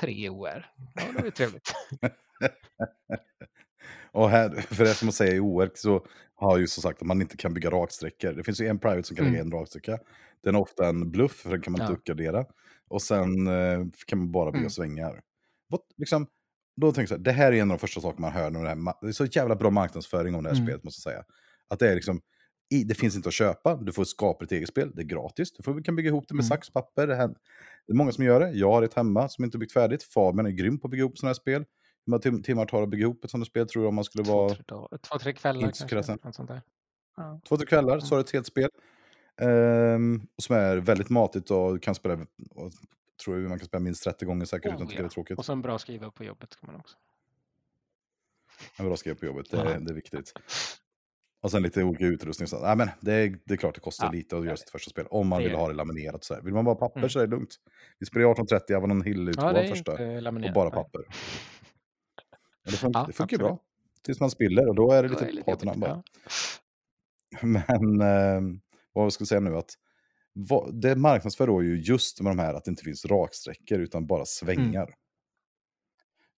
tre 0.00 0.28
OR. 0.28 0.66
Ja, 0.94 1.02
det 1.12 1.18
var 1.18 1.24
ju 1.24 1.30
trevligt. 1.30 1.72
Och 4.12 4.30
här, 4.30 4.50
för 4.50 4.84
det 4.84 4.94
som 4.94 5.08
att 5.08 5.14
säga 5.14 5.34
i 5.34 5.40
OR 5.40 5.70
så 5.74 6.06
har 6.34 6.58
ju 6.58 6.66
som 6.66 6.82
sagt 6.82 7.00
att 7.02 7.06
man 7.06 7.20
inte 7.20 7.36
kan 7.36 7.54
bygga 7.54 7.70
raksträckor. 7.70 8.32
Det 8.32 8.44
finns 8.44 8.60
ju 8.60 8.66
en 8.66 8.78
private 8.78 9.02
som 9.02 9.16
kan 9.16 9.26
lägga 9.26 9.38
Mm. 9.40 9.52
en 9.52 9.58
raksträcka. 9.58 9.98
Den 10.44 10.54
är 10.54 10.58
ofta 10.60 10.88
en 10.88 11.10
bluff, 11.10 11.32
för 11.32 11.50
den 11.50 11.60
kan 11.62 11.72
man 11.72 11.80
inte 11.80 11.92
Ja. 11.92 11.96
uppgradera. 11.96 12.44
Och 12.88 13.02
sen 13.02 13.46
eh, 13.46 13.84
kan 14.06 14.18
man 14.18 14.32
bara 14.32 14.50
bygga 14.50 14.60
Mm. 14.60 14.70
svängar. 14.70 15.20
Vad, 15.68 15.80
liksom, 15.96 16.26
då 16.76 16.86
tänker 16.92 17.00
jag 17.02 17.08
så 17.08 17.14
här, 17.14 17.22
det 17.22 17.32
här 17.32 17.52
är 17.52 17.56
en 17.56 17.70
av 17.70 17.76
de 17.76 17.80
första 17.80 18.00
sakerna 18.00 18.26
man 18.26 18.32
hör. 18.36 18.50
När 18.50 18.62
det, 18.62 18.68
här, 18.68 18.94
det 19.00 19.08
är 19.08 19.12
så 19.12 19.24
jävla 19.24 19.56
bra 19.56 19.70
marknadsföring 19.70 20.34
om 20.34 20.42
det 20.42 20.48
här 20.50 20.56
Mm. 20.56 20.66
spelet, 20.66 20.84
måste 20.84 21.08
jag 21.08 21.14
säga. 21.14 21.24
Att 21.68 21.78
det 21.78 21.90
är 21.90 21.94
liksom, 21.94 22.20
i, 22.70 22.84
det 22.84 22.94
finns 22.94 23.16
inte 23.16 23.28
att 23.28 23.34
köpa, 23.34 23.76
du 23.76 23.92
får 23.92 24.04
skapa 24.04 24.44
ett 24.44 24.52
eget 24.52 24.68
spel, 24.68 24.90
det 24.94 25.02
är 25.02 25.04
gratis. 25.06 25.52
Du 25.52 25.62
får, 25.62 25.84
kan 25.84 25.96
bygga 25.96 26.08
ihop 26.08 26.24
det 26.28 26.34
med 26.34 26.42
Mm. 26.44 26.48
sax, 26.48 26.70
papper. 26.70 27.06
Det, 27.06 27.14
här, 27.16 27.28
det 27.86 27.92
är 27.92 27.94
många 27.94 28.12
som 28.12 28.24
gör 28.24 28.40
det. 28.40 28.50
Jag 28.50 28.70
har 28.72 28.82
ett 28.82 28.94
hemma 28.94 29.28
som 29.28 29.44
inte 29.44 29.58
byggt 29.58 29.72
färdigt. 29.72 30.02
Fabian 30.02 30.46
är 30.46 30.50
grym 30.50 30.78
på 30.78 30.86
att 30.86 30.90
bygga 30.90 31.00
ihop 31.00 31.18
sådana 31.18 31.28
här 31.30 31.34
spel. 31.34 31.64
Hur 32.06 32.10
många 32.10 32.20
tim- 32.20 32.42
timmar 32.42 32.66
tar 32.66 32.78
det 32.78 32.84
att 32.84 32.90
bygga 32.90 33.02
ihop 33.02 33.24
ett 33.24 33.30
sådant 33.30 33.46
spel 33.46 33.68
tror 33.68 33.82
du 33.82 33.88
om 33.88 33.94
man 33.94 34.04
skulle 34.04 34.24
Två, 34.24 34.32
vara 34.36 34.54
dagar, 34.66 34.98
två, 34.98 35.18
tre 35.18 35.32
kvällar 35.32 35.60
kanske. 36.22 36.60
Ja. 37.16 37.40
två, 37.48 37.56
tre 37.56 37.66
kvällar 37.66 38.00
så 38.00 38.14
har 38.14 38.16
du 38.16 38.20
ett 38.24 38.30
helt 38.32 38.46
spel. 38.46 38.68
Och 40.36 40.42
som 40.42 40.56
är 40.56 40.76
väldigt 40.76 41.08
matigt 41.10 41.50
och 41.50 41.82
kan 41.82 41.94
spela, 41.94 42.14
och, 42.50 42.72
tror 43.24 43.40
jag 43.40 43.48
man 43.48 43.58
kan 43.58 43.66
spela 43.68 43.80
minst 43.80 44.04
30 44.04 44.24
gånger 44.24 44.44
säkert 44.44 44.66
utan 44.66 44.76
Oh, 44.78 44.82
att 44.82 44.88
tycka 44.90 45.02
det 45.02 45.06
är 45.06 45.10
tråkigt. 45.10 45.38
Och 45.38 45.44
så 45.44 45.52
en 45.52 45.62
bra 45.62 45.78
skriva 45.78 46.10
på 46.10 46.24
jobbet 46.24 46.52
ska 46.52 46.66
man 46.66 46.76
också. 46.76 46.96
En 48.76 48.86
bra 48.86 48.96
skriva 48.96 49.16
på 49.16 49.26
jobbet, 49.26 49.50
det, 49.50 49.56
Ja. 49.56 49.64
är- 49.64 49.80
det 49.80 49.90
är 49.90 49.94
viktigt. 49.94 50.32
Och 51.40 51.50
sen 51.50 51.62
lite 51.62 51.82
olika 51.82 52.04
utrustning. 52.04 52.48
Så, 52.48 52.60
nej, 52.62 52.76
men 52.76 52.88
det, 53.00 53.12
är, 53.12 53.38
det 53.44 53.54
är 53.54 53.56
klart 53.56 53.74
det 53.74 53.80
kostar 53.80 54.06
Ja, 54.06 54.12
lite 54.12 54.38
att 54.38 54.44
göra 54.44 54.56
sitt 54.56 54.70
första 54.70 54.90
spel. 54.90 55.06
Om 55.10 55.28
man 55.28 55.42
vill 55.42 55.54
ha 55.54 55.68
det 55.68 55.74
laminerat. 55.74 56.24
Så 56.24 56.34
här. 56.34 56.42
Vill 56.42 56.54
man 56.54 56.64
bara 56.64 56.74
papper 56.74 56.98
Mm. 57.00 57.10
så 57.10 57.18
är 57.18 57.26
det 57.26 57.30
lugnt. 57.30 57.54
Vi 57.98 58.06
spelar 58.06 58.26
ju 58.26 58.32
1830 58.32 58.76
Avalon 58.76 59.02
Hill-utgåvan 59.02 59.54
Ja, 59.54 59.60
det 59.60 59.66
är 59.66 59.70
första. 59.70 59.92
Och 60.48 60.52
bara 60.54 60.70
papper. 60.70 61.00
Och 62.64 62.70
det, 62.70 62.76
funkar 62.76 63.00
Ja, 63.00 63.06
det 63.06 63.12
funkar 63.12 63.38
bra. 63.38 63.58
Tills 64.04 64.20
man 64.20 64.30
spiller 64.30 64.68
och 64.68 64.74
då 64.74 64.92
är 64.92 65.02
det 65.02 65.08
lite 65.08 65.30
lite 65.30 65.42
patina 65.50 65.74
bara. 65.74 65.90
ja. 65.90 66.02
Men 67.42 68.00
eh, 68.00 68.40
vad 68.92 69.04
jag 69.04 69.12
skulle 69.12 69.26
säga 69.26 69.40
nu 69.40 69.56
att 69.56 69.70
vad, 70.32 70.80
det 70.80 70.96
marknadsför 70.96 71.46
då 71.46 71.62
ju 71.62 71.80
just 71.80 72.20
med 72.20 72.30
de 72.30 72.38
här 72.38 72.54
att 72.54 72.64
det 72.64 72.70
inte 72.70 72.84
finns 72.84 73.04
raksträckor 73.04 73.78
utan 73.78 74.06
bara 74.06 74.24
svängar. 74.24 74.82
Mm. 74.82 74.94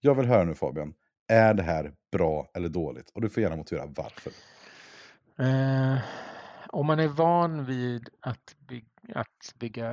Jag 0.01 0.15
vill 0.15 0.27
höra 0.27 0.45
nu 0.45 0.55
Fabian, 0.55 0.95
är 1.29 1.55
det 1.55 1.63
här 1.63 1.95
bra 2.13 2.51
eller 2.55 2.69
dåligt? 2.69 3.11
Och 3.11 3.21
du 3.21 3.29
får 3.29 3.43
gärna 3.43 3.57
motivera 3.57 3.87
varför. 3.87 4.33
Eh, 5.41 5.99
om 6.69 6.87
man 6.87 7.01
är 7.01 7.09
van 7.09 7.65
vid 7.65 8.09
att, 8.21 8.57
bygga, 8.59 8.89
att 9.15 9.55
bygga 9.55 9.93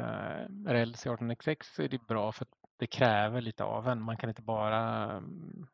räls 0.66 1.06
i 1.06 1.10
18xx 1.10 1.64
så 1.76 1.82
är 1.82 1.90
det 1.90 2.08
bra 2.08 2.32
för 2.32 2.46
att 2.46 2.52
det 2.78 2.88
kräver 2.88 3.42
lite 3.42 3.64
av 3.64 3.88
en. 3.88 4.02
Man 4.02 4.18
kan 4.18 4.30
inte 4.30 4.42
bara 4.42 5.12
mm, 5.12 5.68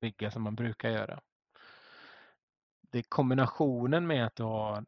bygga 0.00 0.30
som 0.30 0.42
man 0.42 0.54
brukar 0.54 0.90
göra. 0.90 1.20
Det 2.90 2.98
är 2.98 3.02
kombinationen 3.02 4.06
med 4.06 4.26
att 4.26 4.36
du 4.36 4.42
har 4.42 4.84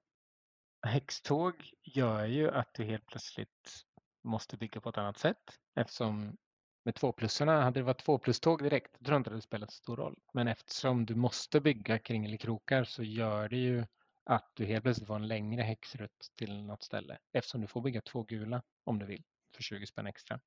häxtåg 0.86 1.70
gör 1.82 2.27
ju 2.27 2.51
att 2.51 2.74
du 2.74 2.85
helt 2.85 3.06
plötsligt 3.06 3.85
måste 4.24 4.56
bygga 4.56 4.81
på 4.81 4.89
ett 4.89 4.98
annat 4.98 5.19
sätt 5.19 5.59
eftersom 5.74 6.36
med 6.85 6.94
tvåplussarna, 6.94 7.62
hade 7.62 7.81
det 7.81 7.85
varit 7.85 8.05
tvåpluståg 8.05 8.62
direkt, 8.62 8.93
då 8.98 9.05
tror 9.05 9.15
jag 9.15 9.20
inte 9.20 9.31
det 9.31 9.35
hade 9.35 9.43
spelat 9.43 9.70
så 9.70 9.77
stor 9.77 9.97
roll. 9.97 10.19
Men 10.32 10.48
eftersom 10.48 11.06
du 11.06 11.15
måste 11.15 11.61
bygga 11.61 11.98
kringelikrokar 11.98 12.85
så 12.85 13.02
gör 13.02 13.48
det 13.48 13.56
ju 13.56 13.85
att 14.25 14.51
du 14.55 14.65
helt 14.65 14.83
plötsligt 14.83 15.07
får 15.07 15.17
en 15.17 15.29
längre 15.29 15.63
häxrutt 15.63 16.33
till 16.39 16.63
något 16.63 16.83
ställe. 16.83 17.19
Eftersom 17.33 17.61
du 17.61 17.67
får 17.67 17.81
bygga 17.81 18.01
två 18.01 18.23
gula 18.23 18.63
om 18.85 18.99
du 18.99 19.07
vill 19.07 19.25
för 19.55 19.63
20 19.63 19.87
spänn 19.87 20.07
extra. 20.07 20.41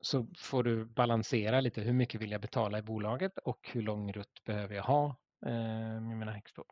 Så 0.00 0.26
får 0.38 0.62
du 0.62 0.84
balansera 0.84 1.60
lite 1.60 1.80
hur 1.80 1.92
mycket 1.92 2.20
vill 2.20 2.30
jag 2.30 2.40
betala 2.40 2.78
i 2.78 2.82
bolaget 2.82 3.38
och 3.38 3.70
hur 3.72 3.82
lång 3.82 4.12
rutt 4.12 4.44
behöver 4.44 4.74
jag 4.74 4.82
ha 4.82 5.06
eh, 5.46 6.00
med 6.00 6.18
mina 6.18 6.32
häxor. 6.32 6.64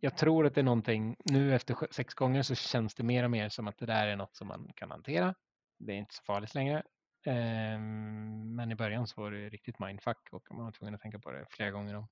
Jag 0.00 0.16
tror 0.16 0.46
att 0.46 0.54
det 0.54 0.60
är 0.60 0.62
någonting, 0.62 1.16
nu 1.24 1.54
efter 1.54 1.76
sex 1.90 2.14
gånger 2.14 2.42
så 2.42 2.54
känns 2.54 2.94
det 2.94 3.02
mer 3.02 3.24
och 3.24 3.30
mer 3.30 3.48
som 3.48 3.68
att 3.68 3.78
det 3.78 3.86
där 3.86 4.06
är 4.06 4.16
något 4.16 4.36
som 4.36 4.48
man 4.48 4.72
kan 4.76 4.90
hantera. 4.90 5.34
Det 5.78 5.92
är 5.92 5.96
inte 5.96 6.14
så 6.14 6.22
farligt 6.22 6.54
längre. 6.54 6.82
Ehm, 7.26 8.54
men 8.54 8.72
i 8.72 8.74
början 8.74 9.06
så 9.06 9.20
var 9.20 9.30
det 9.30 9.48
riktigt 9.48 9.78
mindfuck 9.78 10.28
och 10.32 10.54
man 10.54 10.64
var 10.64 10.72
tvungen 10.72 10.94
att 10.94 11.00
tänka 11.00 11.18
på 11.18 11.30
det 11.30 11.46
flera 11.50 11.70
gånger 11.70 11.94
om. 11.94 12.08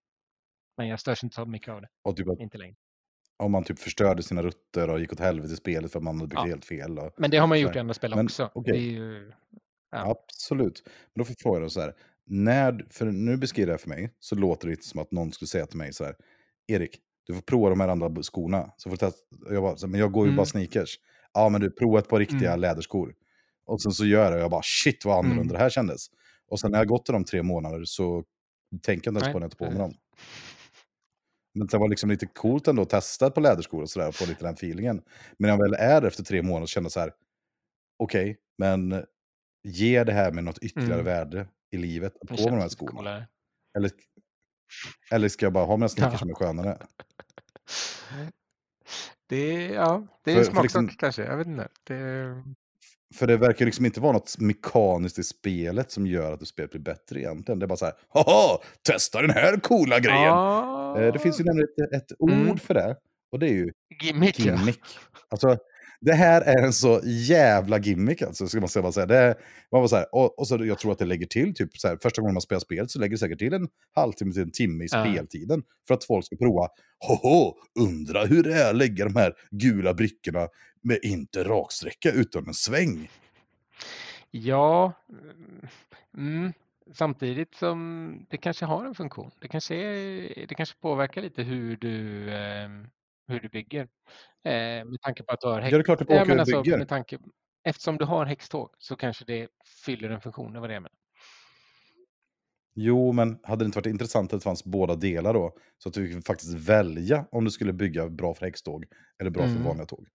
Men 0.76 0.88
jag 0.88 1.00
störs 1.00 1.24
inte 1.24 1.34
så 1.34 1.44
mycket 1.46 1.68
av 1.68 1.80
det, 1.80 1.88
Och 2.02 2.16
typ 2.16 2.28
att 2.28 2.40
inte 2.40 2.58
längre. 2.58 2.74
om 3.36 3.52
man 3.52 3.64
typ 3.64 3.78
förstörde 3.78 4.22
sina 4.22 4.42
rutter 4.42 4.90
och 4.90 5.00
gick 5.00 5.12
åt 5.12 5.20
helvete 5.20 5.52
i 5.52 5.56
spelet 5.56 5.92
för 5.92 5.98
att 5.98 6.02
man 6.04 6.14
hade 6.16 6.28
byggt 6.28 6.38
Ja. 6.40 6.46
helt 6.46 6.64
fel. 6.64 6.98
Och, 6.98 7.10
Men 7.16 7.30
det 7.30 7.36
har 7.36 7.46
man 7.46 7.60
gjort 7.60 7.76
i 7.76 7.78
andra 7.78 7.94
spel 7.94 8.14
Men, 8.14 8.24
också. 8.26 8.50
är 8.66 8.74
ju, 8.74 9.32
Ja. 9.94 10.10
Absolut. 10.10 10.82
Men 10.86 10.92
då 11.20 11.24
får 11.24 11.30
jag 11.30 11.40
fråga 11.42 11.60
dig 11.60 11.70
så 11.70 11.80
här. 11.80 11.94
När, 12.26 12.86
för 12.90 13.06
nu 13.06 13.36
beskriver 13.36 13.66
det 13.66 13.72
här 13.72 13.78
för 13.78 13.88
mig, 13.88 14.10
så 14.20 14.34
låter 14.34 14.66
det 14.66 14.70
lite 14.70 14.86
som 14.86 15.00
att 15.00 15.10
någon 15.12 15.32
skulle 15.32 15.48
säga 15.48 15.66
till 15.66 15.78
mig 15.78 15.92
så 15.92 16.04
här. 16.04 16.16
Erik, 16.66 16.98
du 17.26 17.34
får 17.34 17.42
prova 17.42 17.70
de 17.70 17.80
här 17.80 17.88
andra 17.88 18.22
skorna. 18.22 18.72
Så 18.76 18.90
får 18.90 18.96
du 18.96 18.96
testa. 18.96 19.18
Jag 19.50 19.62
bara, 19.62 19.86
men 19.86 20.00
jag 20.00 20.12
går 20.12 20.24
ju 20.24 20.28
Mm. 20.28 20.36
bara 20.36 20.46
sneakers. 20.46 20.98
Ja, 21.34 21.48
men 21.48 21.60
du, 21.60 21.70
prova 21.70 21.98
ett 21.98 22.08
par 22.08 22.18
riktiga 22.18 22.48
Mm. 22.48 22.60
läderskor. 22.60 23.14
Och 23.64 23.82
sen 23.82 23.92
så 23.92 24.04
gör 24.06 24.22
jag 24.22 24.32
det 24.32 24.36
och 24.36 24.42
jag 24.42 24.50
bara, 24.50 24.62
shit 24.64 25.04
vad 25.04 25.14
annorlunda 25.18 25.42
Mm. 25.42 25.52
det 25.52 25.58
här 25.58 25.70
kändes. 25.70 26.06
Och 26.48 26.60
sen 26.60 26.70
när 26.70 26.78
jag 26.78 26.88
gått 26.88 27.08
i 27.08 27.12
de 27.12 27.24
tre 27.24 27.42
månader 27.42 27.84
så 27.84 28.24
tänker 28.82 29.08
jag 29.08 29.12
inte 29.16 29.24
ens 29.24 29.32
på 29.32 29.38
när 29.38 29.44
jag 29.44 29.58
tar 29.58 29.66
på 29.66 29.70
mig 29.72 29.78
dem. 29.80 29.94
Men 31.54 31.66
det 31.66 31.78
var 31.78 31.88
liksom 31.88 32.10
lite 32.10 32.26
coolt 32.26 32.68
ändå 32.68 32.82
att 32.82 32.90
testa 32.90 33.30
par 33.30 33.42
läderskor 33.42 33.82
och 33.82 33.90
sådär 33.90 34.08
och 34.08 34.14
få 34.14 34.26
lite 34.26 34.44
den 34.44 34.54
feelingen. 34.54 34.96
Men 34.96 35.02
när 35.38 35.48
jag 35.48 35.58
väl 35.58 35.74
är 35.74 36.02
efter 36.02 36.24
tre 36.24 36.42
månader 36.42 36.66
känner 36.66 36.88
så 36.88 37.00
här, 37.00 37.12
okej, 37.98 38.36
men 38.58 39.04
ger 39.64 40.04
det 40.04 40.12
här 40.12 40.32
med 40.32 40.44
något 40.44 40.58
ytterligare 40.58 41.00
Mm. 41.00 41.04
värde 41.04 41.46
i 41.70 41.76
livet 41.76 42.16
att 42.20 42.28
på 42.28 42.34
med 42.34 42.52
de 42.52 42.58
här 42.60 42.68
skorna? 42.68 42.90
coolare. 42.92 43.26
Eller, 43.76 43.90
eller 45.10 45.28
ska 45.28 45.46
jag 45.46 45.52
bara 45.52 45.64
ha 45.64 45.76
mina 45.76 45.88
sneakers 45.88 46.12
Ja. 46.14 46.18
som 46.18 46.30
är 46.30 46.34
skönare? 46.34 46.78
Det 49.26 49.36
är, 49.66 49.74
ja, 49.74 50.06
det 50.24 50.32
är 50.32 50.38
en 50.38 50.44
för 50.44 50.50
smaksak 50.52 50.62
liksom- 50.62 50.88
kanske. 50.88 51.24
Jag 51.24 51.36
vet 51.36 51.46
inte. 51.46 51.68
Det, 51.84 51.94
För 53.14 53.26
det 53.26 53.36
verkar 53.36 53.64
liksom 53.64 53.86
inte 53.86 54.01
vara 54.01 54.12
något 54.12 54.39
mekaniskt 54.39 55.18
i 55.18 55.22
spelet 55.22 55.90
som 55.90 56.06
gör 56.06 56.32
att 56.32 56.47
spelet 56.48 56.70
blir 56.70 56.80
bättre 56.80 57.20
egentligen. 57.20 57.59
Det 57.59 57.64
är 57.64 57.68
bara 57.68 57.76
så 57.76 57.84
här, 57.84 57.94
haha, 58.09 58.59
testa 58.89 59.20
den 59.20 59.30
här 59.30 59.56
coola 59.60 59.98
grejen. 60.01 60.22
Ja, 60.22 61.01
Eh, 61.01 61.12
Det 61.12 61.18
finns 61.18 61.40
ju 61.40 61.44
nämligen 61.44 61.68
ett, 61.84 62.02
ett 62.02 62.12
ord 62.18 62.30
Mm. 62.32 62.59
för 62.59 62.74
det. 62.74 62.97
Och 63.32 63.39
det 63.39 63.47
är 63.47 63.52
ju 63.52 63.70
gimmick. 64.02 64.39
gimmick. 64.39 64.80
Alltså, 65.28 65.56
det 66.04 66.12
här 66.12 66.40
är 66.40 66.62
en 66.64 66.72
så 66.72 67.00
jävla 67.04 67.78
gimmick 67.78 68.22
alltså, 68.22 68.46
ska 68.46 68.60
man 68.60 68.68
säga. 68.68 68.82
bara 68.82 68.92
säga. 68.92 69.06
Det 69.06 69.16
är, 69.16 69.34
man 69.72 69.80
var 69.80 69.88
så 69.88 69.96
här, 69.96 70.06
och, 70.14 70.38
och 70.38 70.48
så 70.48 70.64
jag 70.66 70.78
tror 70.78 70.92
att 70.92 70.98
det 70.98 71.04
lägger 71.04 71.26
till, 71.26 71.54
typ 71.54 71.76
så 71.78 71.88
här, 71.88 71.98
första 72.02 72.22
gången 72.22 72.34
man 72.34 72.40
spelar 72.40 72.60
spelet 72.60 72.90
så 72.90 72.98
lägger 72.98 73.10
det 73.10 73.18
säkert 73.18 73.38
till 73.38 73.52
en 73.54 73.68
halvtimme 73.94 74.32
till 74.32 74.42
en 74.42 74.50
timme 74.50 74.84
i 74.84 74.88
Ja. 74.90 75.04
speltiden. 75.04 75.62
För 75.88 75.94
att 75.94 76.04
folk 76.04 76.26
ska 76.26 76.36
prova, 76.36 76.68
hoho, 77.08 77.54
undra 77.80 78.24
hur 78.24 78.42
det 78.42 78.54
är 78.54 78.70
att 78.70 78.76
lägga 78.76 79.04
de 79.04 79.16
här 79.16 79.32
gula 79.50 79.94
brickorna 79.94 80.48
med 80.82 80.98
inte 81.02 81.44
raksträcka 81.44 82.10
utan 82.10 82.46
en 82.46 82.54
sväng. 82.54 83.10
Ja, 84.30 84.92
mm, 85.08 85.66
mm, 86.16 86.52
samtidigt 86.94 87.54
som 87.54 88.26
det 88.30 88.36
kanske 88.36 88.64
har 88.64 88.84
en 88.84 88.94
funktion. 88.94 89.30
Det 89.40 89.48
kanske, 89.48 89.74
är, 89.74 90.46
det 90.46 90.54
kanske 90.54 90.76
påverkar 90.80 91.22
lite 91.22 91.42
hur 91.42 91.76
du, 91.76 92.30
ehm, 92.34 92.86
hur 93.28 93.40
du 93.40 93.48
bygger. 93.48 93.88
Eh, 94.44 94.85
med 94.85 95.01
tanke 95.02 95.23
på 95.23 95.32
att 95.32 95.40
du 95.40 95.47
har 95.48 95.60
Ja, 95.60 95.70
det 95.70 95.77
är 95.77 95.82
klart 95.82 95.98
det 95.98 96.05
Ja, 96.05 96.06
påverkar 96.06 96.27
men 96.27 96.32
hur 96.36 96.40
alltså, 96.40 96.56
du 96.56 96.62
bygger. 96.62 96.78
med 96.78 96.89
tanke, 96.89 97.19
eftersom 97.64 97.97
du 97.97 98.05
har 98.05 98.27
häxtåg 98.27 98.70
så 98.78 98.97
kanske 98.97 99.24
det 99.24 99.48
fyller 99.85 100.10
en 100.10 100.20
funktion. 100.20 100.52
Det 100.52 100.60
var 100.60 100.69
det 100.69 100.74
jag 100.74 100.82
menade. 100.82 100.97
Jo, 102.74 103.12
men 103.12 103.39
hade 103.43 103.64
det 103.64 103.66
inte 103.66 103.78
varit 103.78 103.86
intressant 103.86 104.32
att 104.32 104.40
det 104.40 104.44
fanns 104.44 104.64
båda 104.64 104.94
delar 104.97 105.35
då? 105.35 105.56
Så 105.78 105.89
att 105.89 105.94
du 105.94 106.09
fick 106.14 106.27
faktiskt 106.27 106.55
välja 106.55 107.27
om 107.32 107.44
du 107.44 107.51
skulle 107.51 107.73
bygga 107.73 108.09
bra 108.09 108.35
för 108.35 108.44
häxtåg 108.47 108.85
eller 109.20 109.31
bra 109.31 109.43
Mm. 109.44 109.56
för 109.56 109.64
vanliga 109.64 109.86
tåg. 109.86 110.06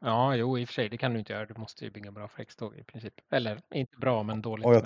Ja, 0.00 0.36
jo, 0.36 0.58
i 0.58 0.64
och 0.64 0.68
för 0.68 0.74
sig, 0.74 0.88
det 0.88 0.96
kan 0.98 1.12
du 1.12 1.18
inte 1.18 1.32
göra. 1.32 1.46
Du 1.46 1.54
måste 1.54 1.84
ju 1.84 1.90
bygga 1.90 2.10
bra 2.12 2.28
för 2.28 2.38
häxtåg 2.38 2.76
i 2.76 2.84
princip. 2.84 3.14
Eller 3.32 3.60
inte 3.74 3.96
bra, 3.96 4.22
men 4.22 4.42
dåligt. 4.42 4.66
Och 4.66 4.74
jag, 4.74 4.82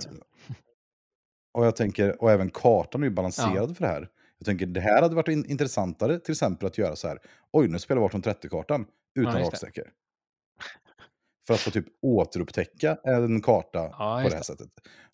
och 1.54 1.66
jag 1.66 1.76
tänker, 1.76 2.22
och 2.22 2.30
även 2.30 2.50
kartan 2.50 3.02
är 3.02 3.06
ju 3.06 3.10
balanserad 3.12 3.76
för 3.76 3.84
det 3.84 3.90
här. 3.90 4.08
Jag 4.38 4.46
tänker, 4.46 4.66
det 4.66 4.80
här 4.80 5.02
hade 5.02 5.14
varit 5.14 5.28
in, 5.28 5.44
intressantare 5.50 6.18
till 6.18 6.32
exempel 6.32 6.66
att 6.66 6.78
göra 6.78 6.96
så 6.96 7.08
här. 7.08 7.18
Oj, 7.52 7.68
nu 7.68 7.78
spelar 7.78 8.02
vi 8.02 8.08
1830-kartan 8.08 8.86
utan 9.18 9.32
Ja, 9.32 9.38
det. 9.38 9.44
raksträckor. 9.44 9.84
För 11.46 11.54
att 11.54 11.60
få 11.60 11.70
typ 11.70 11.86
återupptäcka 12.02 12.98
en 13.04 13.42
karta 13.42 13.78
Ja, 13.78 14.20
på 14.22 14.28
det 14.28 14.34
här 14.34 14.42
sättet. 14.42 14.68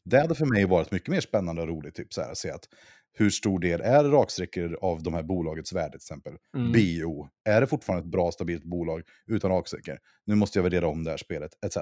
Det 0.05 0.21
hade 0.21 0.35
för 0.35 0.47
mig 0.47 0.65
varit 0.65 0.91
mycket 0.91 1.09
mer 1.09 1.21
spännande 1.21 1.63
och 1.63 1.69
roligt. 1.69 1.95
Typ 1.95 2.13
så 2.13 2.21
här, 2.21 2.31
att 2.31 2.39
se 2.39 2.51
att 2.51 2.65
hur 3.13 3.31
stor 3.31 3.59
del 3.59 3.81
är 3.81 4.05
raksträckor 4.05 4.79
av 4.83 5.03
de 5.03 5.15
här 5.15 5.23
bolagets 5.23 5.73
värde 5.73 5.91
till 5.91 5.97
exempel. 5.97 6.37
Mm. 6.57 6.73
BO, 6.73 7.29
är 7.45 7.61
det 7.61 7.67
fortfarande 7.67 8.05
ett 8.07 8.13
bra 8.13 8.33
stabilt 8.33 8.65
bolag 8.65 9.03
utan 9.27 9.51
raksträckor? 9.51 9.99
Nu 10.27 10.35
måste 10.35 10.59
jag 10.59 10.63
värdera 10.63 10.89
om 10.89 11.05
det 11.05 11.11
här 11.11 11.19
spelet, 11.19 11.51
etc. 11.67 11.79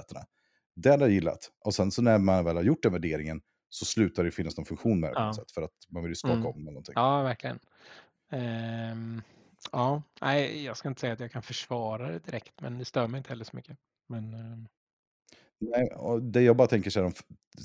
Det 0.76 0.90
hade 0.90 1.04
jag 1.04 1.12
gillat. 1.12 1.50
Och 1.64 1.74
sen 1.74 1.90
så 1.90 2.02
när 2.02 2.18
man 2.18 2.44
väl 2.44 2.56
har 2.56 2.62
gjort 2.62 2.82
den 2.82 2.92
värderingen 2.92 3.40
så 3.68 3.84
slutar 3.84 4.24
det 4.24 4.30
finnas 4.30 4.56
någon 4.56 4.66
funktion 4.66 5.00
med 5.00 5.10
det 5.10 5.14
Ja. 5.20 5.32
sätt. 5.34 5.50
För 5.52 5.62
att 5.62 5.72
man 5.88 6.02
vill 6.02 6.10
ju 6.10 6.14
skaka 6.16 6.34
Mm. 6.34 6.46
om 6.46 6.64
någonting. 6.64 6.92
Ja, 6.96 7.22
verkligen. 7.22 7.58
Ehm, 8.30 9.22
ja, 9.72 10.02
nej, 10.20 10.64
jag 10.64 10.76
ska 10.76 10.88
inte 10.88 11.00
säga 11.00 11.12
att 11.12 11.20
jag 11.20 11.32
kan 11.32 11.42
försvara 11.42 12.10
det 12.10 12.18
direkt, 12.18 12.60
men 12.60 12.78
det 12.78 12.84
stör 12.84 13.06
mig 13.06 13.18
inte 13.18 13.28
heller 13.30 13.44
så 13.44 13.56
mycket. 13.56 13.76
Men 14.08 14.34
ehm, 14.34 14.68
Nej, 15.60 15.88
och 15.96 16.22
det 16.22 16.42
jag 16.42 16.56
bara 16.56 16.68
tänker 16.68 16.90
så 16.90 17.00
här, 17.00 17.06
om 17.06 17.12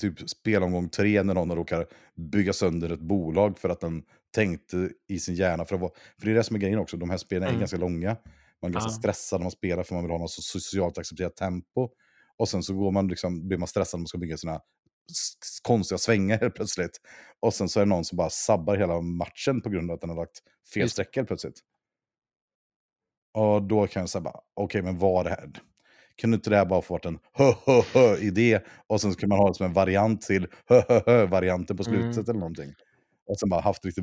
typ 0.02 0.30
spelomgång 0.30 0.90
tre 0.90 1.24
när 1.24 1.34
någon 1.34 1.52
råkar 1.56 1.88
bygga 2.16 2.54
sönder 2.54 2.90
ett 2.90 3.00
bolag 3.00 3.58
för 3.58 3.70
att 3.70 3.80
den 3.80 4.04
tänkte 4.36 4.90
i 5.08 5.20
sin 5.20 5.36
hjärna. 5.36 5.66
För, 5.66 5.76
att 5.76 5.82
vara, 5.82 5.92
för 6.20 6.26
det 6.26 6.32
är 6.32 6.36
det 6.36 6.44
som 6.44 6.56
är 6.56 6.60
grejen 6.60 6.80
också, 6.80 6.98
de 6.98 7.10
här 7.10 7.18
spelen 7.18 7.44
är 7.44 7.48
Mm. 7.48 7.60
ganska 7.60 7.78
långa. 7.78 8.18
Man 8.62 8.72
är 8.72 8.74
ganska 8.74 8.90
Ja. 8.90 8.92
stressad 8.92 9.40
när 9.40 9.44
man 9.44 9.52
spelar 9.52 9.84
för 9.84 9.96
man 9.96 10.04
vill 10.04 10.12
ha 10.12 10.18
något 10.18 10.32
så 10.32 10.42
socialt 10.42 10.98
accepterat 10.98 11.36
tempo. 11.36 11.90
Och 12.38 12.50
sen 12.50 12.64
så 12.64 12.74
går 12.74 12.92
man 12.92 13.08
liksom, 13.08 13.48
blir 13.48 13.58
man 13.58 13.68
stressad 13.68 13.98
när 13.98 14.02
man 14.02 14.08
ska 14.08 14.18
bygga 14.18 14.38
sina 14.38 14.62
konstiga 15.62 15.98
svängar 15.98 16.38
helt 16.40 16.56
plötsligt. 16.56 16.98
Och 17.40 17.54
sen 17.54 17.70
så 17.70 17.80
är 17.80 17.86
det 17.86 17.90
någon 17.90 18.06
som 18.06 18.16
bara 18.18 18.30
sabbar 18.30 18.76
hela 18.78 19.02
matchen 19.02 19.62
på 19.62 19.70
grund 19.70 19.92
av 19.92 19.96
att 19.96 20.02
den 20.02 20.10
har 20.10 20.18
lagt 20.18 20.40
fel 20.74 20.90
sträcka 20.90 21.20
helt 21.20 21.28
plötsligt. 21.28 21.60
Och 23.34 23.64
då 23.64 23.88
kan 23.88 24.00
jag 24.02 24.10
säga 24.10 24.22
bara, 24.22 24.40
okej 24.54 24.82
men 24.82 24.98
vad 24.98 25.20
är 25.26 25.30
det 25.30 25.36
här? 25.36 25.52
Kunde 26.22 26.36
inte 26.36 26.50
det 26.50 26.56
här 26.58 26.66
bara 26.66 26.82
få 26.82 26.94
varit 26.94 27.06
en 27.06 27.20
hö-hö-hö-idé 27.34 28.60
och 28.88 29.02
sen 29.02 29.14
skulle 29.14 29.28
man 29.28 29.38
ha 29.38 29.48
det 29.48 29.54
som 29.56 29.66
en 29.66 29.74
variant 29.74 30.22
till 30.22 30.48
hö-hö-hö-varianten 30.66 31.78
på 31.78 31.84
slutet 31.84 32.18
Mm. 32.18 32.30
eller 32.30 32.40
någonting. 32.40 32.74
Och 33.26 33.40
sen 33.40 33.50
bara 33.50 33.62
haft 33.62 33.86
lite 33.86 34.02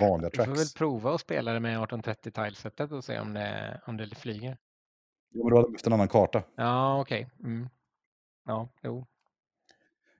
vanliga 0.00 0.30
du 0.30 0.36
får 0.36 0.46
väl 0.46 0.56
tracks. 0.56 0.74
prova 0.74 1.14
att 1.14 1.20
spela 1.20 1.52
det 1.52 1.60
med 1.60 1.70
1830 1.70 2.30
tilesetet 2.32 2.92
och 2.92 3.04
se 3.04 3.18
om 3.20 3.32
det, 3.34 3.80
om 3.86 3.96
det 3.96 4.14
flyger. 4.14 4.56
Jo, 5.34 5.44
men 5.44 5.50
då 5.50 5.56
hade 5.56 5.66
jag 5.66 5.72
behövt 5.72 5.86
en 5.86 5.92
annan 5.92 6.08
karta. 6.08 6.42
Ja, 6.56 7.00
okej. 7.00 7.30
Mm. 7.44 7.68
Ja, 8.44 8.68
jo. 8.82 9.06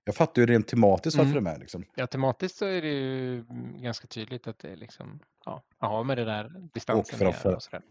Jag 0.09 0.15
fattar 0.17 0.43
ju 0.43 0.47
rent 0.47 0.69
tematiskt 0.69 1.17
varför 1.19 1.31
Mm. 1.31 1.45
det 1.45 1.51
är 1.51 1.53
med. 1.53 1.61
Liksom. 1.61 1.85
Ja, 1.95 2.07
tematiskt 2.07 2.59
så 2.59 2.65
är 2.67 2.83
det 2.83 2.89
ju 2.93 3.45
ganska 3.77 4.07
tydligt 4.07 4.47
att 4.47 4.59
det 4.59 4.69
är 4.73 4.77
liksom, 4.77 5.21
ja, 5.45 5.63
har 5.79 6.05
med 6.05 6.19
det 6.19 6.25
där 6.25 6.53
distansen 6.73 7.19
för 7.19 7.27
att- 7.27 7.45
göra 7.45 7.57
och 7.57 7.63
sådär. 7.63 7.83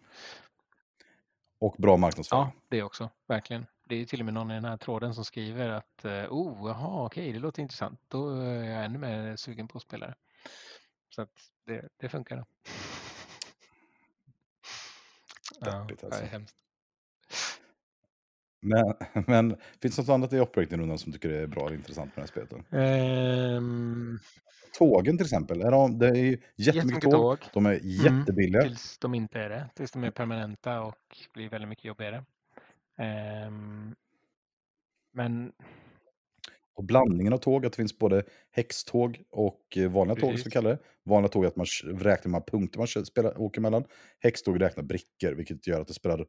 Och 1.59 1.75
bra 1.77 1.97
marknadsföring. 1.97 2.43
Ja, 2.43 2.51
det 2.69 2.83
också, 2.83 3.09
verkligen. 3.27 3.65
Det 3.83 3.95
är 3.95 3.99
ju 3.99 4.05
till 4.05 4.19
och 4.19 4.25
med 4.25 4.33
någon 4.33 4.51
i 4.51 4.53
den 4.53 4.65
här 4.65 4.77
tråden 4.77 5.15
som 5.15 5.25
skriver 5.25 5.69
att 5.69 6.05
eh, 6.05 6.11
oh, 6.29 6.69
jaha, 6.69 7.05
okej, 7.05 7.31
det 7.33 7.39
låter 7.39 7.61
intressant. 7.61 7.99
Då 8.07 8.29
är 8.35 8.63
jag 8.63 8.85
ännu 8.85 8.97
mer 8.97 9.35
sugen 9.35 9.67
på 9.67 9.77
att 9.77 9.81
spela 9.81 10.07
det. 10.07 10.15
Så 11.09 11.21
att 11.21 11.31
det, 11.65 11.89
det 11.97 12.09
funkar. 12.09 12.35
Då. 12.37 12.45
Ja, 15.59 15.71
Deppigt 15.79 15.99
det 16.01 16.07
alltså. 16.07 16.21
är 16.23 16.27
hemskt. 16.27 16.55
Men, 18.65 18.93
men 19.27 19.57
finns 19.81 19.95
det 19.95 20.01
något 20.01 20.09
annat 20.09 20.33
i 20.33 20.39
operating-rundan 20.39 20.97
som 20.97 21.11
tycker 21.11 21.29
är 21.29 21.47
bra 21.47 21.65
eller 21.67 21.75
intressant 21.77 22.15
med 22.15 22.25
det 22.25 22.39
här 22.39 22.45
spelet? 22.47 22.49
Då? 22.71 22.77
Ehm, 22.77 24.19
Tågen 24.77 25.17
till 25.17 25.25
exempel. 25.25 25.61
Är 25.61 25.71
de, 25.71 25.99
det 25.99 26.07
är 26.07 26.15
ju 26.15 26.37
jättemycket 26.55 27.01
tåg. 27.01 27.11
tåg. 27.11 27.49
De 27.53 27.65
är 27.65 27.79
Mm. 27.79 28.17
jättebilliga. 28.17 28.61
Tills 28.61 28.97
de 28.99 29.15
inte 29.15 29.39
är 29.39 29.49
det. 29.49 29.69
Tills 29.75 29.91
de 29.91 30.03
är 30.03 30.11
permanenta 30.11 30.81
och 30.81 31.17
blir 31.33 31.49
väldigt 31.49 31.69
mycket 31.69 31.85
jobbigare. 31.85 32.23
Ehm, 32.97 33.95
men 35.13 35.51
Och 36.73 36.83
blandningen 36.83 37.33
av 37.33 37.37
tåg, 37.37 37.65
att 37.65 37.71
det 37.73 37.77
finns 37.77 37.97
både 37.99 38.23
häxtåg 38.51 39.23
och 39.31 39.77
eh, 39.77 39.91
vanliga 39.91 40.15
tåg, 40.15 40.21
som 40.21 40.29
vi 40.29 40.35
Precis. 40.37 40.53
kallar 40.53 40.69
det. 40.69 40.79
Vanliga 41.05 41.29
tåg 41.29 41.43
är 41.43 41.47
att 41.47 41.55
man 41.55 41.65
räknar 41.83 42.31
med 42.31 42.45
punkter 42.47 42.79
man 42.79 42.87
spelar, 43.05 43.41
åker 43.41 43.61
mellan. 43.61 43.83
Häxtåg 44.19 44.61
räknar 44.61 44.83
brickor, 44.83 45.31
vilket 45.31 45.67
gör 45.67 45.81
att 45.81 45.87
det 45.87 45.93
spelar 45.93 46.25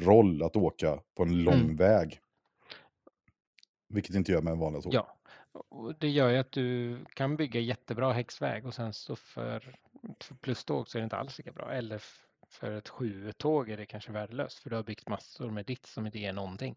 roll 0.00 0.42
att 0.42 0.56
åka 0.56 1.00
på 1.16 1.22
en 1.22 1.42
lång 1.44 1.54
Mm. 1.54 1.76
väg. 1.76 2.20
Vilket 3.88 4.14
inte 4.14 4.32
gör 4.32 4.42
med 4.42 4.52
en 4.52 4.58
vanlig 4.58 4.82
tåg. 4.82 4.94
Ja, 4.94 5.16
och 5.68 5.94
det 5.98 6.08
gör 6.08 6.30
ju 6.30 6.36
att 6.36 6.52
du 6.52 6.98
kan 7.14 7.36
bygga 7.36 7.60
jättebra 7.60 8.12
häxväg 8.12 8.66
och 8.66 8.74
sen 8.74 8.92
så 8.92 9.16
för, 9.16 9.76
för 10.20 10.34
plusståg 10.34 10.88
så 10.88 10.98
är 10.98 11.00
det 11.00 11.04
inte 11.04 11.16
alls 11.16 11.38
lika 11.38 11.52
bra. 11.52 11.72
Eller 11.72 12.02
för 12.48 12.72
ett 12.72 12.88
sjuetåg 12.88 13.70
är 13.70 13.76
det 13.76 13.86
kanske 13.86 14.12
värdelöst 14.12 14.58
för 14.58 14.70
du 14.70 14.76
har 14.76 14.82
byggt 14.82 15.08
massor 15.08 15.50
med 15.50 15.66
ditt 15.66 15.86
som 15.86 16.06
inte 16.06 16.18
ger 16.18 16.32
någonting. 16.32 16.76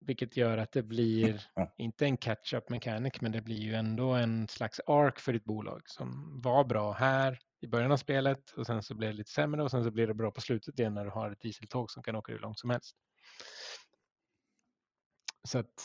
Vilket 0.00 0.36
gör 0.36 0.58
att 0.58 0.72
det 0.72 0.82
blir, 0.82 1.42
inte 1.76 2.04
en 2.06 2.16
catch-up 2.16 2.68
mechanic, 2.70 3.20
men 3.20 3.32
det 3.32 3.40
blir 3.40 3.60
ju 3.60 3.74
ändå 3.74 4.12
en 4.12 4.48
slags 4.48 4.80
ark 4.86 5.18
för 5.20 5.32
ditt 5.32 5.44
bolag 5.44 5.82
som 5.86 6.40
var 6.40 6.64
bra 6.64 6.92
här 6.92 7.38
i 7.60 7.66
början 7.66 7.92
av 7.92 7.96
spelet 7.96 8.50
och 8.50 8.66
sen 8.66 8.82
så 8.82 8.94
blir 8.94 9.08
det 9.08 9.14
lite 9.14 9.30
sämre 9.30 9.62
och 9.62 9.70
sen 9.70 9.84
så 9.84 9.90
blir 9.90 10.06
det 10.06 10.14
bra 10.14 10.30
på 10.30 10.40
slutet 10.40 10.78
igen 10.78 10.94
när 10.94 11.04
du 11.04 11.10
har 11.10 11.30
ett 11.30 11.40
dieseltåg 11.40 11.90
som 11.90 12.02
kan 12.02 12.16
åka 12.16 12.32
hur 12.32 12.38
långt 12.38 12.58
som 12.58 12.70
helst. 12.70 12.96
Så 15.48 15.58
att 15.58 15.82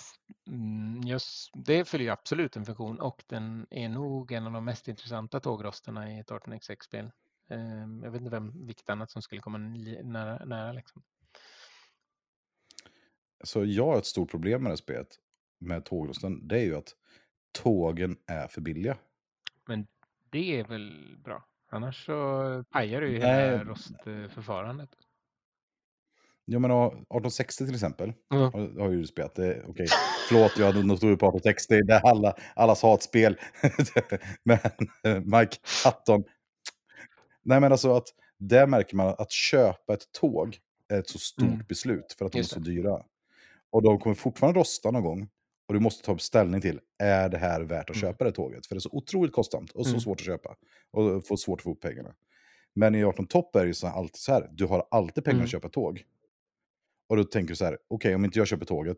mm, 0.47 1.01
just 1.01 1.51
det 1.53 1.85
fyller 1.85 2.05
ju 2.05 2.11
absolut 2.11 2.55
en 2.55 2.65
funktion 2.65 2.99
och 2.99 3.23
den 3.27 3.67
är 3.69 3.89
nog 3.89 4.31
en 4.31 4.47
av 4.47 4.53
de 4.53 4.65
mest 4.65 4.87
intressanta 4.87 5.39
tågrosterna 5.39 6.11
i 6.11 6.19
ett 6.19 6.29
18xx-spel. 6.29 7.11
Ehm, 7.49 8.03
Jag 8.03 8.11
vet 8.11 8.21
inte 8.21 8.31
vem, 8.31 8.65
vilket 8.65 8.89
annat 8.89 9.11
som 9.11 9.21
skulle 9.21 9.41
komma 9.41 9.57
nära. 9.57 10.45
nära 10.45 10.71
liksom. 10.71 11.03
Så 13.43 13.65
jag 13.65 13.85
har 13.85 13.97
ett 13.97 14.05
stort 14.05 14.31
problem 14.31 14.63
med 14.63 14.71
det 14.71 14.77
spelet, 14.77 15.07
med 15.57 15.85
tågrosten. 15.85 16.47
Det 16.47 16.59
är 16.59 16.63
ju 16.65 16.75
att 16.75 16.95
tågen 17.51 18.17
är 18.25 18.47
för 18.47 18.61
billiga. 18.61 18.97
Men 19.67 19.87
det 20.29 20.59
är 20.59 20.67
väl 20.67 21.17
bra. 21.23 21.48
Annars 21.69 22.05
så 22.05 22.13
pajar 22.69 23.01
du 23.01 23.11
ju 23.11 23.19
Nej. 23.19 23.49
hela 23.49 23.63
rostförfarandet. 23.63 24.89
Jag 26.45 26.61
menar 26.61 26.87
1860 26.87 27.65
till 27.65 27.75
exempel. 27.75 28.13
Mm. 28.33 28.43
Har, 28.43 28.79
har 28.79 28.89
ju 28.89 28.97
du 28.97 29.07
spelat. 29.07 29.35
Det, 29.35 29.63
okej. 29.67 29.87
Förlåt, 30.29 30.57
jag 30.57 30.65
hade 30.65 30.83
nog 30.83 30.99
på 30.99 31.05
1860. 31.05 31.81
Det 31.81 31.93
är 31.93 32.01
alla, 32.05 32.35
allas 32.55 32.83
hatspel. 32.83 33.37
men 34.43 34.57
eh, 35.03 35.21
Mike 35.21 35.57
Hatton. 35.85 36.23
Nej 37.43 37.59
men 37.59 37.71
alltså 37.71 37.93
att 37.95 38.07
där 38.37 38.67
märker 38.67 38.95
man 38.95 39.15
att 39.17 39.31
köpa 39.31 39.93
ett 39.93 40.11
tåg 40.11 40.57
är 40.89 40.99
ett 40.99 41.09
så 41.09 41.19
stort 41.19 41.47
Mm. 41.47 41.65
beslut 41.67 42.15
för 42.17 42.25
att 42.25 42.31
de 42.31 42.39
är 42.39 42.43
så 42.43 42.59
dyra. 42.59 43.03
Och 43.71 43.83
de 43.83 43.99
kommer 43.99 44.15
fortfarande 44.15 44.59
rosta 44.59 44.91
någon 44.91 45.03
gång. 45.03 45.29
Och 45.69 45.73
du 45.73 45.79
måste 45.79 46.03
ta 46.05 46.17
ställning 46.17 46.61
till, 46.61 46.79
är 46.99 47.29
det 47.29 47.37
här 47.37 47.61
värt 47.61 47.89
att 47.89 47.95
Mm. 47.95 48.01
köpa 48.09 48.23
det 48.25 48.31
tåget? 48.31 48.65
För 48.67 48.75
det 48.75 48.77
är 48.77 48.81
så 48.81 48.89
otroligt 48.91 49.33
kostsamt 49.33 49.71
och 49.71 49.85
så 49.85 49.89
Mm. 49.89 50.01
svårt 50.01 50.19
att 50.21 50.25
köpa. 50.25 50.55
Och 50.91 51.27
få 51.27 51.37
svårt 51.37 51.59
att 51.59 51.63
få 51.63 51.71
upp 51.71 51.81
pengarna. 51.81 52.13
Men 52.75 52.95
i 52.95 53.03
18 53.03 53.27
topp 53.27 53.55
är 53.55 53.65
det 53.65 53.73
så 53.73 53.87
alltid 53.87 54.15
så 54.21 54.31
här, 54.31 54.49
du 54.51 54.65
har 54.65 54.87
alltid 54.91 55.23
pengar 55.23 55.35
Mm. 55.35 55.43
att 55.43 55.51
köpa 55.51 55.69
tåg. 55.69 56.03
Och 57.09 57.17
då 57.17 57.23
tänker 57.23 57.49
du 57.49 57.55
så 57.55 57.65
här, 57.65 57.77
okej 57.87 58.15
om 58.15 58.25
inte 58.25 58.39
jag 58.39 58.47
köper 58.47 58.65
tåget, 58.65 58.97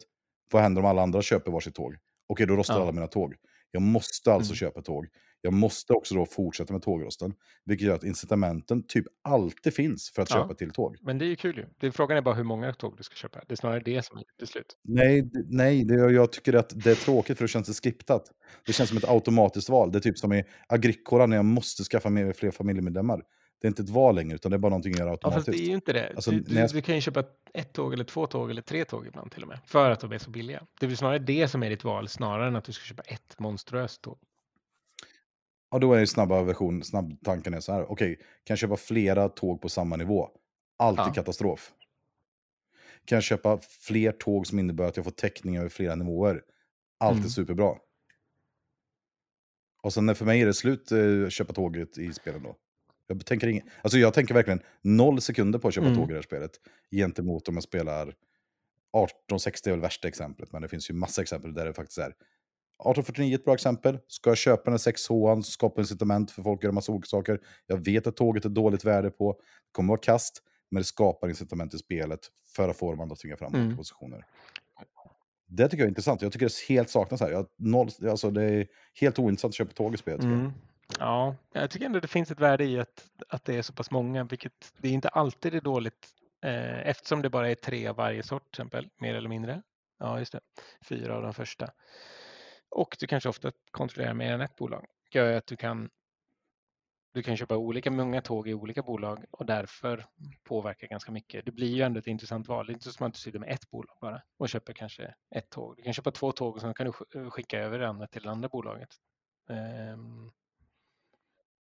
vad 0.52 0.62
händer 0.62 0.82
om 0.82 0.88
alla 0.88 1.02
andra 1.02 1.22
köper 1.22 1.52
varsitt 1.52 1.76
tåg? 1.76 1.96
Okej, 2.28 2.46
då 2.48 2.56
rostar 2.56 2.74
Ja. 2.76 2.82
alla 2.82 2.92
mina 2.92 3.08
tåg. 3.08 3.36
Jag 3.72 3.82
måste 3.82 4.34
alltså 4.34 4.52
Mm. 4.52 4.56
köpa 4.56 4.82
tåg. 4.82 5.08
Jag 5.44 5.54
måste 5.54 5.94
också 5.94 6.16
då 6.16 6.26
fortsätta 6.26 6.74
med 6.74 6.82
tågrosten. 6.82 7.34
Vilket 7.66 7.88
gör 7.88 7.96
att 7.96 8.04
incitamenten 8.04 8.84
typ 8.88 9.06
alltid 9.22 9.74
finns 9.74 10.12
för 10.16 10.22
att 10.22 10.30
Ja. 10.30 10.36
köpa 10.36 10.54
till 10.54 10.72
tåg. 10.72 10.98
Men 11.02 11.18
det 11.18 11.26
är 11.26 11.28
ju 11.28 11.36
kul 11.36 11.58
ju. 11.58 11.66
Det 11.80 11.88
är, 11.88 11.92
frågan 11.92 12.18
är 12.18 12.22
bara 12.22 12.36
hur 12.36 12.44
många 12.44 12.74
tåg 12.74 12.98
du 12.98 13.04
ska 13.04 13.16
köpa. 13.16 13.42
Det 13.48 13.54
är 13.54 13.56
snarare 13.56 13.80
det 13.80 14.06
som 14.06 14.18
är 14.18 14.24
till 14.38 14.48
slut. 14.48 14.78
Nej, 14.84 15.30
nej 15.50 15.84
det, 15.86 15.96
jag 15.96 16.32
tycker 16.32 16.54
att 16.54 16.84
det 16.84 16.92
är 16.92 16.96
tråkigt 16.96 17.38
för 17.38 17.44
det 17.44 17.50
känns 17.50 17.76
skriptat. 17.78 18.24
Det 18.66 18.74
känns 18.74 18.90
som 18.90 18.98
ett 18.98 19.10
automatiskt 19.10 19.70
val. 19.70 19.92
Det 19.92 19.98
är 19.98 20.02
typ 20.02 20.18
som 20.18 20.34
i 20.34 20.44
Agricola 20.68 21.26
när 21.26 21.36
jag 21.36 21.46
måste 21.46 21.84
skaffa 21.84 22.10
mer, 22.10 22.34
fler 22.34 22.52
familjemedlemmar. 22.52 23.22
Det 23.62 23.68
är 23.68 23.70
inte 23.70 23.82
ett 23.82 23.90
val 23.90 24.16
längre, 24.16 24.36
utan 24.36 24.52
det 24.52 24.56
är 24.56 24.60
bara 24.60 24.70
någonting 24.70 24.92
jag 24.98 25.00
gör 25.00 25.08
Ja, 25.08 25.12
fast 25.14 25.26
automatiskt. 25.26 25.58
det 25.58 25.64
är 25.66 25.68
ju 25.68 25.76
inte 25.76 25.94
det. 25.94 26.12
Alltså, 26.16 26.32
du, 26.32 26.40
du, 26.40 26.56
jag- 26.56 26.70
du 26.74 26.82
kan 26.82 26.96
ju 26.96 27.02
köpa 27.02 27.24
ett 27.54 27.74
tåg 27.74 27.94
eller 27.94 28.04
två 28.04 28.28
tåg 28.28 28.50
eller 28.52 28.62
tre 28.62 28.86
tåg 28.86 29.08
ibland 29.08 29.32
till 29.32 29.42
och 29.42 29.48
med. 29.50 29.60
För 29.66 29.90
att 29.92 30.00
de 30.00 30.12
är 30.12 30.18
så 30.18 30.30
billiga. 30.30 30.64
Det 30.80 30.86
är 30.86 30.88
väl 30.88 30.98
snarare 30.98 31.20
det 31.20 31.48
som 31.48 31.64
är 31.64 31.70
ditt 31.70 31.84
val 31.84 32.08
snarare 32.08 32.48
än 32.48 32.56
att 32.56 32.66
du 32.66 32.72
ska 32.72 32.84
köpa 32.86 33.04
ett 33.04 33.40
monstruöst 33.40 34.02
tåg. 34.02 34.18
Ja, 35.72 35.80
då 35.80 35.94
är 35.94 36.00
det 36.00 36.08
snabba 36.08 36.44
version, 36.44 36.84
snabbtanken 36.84 37.54
är 37.54 37.60
så 37.60 37.72
här. 37.74 37.92
Okej, 37.92 38.16
kan 38.16 38.26
jag 38.54 38.58
köpa 38.58 38.78
flera 38.78 39.30
tåg 39.30 39.62
på 39.62 39.70
samma 39.70 39.96
nivå? 39.96 40.30
Alltid 40.78 41.06
Ja. 41.06 41.14
katastrof. 41.14 41.72
Kan 43.06 43.16
jag 43.16 43.24
köpa 43.24 43.60
fler 43.70 44.12
tåg 44.12 44.48
som 44.48 44.60
innebär 44.60 44.86
att 44.86 44.96
jag 44.96 45.04
får 45.06 45.12
täckning 45.12 45.58
över 45.58 45.70
flera 45.70 45.96
nivåer? 45.96 46.42
Alltid 47.00 47.20
Mm. 47.20 47.30
superbra. 47.30 47.76
Och 49.84 49.94
sen 49.94 50.06
när 50.06 50.14
för 50.14 50.26
mig 50.26 50.42
är 50.42 50.46
det 50.46 50.54
slut 50.54 50.92
eh, 50.92 51.30
köpa 51.30 51.54
tåget 51.54 51.98
i 51.98 52.14
spelen 52.14 52.44
då. 52.44 52.56
Jag 53.08 53.26
tänker, 53.26 53.48
ing- 53.48 53.70
alltså 53.82 53.98
jag 53.98 54.14
tänker 54.14 54.34
verkligen 54.34 54.62
noll 54.82 55.22
sekunder 55.22 55.60
på 55.60 55.68
att 55.68 55.74
köpa 55.74 55.88
Mm. 55.88 55.98
tåg 56.00 56.10
i 56.10 56.14
det 56.14 56.18
här 56.18 56.22
spelet. 56.24 56.52
Gentemot 56.92 57.48
om 57.48 57.56
jag 57.56 57.64
spelar 57.64 58.02
1860 58.04 59.70
är 59.70 59.74
väl 59.74 59.82
värsta 59.82 60.08
exemplet, 60.08 60.52
men 60.52 60.62
det 60.62 60.68
finns 60.68 60.90
ju 60.90 60.94
massa 60.94 61.22
exempel 61.22 61.54
där 61.54 61.66
det 61.66 61.74
faktiskt 61.74 61.98
är 61.98 62.14
1849 62.82 63.34
är 63.34 63.36
ett 63.40 63.46
bra 63.46 63.54
exempel. 63.54 64.00
Ska 64.08 64.30
jag 64.30 64.38
köpa 64.38 64.64
den 64.64 64.74
här 64.74 64.78
6H, 64.78 65.42
skapa 65.42 65.82
incitament 65.82 66.32
för 66.32 66.44
folk 66.44 66.60
att 66.60 66.64
göra 66.64 66.74
massa 66.74 66.92
olika 66.92 67.06
saker. 67.06 67.40
Jag 67.68 67.86
vet 67.86 68.08
att 68.08 68.16
tåget 68.16 68.46
är 68.46 68.50
dåligt 68.50 68.86
värde 68.86 69.10
på, 69.12 69.32
det 69.34 69.72
kommer 69.72 69.88
vara 69.90 70.00
kast, 70.02 70.44
men 70.72 70.80
det 70.82 70.86
skapar 70.86 71.30
incitament 71.30 71.74
i 71.74 71.78
spelet 71.78 72.20
för 72.56 72.70
att 72.70 72.78
få 72.78 72.96
dem 72.96 73.12
att 73.12 73.20
tvinga 73.20 73.38
fram 73.38 73.56
Mm. 73.56 73.78
positioner. 73.78 74.26
Det 75.48 75.68
tycker 75.68 75.78
jag 75.78 75.86
är 75.86 75.90
intressant. 75.90 76.22
Jag 76.22 76.32
tycker 76.32 76.46
det 76.46 76.74
helt 76.74 76.90
saknas 76.90 77.22
här. 77.22 77.32
Jag, 77.32 77.48
noll, 77.58 77.90
alltså 78.10 78.32
det 78.32 78.44
är 78.44 78.68
helt 79.02 79.20
ointressant 79.20 79.52
att 79.52 79.56
köpa 79.56 79.74
tåg 79.74 79.94
i 79.94 79.98
spelet. 79.98 80.24
Mm. 80.24 80.52
Ja, 81.00 81.36
jag 81.54 81.70
tycker 81.70 81.86
ändå 81.86 82.00
det 82.00 82.08
finns 82.08 82.32
ett 82.32 82.40
värde 82.40 82.64
i 82.66 82.80
att, 82.80 83.06
att 83.30 83.46
det 83.46 83.58
är 83.58 83.62
så 83.62 83.74
pass 83.74 83.92
många, 83.92 84.24
vilket 84.24 84.74
det 84.78 84.88
är 84.88 84.92
inte 84.92 85.10
alltid 85.10 85.56
är 85.56 85.62
dåligt 85.62 86.08
eh, 86.46 86.88
eftersom 86.88 87.22
det 87.22 87.30
bara 87.30 87.50
är 87.52 87.56
tre 87.56 87.88
av 87.88 87.96
varje 87.96 88.24
sort 88.24 88.44
till 88.52 88.62
exempel, 88.62 88.90
mer 89.00 89.16
eller 89.16 89.30
mindre. 89.30 89.62
Ja, 90.00 90.20
just 90.20 90.32
det. 90.32 90.40
Fyra 90.86 91.16
av 91.16 91.22
de 91.22 91.34
första. 91.34 91.70
Och 92.72 92.98
du 93.00 93.08
kanske 93.08 93.30
ofta 93.30 93.52
kontrollerar 93.72 94.14
mer 94.14 94.34
än 94.34 94.42
ett 94.42 94.56
bolag. 94.56 94.86
gör 95.12 95.34
att 95.34 95.48
du 95.48 95.58
kan 95.58 95.90
du 97.14 97.24
kan 97.24 97.38
köpa 97.38 97.58
olika 97.58 97.92
många 97.92 98.22
tåg 98.22 98.48
i 98.48 98.54
olika 98.54 98.82
bolag 98.84 99.26
och 99.32 99.46
därför 99.46 100.06
påverka 100.44 100.88
ganska 100.88 101.12
mycket. 101.12 101.46
Det 101.46 101.52
blir 101.52 101.68
ju 101.76 101.82
ändå 101.82 102.00
ett 102.00 102.08
intressant 102.08 102.48
val. 102.48 102.66
Det 102.68 102.72
är 102.72 102.74
inte 102.74 102.92
som 102.92 103.08
att 103.08 103.14
du 103.14 103.20
sitter 103.20 103.40
med 103.40 103.50
ett 103.50 103.70
bolag 103.70 103.98
bara 104.02 104.22
och 104.38 104.50
köper 104.50 104.74
kanske 104.74 105.16
ett 105.36 105.50
tåg. 105.50 105.76
Du 105.78 105.84
kan 105.84 105.94
köpa 105.94 106.12
två 106.12 106.32
tåg 106.32 106.56
och 106.56 106.62
sen 106.62 106.74
kan 106.74 106.86
du 106.86 106.92
sk- 106.92 107.30
skicka 107.30 107.60
över 107.60 107.80
det 107.80 107.88
andra 107.88 108.08
till 108.08 108.24
det 108.24 108.32
andra 108.32 108.50
bolaget. 108.50 108.90
Ehm, 109.50 110.32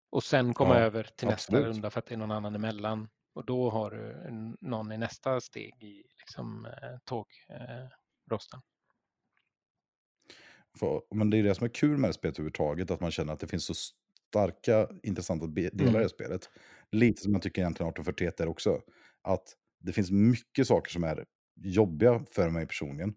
och 0.10 0.24
sen 0.24 0.54
komma 0.54 0.76
Ja, 0.80 0.82
över 0.86 1.04
till 1.04 1.28
nästa 1.28 1.34
absolut. 1.58 1.76
runda 1.76 1.90
för 1.90 2.00
att 2.00 2.06
det 2.06 2.14
är 2.16 2.18
någon 2.18 2.32
annan 2.32 2.56
emellan. 2.56 3.10
Och 3.34 3.46
då 3.46 3.70
har 3.70 3.92
du 3.92 4.30
någon 4.62 4.92
i 4.92 4.98
nästa 4.98 5.42
steg 5.42 5.84
i 5.84 6.04
liksom, 6.20 6.66
eh, 6.66 6.98
tågrosten. 7.06 8.62
För, 8.62 8.79
men 11.16 11.30
det 11.30 11.38
är 11.38 11.44
det 11.44 11.56
som 11.56 11.66
är 11.66 11.70
kul 11.70 11.98
med 11.98 12.10
det 12.10 12.14
spelet 12.14 12.36
överhuvudtaget, 12.36 12.92
att 12.92 13.02
man 13.02 13.12
känner 13.12 13.34
att 13.34 13.40
det 13.40 13.48
finns 13.48 13.66
så 13.66 13.74
starka, 14.30 14.88
intressanta 15.04 15.48
delar 15.48 15.84
Mm. 15.90 15.96
i 15.96 16.04
det 16.04 16.10
spelet. 16.10 16.50
Lite 16.92 17.22
som 17.22 17.34
jag 17.34 17.42
tycker 17.42 17.62
egentligen 17.62 17.90
1841 17.90 18.40
är 18.40 18.48
också. 18.48 18.82
Att 19.22 19.44
det 19.80 19.92
finns 19.94 20.12
mycket 20.12 20.68
saker 20.68 20.92
som 20.92 21.04
är 21.04 21.26
jobbiga 21.62 22.20
för 22.32 22.50
mig 22.50 22.66
personligen. 22.68 23.14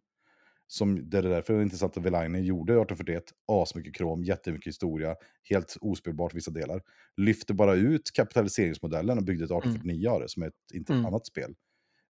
Som, 0.66 1.10
det 1.10 1.18
är 1.18 1.22
därför 1.22 1.52
det 1.54 1.60
är 1.60 1.62
intressant 1.62 1.96
att 1.96 2.04
Velainen 2.04 2.44
gjorde 2.44 2.72
1841, 2.72 3.24
asmycket 3.52 3.94
krom, 3.94 4.24
jättemycket 4.24 4.66
historia, 4.66 5.16
helt 5.50 5.76
ospelbart 5.80 6.34
vissa 6.34 6.50
delar. 6.50 6.82
Lyfte 7.16 7.54
bara 7.54 7.74
ut 7.74 8.10
kapitaliseringsmodellen 8.14 9.18
och 9.18 9.24
byggde 9.24 9.44
ett 9.44 9.50
1849 9.50 10.10
av 10.10 10.20
det, 10.20 10.28
som 10.28 10.42
är 10.42 10.46
ett 10.46 10.54
inte 10.74 10.92
Mm. 10.92 11.06
annat 11.06 11.26
spel. 11.26 11.54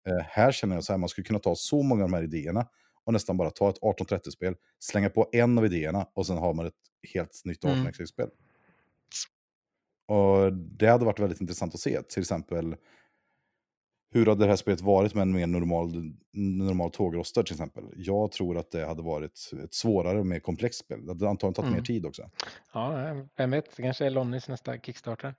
Eh, 0.09 0.25
här 0.25 0.53
känner 0.53 0.75
jag 0.77 0.85
så 0.85 0.93
här, 0.93 0.99
man 0.99 1.09
skulle 1.09 1.25
kunna 1.25 1.39
ta 1.39 1.55
så 1.55 1.83
många 1.83 2.05
av 2.05 2.11
de 2.11 2.17
här 2.17 2.23
idéerna 2.25 2.67
och 3.05 3.13
nästan 3.13 3.37
bara 3.37 3.51
ta 3.51 3.71
ett 3.71 3.81
1830-spel, 3.81 4.55
slänga 4.79 5.11
på 5.11 5.29
en 5.33 5.59
av 5.59 5.67
idéerna 5.67 6.07
och 6.15 6.27
sen 6.27 6.39
har 6.39 6.55
man 6.55 6.67
ett 6.67 6.75
helt 7.15 7.43
nytt 7.45 7.65
Mm. 7.65 7.87
1860-spel. 7.87 8.29
Och 10.07 10.53
det 10.53 10.87
hade 10.87 11.05
varit 11.05 11.19
väldigt 11.19 11.41
intressant 11.41 11.75
att 11.75 11.81
se, 11.81 12.03
till 12.03 12.21
exempel 12.21 12.77
hur 14.15 14.27
hade 14.27 14.45
det 14.45 14.49
här 14.49 14.57
spelet 14.57 14.81
varit 14.81 15.15
med 15.15 15.23
en 15.23 15.33
mer 15.33 15.47
normal, 15.47 16.13
normal 16.33 16.91
tågrostad 16.91 17.47
till 17.47 17.55
exempel? 17.55 17.85
Jag 17.97 18.33
tror 18.33 18.59
att 18.59 18.71
det 18.71 18.87
hade 18.87 19.03
varit 19.03 19.51
ett 19.65 19.75
svårare 19.75 20.19
och 20.19 20.27
mer 20.27 20.41
komplext 20.41 20.79
spel. 20.81 21.07
Det 21.07 21.11
hade 21.13 21.29
antagligen 21.29 21.55
tagit 21.55 21.67
Mm. 21.67 21.79
mer 21.79 21.85
tid 21.85 22.07
också. 22.07 22.31
Ja, 22.73 23.15
vem 23.37 23.51
vet, 23.51 23.77
det 23.77 23.83
kanske 23.83 24.07
är 24.07 24.11
Lonnys 24.11 24.49
nästa 24.49 24.79
Kickstarter. 24.79 25.35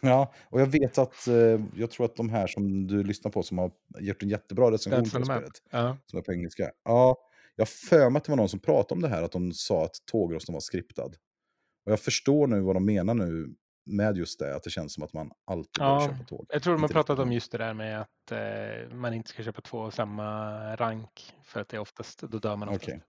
Ja, 0.00 0.32
och 0.44 0.60
jag 0.60 0.66
vet 0.66 0.98
att, 0.98 1.26
eh, 1.28 1.60
jag 1.76 1.90
tror 1.90 2.06
att 2.06 2.16
de 2.16 2.28
här 2.28 2.46
som 2.46 2.86
du 2.86 3.02
lyssnar 3.04 3.30
på 3.30 3.42
som 3.42 3.58
har 3.58 3.70
gjort 3.98 4.22
en 4.22 4.28
jättebra 4.28 4.70
recension 4.70 5.02
på 5.02 5.24
spelet, 5.24 5.52
Ja. 5.70 5.96
som 6.06 6.18
är 6.18 6.22
på 6.22 6.32
engelska. 6.32 6.70
Ja, 6.84 7.16
jag 7.56 7.68
för 7.68 8.10
mig 8.10 8.18
att 8.18 8.24
det 8.24 8.32
var 8.32 8.36
någon 8.36 8.48
som 8.48 8.60
pratade 8.60 8.94
om 8.94 9.02
det 9.02 9.08
här, 9.08 9.22
att 9.22 9.32
de 9.32 9.52
sa 9.52 9.84
att 9.84 9.94
tågrosten 10.06 10.52
var 10.52 10.60
skriptad. 10.60 11.10
Och 11.86 11.92
jag 11.92 12.00
förstår 12.00 12.46
nu 12.46 12.60
vad 12.60 12.76
de 12.76 12.84
menar 12.84 13.14
nu 13.14 13.54
med 13.86 14.16
just 14.16 14.38
det, 14.38 14.56
att 14.56 14.62
det 14.62 14.70
känns 14.70 14.94
som 14.94 15.02
att 15.02 15.12
man 15.12 15.30
alltid 15.46 15.70
Ja, 15.78 15.98
bör 15.98 16.06
köpa 16.14 16.24
tåg. 16.24 16.46
Jag 16.48 16.62
tror 16.62 16.72
de 16.74 16.82
har 16.82 16.88
pratat 16.88 17.18
om 17.18 17.32
just 17.32 17.52
det 17.52 17.58
där 17.58 17.74
med 17.74 18.00
att 18.00 18.32
eh, 18.32 18.96
man 18.96 19.14
inte 19.14 19.28
ska 19.30 19.42
köpa 19.42 19.60
två 19.60 19.80
av 19.80 19.90
samma 19.90 20.76
rank 20.76 21.34
för 21.44 21.60
att 21.60 21.68
det 21.68 21.76
är 21.76 21.80
oftast, 21.80 22.20
då 22.20 22.38
dör 22.38 22.56
man 22.56 22.68
oftast. 22.68 22.88
Okej. 22.88 23.02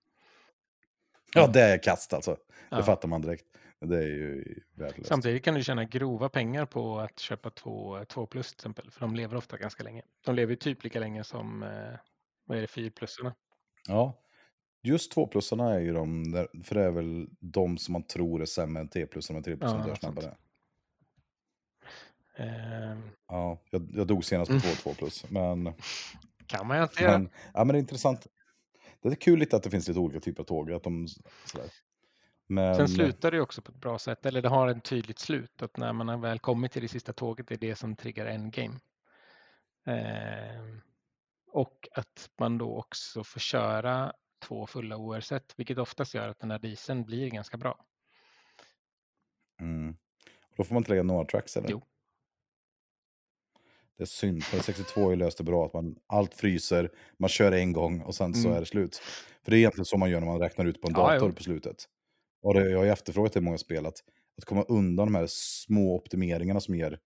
Ja, 1.33 1.47
det 1.47 1.61
är 1.61 1.83
kast 1.83 2.13
alltså. 2.13 2.37
Ja. 2.69 2.77
Det 2.77 2.83
fattar 2.83 3.07
man 3.07 3.21
direkt. 3.21 3.45
Det 3.81 3.97
är 3.97 4.07
ju 4.07 4.59
värdelöst. 4.75 5.07
Samtidigt 5.07 5.43
kan 5.43 5.55
du 5.55 5.63
tjäna 5.63 5.83
grova 5.85 6.29
pengar 6.29 6.65
på 6.65 6.99
att 6.99 7.19
köpa 7.19 7.49
två, 7.49 8.05
två 8.05 8.25
plus 8.25 8.47
till 8.49 8.57
exempel, 8.57 8.91
för 8.91 8.99
de 9.01 9.15
lever 9.15 9.35
ofta 9.37 9.57
ganska 9.57 9.83
länge. 9.83 10.01
De 10.25 10.35
lever 10.35 10.55
typ 10.55 10.83
lika 10.83 10.99
länge 10.99 11.23
som, 11.23 11.63
eh, 11.63 11.69
vad 12.45 12.57
är 12.57 12.61
det, 12.61 12.67
fyrplussarna? 12.67 13.35
Ja, 13.87 14.19
just 14.83 15.11
tvåplussarna 15.11 15.73
är 15.73 15.79
ju 15.79 15.93
de, 15.93 16.31
där, 16.31 16.47
för 16.63 16.75
det 16.75 16.83
är 16.83 16.91
väl 16.91 17.27
de 17.39 17.77
som 17.77 17.93
man 17.93 18.03
tror 18.03 18.41
är 18.41 18.45
sämre 18.45 18.81
än 18.81 18.87
T-plussarna, 18.89 19.37
men 19.37 19.43
T-plussarna 19.43 19.79
Ja, 19.83 19.87
dör 19.87 19.95
snabbare. 19.95 20.35
Eh, 22.37 22.97
Ja, 23.27 23.61
jag, 23.71 23.89
jag 23.93 24.07
dog 24.07 24.25
senast 24.25 24.49
på 24.51 24.53
Mm. 24.57 24.75
två 24.75 24.75
2 24.93 24.93
plus, 24.93 25.29
men, 25.29 25.73
kan 26.47 26.67
man 26.67 26.77
ju 26.77 26.83
inte 26.83 27.03
göra. 27.03 27.19
men, 27.19 27.29
ja, 27.53 27.63
men 27.63 27.67
det 27.67 27.77
är 27.77 27.79
intressant. 27.79 28.27
Det 29.01 29.09
är 29.09 29.15
kul 29.15 29.39
lite 29.39 29.55
att 29.55 29.63
det 29.63 29.69
finns 29.69 29.87
lite 29.87 29.99
olika 29.99 30.19
typer 30.19 30.41
av 30.43 30.45
tåg. 30.45 30.71
Att 30.71 30.83
de, 30.83 31.07
sådär. 31.45 31.69
Men, 32.51 32.75
Sen 32.75 32.87
slutar 32.87 33.31
det 33.31 33.41
också 33.41 33.61
på 33.61 33.71
ett 33.71 33.77
bra 33.77 33.99
sätt, 33.99 34.25
eller 34.25 34.41
det 34.41 34.49
har 34.49 34.67
ett 34.67 34.83
tydligt 34.83 35.19
slut, 35.19 35.61
att 35.61 35.77
när 35.77 35.93
man 35.93 36.07
har 36.07 36.17
väl 36.17 36.39
kommit 36.39 36.71
till 36.71 36.81
det 36.81 36.87
sista 36.87 37.13
tåget 37.13 37.47
det 37.47 37.53
är 37.55 37.59
det 37.59 37.75
som 37.75 37.95
triggar 37.95 38.25
endgame. 38.25 38.75
Eh, 39.87 40.63
och 41.51 41.87
att 41.91 42.29
man 42.39 42.57
då 42.57 42.77
också 42.77 43.23
får 43.23 43.39
köra 43.39 44.13
två 44.47 44.67
fulla 44.67 44.97
OR-set, 44.97 45.53
vilket 45.57 45.77
oftast 45.77 46.13
gör 46.13 46.27
att 46.27 46.39
den 46.39 46.51
här 46.51 46.59
dieseln 46.59 47.03
blir 47.05 47.29
ganska 47.29 47.57
bra. 47.57 47.85
Mm. 49.61 49.95
Då 50.57 50.63
får 50.63 50.73
man 50.73 50.81
inte 50.81 50.91
lägga 50.91 51.03
några 51.03 51.25
tracks 51.25 51.57
eller? 51.57 51.69
Jo. 51.69 51.81
Det 53.97 54.03
är 54.03 54.07
synd, 54.07 54.43
för 54.43 54.59
62 54.59 55.01
har 55.03 55.09
ju 55.09 55.15
löst 55.15 55.37
det 55.37 55.43
bra. 55.43 55.65
Att 55.65 55.73
man, 55.73 55.95
allt 56.07 56.33
fryser, 56.33 56.91
man 57.17 57.29
kör 57.29 57.51
en 57.51 57.73
gång 57.73 58.01
och 58.01 58.15
sen 58.15 58.33
så 58.33 58.47
Mm. 58.47 58.55
är 58.57 58.59
det 58.59 58.65
slut. 58.65 58.95
För 59.43 59.51
det 59.51 59.57
är 59.57 59.59
egentligen 59.59 59.85
så 59.85 59.97
man 59.97 60.09
gör 60.09 60.19
när 60.19 60.27
man 60.27 60.39
räknar 60.39 60.65
ut 60.65 60.81
på 60.81 60.87
en 60.87 60.93
Ja, 60.97 61.11
dator 61.13 61.29
jo. 61.29 61.35
på 61.35 61.43
slutet. 61.43 61.85
Och 62.41 62.53
det, 62.53 62.69
jag 62.69 62.77
har 62.77 62.85
ju 62.85 62.91
efterfrågat 62.91 63.33
det 63.33 63.39
i 63.39 63.41
många 63.41 63.57
spel, 63.57 63.85
att, 63.85 64.03
att 64.37 64.45
komma 64.45 64.63
undan 64.67 65.07
de 65.07 65.15
här 65.15 65.25
små 65.29 65.95
optimeringarna 65.95 66.59
som 66.59 66.75
ger 66.75 66.99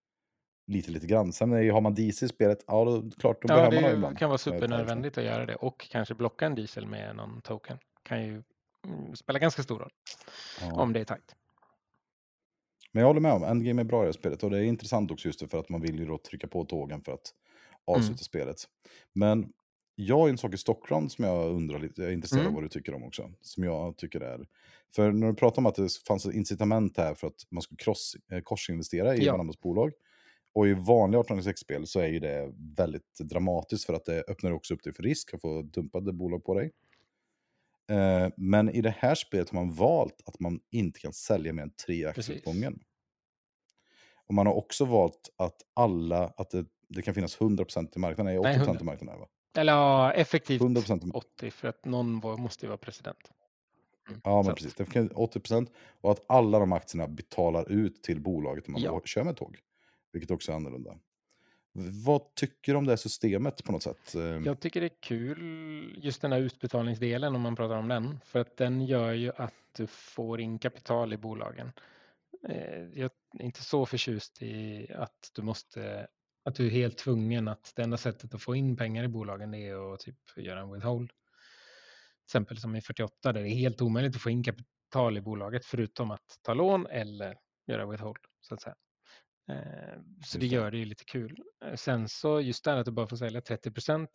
lite, 0.67 0.91
lite 0.91 1.07
grann. 1.07 1.33
Sen 1.33 1.53
är, 1.53 1.71
har 1.71 1.81
man 1.81 1.93
DC 1.95 2.25
i 2.25 2.29
spelet, 2.29 2.63
ja 2.67 2.85
då, 2.85 3.09
klart, 3.19 3.41
då 3.41 3.47
Ja, 3.53 3.55
behöver 3.55 3.71
man 3.75 3.83
det 3.83 3.89
det 3.89 3.95
ibland. 3.95 4.17
kan 4.17 4.29
vara 4.29 4.35
Eh, 4.35 4.39
supernödvändigt 4.39 5.17
att 5.17 5.23
göra 5.23 5.45
det 5.45 5.55
och 5.55 5.87
kanske 5.91 6.15
blocka 6.15 6.45
en 6.45 6.55
diesel 6.55 6.87
med 6.87 7.15
någon 7.15 7.41
token. 7.41 7.77
Kan 8.03 8.23
ju 8.25 8.43
mm, 8.87 9.15
spela 9.15 9.39
ganska 9.39 9.63
stor 9.63 9.79
roll 9.79 9.91
Ja. 10.61 10.81
om 10.81 10.93
det 10.93 10.99
är 10.99 11.05
tajt. 11.05 11.35
Men 12.91 13.01
jag 13.01 13.07
håller 13.07 13.21
med 13.21 13.33
om, 13.33 13.43
Endgame 13.43 13.81
är 13.81 13.83
bra 13.83 13.97
i 13.99 14.01
det 14.01 14.07
här 14.07 14.11
spelet 14.13 14.43
och 14.43 14.49
det 14.49 14.57
är 14.57 14.63
intressant 14.63 15.11
också 15.11 15.27
just 15.27 15.39
det 15.39 15.47
för 15.47 15.59
att 15.59 15.69
man 15.69 15.81
vill 15.81 15.99
ju 15.99 16.05
då 16.05 16.17
trycka 16.17 16.47
på 16.47 16.65
tågen 16.65 17.01
för 17.01 17.11
att 17.11 17.33
avsluta 17.85 18.07
Mm. 18.07 18.17
spelet. 18.17 18.57
Men 19.13 19.53
jag 19.95 20.17
har 20.17 20.29
en 20.29 20.37
sak 20.37 20.53
i 20.53 20.57
Stockholm 20.57 21.09
som 21.09 21.25
jag 21.25 21.51
undrar 21.51 21.79
lite, 21.79 22.01
jag 22.01 22.09
är 22.09 22.13
intresserad 22.13 22.39
Mm. 22.41 22.49
av 22.49 22.53
vad 22.55 22.63
du 22.63 22.69
tycker 22.69 22.93
om 22.93 23.03
också. 23.03 23.31
Som 23.41 23.63
jag 23.63 23.97
tycker 23.97 24.21
är, 24.21 24.47
för 24.95 25.11
när 25.11 25.27
du 25.27 25.33
pratar 25.33 25.61
om 25.61 25.65
att 25.65 25.75
det 25.75 25.89
fanns 26.07 26.25
ett 26.25 26.33
incitament 26.33 26.97
här 26.97 27.15
för 27.15 27.27
att 27.27 27.47
man 27.49 27.61
skulle 27.61 27.77
cross, 27.77 28.15
eh, 28.31 28.39
korsinvestera 28.41 29.15
i 29.15 29.25
Ja. 29.25 29.31
varandras 29.31 29.59
bolag. 29.61 29.91
Och 30.55 30.67
i 30.67 30.73
vanliga 30.73 31.19
1896-spel 31.21 31.87
så 31.87 31.99
är 31.99 32.07
ju 32.07 32.19
det 32.19 32.53
väldigt 32.77 33.19
dramatiskt 33.19 33.85
för 33.85 33.93
att 33.93 34.05
det 34.05 34.23
öppnar 34.27 34.51
också 34.51 34.73
upp 34.73 34.83
dig 34.83 34.93
för 34.93 35.03
risk 35.03 35.33
att 35.33 35.41
få 35.41 35.61
dumpade 35.61 36.13
bolag 36.13 36.43
på 36.45 36.53
dig. 36.53 36.71
Eh, 37.89 38.29
men 38.37 38.69
i 38.69 38.81
det 38.81 38.95
här 38.97 39.15
spelet 39.15 39.49
har 39.49 39.65
man 39.65 39.73
valt 39.75 40.21
att 40.25 40.39
man 40.39 40.59
inte 40.71 40.99
kan 40.99 41.13
sälja 41.13 41.53
mer 41.53 41.63
än 41.63 41.73
tre 41.85 42.05
aktier 42.05 42.37
åt 42.37 42.43
gången. 42.45 42.79
Och 44.27 44.33
man 44.33 44.47
har 44.47 44.53
också 44.53 44.85
valt 44.85 45.29
att 45.37 45.55
alla, 45.73 46.27
att 46.37 46.49
det, 46.49 46.65
det 46.89 47.01
kan 47.01 47.13
finnas 47.13 47.37
100% 47.37 47.89
i 47.95 47.99
marknaden, 47.99 48.33
är 48.35 48.39
Nej, 48.41 48.57
80% 48.57 48.61
100. 48.63 48.81
i 48.81 48.83
marknaden 48.83 49.19
va? 49.19 49.27
Eller 49.57 49.73
ja, 49.73 50.11
effektivt 50.13 50.61
100% 50.61 51.07
i 51.07 51.11
80 51.13 51.51
för 51.51 51.67
att 51.67 51.85
någon 51.85 52.19
var, 52.19 52.37
måste 52.37 52.65
ju 52.65 52.67
vara 52.67 52.77
president. 52.77 53.31
Mm. 54.09 54.21
Ja, 54.23 54.41
men 54.43 54.55
precis. 54.55 54.75
Det 54.75 54.85
kan 54.85 55.09
80% 55.09 55.67
och 56.01 56.11
att 56.11 56.21
alla 56.27 56.59
de 56.59 56.73
aktierna 56.73 57.07
betalar 57.07 57.71
ut 57.71 58.03
till 58.03 58.21
bolaget 58.21 58.67
när 58.67 58.71
man 58.73 58.81
Ja. 58.81 59.01
kör 59.05 59.23
med 59.23 59.37
tåg. 59.37 59.57
Vilket 60.13 60.31
också 60.31 60.51
är 60.51 60.55
annorlunda. 60.55 60.97
Vad 62.05 62.35
tycker 62.35 62.71
du 62.71 62.77
om 62.77 62.85
det 62.85 62.91
här 62.91 62.97
systemet 62.97 63.63
på 63.63 63.71
något 63.71 63.83
sätt? 63.83 64.15
Eh, 64.15 64.21
Jag 64.21 64.59
tycker 64.59 64.81
det 64.81 64.87
är 64.87 65.01
kul 65.01 65.99
just 66.03 66.21
den 66.21 66.31
här 66.31 66.39
utbetalningsdelen 66.39 67.35
om 67.35 67.41
man 67.41 67.55
pratar 67.55 67.75
om 67.77 67.87
den. 67.87 68.19
För 68.25 68.39
att 68.39 68.57
den 68.57 68.85
gör 68.85 69.11
ju 69.13 69.31
att 69.37 69.53
du 69.77 69.87
får 69.87 70.39
in 70.41 70.59
kapital 70.59 71.13
i 71.13 71.17
bolagen. 71.17 71.71
Eh, 72.49 72.83
Jag 72.93 73.11
är 73.39 73.43
inte 73.45 73.63
så 73.63 73.85
förtjust 73.85 74.41
i 74.41 74.87
att 74.95 75.31
du 75.35 75.41
måste 75.41 76.07
att 76.43 76.55
du 76.55 76.65
är 76.65 76.69
helt 76.69 76.97
tvungen 76.97 77.47
att 77.47 77.73
det 77.75 77.83
enda 77.83 77.97
sättet 77.97 78.33
att 78.33 78.41
få 78.41 78.55
in 78.55 78.77
pengar 78.77 79.03
i 79.03 79.07
bolagen 79.07 79.53
är 79.53 79.93
att 79.93 79.99
typ 79.99 80.17
göra 80.37 80.59
en 80.59 80.73
withhold. 80.73 81.09
Till 81.09 81.17
exempel 82.27 82.57
som 82.57 82.75
i 82.75 82.81
48 82.81 83.33
där 83.33 83.43
det 83.43 83.49
är 83.49 83.55
helt 83.55 83.81
omöjligt 83.81 84.15
att 84.15 84.21
få 84.21 84.29
in 84.29 84.43
kapital 84.43 85.17
i 85.17 85.21
bolaget 85.21 85.65
förutom 85.65 86.11
att 86.11 86.39
ta 86.41 86.53
lån 86.53 86.87
eller 86.87 87.35
göra 87.67 87.85
withhold 87.91 88.17
så 88.41 88.53
att 88.53 88.61
säga. 88.61 88.75
Eh, 89.49 89.99
Så 90.25 90.37
det 90.37 90.45
gör 90.45 90.71
det 90.71 90.77
ju 90.77 90.85
lite 90.85 91.05
kul. 91.05 91.37
Eh, 91.65 91.75
Sen 91.75 92.09
så 92.09 92.41
just 92.41 92.63
det 92.65 92.79
att 92.79 92.85
du 92.85 92.91
bara 92.91 93.07
får 93.07 93.17
sälja 93.17 93.41
30% 93.41 94.07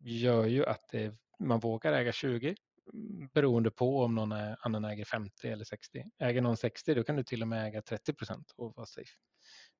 gör 0.00 0.46
ju 0.46 0.66
att 0.66 0.88
det, 0.92 1.14
man 1.38 1.60
vågar 1.60 1.92
äga 1.92 2.12
20 2.12 2.54
mm, 2.94 3.28
beroende 3.34 3.70
på 3.70 4.02
om 4.02 4.14
någon 4.14 4.32
annan 4.32 4.84
äger 4.84 5.04
50 5.04 5.48
eller 5.48 5.64
60. 5.64 6.04
Äger 6.18 6.40
någon 6.42 6.56
60 6.56 6.94
då 6.94 7.04
kan 7.04 7.16
du 7.16 7.24
till 7.24 7.42
och 7.42 7.48
med 7.48 7.66
äga 7.68 7.80
30% 7.80 8.44
och 8.56 8.76
vara 8.76 8.86
safe. 8.86 9.12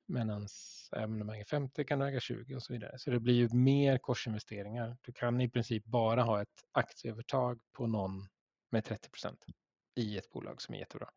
Medan 0.09 0.47
även 0.93 1.21
om 1.23 1.27
du 1.27 1.35
äger 1.35 1.45
50 1.45 1.85
kan 1.85 1.99
du 1.99 2.07
äga 2.07 2.21
20 2.21 2.55
och 2.57 2.63
så 2.63 2.73
vidare. 2.73 2.99
Så 2.99 3.11
det 3.11 3.21
blir 3.21 3.35
ju 3.35 3.49
mer 3.49 3.99
korsinvesteringar. 3.99 4.97
Du 5.03 5.13
kan 5.13 5.41
i 5.41 5.49
princip 5.51 5.85
bara 5.85 6.23
ha 6.23 6.43
ett 6.43 6.65
aktieövertag 6.73 7.61
på 7.73 7.87
någon 7.87 8.29
med 8.71 8.85
30% 8.85 9.37
i 9.97 10.19
ett 10.19 10.31
bolag 10.31 10.63
som 10.63 10.75
är 10.75 10.79
jättebra. 10.79 11.09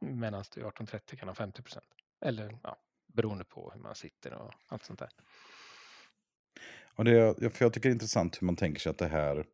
Medan 0.00 0.32
du 0.32 0.60
i 0.60 0.64
1830 0.64 1.18
kan 1.18 1.28
ha 1.28 1.34
50% 1.34 1.78
Eller 2.24 2.58
ja, 2.62 2.76
beroende 3.12 3.44
på 3.44 3.70
hur 3.74 3.80
man 3.80 3.94
sitter 3.94 4.32
och 4.32 4.52
allt 4.68 4.84
sånt 4.84 4.98
där. 4.98 5.08
Och 6.96 7.04
det, 7.04 7.10
är- 7.20 7.48
för 7.50 7.64
jag 7.64 7.72
tycker 7.72 7.88
det 7.88 7.92
är 7.92 7.94
intressant 7.94 8.42
hur 8.42 8.46
man 8.46 8.56
tänker 8.56 8.80
sig 8.80 8.90
att 8.90 8.98
det 8.98 9.08
här... 9.08 9.46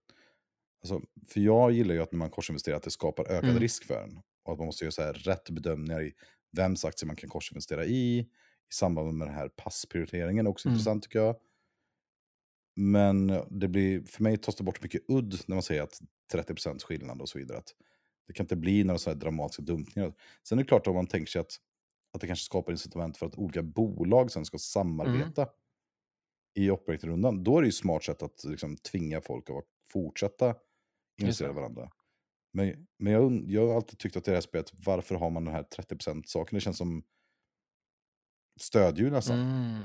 Alltså, 0.82 1.00
för 1.28 1.40
jag 1.40 1.72
gillar 1.72 1.94
ju 1.94 2.02
att 2.02 2.12
när 2.12 2.18
man 2.18 2.30
korsinvesterar 2.30 2.76
att 2.76 2.82
det 2.82 2.90
skapar 2.90 3.24
ökad 3.24 3.50
Mm. 3.50 3.60
risk 3.60 3.84
för 3.86 4.02
en. 4.02 4.22
Och 4.44 4.52
att 4.52 4.58
man 4.58 4.66
måste 4.66 4.84
göra 4.84 4.92
så 4.92 5.02
här 5.02 5.12
rätt 5.12 5.50
bedömningar 5.50 6.02
i 6.02 6.12
vems 6.52 6.84
aktier 6.84 7.06
man 7.06 7.16
kan 7.16 7.30
korsinvestera 7.30 7.84
i. 7.84 8.18
I 8.18 8.28
samband 8.72 9.14
med 9.14 9.28
den 9.28 9.34
här 9.34 9.48
passprioriteringen 9.48 10.46
också 10.46 10.68
Mm. 10.68 10.74
intressant 10.74 11.02
tycker 11.02 11.18
jag. 11.18 11.36
Men 12.76 13.26
det 13.50 13.68
blir, 13.68 14.02
för 14.04 14.22
mig 14.22 14.36
tas 14.36 14.54
det 14.56 14.64
bort 14.64 14.82
mycket 14.82 15.02
udd 15.08 15.34
när 15.46 15.56
man 15.56 15.62
säger 15.62 15.82
att 15.82 16.00
30% 16.32 16.82
skillnad 16.82 17.20
och 17.20 17.28
så 17.28 17.38
vidare. 17.38 17.58
Att 17.58 17.74
det 18.26 18.32
kan 18.32 18.44
inte 18.44 18.56
bli 18.56 18.84
några 18.84 18.98
så 18.98 19.10
här 19.10 19.16
dramatiska 19.16 19.62
dumpningar. 19.62 20.14
Sen 20.48 20.58
är 20.58 20.62
det 20.62 20.68
klart 20.68 20.86
om 20.86 20.94
man 20.94 21.06
tänker 21.06 21.30
sig 21.30 21.40
att, 21.40 21.52
att 22.14 22.20
det 22.20 22.26
kanske 22.26 22.44
skapar 22.44 22.72
incitament 22.72 23.16
för 23.16 23.26
att 23.26 23.34
olika 23.38 23.62
bolag 23.62 24.30
sen 24.30 24.44
ska 24.44 24.58
samarbeta 24.58 25.48
i 26.54 26.70
operating-rundan. 26.70 27.44
Då 27.44 27.58
är 27.58 27.62
det 27.62 27.68
ju 27.68 27.72
smart 27.72 28.04
sätt 28.04 28.22
att 28.22 28.44
liksom, 28.44 28.76
tvinga 28.76 29.20
folk 29.20 29.50
att 29.50 29.64
fortsätta 29.92 30.54
investera 31.20 31.50
i 31.50 31.54
varandra. 31.54 31.90
Men, 32.52 32.86
men 32.98 33.12
jag, 33.12 33.44
jag 33.46 33.66
har 33.66 33.74
alltid 33.76 33.98
tyckt 33.98 34.16
att 34.16 34.24
det 34.24 34.32
här 34.32 34.40
spelet, 34.40 34.72
varför 34.86 35.14
har 35.14 35.30
man 35.30 35.44
den 35.44 35.54
här 35.54 35.62
30%-saken? 35.62 36.56
Det 36.56 36.60
känns 36.60 36.78
som 36.78 37.02
stödhjul 38.60 39.12
nästan. 39.12 39.38
Mm. 39.38 39.82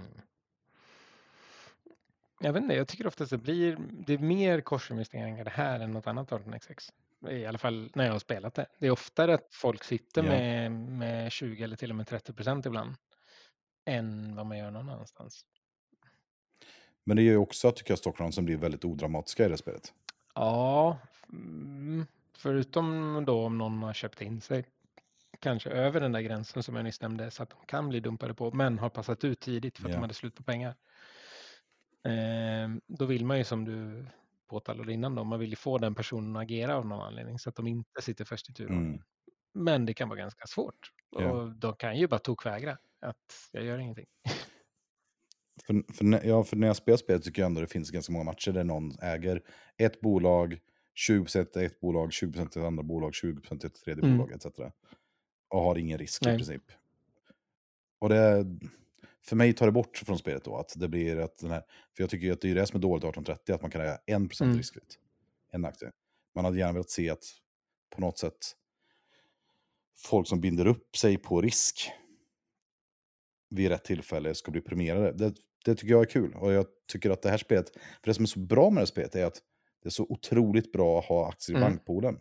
Jag 2.40 2.54
vet 2.54 2.64
inte, 2.64 2.76
jag 2.76 2.88
tycker 2.88 3.08
oftast 3.08 3.32
det 3.32 3.38
blir 3.38 3.78
det 4.08 4.14
är 4.14 4.18
mer 4.18 4.62
korsinvesteringar 4.62 5.44
det 5.44 5.50
här 5.50 5.80
än 5.80 5.92
något 5.92 6.08
annat 6.08 6.32
18xx. 6.32 6.92
I 7.30 7.46
alla 7.46 7.58
fall 7.58 7.92
när 7.96 8.06
jag 8.06 8.12
har 8.12 8.20
spelat 8.20 8.54
det. 8.54 8.66
Det 8.80 8.88
är 8.88 8.92
oftare 8.92 9.34
att 9.34 9.48
folk 9.52 9.84
sitter 9.84 10.24
Ja. 10.24 10.30
med, 10.30 10.72
med 10.72 11.32
20 11.32 11.64
eller 11.64 11.76
till 11.76 11.90
och 11.90 11.96
med 11.96 12.08
30 12.08 12.34
procent 12.34 12.66
ibland. 12.66 12.96
Än 13.86 14.36
vad 14.36 14.46
man 14.46 14.58
gör 14.58 14.72
någon 14.72 14.90
annanstans. 14.90 15.46
Men 17.04 17.18
det 17.18 17.22
är 17.22 17.24
ju 17.24 17.38
också, 17.38 17.72
tycker 17.72 17.92
jag, 17.92 18.00
Stockholm 18.00 18.32
som 18.32 18.46
blir 18.46 18.58
väldigt 18.58 18.86
odramatiska 18.86 19.46
i 19.46 19.50
det 19.50 19.58
spelet. 19.58 19.94
Ja, 20.36 20.98
mm, 21.34 22.06
förutom 22.38 23.24
då 23.28 23.46
om 23.46 23.58
någon 23.58 23.84
har 23.84 23.94
köpt 23.94 24.22
in 24.22 24.42
sig 24.42 24.66
kanske 25.40 25.70
över 25.70 26.02
den 26.02 26.12
där 26.12 26.22
gränsen 26.22 26.64
som 26.64 26.76
jag 26.76 26.84
nyss 26.86 27.02
nämnde 27.02 27.32
så 27.32 27.44
att 27.44 27.50
de 27.50 27.66
kan 27.66 27.90
bli 27.90 28.00
dumpade 28.00 28.34
på 28.34 28.52
men 28.52 28.80
har 28.80 28.90
passat 28.90 29.24
ut 29.24 29.40
tidigt 29.40 29.78
för 29.78 29.86
att 29.86 29.92
Ja. 29.92 29.98
de 29.98 30.02
hade 30.02 30.14
slut 30.14 30.36
på 30.36 30.44
pengar. 30.44 30.76
Ehm, 32.04 32.82
då 32.88 33.06
vill 33.06 33.26
man 33.26 33.38
ju 33.38 33.44
som 33.44 33.66
du 33.66 34.06
påtalade 34.50 34.94
innan 34.94 35.16
då, 35.16 35.24
man 35.24 35.40
vill 35.40 35.50
ju 35.50 35.56
få 35.56 35.78
den 35.78 35.96
personen 35.96 36.36
att 36.36 36.42
agera 36.44 36.76
av 36.78 36.86
någon 36.86 37.02
anledning 37.02 37.40
så 37.40 37.50
att 37.50 37.56
de 37.56 37.68
inte 37.68 38.02
sitter 38.02 38.26
först 38.26 38.50
i 38.50 38.54
turordningen. 38.54 38.88
Mm. 38.94 39.02
Men 39.54 39.86
det 39.86 39.94
kan 39.94 40.10
vara 40.10 40.20
ganska 40.20 40.48
svårt 40.48 40.92
Ja. 41.12 41.32
och 41.32 41.56
de 41.56 41.76
kan 41.76 41.98
ju 41.98 42.08
bara 42.08 42.20
tokvägra 42.20 42.78
att 43.02 43.50
jag 43.52 43.64
gör 43.64 43.78
ingenting. 43.78 44.06
För, 45.68 45.94
för, 45.94 46.06
när- 46.06 46.24
ja, 46.24 46.44
för 46.44 46.56
när 46.56 46.68
jag 46.68 46.76
spelar 46.76 46.98
spelet 46.98 47.24
tycker 47.24 47.42
jag 47.42 47.48
ändå 47.48 47.62
det 47.62 47.68
finns 47.68 47.92
ganska 47.92 48.14
många 48.14 48.24
matcher 48.26 48.52
där 48.52 48.64
någon 48.64 48.92
äger 49.02 49.42
ett 49.78 50.02
bolag, 50.02 50.60
20% 50.96 51.58
i 51.62 51.66
ett 51.66 51.80
bolag, 51.80 52.10
20% 52.10 52.40
i 52.58 52.60
ett 52.60 52.66
andra 52.66 52.84
bolag, 52.84 53.12
20% 53.14 53.64
i 53.64 53.68
ett 53.68 53.76
tredje 53.76 54.04
Mm. 54.06 54.18
bolag 54.18 54.32
etc. 54.32 54.46
Och 55.48 55.62
har 55.62 55.78
ingen 55.78 55.98
risk 55.98 56.22
i 56.24 56.26
Nej. 56.26 56.38
princip. 56.38 56.64
Och 58.00 58.10
det, 58.10 58.46
för 59.22 59.36
mig 59.36 59.54
tar 59.54 59.66
det 59.66 59.72
bort 59.72 59.98
från 59.98 60.18
spelet 60.18 60.44
då 60.44 60.58
att 60.58 60.74
det 60.76 60.88
blir 60.88 61.18
att 61.20 61.38
den 61.38 61.52
här, 61.52 61.62
för 61.96 62.04
jag 62.04 62.10
tycker 62.10 62.32
att 62.32 62.42
det 62.42 62.52
är 62.52 62.56
det 62.56 62.66
som 62.68 62.78
är 62.78 62.82
dåligt 62.82 63.04
i 63.04 63.08
1830, 63.08 63.56
att 63.56 63.62
man 63.62 63.72
kan 63.72 63.82
äga 63.82 63.98
1% 64.08 64.42
Mm. 64.46 64.58
riskfritt. 64.58 65.00
En 65.52 65.66
aktie. 65.66 65.92
Man 66.36 66.46
hade 66.46 66.58
gärna 66.58 66.74
velat 66.74 66.90
se 66.90 67.10
att 67.10 67.24
på 67.96 68.02
något 68.02 68.18
sätt 68.18 68.38
folk 69.98 70.28
som 70.28 70.42
binder 70.42 70.68
upp 70.68 70.98
sig 70.98 71.18
på 71.18 71.42
risk 71.42 71.92
vid 73.50 73.68
rätt 73.70 73.84
tillfälle 73.84 74.36
ska 74.36 74.52
bli 74.52 74.62
premierade. 74.62 75.12
Det, 75.12 75.34
det 75.66 75.76
tycker 75.76 75.94
jag 75.94 76.02
är 76.02 76.06
kul. 76.10 76.34
Och 76.36 76.52
jag 76.54 76.66
tycker 76.88 77.10
att 77.10 77.22
det 77.22 77.30
här 77.30 77.38
spelet, 77.38 77.70
för 77.74 78.06
det 78.06 78.14
som 78.14 78.24
är 78.24 78.28
så 78.28 78.40
bra 78.40 78.70
med 78.70 78.76
det 78.76 78.82
här 78.82 78.86
spelet 78.86 79.16
är 79.16 79.26
att 79.26 79.42
det 79.86 79.90
är 79.90 79.92
så 79.92 80.06
otroligt 80.10 80.72
bra 80.72 81.00
att 81.00 81.06
ha 81.06 81.30
aktier 81.30 81.56
i 81.56 81.60
Mm. 81.60 81.70
bankpoolen. 81.72 82.20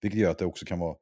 Vilket 0.00 0.20
gör 0.20 0.30
att 0.30 0.38
det 0.38 0.44
också 0.46 0.66
kan 0.66 0.78
vara 0.78 0.96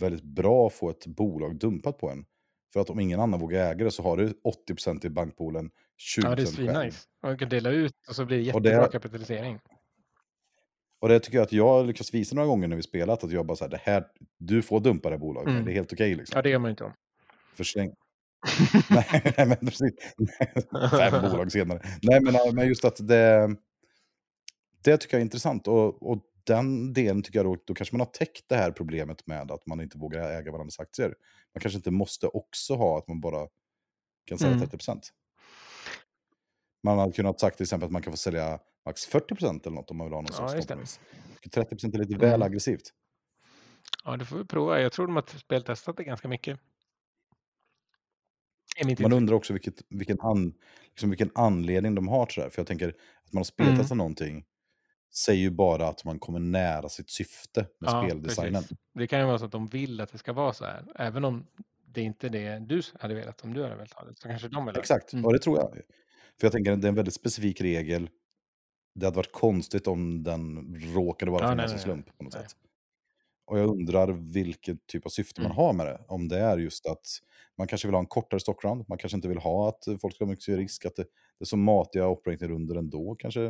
väldigt 0.00 0.22
bra 0.22 0.66
att 0.66 0.72
få 0.72 0.90
ett 0.90 1.06
bolag 1.06 1.56
dumpat 1.58 1.98
på 1.98 2.10
en. 2.10 2.24
För 2.72 2.80
att 2.80 2.90
om 2.90 3.00
ingen 3.00 3.20
annan 3.20 3.40
vågar 3.40 3.70
äga 3.72 3.84
det 3.84 3.90
så 3.90 4.02
har 4.02 4.16
du 4.16 4.40
80% 4.44 5.04
i 5.04 5.10
bankpoolen, 5.10 5.70
20% 5.96 6.28
Ja, 6.30 6.34
det 6.34 6.42
är 6.42 6.46
svinnice. 6.46 6.98
Man 7.22 7.38
kan 7.38 7.48
dela 7.48 7.70
ut 7.70 7.92
och 8.08 8.16
så 8.16 8.24
blir 8.24 8.44
det 8.44 8.52
Och 8.52 8.62
det- 8.62 8.68
jättebra 8.68 8.88
kapitalisering. 8.92 9.58
Och 11.00 11.08
det 11.08 11.20
tycker 11.20 11.38
jag 11.38 11.44
att 11.44 11.52
jag 11.52 11.68
har 11.68 11.84
lyckats 11.84 12.14
visa 12.14 12.34
några 12.34 12.48
gånger 12.48 12.68
när 12.68 12.76
vi 12.76 12.82
spelat, 12.82 13.24
att 13.24 13.32
jag 13.32 13.46
bara 13.46 13.56
säger 13.56 13.70
det 13.70 13.80
här, 13.82 14.04
du 14.38 14.62
får 14.62 14.80
dumpa 14.80 15.08
det 15.08 15.14
här 15.14 15.20
bolaget, 15.20 15.50
Mm. 15.52 15.64
det 15.64 15.70
är 15.70 15.74
helt 15.74 15.92
okej 15.92 16.14
liksom. 16.14 16.36
Ja, 16.38 16.42
det 16.42 16.50
gör 16.50 16.58
man 16.58 16.70
inte 16.70 16.84
om. 16.84 16.92
För 17.54 17.64
så 17.64 17.78
länge- 17.78 17.94
Nej, 19.36 19.46
men 19.46 19.56
precis. 19.56 19.92
Fem 20.90 21.22
bolag 21.30 21.52
senare. 21.52 21.80
Nej, 22.02 22.20
men 22.54 22.68
just 22.68 22.84
att 22.84 23.08
det... 23.08 23.56
Det 24.82 24.96
tycker 24.98 25.14
jag 25.16 25.20
är 25.20 25.24
intressant. 25.24 25.68
Och, 25.68 26.10
och 26.10 26.22
den 26.44 26.92
delen 26.92 27.22
tycker 27.22 27.38
jag 27.38 27.46
då, 27.46 27.56
då 27.66 27.74
kanske 27.74 27.94
man 27.94 28.00
har 28.00 28.12
täckt 28.12 28.44
det 28.48 28.56
här 28.56 28.70
problemet 28.72 29.26
med 29.26 29.50
att 29.50 29.66
man 29.66 29.80
inte 29.80 29.98
vågar 29.98 30.30
äga 30.30 30.52
varandras 30.52 30.80
aktier. 30.80 31.14
Man 31.54 31.60
kanske 31.60 31.76
inte 31.76 31.90
måste 31.90 32.26
också 32.26 32.74
ha 32.74 32.98
att 32.98 33.08
man 33.08 33.20
bara 33.20 33.48
kan 34.24 34.38
sälja 34.38 34.56
Mm. 34.56 34.68
30%. 34.68 35.00
Man 36.82 36.98
hade 36.98 37.12
kunnat 37.12 37.40
sagt 37.40 37.56
till 37.56 37.64
exempel 37.64 37.86
att 37.86 37.92
man 37.92 38.02
kan 38.02 38.12
få 38.12 38.16
sälja 38.16 38.58
max 38.84 39.08
40% 39.08 39.60
eller 39.66 39.70
något 39.76 39.90
om 39.90 39.96
man 39.96 40.06
vill 40.06 40.14
ha 40.14 40.20
någon 40.20 40.28
Ja, 40.30 40.36
sorts 40.36 40.54
just 40.54 40.68
det. 40.68 40.74
kompromiss. 40.74 41.00
Jag 41.42 41.42
tycker 41.42 41.76
30% 41.76 41.94
är 41.94 41.98
lite 41.98 42.16
väl 42.16 42.34
Mm. 42.34 42.42
aggressivt. 42.46 42.92
Ja, 44.04 44.16
det 44.16 44.24
får 44.24 44.36
vi 44.38 44.44
prova. 44.44 44.80
Jag 44.80 44.92
tror 44.92 45.06
de 45.06 45.16
har 45.16 45.38
speltestat 45.38 45.96
det 45.96 46.04
ganska 46.04 46.28
mycket. 46.28 46.60
Man 49.00 49.12
undrar 49.12 49.34
också 49.34 49.52
vilket, 49.52 49.82
vilken, 49.88 50.20
an, 50.20 50.54
liksom 50.90 51.10
vilken 51.10 51.30
anledning 51.34 51.94
de 51.94 52.08
har 52.08 52.26
till 52.26 52.36
det 52.36 52.42
här. 52.42 52.50
För 52.50 52.60
jag 52.60 52.66
tänker 52.66 52.88
att 53.24 53.32
man 53.32 53.38
har 53.40 53.44
spelat 53.44 53.72
Mm. 53.90 53.98
någonting 53.98 54.44
säger 55.16 55.40
ju 55.40 55.50
bara 55.50 55.88
att 55.88 56.04
man 56.04 56.18
kommer 56.18 56.38
nära 56.38 56.88
sitt 56.88 57.10
syfte 57.10 57.60
med 57.80 57.90
Ja, 57.90 58.02
speldesignen. 58.06 58.62
precis. 58.62 58.78
Det 58.94 59.06
kan 59.06 59.20
ju 59.20 59.26
vara 59.26 59.38
så 59.38 59.44
att 59.44 59.52
de 59.52 59.66
vill 59.66 60.00
att 60.00 60.12
det 60.12 60.18
ska 60.18 60.32
vara 60.32 60.52
så 60.52 60.64
här. 60.64 60.84
Även 60.94 61.24
om 61.24 61.46
det 61.86 62.02
inte 62.02 62.26
är 62.26 62.30
det 62.30 62.58
du 62.58 62.82
hade 63.00 63.14
velat, 63.14 63.44
om 63.44 63.54
du 63.54 63.62
hade 63.62 63.74
velat 63.74 63.92
ha 63.92 64.04
det, 64.04 64.14
så 64.16 64.28
kanske 64.28 64.48
de 64.48 64.66
vill. 64.66 64.76
Exakt, 64.76 65.12
Mm. 65.12 65.24
och 65.24 65.32
det 65.32 65.38
tror 65.38 65.58
jag. 65.58 65.72
För 66.40 66.46
jag 66.46 66.52
tänker 66.52 66.72
att 66.72 66.80
det 66.80 66.86
är 66.86 66.88
en 66.88 66.94
väldigt 66.94 67.14
specifik 67.14 67.60
regel. 67.60 68.10
Det 68.94 69.06
hade 69.06 69.16
varit 69.16 69.32
konstigt 69.32 69.86
om 69.86 70.22
den 70.22 70.74
råkade 70.94 71.30
bara 71.30 71.44
Ja, 71.44 71.50
finnas 71.50 71.70
en 71.70 71.76
nej, 71.76 71.82
slump 71.84 72.18
på 72.18 72.24
något 72.24 72.34
nej. 72.34 72.42
sätt. 72.42 72.56
Och 73.46 73.58
jag 73.58 73.68
undrar 73.70 74.12
vilket 74.32 74.86
typ 74.86 75.06
av 75.06 75.10
syfte 75.10 75.40
man 75.40 75.50
Mm. 75.50 75.56
har 75.56 75.72
med 75.72 75.86
det. 75.86 76.00
Om 76.08 76.28
det 76.28 76.38
är 76.38 76.58
just 76.58 76.86
att 76.86 77.06
man 77.58 77.66
kanske 77.66 77.88
vill 77.88 77.94
ha 77.94 78.00
en 78.00 78.06
kortare 78.06 78.40
stockround, 78.40 78.84
man 78.88 78.98
kanske 78.98 79.16
inte 79.16 79.28
vill 79.28 79.38
ha 79.38 79.68
att 79.68 79.84
folk 80.00 80.14
ska 80.14 80.24
ha 80.24 80.30
mycket 80.30 80.48
risk, 80.48 80.84
att 80.84 80.96
det, 80.96 81.02
det 81.38 81.42
är 81.42 81.44
så 81.46 81.56
matiga 81.56 82.08
operating 82.08 82.48
runder 82.48 82.74
ändå 82.76 83.14
kanske. 83.18 83.40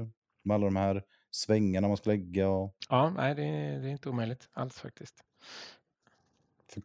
Med 0.44 0.54
alla 0.54 0.64
de 0.64 0.76
här 0.76 1.02
svängarna 1.30 1.88
man 1.88 1.96
ska 1.96 2.10
lägga 2.10 2.48
och 2.48 2.76
Ja, 2.88 3.10
nej, 3.10 3.34
det, 3.34 3.42
det 3.42 3.88
är 3.88 3.92
inte 3.92 4.08
omöjligt 4.08 4.48
alls 4.52 4.78
faktiskt. 4.78 5.14
för, 6.72 6.82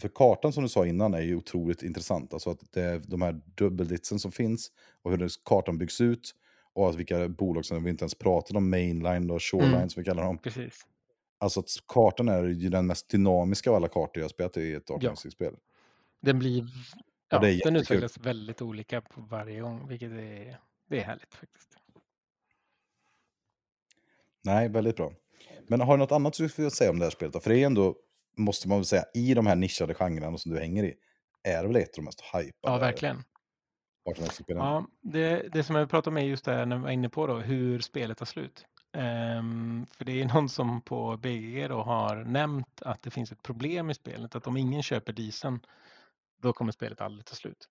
för 0.00 0.08
kartan 0.08 0.52
som 0.52 0.62
du 0.62 0.68
sa 0.68 0.86
innan 0.86 1.14
är 1.14 1.20
ju 1.20 1.36
otroligt 1.36 1.82
intressant. 1.82 2.32
Alltså 2.32 2.50
att 2.50 2.72
det 2.72 2.82
är 2.82 2.98
de 3.06 3.22
här 3.22 3.40
dubbelditsen 3.54 4.18
som 4.18 4.32
finns 4.32 4.70
och 5.02 5.10
hur 5.10 5.28
kartan 5.44 5.78
byggs 5.78 6.00
ut. 6.00 6.34
Och 6.76 6.88
att 6.88 6.94
vilka 6.96 7.28
bolag 7.28 7.64
som 7.64 7.84
vi 7.84 7.90
inte 7.90 8.02
ens 8.02 8.14
pratar 8.14 8.56
om, 8.56 8.70
mainline 8.70 9.30
och 9.30 9.42
shoreline 9.42 9.74
Mm. 9.74 9.88
som 9.90 10.00
vi 10.00 10.04
kallar 10.04 10.22
dem. 10.24 10.38
Precis. 10.38 10.86
Alltså 11.38 11.60
att 11.60 11.68
kartan 11.86 12.28
är 12.28 12.44
ju 12.44 12.68
den 12.68 12.86
mest 12.86 13.08
dynamiska 13.08 13.70
av 13.70 13.76
alla 13.76 13.88
kartor 13.88 14.20
jag 14.22 14.30
spelat 14.30 14.56
i 14.56 14.72
ett 14.74 14.84
Ja. 14.88 14.94
18 14.96 15.16
spel 15.16 15.54
Den 16.20 16.38
blir... 16.38 16.66
Ja, 17.28 17.38
den 17.38 17.76
utvecklas 17.76 18.18
väldigt 18.18 18.62
olika 18.62 19.00
på 19.00 19.20
varje 19.20 19.60
gång, 19.60 19.88
vilket 19.88 20.10
är, 20.12 20.58
det 20.88 21.00
är 21.00 21.04
härligt 21.04 21.34
faktiskt. 21.34 21.78
Nej, 24.44 24.68
väldigt 24.68 24.96
bra. 24.96 25.12
Men 25.68 25.80
har 25.80 25.96
du 25.96 25.98
något 25.98 26.12
annat 26.12 26.34
du 26.34 26.48
skulle 26.48 26.70
säga 26.70 26.90
om 26.90 26.98
det 26.98 27.04
här 27.04 27.10
spelet 27.10 27.32
då? 27.32 27.40
För 27.40 27.50
det 27.50 27.62
är 27.62 27.66
ändå, 27.66 27.96
måste 28.36 28.68
man 28.68 28.78
väl 28.78 28.84
säga, 28.84 29.04
i 29.14 29.34
de 29.34 29.46
här 29.46 29.56
nischade 29.56 29.94
genrerna 29.94 30.38
som 30.38 30.52
du 30.52 30.58
hänger 30.58 30.84
i, 30.84 30.94
är 31.42 31.62
det 31.62 31.68
väl 31.68 31.76
ett 31.76 31.88
av 31.88 31.94
de 31.96 32.04
mest 32.04 32.20
hypade 32.20 32.52
Ja, 32.62 32.78
verkligen. 32.78 33.24
18 34.10 34.26
spelen 34.26 34.62
Ja, 34.62 34.86
det, 35.00 35.48
det 35.52 35.64
som 35.64 35.76
jag 35.76 35.90
pratade 35.90 36.10
om 36.10 36.16
är 36.16 36.26
just 36.28 36.44
det 36.44 36.52
här 36.52 36.66
när 36.66 36.76
vi 36.76 36.82
var 36.82 36.90
inne 36.90 37.08
på 37.08 37.26
då, 37.26 37.34
hur 37.34 37.80
spelet 37.80 38.18
tar 38.18 38.26
slut. 38.26 38.66
Ehm, 38.92 39.86
för 39.90 40.04
det 40.04 40.22
är 40.22 40.24
någon 40.34 40.48
som 40.48 40.80
på 40.80 41.16
BG 41.16 41.68
då 41.68 41.82
har 41.82 42.16
nämnt 42.16 42.82
att 42.82 43.02
det 43.02 43.10
finns 43.10 43.32
ett 43.32 43.42
problem 43.42 43.90
i 43.90 43.94
spelet, 43.94 44.34
att 44.34 44.46
om 44.46 44.56
ingen 44.56 44.82
köper 44.82 45.12
disen, 45.12 45.60
då 46.42 46.52
kommer 46.52 46.72
spelet 46.72 47.00
aldrig 47.00 47.26
ta 47.26 47.34
slut. 47.34 47.68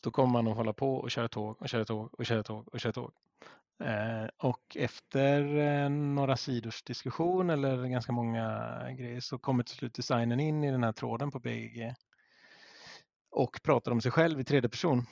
Då 0.00 0.10
kommer 0.10 0.32
man 0.32 0.48
att 0.48 0.56
hålla 0.56 0.72
på 0.72 0.96
och 0.96 1.10
köra 1.10 1.28
tåg 1.28 1.62
och 1.62 1.68
köra 1.68 1.84
tåg 1.84 2.14
och 2.14 2.26
köra 2.26 2.42
tåg 2.42 2.68
och 2.68 2.80
köra 2.80 2.92
tåg. 2.92 3.12
Eh, 3.84 4.28
och 4.38 4.76
efter 4.76 5.56
eh, 5.58 5.88
några 5.88 6.36
sidors 6.36 6.82
diskussion 6.82 7.50
eller 7.50 7.86
ganska 7.86 8.12
många 8.12 8.70
grejer 8.98 9.20
så 9.20 9.38
kommer 9.38 9.62
till 9.62 9.76
slut 9.76 9.94
designen 9.94 10.40
in 10.40 10.64
i 10.64 10.70
den 10.70 10.84
här 10.84 10.92
tråden 10.92 11.30
på 11.30 11.38
BG 11.38 11.94
och 13.30 13.60
pratar 13.62 13.92
om 13.92 14.00
sig 14.00 14.10
själv 14.12 14.40
i 14.40 14.44
tredje 14.44 14.68
person. 14.70 15.06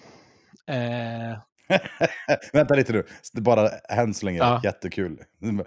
Eh, 0.66 1.39
Vänta 2.53 2.74
lite 2.74 2.93
nu, 2.93 3.05
bara 3.32 3.69
än 3.69 4.15
så 4.15 4.27
länge, 4.27 4.39
Ja. 4.39 4.61
jättekul. 4.65 5.24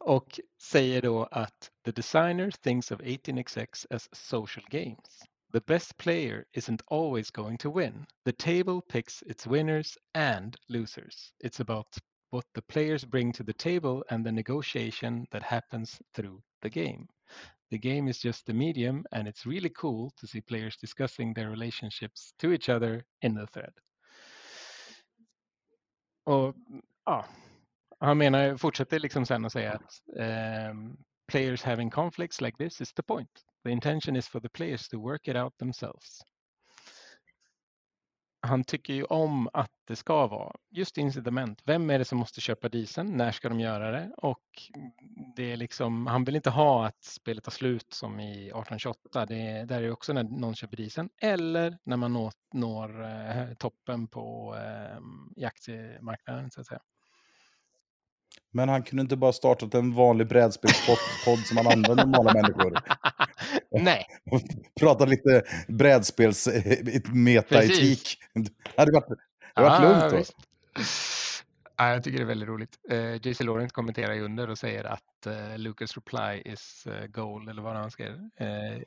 och 0.00 0.40
säger 0.62 1.02
då 1.02 1.24
att 1.24 1.70
the 1.84 1.90
designer 1.90 2.50
thinks 2.50 2.90
of 2.90 3.00
18xx 3.00 3.86
as 3.90 4.08
social 4.12 4.64
games. 4.70 5.22
The 5.52 5.60
best 5.60 5.96
player 5.96 6.44
isn't 6.56 6.80
always 6.86 7.30
going 7.30 7.58
to 7.58 7.78
win. 7.78 8.06
The 8.24 8.32
table 8.32 8.80
picks 8.92 9.22
its 9.22 9.46
winners 9.46 9.98
and 10.14 10.56
losers. 10.68 11.32
It's 11.44 11.60
about 11.60 11.86
what 12.30 12.44
the 12.54 12.62
players 12.62 13.04
bring 13.04 13.32
to 13.32 13.42
the 13.42 13.52
table 13.52 14.04
and 14.10 14.24
the 14.24 14.32
negotiation 14.32 15.26
that 15.30 15.42
happens 15.42 16.00
through 16.14 16.40
the 16.62 16.70
game. 16.70 17.08
The 17.70 17.78
game 17.78 18.08
is 18.08 18.18
just 18.18 18.46
the 18.46 18.54
medium 18.54 19.04
and 19.12 19.28
it's 19.28 19.46
really 19.46 19.70
cool 19.70 20.12
to 20.16 20.26
see 20.26 20.40
players 20.40 20.76
discussing 20.76 21.34
their 21.34 21.50
relationships 21.50 22.32
to 22.38 22.52
each 22.52 22.68
other 22.68 23.04
in 23.22 23.34
the 23.34 23.46
thread. 23.46 23.72
Och 26.24 26.54
ja, 27.06 27.24
han 28.00 28.18
menar, 28.18 28.56
fortsätter 28.56 28.98
liksom 28.98 29.26
sen 29.26 29.44
att 29.44 29.52
säga 29.52 29.72
att 29.72 30.18
ehm, 30.18 30.96
players 31.26 31.62
having 31.62 31.90
conflicts 31.90 32.40
like 32.40 32.56
this 32.58 32.80
is 32.80 32.92
the 32.92 33.02
point. 33.02 33.44
The 33.64 33.70
intention 33.70 34.16
is 34.16 34.28
for 34.28 34.40
the 34.40 34.48
players 34.48 34.88
to 34.88 34.98
work 34.98 35.28
it 35.28 35.36
out 35.36 35.58
themselves. 35.58 36.22
Han 38.42 38.64
tycker 38.64 38.94
ju 38.94 39.04
om 39.04 39.48
att 39.52 39.70
det 39.86 39.96
ska 39.96 40.26
vara 40.26 40.52
just 40.70 40.98
incitament. 40.98 41.62
Vem 41.64 41.90
är 41.90 41.98
det 41.98 42.04
som 42.04 42.18
måste 42.18 42.40
köpa 42.40 42.68
dieseln? 42.68 43.16
När 43.16 43.32
ska 43.32 43.48
de 43.48 43.60
göra 43.60 43.90
det? 43.90 44.10
Och 44.16 44.44
det 45.36 45.52
är 45.52 45.56
liksom, 45.56 46.06
han 46.06 46.24
vill 46.24 46.36
inte 46.36 46.50
ha 46.50 46.86
att 46.86 47.04
spelet 47.04 47.44
tar 47.44 47.52
slut 47.52 47.86
som 47.92 48.20
i 48.20 48.32
1828. 48.32 49.26
Det 49.26 49.36
är, 49.36 49.66
där 49.66 49.82
är 49.82 49.90
också 49.90 50.12
när 50.12 50.22
någon 50.22 50.54
köper 50.54 50.76
dieseln. 50.76 51.08
Eller 51.22 51.78
när 51.84 51.96
man 51.96 52.12
når, 52.12 52.32
når 52.52 53.04
eh, 53.04 53.54
toppen 53.58 54.08
på 54.08 54.56
eh, 54.56 54.98
i 55.42 55.44
aktiemarknaden 55.44 56.50
så 56.50 56.60
att 56.60 56.66
säga. 56.66 56.80
Men 58.52 58.68
han 58.68 58.82
kunde 58.82 59.00
inte 59.00 59.16
bara 59.16 59.32
startat 59.32 59.74
en 59.74 59.94
vanlig 59.94 60.28
brädspelspodd 60.28 61.38
som 61.46 61.54
man 61.54 61.66
använder 61.66 62.06
normala 62.06 62.32
människor. 62.32 62.78
Nej, 63.70 64.06
Prata 64.80 65.04
lite 65.04 65.42
brädspels 65.68 66.46
eh, 66.46 66.78
metaetik. 67.12 68.18
Det 68.34 68.50
hade 68.76 68.92
varit, 68.92 69.08
det 69.08 69.60
hade 69.60 69.68
varit 69.68 69.82
Ja, 69.82 69.88
lugnt 70.00 70.10
då. 70.12 70.16
visst. 70.16 70.34
Ja, 71.76 71.88
jag 71.92 72.04
tycker 72.04 72.18
det 72.18 72.24
är 72.24 72.26
väldigt 72.28 72.48
roligt. 72.48 72.78
Uh, 72.92 73.16
JC 73.26 73.40
Laurent 73.40 73.72
kommenterar 73.72 74.14
ju 74.14 74.24
under 74.24 74.50
och 74.50 74.58
säger 74.58 74.84
att 74.84 75.26
uh, 75.26 75.58
Lucas 75.58 75.94
reply 75.96 76.52
is 76.52 76.86
uh, 76.86 77.06
gold 77.06 77.48
eller 77.48 77.62
vad 77.62 77.76
han 77.76 77.90
skrev. 77.90 78.12
Uh, 78.14 78.82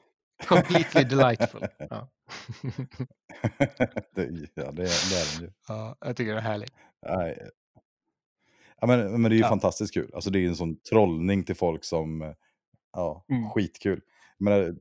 completely 0.47 1.03
delightful. 1.09 1.67
Ja. 1.89 2.09
det, 4.15 4.49
ja, 4.55 4.71
det, 4.71 4.83
är- 4.83 5.09
det 5.09 5.15
är 5.15 5.39
den 5.39 5.47
ju. 5.47 5.53
ja, 5.67 5.95
jag 5.99 6.15
tycker 6.17 6.31
det 6.33 6.37
är 6.39 6.41
härligt. 6.43 6.73
Nej. 7.07 7.49
Ja, 8.81 8.87
men, 8.87 9.21
men 9.21 9.23
det 9.23 9.35
är 9.35 9.37
ju 9.37 9.41
Ja. 9.43 9.49
fantastiskt 9.49 9.93
kul. 9.93 10.11
Alltså 10.13 10.29
det 10.29 10.39
är 10.39 10.47
en 10.47 10.55
sån 10.55 10.79
trollning 10.89 11.43
till 11.43 11.55
folk 11.55 11.83
som, 11.83 12.21
eh, 12.21 12.31
ja, 12.93 13.25
Mm. 13.29 13.49
skitkul. 13.49 14.01
Men, 14.43 14.77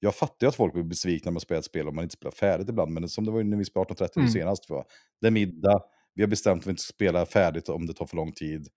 jag 0.00 0.14
fattar 0.14 0.46
ju 0.46 0.48
att 0.48 0.54
folk 0.56 0.72
blir 0.72 0.82
besvikna 0.84 1.30
med 1.30 1.36
att 1.36 1.42
spela 1.42 1.58
ett 1.58 1.64
spel 1.64 1.88
om 1.88 1.94
man 1.94 2.02
inte 2.02 2.12
spelar 2.16 2.30
färdigt 2.32 2.68
ibland. 2.68 2.92
Men 2.92 3.08
som 3.08 3.24
det 3.24 3.30
var 3.30 3.42
när 3.44 3.56
vi 3.56 3.64
spelade 3.64 3.92
1830 3.92 4.20
Mm. 4.20 4.32
senast. 4.32 4.70
Va? 4.70 4.84
Det 5.20 5.26
är 5.26 5.30
middag, 5.30 5.82
vi 6.14 6.22
har 6.22 6.28
bestämt 6.28 6.62
att 6.62 6.66
vi 6.66 6.70
inte 6.70 6.82
ska 6.82 6.92
spela 6.92 7.26
färdigt 7.26 7.68
om 7.68 7.86
det 7.86 7.94
tar 7.94 8.06
för 8.06 8.16
lång 8.16 8.32
tid. 8.32 8.68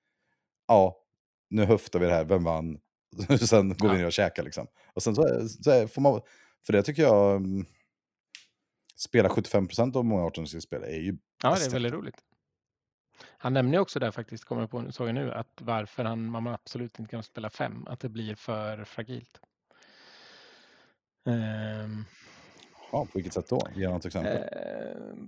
Ja, 0.68 0.96
nu 1.50 1.66
höftar 1.66 2.00
vi 2.00 2.06
det 2.06 2.14
här, 2.14 2.26
vem 2.26 2.44
vann? 2.44 2.78
sen 3.50 3.70
går 3.70 3.88
vi 3.90 3.94
Ja. 3.94 3.98
ner 3.98 4.06
och 4.06 4.12
käkar 4.14 4.44
liksom. 4.44 4.68
Och 4.94 5.04
sen 5.04 5.16
så, 5.16 5.48
så 5.50 5.88
får 5.88 6.02
man, 6.02 6.22
för 6.66 6.74
det 6.74 6.84
tycker 6.84 7.02
jag, 7.02 7.36
mm, 7.36 7.66
spela 8.96 9.30
75% 9.30 9.96
av 9.96 10.06
många 10.06 10.24
18 10.24 10.48
spel 10.48 10.84
är 10.84 11.00
ju 11.00 11.18
Ja, 11.44 11.56
det 11.56 11.66
är 11.66 11.70
väldigt 11.70 11.94
roligt. 11.94 12.16
Han 13.38 13.54
nämner 13.54 13.74
ju 13.74 13.80
också 13.80 14.00
där 14.00 14.12
faktiskt, 14.12 14.44
kommer 14.46 14.62
jag 14.62 14.72
på, 14.72 14.92
såg 14.92 15.08
jag 15.08 15.16
nu, 15.16 15.34
att 15.34 15.62
varför 15.62 16.04
han, 16.04 16.26
man 16.26 16.48
absolut 16.48 17.00
inte 17.00 17.12
kan 17.12 17.24
spela 17.24 17.50
fem, 17.50 17.88
att 17.88 18.00
det 18.00 18.10
blir 18.10 18.36
för 18.36 18.84
fragilt. 18.84 19.40
Ehm, 21.26 22.06
Ja, 22.92 23.06
på 23.06 23.12
vilket 23.14 23.34
sätt 23.34 23.50
då? 23.50 23.60
Ge 23.76 23.90
något 23.90 24.06
exempel. 24.06 24.38
Uh, 24.38 25.26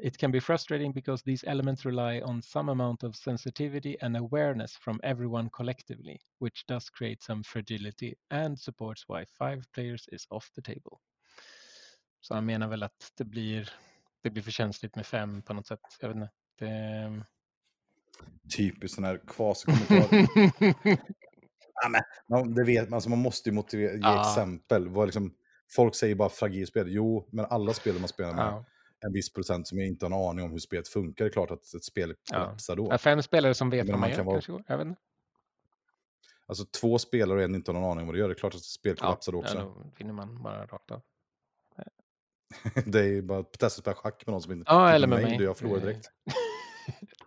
it 0.00 0.18
can 0.18 0.32
be 0.32 0.40
frustrating 0.40 0.92
because 0.92 1.24
these 1.24 1.46
elements 1.46 1.86
rely 1.86 2.22
on 2.22 2.42
some 2.42 2.72
amount 2.72 3.04
of 3.04 3.16
sensitivity 3.16 3.96
and 4.00 4.16
awareness 4.16 4.76
from 4.76 5.00
everyone 5.02 5.50
collectively, 5.50 6.18
which 6.40 6.66
does 6.66 6.90
create 6.90 7.22
some 7.22 7.42
fragility 7.44 8.14
and 8.30 8.60
supports 8.60 9.04
why 9.08 9.24
five 9.38 9.62
players 9.72 10.08
is 10.12 10.26
off 10.30 10.50
the 10.54 10.62
table. 10.62 10.98
Så 12.20 12.34
han 12.34 12.46
menar 12.46 12.68
väl 12.68 12.82
att 12.82 13.12
det 13.16 13.24
blir, 13.24 13.70
det 14.22 14.30
blir 14.30 14.42
för 14.42 14.50
känsligt 14.50 14.96
med 14.96 15.06
fem 15.06 15.42
på 15.42 15.54
något 15.54 15.66
sätt. 15.66 15.80
Jag 16.00 16.08
vet 16.08 16.16
inte. 16.16 16.30
Det... 16.58 17.24
Typiskt 18.56 18.94
sån 18.94 19.04
här 19.04 19.20
kvasikommentar. 19.26 20.08
ja, 21.82 21.88
men, 21.88 22.00
man, 22.28 22.54
det 22.54 22.64
vet, 22.64 22.88
man, 22.88 22.94
alltså, 22.96 23.10
man 23.10 23.18
måste 23.18 23.48
ju 23.48 23.54
motivera, 23.54 23.92
ge 23.92 23.98
Ja. 24.02 24.20
exempel. 24.30 24.88
Vad 24.88 25.06
liksom, 25.06 25.34
folk 25.70 25.94
säger 25.94 26.14
bara 26.14 26.28
fragilspel. 26.28 26.86
Jo, 26.92 27.28
men 27.32 27.44
alla 27.44 27.72
spel 27.74 27.98
man 27.98 28.08
spelar 28.08 28.34
med 28.34 28.44
ja. 28.44 28.64
en 29.00 29.12
viss 29.12 29.32
procent 29.32 29.68
som 29.68 29.80
inte 29.80 30.06
har 30.06 30.10
en 30.10 30.28
aning 30.28 30.44
om 30.44 30.50
hur 30.50 30.58
spelet 30.58 30.88
funkar, 30.88 31.24
det 31.24 31.28
är 31.28 31.32
klart 31.32 31.50
att 31.50 31.74
ett 31.74 31.84
spel 31.84 32.14
kollapsar 32.30 32.76
då. 32.76 32.88
Ja, 32.90 32.98
Fem 32.98 33.22
spelare 33.22 33.54
som 33.54 33.70
vet 33.70 33.86
Men 33.86 33.92
vad 33.92 34.00
man 34.00 34.10
man 34.10 34.16
gör 34.16 34.24
vara- 34.24 34.34
kanske. 34.40 34.64
Jag 34.66 34.78
vet 34.78 34.86
inte. 34.86 35.00
Alltså 36.46 36.64
två 36.64 36.98
spelare 36.98 37.38
och 37.38 37.44
en 37.44 37.54
inte 37.54 37.70
har 37.72 37.80
någon 37.80 37.90
aning 37.90 38.00
om 38.00 38.06
vad 38.06 38.14
det 38.14 38.18
gör, 38.18 38.28
det 38.28 38.32
är 38.34 38.38
klart 38.38 38.54
att 38.54 38.62
spel 38.62 38.96
kollapsar 38.96 39.32
då 39.32 39.38
också. 39.38 39.56
ja, 39.56 39.62
då 39.62 39.92
vinner 39.98 40.12
man 40.12 40.42
bara 40.42 40.66
rakt 40.66 40.90
av. 40.90 41.02
det 42.86 42.98
är 43.00 43.04
ju 43.04 43.22
bara 43.22 43.38
att 43.38 43.52
testa 43.52 43.66
att 43.66 43.72
spela 43.72 43.94
schack 43.94 44.26
med 44.26 44.32
någon 44.32 44.42
som 44.42 44.52
inte... 44.52 44.64
Ja, 44.72 44.90
eller 44.90 45.06
med 45.06 45.22
mig. 45.22 45.38
då 45.38 45.44
Jag 45.44 45.56
förlorar 45.56 45.80
direkt. 45.80 46.10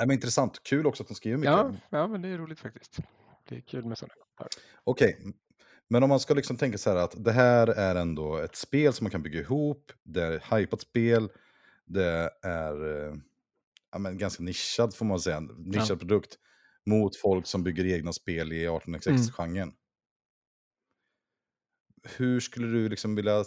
Nej, 0.00 0.06
men 0.06 0.14
intressant. 0.14 0.62
Kul 0.62 0.86
också 0.86 1.02
att 1.02 1.08
de 1.08 1.14
skriver 1.14 1.36
mycket. 1.38 1.50
Ja, 1.52 1.72
ja, 1.90 2.06
men 2.06 2.22
det 2.22 2.28
är 2.28 2.38
roligt 2.38 2.60
faktiskt. 2.60 2.98
Det 3.48 3.56
är 3.56 3.60
kul 3.60 3.84
med 3.84 3.98
sådana. 3.98 4.14
Okej, 4.84 5.34
men 5.88 6.02
om 6.02 6.08
man 6.08 6.20
ska 6.20 6.34
liksom 6.34 6.56
tänka 6.56 6.78
så 6.78 6.90
här 6.90 6.96
att 6.96 7.24
det 7.24 7.32
här 7.32 7.66
är 7.66 7.94
ändå 7.94 8.36
ett 8.38 8.56
spel 8.56 8.92
som 8.92 9.04
man 9.04 9.10
kan 9.10 9.22
bygga 9.22 9.40
ihop, 9.40 9.92
det 10.04 10.22
är 10.22 10.32
ett 10.32 10.42
hypat 10.52 10.80
spel, 10.80 11.30
det 11.86 12.30
är 12.42 13.06
eh, 13.08 13.14
ja, 13.92 13.98
men 13.98 14.18
ganska 14.18 14.42
nischad 14.42 14.94
får 14.94 15.04
man 15.04 15.20
säga, 15.20 15.40
nischad 15.40 15.90
Ja. 15.90 15.96
produkt 15.96 16.38
mot 16.86 17.16
folk 17.16 17.46
som 17.46 17.62
bygger 17.64 17.86
egna 17.86 18.12
spel 18.12 18.52
i 18.52 18.66
Mm. 18.66 18.74
18xx-genren. 18.80 19.72
Hur 22.16 22.40
skulle 22.40 22.66
du 22.66 22.88
liksom 22.88 23.14
vilja 23.14 23.44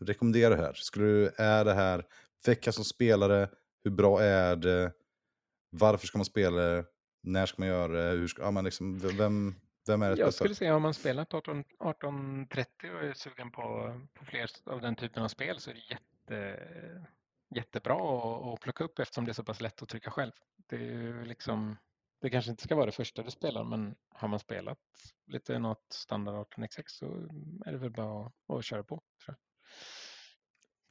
rekommendera 0.00 0.56
det 0.56 0.62
här? 0.62 0.72
Skulle 0.74 1.06
du, 1.06 1.30
är 1.36 1.64
det 1.64 1.74
här 1.74 2.04
vecka 2.46 2.72
som 2.72 2.84
spelare? 2.84 3.48
Hur 3.84 3.90
bra 3.90 4.20
är 4.20 4.56
det? 4.56 4.92
Varför 5.70 6.06
ska 6.06 6.18
man 6.18 6.24
spela? 6.24 6.84
När 7.22 7.46
ska 7.46 7.62
man 7.62 7.68
göra 7.68 7.92
det? 7.92 8.18
Hur 8.18 8.28
ska, 8.28 8.42
ja, 8.42 8.50
men 8.50 8.64
liksom, 8.64 8.98
vem, 8.98 9.54
vem 9.86 10.02
är 10.02 10.10
det 10.10 10.16
Jag 10.16 10.34
skulle 10.34 10.54
säga 10.54 10.76
om 10.76 10.82
man 10.82 10.94
spelat 10.94 11.34
18, 11.34 11.60
1830 11.60 12.90
och 12.90 13.04
är 13.04 13.12
sugen 13.14 13.50
på, 13.50 13.94
på 14.14 14.24
fler 14.24 14.50
av 14.64 14.80
den 14.80 14.96
typen 14.96 15.22
av 15.22 15.28
spel 15.28 15.60
så 15.60 15.70
är 15.70 15.74
det 15.74 15.80
jätte, 15.90 16.58
jättebra 17.54 17.94
att, 17.94 18.54
att 18.54 18.60
plocka 18.60 18.84
upp 18.84 18.98
eftersom 18.98 19.24
det 19.24 19.30
är 19.30 19.34
så 19.34 19.44
pass 19.44 19.60
lätt 19.60 19.82
att 19.82 19.88
trycka 19.88 20.10
själv. 20.10 20.32
Det 20.66 20.76
är 20.76 21.24
liksom, 21.24 21.76
det 22.20 22.30
kanske 22.30 22.50
inte 22.50 22.62
ska 22.62 22.74
vara 22.74 22.86
det 22.86 22.92
första 22.92 23.22
du 23.22 23.30
spelar 23.30 23.64
men 23.64 23.94
har 24.08 24.28
man 24.28 24.40
spelat 24.40 24.78
lite 25.26 25.58
något 25.58 25.86
standard 25.92 26.34
18xx 26.34 26.82
så 26.86 27.06
är 27.66 27.72
det 27.72 27.78
väl 27.78 27.90
bara 27.90 28.26
att, 28.26 28.32
att 28.48 28.64
köra 28.64 28.82
på. 28.82 29.02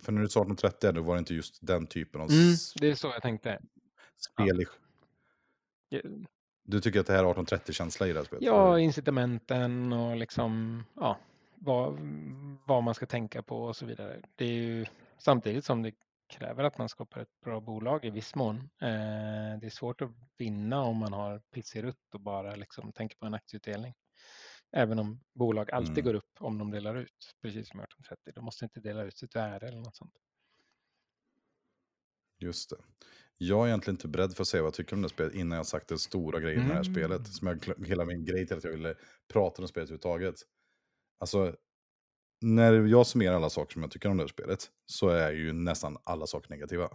För 0.04 0.12
när 0.12 0.22
du 0.22 0.30
sa 0.30 0.41
1830 0.41 0.91
då 0.91 1.02
var 1.02 1.16
det 1.16 1.20
inte 1.20 1.34
just 1.34 1.58
den 1.62 1.88
typen 1.88 2.22
av 2.22 2.30
Mm, 2.30 2.56
det 2.76 2.88
är 2.88 2.95
så 2.95 3.08
jag 3.08 3.22
tänkte. 3.22 3.62
Spel. 4.18 4.65
Ja, 5.89 5.99
Du 6.64 6.81
tycker 6.81 6.99
att 6.99 7.07
det 7.07 7.14
här 7.14 7.23
är 7.23 7.34
1830-känsla 7.34 8.07
i 8.07 8.14
det 8.14 8.19
här 8.19 8.26
spelet? 8.26 8.44
Ja, 8.44 8.80
incitamenten 8.80 9.94
och 9.94 10.15
liksom 10.15 10.84
ja, 10.95 11.19
vad, 11.56 11.99
vad 12.65 12.84
man 12.84 12.94
ska 12.94 13.06
tänka 13.06 13.44
på 13.44 13.64
och 13.64 13.76
så 13.76 13.85
vidare. 13.85 14.22
Det 14.35 14.45
är 14.45 14.53
ju 14.53 14.85
samtidigt 15.18 15.65
som 15.65 15.84
det 15.84 15.91
kräver 16.27 16.64
att 16.64 16.77
man 16.77 16.89
skapar 16.89 17.22
ett 17.22 17.39
bra 17.44 17.60
bolag 17.60 18.06
i 18.06 18.10
viss 18.10 18.35
mån. 18.35 18.56
Eh, 18.57 19.60
det 19.60 19.65
är 19.65 19.69
svårt 19.69 20.02
att 20.02 20.11
vinna 20.38 20.81
om 20.81 20.98
man 20.98 21.14
har 21.14 21.39
pizzirutt 21.39 22.14
och 22.14 22.19
bara 22.22 22.56
liksom 22.56 22.91
tänker 22.91 23.18
på 23.18 23.26
en 23.26 23.34
aktieutdelning. 23.34 23.94
Även 24.72 24.99
om 24.99 25.19
bolag 25.34 25.72
alltid 25.72 25.98
Mm. 25.98 26.06
går 26.06 26.14
upp 26.14 26.31
om 26.39 26.57
de 26.57 26.72
delar 26.72 26.95
ut, 26.95 27.35
precis 27.41 27.69
som 27.69 27.80
i 27.80 27.84
1830. 27.84 28.34
De 28.35 28.45
måste 28.45 28.65
inte 28.65 28.80
dela 28.80 29.03
ut 29.03 29.18
sitt 29.18 29.35
värde 29.35 29.68
eller 29.68 29.77
något 29.77 29.95
sånt. 29.95 30.14
Just 32.39 32.69
det. 32.69 32.76
Jag 33.38 33.64
är 33.64 33.68
egentligen 33.68 33.95
inte 33.95 34.07
beredd 34.07 34.35
för 34.35 34.41
att 34.43 34.47
säga 34.47 34.64
vad 34.64 34.68
jag 34.68 34.73
tycker 34.73 34.93
om 34.95 35.01
det 35.01 35.05
här 35.07 35.14
spelet 35.14 35.34
innan 35.35 35.55
jag 35.57 35.65
sagt 35.65 35.88
den 35.88 35.99
stora 35.99 36.39
grejen 36.39 36.59
med 36.59 36.69
det 36.69 36.73
här 36.73 36.81
Mm. 36.84 36.93
spelet. 36.93 37.27
Som 37.27 37.47
jag, 37.47 37.85
hela 37.88 38.05
min 38.05 38.26
grej 38.26 38.47
till 38.47 38.57
att 38.57 38.64
jag 38.64 38.72
ville 38.72 38.95
prata 39.34 39.61
om 39.61 39.68
spelet 39.68 39.85
överhuvudtaget. 39.89 40.35
Alltså, 41.19 41.55
när 42.41 42.73
jag 42.73 43.07
summerar 43.07 43.35
alla 43.35 43.49
saker 43.49 43.73
som 43.73 43.81
jag 43.81 43.91
tycker 43.91 44.09
om 44.09 44.18
det 44.18 44.23
här 44.23 44.27
spelet 44.27 44.72
så 44.85 45.09
är 45.09 45.31
ju 45.31 45.53
nästan 45.53 45.97
alla 46.03 46.27
saker 46.27 46.49
negativa. 46.49 46.89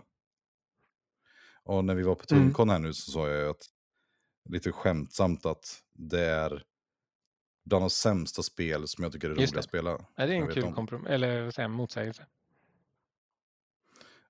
Och 1.65 1.85
när 1.85 1.95
vi 1.95 2.03
var 2.03 2.15
på 2.15 2.35
Mm. 2.35 2.45
Tuncon 2.49 2.71
här 2.71 2.79
nu 2.79 2.93
så 2.95 3.11
sa 3.11 3.29
jag 3.29 3.41
ju 3.41 3.51
att 3.51 3.67
lite 4.51 4.73
skämtsamt 4.73 5.47
att 5.47 5.83
det 5.93 6.21
är 6.25 6.65
bland 7.65 7.85
de 7.85 7.91
sämsta 7.91 8.43
spel 8.43 8.89
som 8.89 9.05
jag 9.05 9.13
tycker 9.13 9.31
är 9.31 9.35
roliga 9.35 9.49
att 9.49 9.55
det. 9.55 9.63
spela. 9.63 9.91
Ja, 9.91 10.27
det 10.27 10.33
är 10.33 10.37
jag 10.39 10.49
en 10.49 10.55
kul 10.55 10.65
om. 10.65 10.75
kompromiss, 10.75 11.09
eller 11.11 11.43
vad 11.45 11.55
säger 11.55 11.69
motsägelse. 11.69 12.27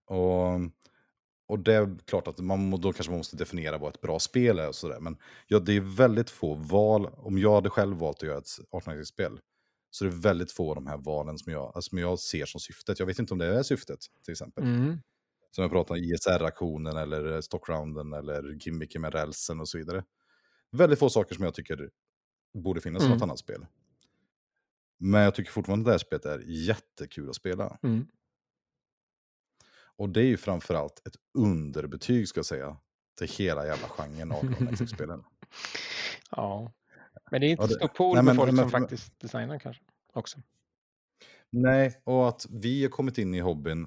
Och, 0.04 0.60
och 1.52 1.58
det 1.58 1.74
är 1.74 1.98
klart 2.04 2.28
att 2.28 2.38
man, 2.38 2.70
då 2.70 2.92
kanske 2.92 3.10
man 3.10 3.18
måste 3.18 3.36
definiera 3.36 3.78
vad 3.78 3.94
ett 3.94 4.00
bra 4.00 4.18
spel 4.18 4.58
är 4.58 4.68
och 4.68 4.74
sådär. 4.74 5.00
Men 5.00 5.16
ja, 5.46 5.58
det 5.58 5.76
är 5.76 5.80
väldigt 5.80 6.30
få 6.30 6.54
val. 6.54 7.06
Om 7.06 7.38
jag 7.38 7.54
hade 7.54 7.70
själv 7.70 7.96
valt 7.96 8.16
att 8.16 8.22
göra 8.22 8.38
ett 8.38 8.58
18-spel 8.72 9.40
så 9.90 10.04
är 10.04 10.08
det 10.08 10.16
väldigt 10.16 10.52
få 10.52 10.68
av 10.68 10.74
de 10.74 10.86
här 10.86 10.98
valen 10.98 11.38
som 11.38 11.52
jag, 11.52 11.62
alltså, 11.74 11.88
som 11.88 11.98
jag 11.98 12.18
ser 12.18 12.46
som 12.46 12.60
syftet. 12.60 12.98
Jag 12.98 13.06
vet 13.06 13.18
inte 13.18 13.34
om 13.34 13.38
det 13.38 13.46
är 13.46 13.62
syftet 13.62 13.98
till 14.24 14.32
exempel. 14.32 14.64
Mm. 14.64 14.98
Som 15.50 15.62
jag 15.62 15.70
pratar 15.70 15.94
om 15.94 16.00
ISR-aktionen 16.00 16.96
eller 16.96 17.40
stockrounden 17.40 18.12
eller 18.12 18.58
gimmicken 18.66 19.02
med 19.02 19.14
rälsen 19.14 19.60
och 19.60 19.68
så 19.68 19.78
vidare. 19.78 20.04
Väldigt 20.70 20.98
få 20.98 21.10
saker 21.10 21.34
som 21.34 21.44
jag 21.44 21.54
tycker 21.54 21.90
borde 22.54 22.80
finnas 22.80 23.02
i 23.02 23.06
Mm. 23.06 23.16
något 23.16 23.22
annat 23.22 23.38
spel. 23.38 23.66
Men 24.98 25.20
jag 25.22 25.34
tycker 25.34 25.52
fortfarande 25.52 25.82
att 25.82 25.86
det 25.86 25.90
här 25.92 25.98
spelet 25.98 26.24
är 26.26 26.44
jättekul 26.48 27.28
att 27.28 27.36
spela. 27.36 27.78
Mm. 27.82 28.06
Och 29.98 30.08
det 30.08 30.20
är 30.20 30.24
ju 30.26 30.36
framförallt 30.36 31.06
ett 31.06 31.16
underbetyg 31.38 32.28
ska 32.28 32.38
jag 32.38 32.46
säga. 32.46 32.76
Till 33.18 33.28
hela 33.28 33.66
jävla 33.66 33.88
genren 33.88 34.32
18-spelen. 34.32 35.24
Ja, 36.36 36.72
men 37.30 37.40
det 37.40 37.46
är 37.46 37.50
inte 37.50 37.66
det- 37.66 37.74
stor 37.74 37.88
pool 37.88 38.14
nej, 38.14 38.24
med 38.24 38.36
folk 38.36 38.46
men- 38.46 38.56
som 38.56 38.70
men- 38.70 38.80
faktiskt 38.82 39.20
designar 39.20 39.58
kanske 39.58 39.82
också. 40.12 40.38
Nej, 41.50 42.00
och 42.04 42.28
att 42.28 42.46
vi 42.50 42.82
har 42.82 42.90
kommit 42.90 43.18
in 43.18 43.34
i 43.34 43.40
hobbyn 43.40 43.86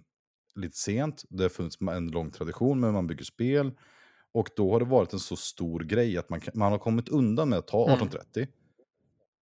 lite 0.56 0.77
sent. 0.77 1.23
Det 1.30 1.44
har 1.44 1.49
funnits 1.49 1.77
en 1.82 2.07
lång 2.07 2.32
tradition 2.32 2.80
med 2.80 2.94
man 2.94 3.07
bygger 3.07 3.23
spel. 3.26 3.72
Och 4.32 4.49
då 4.56 4.72
har 4.72 4.80
det 4.80 4.86
varit 4.86 5.14
en 5.14 5.19
så 5.19 5.36
stor 5.36 5.80
grej 5.80 6.18
att 6.18 6.30
man, 6.30 6.41
man 6.53 6.72
har 6.72 6.80
kommit 6.80 7.10
undan 7.10 7.49
med 7.49 7.60
att 7.60 7.68
ta 7.68 7.77
Mm. 7.88 7.94
1830. 7.94 8.48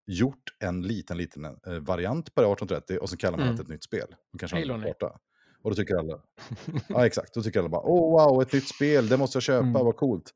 Gjort 0.06 0.56
en 0.60 0.82
liten, 0.82 1.18
liten 1.18 1.46
eh, 1.46 1.54
variant 1.80 2.36
på 2.36 2.42
det 2.42 2.48
1830 2.48 2.98
och 3.02 3.10
så 3.10 3.18
kallar 3.18 3.38
man 3.38 3.48
Mm. 3.48 3.56
det 3.58 3.62
ett 3.64 3.70
nytt 3.70 3.84
spel. 3.84 4.16
Och 4.34 4.40
kanske 4.40 4.58
en 4.62 4.68
Lonnie. 4.68 4.86
karta. 5.00 5.20
Och 5.64 5.70
då 5.72 5.76
tycker 5.76 5.96
alla, 5.96 6.20
ja 6.90 7.06
exakt, 7.06 7.34
då 7.34 7.42
tycker 7.44 7.60
alla 7.60 7.70
bara, 7.70 7.82
åh 7.82 8.12
wow, 8.32 8.42
ett 8.42 8.54
nytt 8.54 8.68
spel, 8.68 9.08
det 9.10 9.18
måste 9.18 9.36
jag 9.36 9.44
köpa, 9.44 9.60
Mm. 9.68 9.74
vad 9.86 9.96
coolt. 9.96 10.34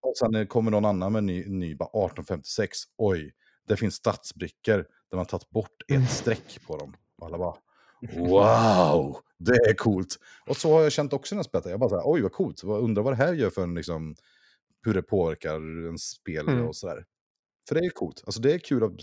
Och 0.00 0.16
sen 0.18 0.34
eh, 0.34 0.46
kommer 0.46 0.70
någon 0.70 0.84
annan 0.84 1.12
med 1.12 1.18
en 1.18 1.26
ny, 1.26 1.44
ny 1.46 1.74
bara 1.74 1.88
1856, 1.88 2.78
oj, 2.96 3.32
det 3.68 3.76
finns 3.76 3.94
stadsbrickor 3.94 4.86
där 5.10 5.16
man 5.16 5.26
tagit 5.26 5.50
bort 5.50 5.82
ett 5.88 5.94
Mm. 5.96 6.06
streck 6.06 6.58
på 6.66 6.76
dem. 6.76 6.94
Och 7.18 7.26
alla 7.26 7.38
bara, 7.38 7.54
wow, 8.16 9.16
det 9.38 9.52
är 9.52 9.74
coolt. 9.74 10.16
Och 10.46 10.56
så 10.56 10.72
har 10.72 10.82
jag 10.82 10.92
känt 10.92 11.12
också 11.12 11.34
när 11.34 11.38
jag 11.38 11.46
spelat. 11.46 11.66
Jag 11.66 11.80
bara 11.80 11.90
så 11.90 11.96
här, 11.96 12.02
oj 12.06 12.20
vad 12.22 12.32
coolt, 12.32 12.64
undrar 12.64 13.02
vad 13.02 13.12
det 13.12 13.16
här 13.16 13.32
gör 13.34 13.50
för 13.50 13.62
en, 13.62 13.74
liksom, 13.74 14.14
hur 14.86 14.94
det 14.94 15.02
påverkar 15.02 15.54
en 15.88 15.98
spel 15.98 16.48
Mm. 16.48 16.66
och 16.66 16.76
sådär. 16.76 17.04
För 17.68 17.74
det 17.74 17.80
är 17.80 17.90
coolt. 17.90 18.22
Alltså 18.26 18.40
det 18.40 18.54
är 18.54 18.58
kul. 18.58 18.84
Att, 18.84 18.98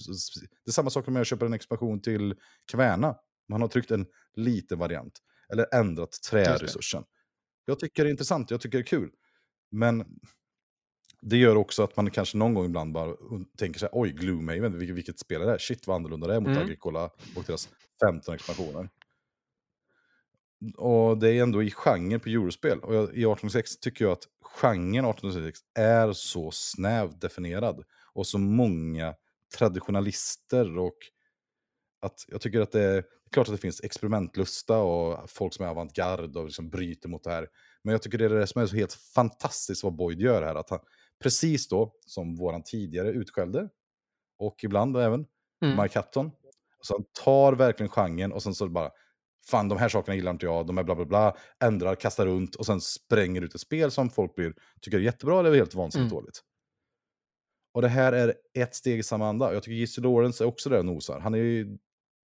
det 0.66 0.70
är 0.70 0.72
samma 0.72 0.90
sak 0.90 1.08
om 1.08 1.16
jag 1.16 1.26
köper 1.26 1.46
en 1.46 1.54
expansion 1.54 2.02
till 2.02 2.36
Kväna. 2.72 3.16
Man 3.50 3.62
har 3.62 3.68
tryckt 3.68 3.92
en 3.92 4.06
liten 4.36 4.80
variant. 4.80 5.14
Eller 5.52 5.76
ändrat 5.76 6.12
träresursen. 6.30 7.04
Jag 7.66 7.80
tycker 7.80 8.04
det 8.04 8.10
är 8.10 8.12
intressant, 8.12 8.52
jag 8.52 8.62
tycker 8.62 8.78
det 8.78 8.82
är 8.82 8.86
kul. 8.86 9.12
Men 9.72 10.06
det 11.22 11.38
gör 11.38 11.56
också 11.56 11.84
att 11.84 11.96
man 11.96 12.12
kanske 12.12 12.38
någon 12.38 12.54
gång 12.54 12.66
ibland 12.66 12.94
bara 12.94 13.16
tänker 13.58 13.80
sig, 13.80 13.90
oj, 13.92 14.12
Gloomhaven, 14.12 14.78
vilket, 14.78 14.96
vilket 14.96 15.20
spel 15.20 15.42
är 15.42 15.46
det 15.46 15.52
här? 15.52 15.58
Shit 15.58 15.88
vad 15.88 15.96
annorlunda 15.96 16.28
det 16.28 16.36
är 16.36 16.40
mot 16.40 16.50
Mm. 16.50 16.64
Agricola 16.64 17.10
och 17.36 17.44
deras 17.48 17.70
15 18.04 18.36
expansioner. 18.36 18.90
Och 20.78 21.18
det 21.18 21.30
är 21.34 21.44
ändå 21.44 21.64
i 21.64 21.72
genren 21.72 22.20
på 22.20 22.30
eurospel. 22.30 22.80
Och 22.80 22.96
jag, 22.96 23.04
i 23.04 23.06
1806 23.06 23.78
tycker 23.80 24.06
jag 24.06 24.12
att 24.12 24.28
genren 24.42 25.06
1806 25.06 25.60
är 25.80 26.14
så 26.14 26.52
snävt 26.52 27.22
definierad. 27.22 27.84
Och 28.14 28.28
så 28.28 28.38
många 28.38 29.16
traditionalister 29.58 30.78
och 30.78 30.98
att 32.02 32.26
jag 32.28 32.42
tycker 32.42 32.62
att 32.62 32.72
det 32.72 32.82
är 32.82 33.04
klart 33.32 33.48
att 33.48 33.54
det 33.56 33.62
finns 33.62 33.82
experimentlusta 33.84 34.78
och 34.78 35.30
folk 35.30 35.54
som 35.54 35.66
är 35.66 35.70
avantgarde 35.70 36.40
och 36.40 36.46
liksom 36.46 36.70
bryter 36.70 37.10
mot 37.10 37.24
det 37.24 37.30
här. 37.32 37.48
Men 37.84 37.92
jag 37.92 38.02
tycker 38.02 38.18
det 38.18 38.26
är 38.26 38.30
det 38.30 38.48
som 38.48 38.62
är 38.62 38.66
så 38.66 38.76
helt 38.76 38.94
fantastiskt 38.94 39.84
vad 39.84 39.96
Boyd 39.96 40.20
gör 40.22 40.42
här. 40.42 40.56
Att 40.56 40.70
han, 40.70 40.80
precis 41.24 41.68
då, 41.68 41.94
som 42.06 42.36
våran 42.36 42.64
tidigare 42.64 43.10
utskällde, 43.10 43.70
och 44.40 44.64
ibland 44.64 44.98
även 44.98 45.26
Mm. 45.66 45.82
Mike 45.82 46.00
Hutton. 46.00 46.32
Så 46.82 46.94
han 46.94 47.06
tar 47.24 47.54
verkligen 47.54 47.90
genren 47.90 48.32
och 48.32 48.44
sen 48.44 48.56
så 48.56 48.70
bara, 48.70 48.92
fan 49.50 49.70
de 49.70 49.78
här 49.78 49.90
sakerna 49.90 50.16
gillar 50.16 50.32
inte 50.32 50.46
jag, 50.46 50.68
de 50.68 50.78
är 50.78 50.84
bla 50.84 50.96
bla 50.96 51.06
bla, 51.06 51.38
ändrar, 51.64 51.96
kastar 51.96 52.26
runt 52.26 52.56
och 52.56 52.66
sen 52.66 52.82
spränger 52.82 53.42
ut 53.42 53.56
ett 53.56 53.62
spel 53.62 53.92
som 53.92 54.10
folk 54.10 54.36
blir, 54.36 54.54
tycker 54.82 54.98
är 54.98 55.02
jättebra 55.02 55.40
eller 55.40 55.56
helt 55.56 55.76
vansinnigt 55.76 56.12
Mm. 56.12 56.22
dåligt. 56.24 56.42
Och 57.74 57.82
det 57.82 57.88
här 57.88 58.14
är 58.14 58.34
ett 58.54 58.76
steg 58.76 59.00
i 59.00 59.04
samma 59.04 59.30
anda. 59.30 59.54
Jag 59.54 59.64
tycker 59.64 59.76
Jesse 59.76 60.02
Lawrence 60.02 60.44
är 60.44 60.48
också 60.48 60.70
där 60.70 60.80
och 60.80 60.86
nosar. 60.86 61.20
Han 61.20 61.34
är 61.34 61.38
ju 61.38 61.78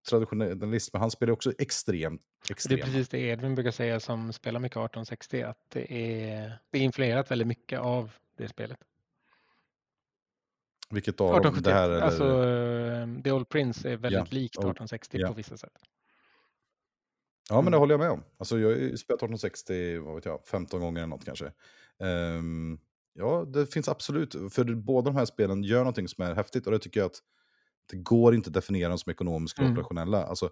traditionalist, 0.10 0.94
men 0.94 1.02
han 1.02 1.12
spelar 1.12 1.34
också 1.34 1.54
extremt 1.60 2.22
Det 2.68 2.74
är 2.74 2.78
precis 2.78 3.10
det 3.10 3.20
Edvin 3.20 3.56
brukar 3.56 3.72
säga 3.72 4.00
som 4.00 4.34
spelar 4.34 4.60
mycket 4.60 4.76
1860, 4.78 5.42
att 5.42 5.58
det 5.70 5.94
är, 5.94 6.60
det 6.70 6.78
är 6.78 6.82
influerat 6.82 7.32
väldigt 7.32 7.48
mycket 7.48 7.80
av 7.80 8.12
det 8.38 8.48
spelet. 8.48 8.80
Vilket 10.90 11.22
av 11.22 11.28
dem? 11.28 11.42
Det 11.42 11.48
1871, 11.50 11.76
här 11.76 11.90
eller? 11.90 12.02
alltså 12.02 12.48
eh, 13.18 13.24
The 13.24 13.32
Old 13.32 13.50
Prince 13.50 13.90
är 13.92 13.98
väldigt 13.98 14.20
Ja, 14.20 14.28
likt 14.30 14.58
Old- 14.58 14.62
1860 14.72 15.18
ja. 15.22 15.28
på 15.28 15.34
vissa 15.34 15.58
sätt. 15.58 15.74
Ja, 17.50 17.56
men 17.56 17.66
det 17.66 17.70
Mm. 17.70 17.80
håller 17.80 17.94
jag 17.94 18.00
med 18.00 18.10
om. 18.12 18.24
Alltså, 18.38 18.60
jag 18.60 18.70
har 18.70 18.76
spelat 18.76 19.20
1860, 19.24 19.98
vad 20.00 20.16
vet 20.16 20.26
jag, 20.26 20.46
15 20.46 20.80
gånger 20.82 21.00
eller 21.00 21.08
något 21.08 21.26
kanske. 21.26 21.52
Ehm, 22.00 22.80
ja, 23.14 23.46
det 23.54 23.74
finns 23.74 23.90
absolut, 23.90 24.36
för 24.54 24.64
båda 24.76 25.06
de 25.12 25.16
här 25.18 25.26
spelen 25.26 25.64
gör 25.64 25.80
någonting 25.80 26.08
som 26.08 26.24
är 26.24 26.36
häftigt 26.36 26.66
och 26.66 26.72
det 26.72 26.80
tycker 26.80 27.00
jag 27.00 27.06
att 27.08 27.20
det 27.90 27.98
går 27.98 28.36
inte 28.36 28.48
att 28.50 28.54
definiera 28.54 28.90
dem 28.90 28.98
som 29.00 29.12
ekonomiska 29.12 29.62
och 29.62 29.66
Mm. 29.68 29.78
operationella. 29.78 30.24
Alltså, 30.26 30.50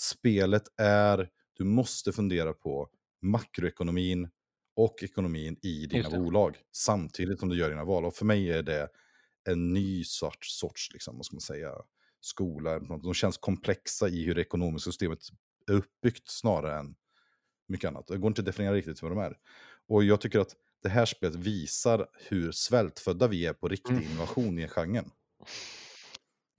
spelet 0.00 0.62
är, 0.76 1.28
du 1.52 1.64
måste 1.64 2.12
fundera 2.12 2.52
på 2.52 2.88
makroekonomin 3.22 4.28
och 4.76 5.02
ekonomin 5.02 5.56
i 5.62 5.86
dina 5.86 6.02
bolag 6.18 6.56
samtidigt 6.72 7.40
som 7.40 7.48
du 7.48 7.56
gör 7.58 7.70
dina 7.70 7.84
val. 7.84 8.04
Och 8.04 8.14
för 8.14 8.24
mig 8.24 8.50
är 8.52 8.62
det 8.62 8.88
en 9.48 9.72
ny 9.72 10.04
sorts, 10.04 10.58
sorts 10.58 10.90
liksom, 10.92 11.16
vad 11.16 11.26
ska 11.26 11.34
man 11.36 11.40
säga, 11.40 11.72
skola. 12.20 12.78
De 12.78 13.14
känns 13.14 13.38
komplexa 13.38 14.08
i 14.08 14.24
hur 14.24 14.34
det 14.34 14.40
ekonomiska 14.40 14.90
systemet 14.90 15.18
är 15.68 15.72
uppbyggt 15.72 16.28
snarare 16.30 16.78
än 16.78 16.94
mycket 17.68 17.88
annat. 17.88 18.06
Det 18.06 18.18
går 18.18 18.28
inte 18.28 18.40
att 18.40 18.46
definiera 18.46 18.74
riktigt 18.74 19.02
vad 19.02 19.10
de 19.12 19.18
är. 19.18 19.36
Och 19.88 20.04
jag 20.04 20.20
tycker 20.20 20.38
att 20.40 20.54
det 20.82 20.88
här 20.88 21.06
spelet 21.06 21.34
visar 21.34 22.06
hur 22.28 22.52
svältfödda 22.52 23.28
vi 23.28 23.46
är 23.46 23.52
på 23.52 23.68
riktig 23.68 23.92
Mm. 23.92 24.04
innovation 24.04 24.58
i 24.58 24.68
genren. 24.68 25.10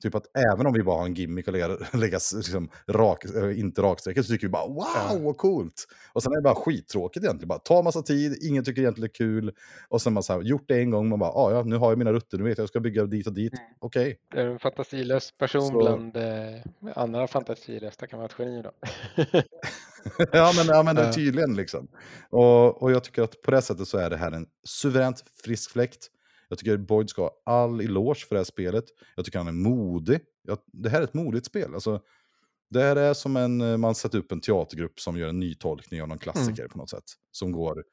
Typ 0.06 0.16
att 0.16 0.38
även 0.54 0.68
om 0.68 0.74
vi 0.74 0.84
bara 0.84 0.98
har 0.98 1.06
en 1.06 1.14
gimmick 1.14 1.48
och 1.48 1.54
lägga, 1.54 1.68
lägga 1.94 2.20
liksom 2.36 2.70
rak, 2.88 3.26
äh, 3.26 3.60
inte 3.60 3.82
raksträcket 3.82 4.26
så 4.26 4.32
tycker 4.32 4.48
vi 4.48 4.52
bara 4.52 4.68
wow, 4.68 5.24
vad 5.24 5.38
coolt. 5.38 5.86
Och 6.14 6.24
sen 6.24 6.32
är 6.32 6.36
det 6.36 6.42
bara 6.42 6.56
skittråkigt 6.56 7.24
egentligen. 7.24 7.48
Bara 7.48 7.60
tar 7.60 7.84
massa 7.84 8.02
tid, 8.02 8.38
ingen 8.42 8.64
tycker 8.64 8.82
egentligen 8.82 9.10
det 9.16 9.24
är 9.24 9.26
kul. 9.26 9.52
Och 9.90 10.02
sen 10.02 10.14
man 10.14 10.24
så 10.24 10.34
här, 10.34 10.42
gjort 10.42 10.66
det 10.68 10.80
en 10.80 10.92
gång, 10.92 11.10
man 11.10 11.20
bara, 11.20 11.30
ah, 11.30 11.52
ja, 11.52 11.64
nu 11.64 11.78
har 11.78 11.92
jag 11.92 11.98
mina 11.98 12.14
rutter, 12.14 12.38
nu 12.38 12.44
vet 12.44 12.58
jag, 12.58 12.64
jag 12.64 12.70
ska 12.70 12.80
bygga 12.80 13.06
dit 13.06 13.28
och 13.28 13.34
dit. 13.34 13.54
Mm. 13.54 13.66
Okej, 13.80 14.20
Det 14.32 14.42
är 14.42 14.46
en 14.46 14.60
fantasilös 14.60 15.32
person 15.38 15.68
Så- 15.68 15.78
bland 15.78 16.18
eh, 16.18 16.94
andra 16.96 17.28
fantasilösa 17.28 18.08
kan 18.08 18.20
vara 18.20 18.30
ett 18.30 18.36
geni 18.40 18.62
då. 18.62 18.72
ja, 20.32 20.54
men, 20.58 20.66
ja, 20.68 20.84
men 20.84 21.14
tydligen 21.14 21.56
liksom. 21.56 21.88
Och, 22.30 22.84
och 22.84 22.92
jag 22.92 23.04
tycker 23.04 23.22
att 23.22 23.42
på 23.42 23.52
det 23.52 23.62
sättet 23.62 23.88
så 23.88 23.98
är 23.98 24.10
det 24.10 24.18
här 24.18 24.32
en 24.32 24.46
suveränt 24.64 25.24
frisk 25.44 25.72
fläkt. 25.72 26.10
Jag 26.56 26.60
tycker 26.60 26.78
Boyd 26.78 27.10
ska 27.10 27.22
ha 27.22 27.42
all 27.46 27.82
eloge 27.82 28.26
för 28.28 28.36
det 28.36 28.40
här 28.40 28.44
spelet. 28.44 28.86
Jag 29.16 29.26
tycker 29.26 29.38
han 29.38 29.48
är 29.48 29.52
modig. 29.52 30.20
Jag, 30.44 30.58
det 30.74 30.90
här 30.90 31.00
är 31.00 31.04
ett 31.04 31.14
modigt 31.14 31.46
spel. 31.46 31.74
Alltså, 31.74 32.02
det 32.70 32.82
här 32.82 32.96
är 32.96 33.14
som 33.14 33.38
en, 33.38 33.62
eh, 33.62 33.78
man 33.78 33.96
sätter 33.96 34.18
upp 34.18 34.32
en 34.32 34.42
teatergrupp 34.42 35.00
som 35.00 35.18
gör 35.18 35.30
en 35.30 35.40
ny 35.40 35.56
tolkning 35.56 36.02
av 36.02 36.08
någon 36.08 36.18
klassiker 36.18 36.68
på 36.68 36.78
något 36.78 36.90
sätt. 36.90 37.04
Som 37.32 37.52
går 37.52 37.84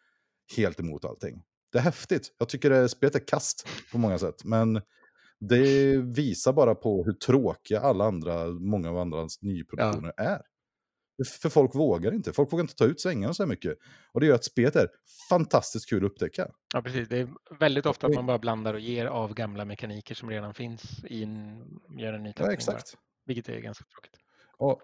helt 0.57 0.81
emot 0.81 1.05
allting. 1.05 1.43
Det 1.73 1.79
är 1.79 1.83
häftigt. 1.83 2.35
Jag 2.39 2.49
tycker 2.49 2.71
det 2.71 2.89
spelet 2.89 3.15
är 3.15 3.27
kast 3.27 3.69
på 3.93 3.99
många 3.99 4.19
sätt. 4.19 4.45
Men 4.45 4.81
det 5.41 5.97
visar 5.97 6.53
bara 6.53 6.75
på 6.75 7.05
hur 7.05 7.13
tråkiga 7.13 7.81
alla 7.81 8.05
andra, 8.05 8.47
många 8.47 8.91
av 8.91 8.99
andras 8.99 9.43
nyproduktioner 9.43 10.13
är. 10.17 10.43
För 11.43 11.49
folk 11.49 11.75
vågar 11.75 12.15
inte. 12.15 12.33
Folk 12.33 12.53
vågar 12.53 12.63
inte 12.63 12.75
ta 12.75 12.85
ut 12.85 13.01
svängarna 13.01 13.35
så 13.35 13.43
här 13.43 13.49
mycket. 13.49 13.79
Och 14.13 14.21
det 14.21 14.27
gör 14.27 14.35
att 14.35 14.45
spelet 14.45 14.77
är 14.77 14.89
fantastiskt 15.29 15.89
kul 15.89 16.05
att 16.05 16.11
upptäcka. 16.13 16.49
Ja, 16.75 16.83
precis. 16.83 17.09
Det 17.09 17.19
är 17.19 17.29
väldigt 17.59 17.87
ofta 17.87 18.07
att 18.07 18.15
man 18.15 18.27
bara 18.27 18.39
blandar 18.39 18.75
och 18.75 18.81
ger 18.81 19.07
av 19.07 19.35
gamla 19.35 19.65
mekaniker 19.65 20.15
som 20.15 20.31
redan 20.31 20.55
finns 20.55 21.05
i 21.05 21.23
en, 21.23 21.59
gör 21.99 22.13
en 22.13 22.23
ny 22.23 22.29
Ja, 22.29 22.33
tolkning 22.33 22.47
bara, 22.47 22.53
exakt. 22.53 22.97
Vilket 23.27 23.49
är 23.49 23.61
ganska 23.61 23.85
tråkigt. 23.85 24.15
Och, 24.57 24.81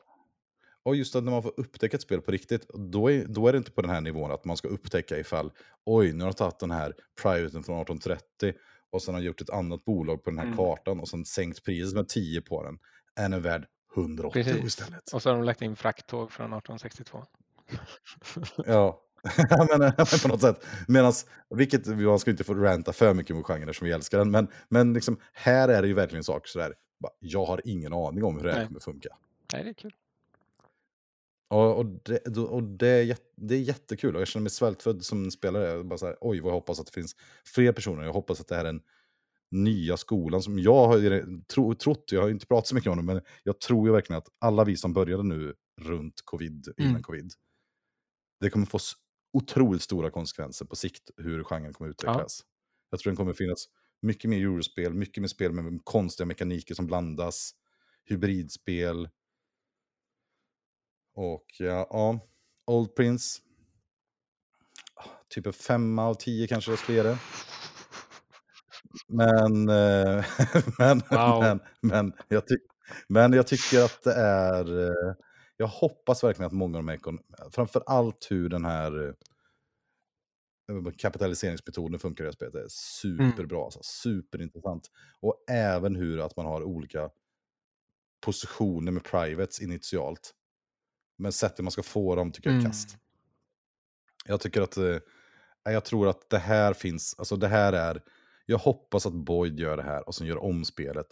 och 0.83 0.97
just 0.97 1.17
att 1.17 1.25
när 1.25 1.33
man 1.33 1.43
får 1.43 1.53
upptäcka 1.57 1.97
ett 1.97 2.03
spel 2.03 2.21
på 2.21 2.31
riktigt, 2.31 2.67
då 2.75 3.11
är, 3.11 3.25
då 3.29 3.49
är 3.49 3.53
det 3.53 3.59
inte 3.59 3.71
på 3.71 3.83
den 3.83 3.91
här 3.91 4.01
nivån 4.01 4.31
att 4.31 4.45
man 4.45 4.57
ska 4.57 4.69
upptäcka 4.69 5.19
ifall, 5.19 5.53
oj, 5.87 6.13
nu 6.13 6.25
har 6.25 6.31
de 6.31 6.37
tagit 6.37 6.59
den 6.59 6.71
här 6.71 6.95
privaten 7.23 7.63
från 7.63 7.81
1830 7.81 8.53
och 8.91 9.03
sen 9.03 9.15
har 9.15 9.21
gjort 9.21 9.41
ett 9.41 9.51
annat 9.51 9.85
bolag 9.85 10.25
på 10.25 10.31
den 10.31 10.39
här 10.39 10.47
Mm. 10.47 10.57
kartan 10.57 11.01
och 11.01 11.09
sen 11.09 11.25
sänkt 11.25 11.65
priset 11.65 11.95
med 11.95 12.09
10 12.09 12.41
på 12.41 12.63
den. 12.63 12.79
Är 13.17 13.29
den 13.29 13.43
värd 13.43 13.67
180 14.01 14.45
Precis. 14.45 14.65
istället. 14.65 15.13
Och 15.13 15.23
så 15.23 15.31
har 15.31 15.37
de 15.37 15.45
lagt 15.45 15.63
in 15.63 15.77
frakttåg 15.77 16.33
från 16.33 16.53
1862. 16.53 17.25
Ja, 18.67 19.05
men, 19.51 19.79
men 19.79 20.07
på 20.23 20.29
något 20.29 20.41
sätt. 20.41 20.67
Medan, 20.89 21.13
vilket, 21.51 21.87
man 21.87 22.19
ska 22.19 22.31
inte 22.31 22.45
få 22.45 22.55
ranta 22.55 22.93
för 22.93 23.15
mycket 23.15 23.37
mot 23.37 23.47
genren 23.47 23.75
som 23.75 23.87
vi 23.87 23.93
älskar 23.93 24.19
den, 24.19 24.31
men, 24.31 24.49
men 24.69 24.93
liksom, 24.93 25.21
här 25.33 25.69
är 25.69 25.83
det 25.83 25.89
ju 25.89 25.95
verkligen 25.95 26.25
saker 26.25 26.49
sådär, 26.49 26.75
jag 27.19 27.45
har 27.45 27.61
ingen 27.65 27.93
aning 27.93 28.25
om 28.25 28.37
hur 28.37 28.45
det 28.45 28.51
här 28.53 28.59
Nej. 28.59 28.67
kommer 28.67 28.81
funka. 28.81 29.09
Nej, 29.53 29.65
det 29.65 29.71
är 29.71 29.75
kul. 29.75 29.95
Och, 31.51 31.79
och, 31.79 31.87
det, 31.87 32.39
och 32.39 32.63
det, 32.63 32.89
är 32.89 33.17
det 33.37 33.55
är 33.55 33.61
jättekul 33.61 34.15
och 34.15 34.21
jag 34.21 34.29
känner 34.29 34.43
mig 34.43 34.51
svältfödd 34.51 35.05
som 35.05 35.31
spelare. 35.31 35.69
Jag 35.69 35.87
Bara 35.87 35.99
så 35.99 36.07
här, 36.07 36.17
Oj, 36.21 36.41
vad 36.41 36.51
jag 36.51 36.55
hoppas 36.55 36.81
att 36.81 36.87
det 36.87 36.93
finns 36.93 37.17
fler 37.45 37.73
personer. 37.73 38.05
Jag 38.05 38.13
hoppas 38.13 38.41
att 38.41 38.49
det 38.49 38.55
här 38.55 38.65
är 38.65 38.73
den 38.73 38.83
nya 39.51 39.97
skolan 39.97 40.43
som 40.43 40.59
jag 40.59 40.87
har 40.89 41.45
tro, 41.45 41.75
trott, 41.75 42.05
jag 42.13 42.23
har 42.23 42.31
inte 42.31 42.47
pratat 42.47 42.67
så 42.67 42.75
mycket 42.75 42.91
om 42.91 42.97
det, 42.97 43.03
men 43.03 43.21
jag 43.43 43.61
tror 43.61 43.89
ju 43.89 43.93
verkligen 43.93 44.19
att 44.19 44.29
alla 44.39 44.65
vi 44.65 44.77
som 44.77 44.93
började 44.93 45.23
nu 45.23 45.55
runt 45.81 46.23
covid, 46.25 46.69
innan 46.77 46.91
Mm. 46.91 47.03
covid, 47.03 47.33
det 48.41 48.51
kommer 48.51 48.67
få 48.67 48.79
otroligt 49.33 49.83
stora 49.83 50.11
konsekvenser 50.11 50.65
på 50.65 50.77
sikt 50.77 51.11
hur 51.17 51.45
genren 51.45 51.73
kommer 51.73 51.91
utvecklas. 51.91 52.41
Jag 52.91 53.01
tror 53.01 53.11
den 53.11 53.17
kommer 53.17 53.33
finnas 53.33 53.67
mycket 54.03 54.31
mer 54.31 54.39
eurospel, 54.39 54.95
mycket 54.95 55.21
mer 55.21 55.29
spel 55.29 55.53
med 55.53 55.81
konstiga 55.85 56.27
mekaniker 56.27 56.75
som 56.75 56.87
blandas, 56.87 57.53
hybridspel. 58.05 59.09
Och 61.15 61.47
ja, 61.59 61.87
ja 61.91 62.21
Old 62.67 62.95
Prince. 62.95 63.41
Typ 65.29 65.47
en 65.47 65.53
femma 65.53 66.07
av 66.07 66.15
tio 66.15 66.47
kanske 66.47 66.71
jag 66.73 66.79
skulle 66.79 66.99
ge 66.99 67.03
det. 67.03 67.19
Men, 69.09 69.69
eh, 69.69 70.25
men, 70.79 71.03
Wow. 71.11 71.41
men, 71.43 71.61
men, 71.81 72.13
jag 72.29 72.49
ty- 72.49 72.67
men 73.09 73.33
jag 73.33 73.47
tycker 73.47 73.85
att 73.85 74.03
det 74.03 74.15
är... 74.15 74.81
eh, 74.89 75.15
Jag 75.57 75.67
hoppas 75.67 76.25
verkligen 76.25 76.47
att 76.47 76.53
många 76.53 76.79
av 76.79 76.85
de 76.85 76.89
här... 76.89 77.51
Framför 77.51 77.83
allt 77.87 78.27
hur 78.31 78.49
den 78.49 78.65
här 78.65 79.09
eh, 79.09 80.93
kapitaliseringsmetoden 80.99 81.99
funkar 81.99 82.29
i 82.29 82.33
spelet. 82.33 82.55
Är 82.55 82.69
superbra, 82.69 83.65
alltså, 83.65 83.81
superintressant. 83.83 84.91
Och 85.21 85.45
även 85.51 85.97
hur 85.97 86.21
att 86.27 86.37
man 86.37 86.47
har 86.47 86.63
olika 86.63 87.11
positioner 88.21 88.93
med 88.93 89.05
privates 89.05 89.61
initialt. 89.61 90.35
Men 91.19 91.33
sättet 91.33 91.65
man 91.65 91.71
ska 91.71 91.83
få 91.83 92.15
dem 92.17 92.33
tycker 92.33 92.51
jag 92.51 92.55
är 92.57 92.61
Mm. 92.61 92.71
kast. 92.71 92.97
Jag 94.27 94.41
tycker 94.41 94.61
att, 94.63 94.77
eh, 94.77 94.99
jag 95.65 95.85
tror 95.85 96.09
att 96.09 96.31
det 96.31 96.39
här 96.39 96.73
finns, 96.75 97.15
alltså 97.19 97.37
det 97.37 97.49
här 97.49 97.73
är, 97.73 98.03
jag 98.51 98.59
hoppas 98.59 99.07
att 99.07 99.13
Boyd 99.13 99.61
gör 99.61 99.77
det 99.77 99.83
här 99.83 100.09
och 100.09 100.15
sen 100.15 100.27
gör 100.27 100.45
om 100.45 100.65
spelet 100.65 101.07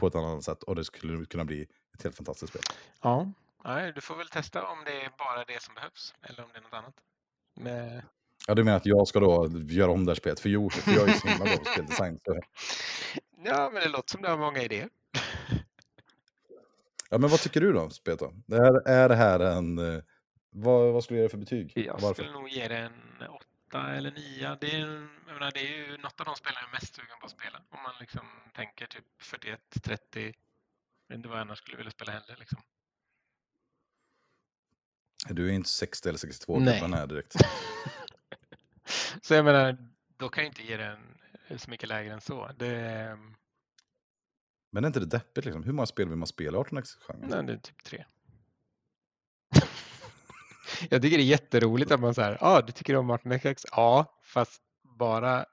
på 0.00 0.06
ett 0.06 0.14
annat 0.14 0.44
sätt 0.44 0.62
och 0.62 0.74
det 0.74 0.84
skulle 0.84 1.26
kunna 1.26 1.44
bli 1.44 1.62
ett 1.94 2.02
helt 2.02 2.16
fantastiskt 2.16 2.50
spel. 2.52 2.62
Ja, 3.02 3.32
Nej, 3.64 3.92
du 3.92 4.00
får 4.00 4.16
väl 4.16 4.28
testa 4.28 4.66
om 4.66 4.78
det 4.84 5.02
är 5.04 5.10
bara 5.18 5.44
det 5.44 5.62
som 5.62 5.74
behövs 5.74 6.14
eller 6.22 6.42
om 6.44 6.48
det 6.52 6.58
är 6.58 6.62
något 6.62 6.72
annat. 6.74 6.94
Med... 7.56 8.02
Ja, 8.46 8.54
du 8.54 8.64
menar 8.64 8.76
att 8.76 8.86
jag 8.86 9.08
ska 9.08 9.20
då 9.20 9.50
göra 9.68 9.90
om 9.90 10.04
det 10.04 10.10
här 10.10 10.16
spelet? 10.16 10.40
För, 10.40 10.48
jo, 10.48 10.70
för 10.70 10.92
jag 10.92 11.02
är 11.08 11.12
ju 11.12 11.18
så 11.18 11.28
himla 11.28 11.44
bra 11.44 11.56
på 11.56 11.64
speldesign. 11.64 12.20
Så. 12.24 12.40
Ja, 13.44 13.70
men 13.72 13.82
det 13.82 13.88
låter 13.88 14.10
som 14.10 14.22
du 14.22 14.28
har 14.28 14.36
många 14.38 14.62
idéer. 14.62 14.88
Ja, 17.10 17.18
men 17.18 17.30
vad 17.30 17.40
tycker 17.40 17.60
du 17.60 17.72
då, 17.72 17.90
Speta? 17.90 18.26
Det 18.46 18.56
här, 18.56 18.88
är 18.88 19.08
det 19.08 19.14
här 19.16 19.40
en... 19.40 19.78
eh, 19.78 20.02
Vad, 20.50 20.92
vad 20.92 21.04
skulle 21.04 21.16
du 21.18 21.20
ge 21.22 21.26
det 21.26 21.30
för 21.30 21.38
betyg? 21.38 21.72
Jag 21.74 21.92
Varför? 21.92 22.14
skulle 22.14 22.32
nog 22.32 22.48
ge 22.48 22.68
det 22.68 22.76
en 22.76 22.92
åtta 23.74 23.94
eller 23.94 24.10
nia. 24.10 24.56
Det 24.60 24.74
är, 24.74 25.08
jag 25.26 25.34
menar, 25.34 25.52
det 25.54 25.60
är 25.60 25.88
ju 25.88 25.96
något 25.98 26.20
av 26.20 26.26
de 26.26 26.36
spelare 26.36 26.60
jag 26.60 26.68
är 26.68 26.72
mest 26.72 26.94
sugen 26.94 27.18
på 27.20 27.26
att 27.26 27.32
spela. 27.32 27.62
Om 27.70 27.82
man 27.82 27.92
liksom 28.00 28.26
tänker 28.54 28.86
typ 28.86 29.04
41, 29.18 29.60
30. 29.82 30.20
Jag 30.20 30.24
vet 31.08 31.16
inte 31.16 31.28
vad 31.28 31.38
jag 31.38 31.42
annars 31.42 31.58
skulle 31.58 31.76
vilja 31.76 31.90
spela 31.90 32.12
heller. 32.12 32.36
Liksom. 32.38 32.62
Du 35.28 35.48
är 35.48 35.52
inte 35.52 35.68
60 35.68 36.08
eller 36.08 36.18
62 36.18 36.58
Nej. 36.58 36.80
gammal 36.80 36.98
här 36.98 37.06
direkt. 37.06 37.34
Så 39.22 39.34
jag 39.34 39.44
menar, 39.44 39.76
då 40.16 40.28
kan 40.28 40.44
jag 40.44 40.50
inte 40.50 40.62
ge 40.62 40.76
den 40.76 40.98
så 41.56 41.70
mycket 41.70 41.88
lägre 41.88 42.12
än 42.12 42.20
så. 42.20 42.50
Det, 42.56 43.18
Men 44.70 44.84
är 44.84 44.86
inte 44.86 45.00
det 45.00 45.06
deppigt 45.06 45.44
liksom? 45.44 45.62
Hur 45.62 45.72
många 45.72 45.86
spel 45.86 46.08
vill 46.08 46.18
man 46.18 46.26
spela 46.26 46.58
i 46.58 46.60
18x-genren? 46.60 47.28
nej, 47.28 47.44
det 47.44 47.52
är 47.52 47.56
typ 47.56 47.84
tre. 47.84 48.04
Jag 50.90 51.02
tycker 51.02 51.16
det 51.16 51.22
är 51.22 51.26
jätteroligt 51.26 51.90
att 51.92 52.00
man 52.00 52.14
säger, 52.14 52.30
ja, 52.30 52.38
ah, 52.40 52.62
du 52.62 52.72
tycker 52.72 52.96
om 52.96 53.06
Martin 53.06 53.38
XX? 53.38 53.66
Ja, 53.70 54.18
fast 54.22 54.62
bara 54.98 55.44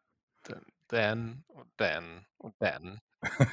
den- 0.90 1.44
och 1.48 1.66
den 1.76 2.20
och 2.38 2.52
den. 2.60 3.00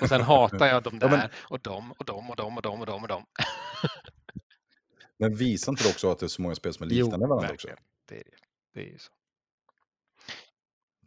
Och 0.00 0.08
sen 0.08 0.20
hatar 0.20 0.66
jag 0.66 0.82
de 0.82 0.98
Ja, 1.00 1.08
där 1.08 1.16
men- 1.16 1.28
och 1.48 1.60
de 1.60 1.92
och 1.92 2.04
de 2.04 2.30
och 2.30 2.36
de 2.36 2.56
och 2.56 2.62
de 2.62 2.80
och 2.80 2.86
de 2.86 3.02
och 3.02 3.08
de. 3.08 3.26
Men 5.16 5.34
visar 5.36 5.72
inte 5.72 5.84
det 5.84 5.90
också 5.90 6.10
att 6.10 6.18
det 6.18 6.26
är 6.26 6.28
så 6.28 6.42
många 6.42 6.54
spel 6.54 6.74
som 6.74 6.84
är 6.86 6.90
liknande 6.90 7.26
varandra 7.26 7.52
också? 7.54 7.68
verkligen. 7.68 7.76
Det 8.08 8.14
är, 8.14 8.24
det. 8.24 8.36
det 8.74 8.80
är 8.88 8.92
ju 8.92 8.98
så. 8.98 9.12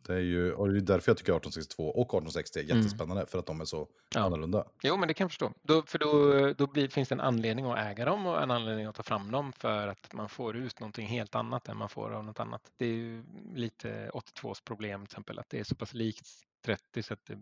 Det 0.05 0.13
är 0.13 0.19
ju 0.19 0.53
och 0.53 0.69
det 0.71 0.77
är 0.79 0.81
därför 0.81 1.09
jag 1.11 1.17
tycker 1.17 1.31
1862 1.31 1.83
och 1.89 2.01
1860 2.05 2.59
är 2.59 2.63
jättespännande, 2.63 3.25
för 3.25 3.39
att 3.39 3.45
de 3.45 3.61
är 3.61 3.65
så 3.65 3.77
Mm. 3.77 3.87
Ja. 4.15 4.21
annorlunda. 4.21 4.65
Jo, 4.83 4.97
men 4.97 5.07
det 5.07 5.13
kan 5.13 5.25
jag 5.25 5.31
förstå. 5.31 5.53
Då, 5.61 5.81
för 5.83 5.99
då, 5.99 6.53
då 6.53 6.67
blir, 6.67 6.87
finns 6.87 7.09
det 7.09 7.15
en 7.15 7.21
anledning 7.21 7.65
att 7.65 7.77
äga 7.79 8.05
dem 8.05 8.25
och 8.25 8.41
en 8.43 8.51
anledning 8.51 8.85
att 8.85 8.95
ta 8.95 9.03
fram 9.03 9.31
dem 9.31 9.53
för 9.53 9.87
att 9.87 10.13
man 10.13 10.29
får 10.29 10.55
ut 10.55 10.79
någonting 10.79 11.07
helt 11.07 11.35
annat 11.35 11.67
än 11.67 11.77
man 11.77 11.89
får 11.89 12.13
av 12.13 12.23
något 12.23 12.39
annat. 12.39 12.71
Det 12.77 12.85
är 12.85 12.89
ju 12.93 13.23
lite 13.55 14.09
82s 14.13 14.63
problem 14.63 15.01
till 15.01 15.11
exempel, 15.13 15.39
att 15.39 15.49
det 15.49 15.59
är 15.59 15.63
så 15.63 15.75
pass 15.75 15.93
likt 15.93 16.27
30 16.65 17.03
så 17.03 17.13
att 17.13 17.25
det, 17.25 17.39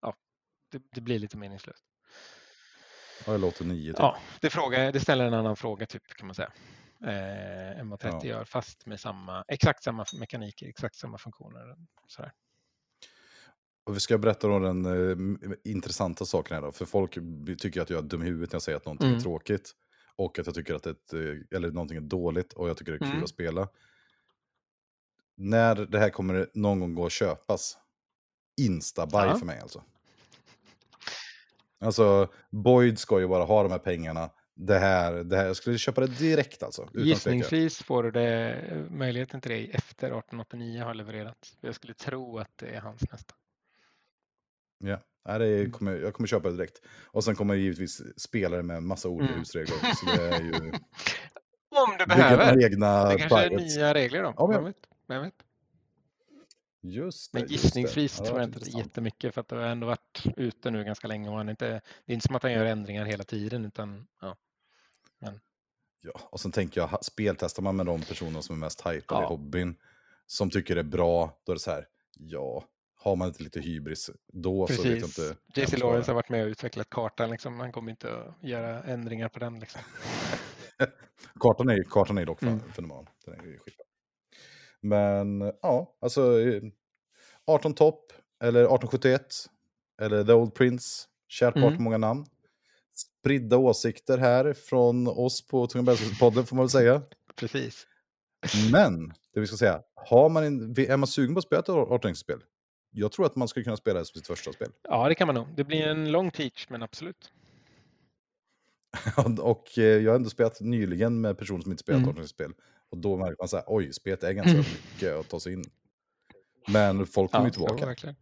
ja, 0.00 0.14
det, 0.72 0.82
det 0.94 1.00
blir 1.00 1.18
lite 1.18 1.36
meningslöst. 1.36 1.84
Ja, 3.26 3.34
eller 3.34 3.46
89 3.48 3.90
typ. 3.92 3.98
Ja, 3.98 4.16
det, 4.40 4.50
frågar, 4.50 4.92
det 4.92 5.00
ställer 5.00 5.24
en 5.24 5.34
annan 5.34 5.56
fråga 5.56 5.86
typ 5.86 6.06
kan 6.06 6.26
man 6.26 6.34
säga. 6.34 6.52
Eh, 7.04 7.78
än 7.80 7.88
vad 7.88 8.00
30 8.00 8.16
Ja. 8.22 8.24
gör, 8.28 8.44
fast 8.44 8.86
med 8.86 9.00
samma, 9.00 9.44
exakt 9.48 9.82
samma 9.84 10.04
mekaniker, 10.20 10.66
exakt 10.68 10.96
samma 10.96 11.18
funktioner. 11.18 11.76
Sådär. 12.06 12.32
Och 13.84 13.96
vi 13.96 14.00
ska 14.00 14.18
berätta 14.18 14.48
då 14.48 14.58
den 14.58 14.86
eh, 14.86 15.50
intressanta 15.64 16.24
saken 16.24 16.54
här 16.54 16.62
då. 16.62 16.72
För 16.72 16.84
folk 16.84 17.18
tycker 17.58 17.80
att 17.82 17.90
jag 17.90 17.98
är 17.98 18.02
dum 18.08 18.22
i 18.22 18.26
huvudet 18.26 18.52
när 18.52 18.54
jag 18.54 18.62
säger 18.62 18.76
att 18.76 18.84
någonting 18.84 19.06
Mm. 19.08 19.18
är 19.18 19.22
tråkigt. 19.22 19.72
Och 20.16 20.38
att 20.38 20.46
jag 20.46 20.54
tycker 20.54 20.74
att 20.74 20.86
ett, 20.86 21.12
eh, 21.12 21.20
eller 21.56 21.70
någonting 21.70 21.96
är 21.96 22.00
dåligt 22.00 22.52
och 22.52 22.68
jag 22.68 22.76
tycker 22.76 22.92
det 22.92 22.96
är 22.96 23.04
kul 23.04 23.08
Mm. 23.10 23.22
att 23.22 23.28
spela. 23.30 23.68
När 25.36 25.74
det 25.74 25.98
här 25.98 26.10
kommer 26.10 26.48
någon 26.54 26.80
gång 26.80 26.94
gå 26.94 27.06
att 27.06 27.12
köpas, 27.12 27.78
insta-buy 28.60 29.26
Ja. 29.26 29.36
för 29.38 29.46
mig 29.46 29.60
alltså. 29.60 29.82
Alltså, 31.80 32.32
Boyd 32.50 32.98
ska 32.98 33.20
ju 33.20 33.28
bara 33.28 33.44
ha 33.44 33.62
de 33.62 33.72
här 33.72 33.78
pengarna. 33.78 34.30
Det 34.54 34.78
här, 34.78 35.12
det 35.12 35.36
här, 35.36 35.46
jag 35.46 35.56
skulle 35.56 35.78
köpa 35.78 36.00
det 36.00 36.06
direkt 36.18 36.62
alltså. 36.62 36.82
Utan 36.82 36.92
tvekan. 36.94 37.06
Gissningsvis 37.08 37.82
får 37.82 38.02
du 38.02 38.10
det, 38.10 38.86
möjligheten 38.90 39.40
till 39.40 39.50
det 39.50 39.64
efter 39.74 40.06
1889 40.06 40.82
har 40.84 40.94
levererats. 40.94 41.56
Jag 41.60 41.74
skulle 41.74 41.94
tro 41.94 42.38
att 42.38 42.58
det 42.58 42.66
är 42.74 42.80
hans 42.80 43.00
nästa. 43.12 43.34
Ja, 44.78 45.00
Nej, 45.28 45.38
det 45.38 45.46
är, 45.46 45.70
kommer, 45.70 45.92
jag 45.96 46.14
kommer 46.14 46.26
köpa 46.26 46.48
det 46.50 46.56
direkt. 46.56 46.80
Och 47.04 47.24
sen 47.24 47.36
kommer 47.36 47.54
jag 47.54 47.62
givetvis 47.62 48.02
spela 48.20 48.56
det 48.56 48.62
med 48.62 48.82
massa 48.82 49.08
olika 49.08 49.28
Mm. 49.28 49.38
husregler. 49.40 49.76
Så 49.94 50.06
det 50.06 50.22
är 50.34 50.40
ju... 50.42 50.52
Om 51.74 51.96
du 51.98 52.06
behöver. 52.06 52.64
egna 52.64 53.08
Det 53.08 53.18
kanske 53.18 53.38
är 53.44 53.50
nya 53.50 53.94
regler 53.94 54.22
då. 54.22 54.34
Ja, 54.36 54.46
men- 54.46 54.56
Vem 54.56 54.64
vet? 54.64 54.76
Vem 55.08 55.22
vet? 55.22 55.34
Just 56.82 57.32
det, 57.32 57.38
Men 57.40 57.48
just 57.48 57.62
det. 57.62 57.66
gissningsvis 57.66 58.18
Ja, 58.18 58.24
tror 58.26 58.38
jag 58.40 58.48
inte 58.48 58.58
det 58.58 58.78
jättemycket 58.78 59.34
för 59.34 59.40
att 59.40 59.48
det 59.48 59.56
har 59.56 59.62
ändå 59.62 59.86
varit 59.86 60.22
ute 60.36 60.70
nu 60.70 60.84
ganska 60.84 61.08
länge 61.08 61.28
och 61.28 61.36
han 61.36 61.48
inte, 61.48 61.68
det 62.06 62.12
är 62.12 62.14
inte 62.14 62.26
som 62.26 62.36
att 62.36 62.42
han 62.42 62.52
gör 62.52 62.64
ändringar 62.64 63.04
hela 63.04 63.24
tiden 63.24 63.64
utan 63.64 64.06
ja. 64.20 64.36
Ja, 66.04 66.12
och 66.30 66.40
sen 66.40 66.52
tänker 66.52 66.80
jag, 66.80 67.04
speltestar 67.04 67.62
man 67.62 67.76
med 67.76 67.86
de 67.86 68.00
personer 68.02 68.40
som 68.40 68.56
är 68.56 68.60
mest 68.60 68.80
hypade 68.86 69.20
Ja. 69.20 69.24
i 69.24 69.28
hobbyn, 69.28 69.76
som 70.26 70.50
tycker 70.50 70.74
det 70.74 70.80
är 70.80 70.84
bra, 70.84 71.40
då 71.46 71.52
är 71.52 71.56
det 71.56 71.60
så 71.60 71.70
här, 71.70 71.86
ja, 72.18 72.64
har 72.94 73.16
man 73.16 73.28
inte 73.28 73.42
lite 73.42 73.60
hybris, 73.60 74.10
då 74.32 74.66
så 74.66 74.82
vet 74.82 74.84
jag 74.92 75.00
Precis. 75.00 75.18
inte. 75.54 75.60
JC 75.60 75.78
Lawrence 75.78 76.10
har 76.10 76.14
varit 76.14 76.28
med 76.28 76.42
och 76.42 76.48
utvecklat 76.48 76.90
kartan 76.90 77.30
liksom. 77.30 77.60
Han 77.60 77.72
kommer 77.72 77.90
inte 77.90 78.16
att 78.16 78.48
göra 78.48 78.82
ändringar 78.82 79.28
på 79.28 79.38
den 79.38 79.60
liksom. 79.60 79.80
Kartan 81.40 81.68
är, 81.68 81.82
kartan 81.90 82.18
är 82.18 82.26
dock 82.26 82.42
Mm. 82.42 82.60
fenomenal. 82.72 83.06
Den 83.24 83.34
är 83.34 83.38
skitbra. 83.58 83.84
Men 84.82 85.52
ja, 85.62 85.96
alltså 86.00 86.40
eh, 86.40 86.62
18 87.46 87.74
topp, 87.74 88.12
eller 88.44 88.60
1871, 88.60 89.26
eller 90.02 90.24
The 90.24 90.32
Old 90.32 90.54
Prince, 90.54 91.06
kärt 91.28 91.54
barn 91.54 91.64
Mm. 91.64 91.82
många 91.82 91.98
namn. 91.98 92.26
Spridda 92.94 93.56
åsikter 93.56 94.18
här 94.18 94.52
från 94.52 95.08
oss 95.08 95.46
på 95.46 95.66
Tunga 95.66 95.96
podden 96.20 96.46
får 96.46 96.56
man 96.56 96.64
väl 96.64 96.70
säga. 96.70 97.02
Precis. 97.36 97.86
Men, 98.72 99.08
det 99.34 99.40
vi 99.40 99.46
ska 99.46 99.56
säga, 99.56 99.82
har 99.94 100.28
man 100.28 100.44
en, 100.44 100.74
är 100.78 100.96
man 100.96 101.06
sugen 101.06 101.34
på 101.34 101.38
att 101.38 101.44
spela 101.44 101.60
ett 101.60 101.68
18-spel? 101.68 102.40
Jag 102.90 103.12
tror 103.12 103.26
att 103.26 103.36
man 103.36 103.48
skulle 103.48 103.64
kunna 103.64 103.76
spela 103.76 103.98
det 103.98 104.04
som 104.04 104.14
sitt 104.18 104.26
första 104.26 104.52
spel. 104.52 104.70
Ja, 104.82 105.08
det 105.08 105.14
kan 105.14 105.26
man 105.26 105.34
nog. 105.34 105.46
Det 105.56 105.64
blir 105.64 105.82
en 105.86 106.12
lång 106.12 106.30
teach, 106.30 106.66
men 106.70 106.82
absolut. 106.82 107.32
och 109.40 109.78
eh, 109.78 109.84
jag 109.84 110.10
har 110.10 110.16
ändå 110.16 110.30
spelat 110.30 110.60
nyligen 110.60 111.20
med 111.20 111.38
personer 111.38 111.60
som 111.62 111.70
inte 111.72 111.82
spelat 111.82 112.02
Mm. 112.02 112.14
18-spel. 112.16 112.52
Och 112.92 112.98
då 112.98 113.16
märker 113.16 113.36
man 113.38 113.48
så 113.48 113.56
här, 113.56 113.64
oj, 113.68 113.92
spelet 113.92 114.22
är 114.22 114.32
ganska 114.32 114.56
mycket 114.58 115.12
att 115.16 115.28
ta 115.28 115.40
sig 115.40 115.52
in. 115.52 115.64
Men 116.68 117.06
folk 117.06 117.30
kommer 117.32 117.44
ju 117.44 117.48
Ja, 117.48 117.54
jo, 117.58 117.66
tillbaka. 117.66 117.86
verkligen. 117.86 118.16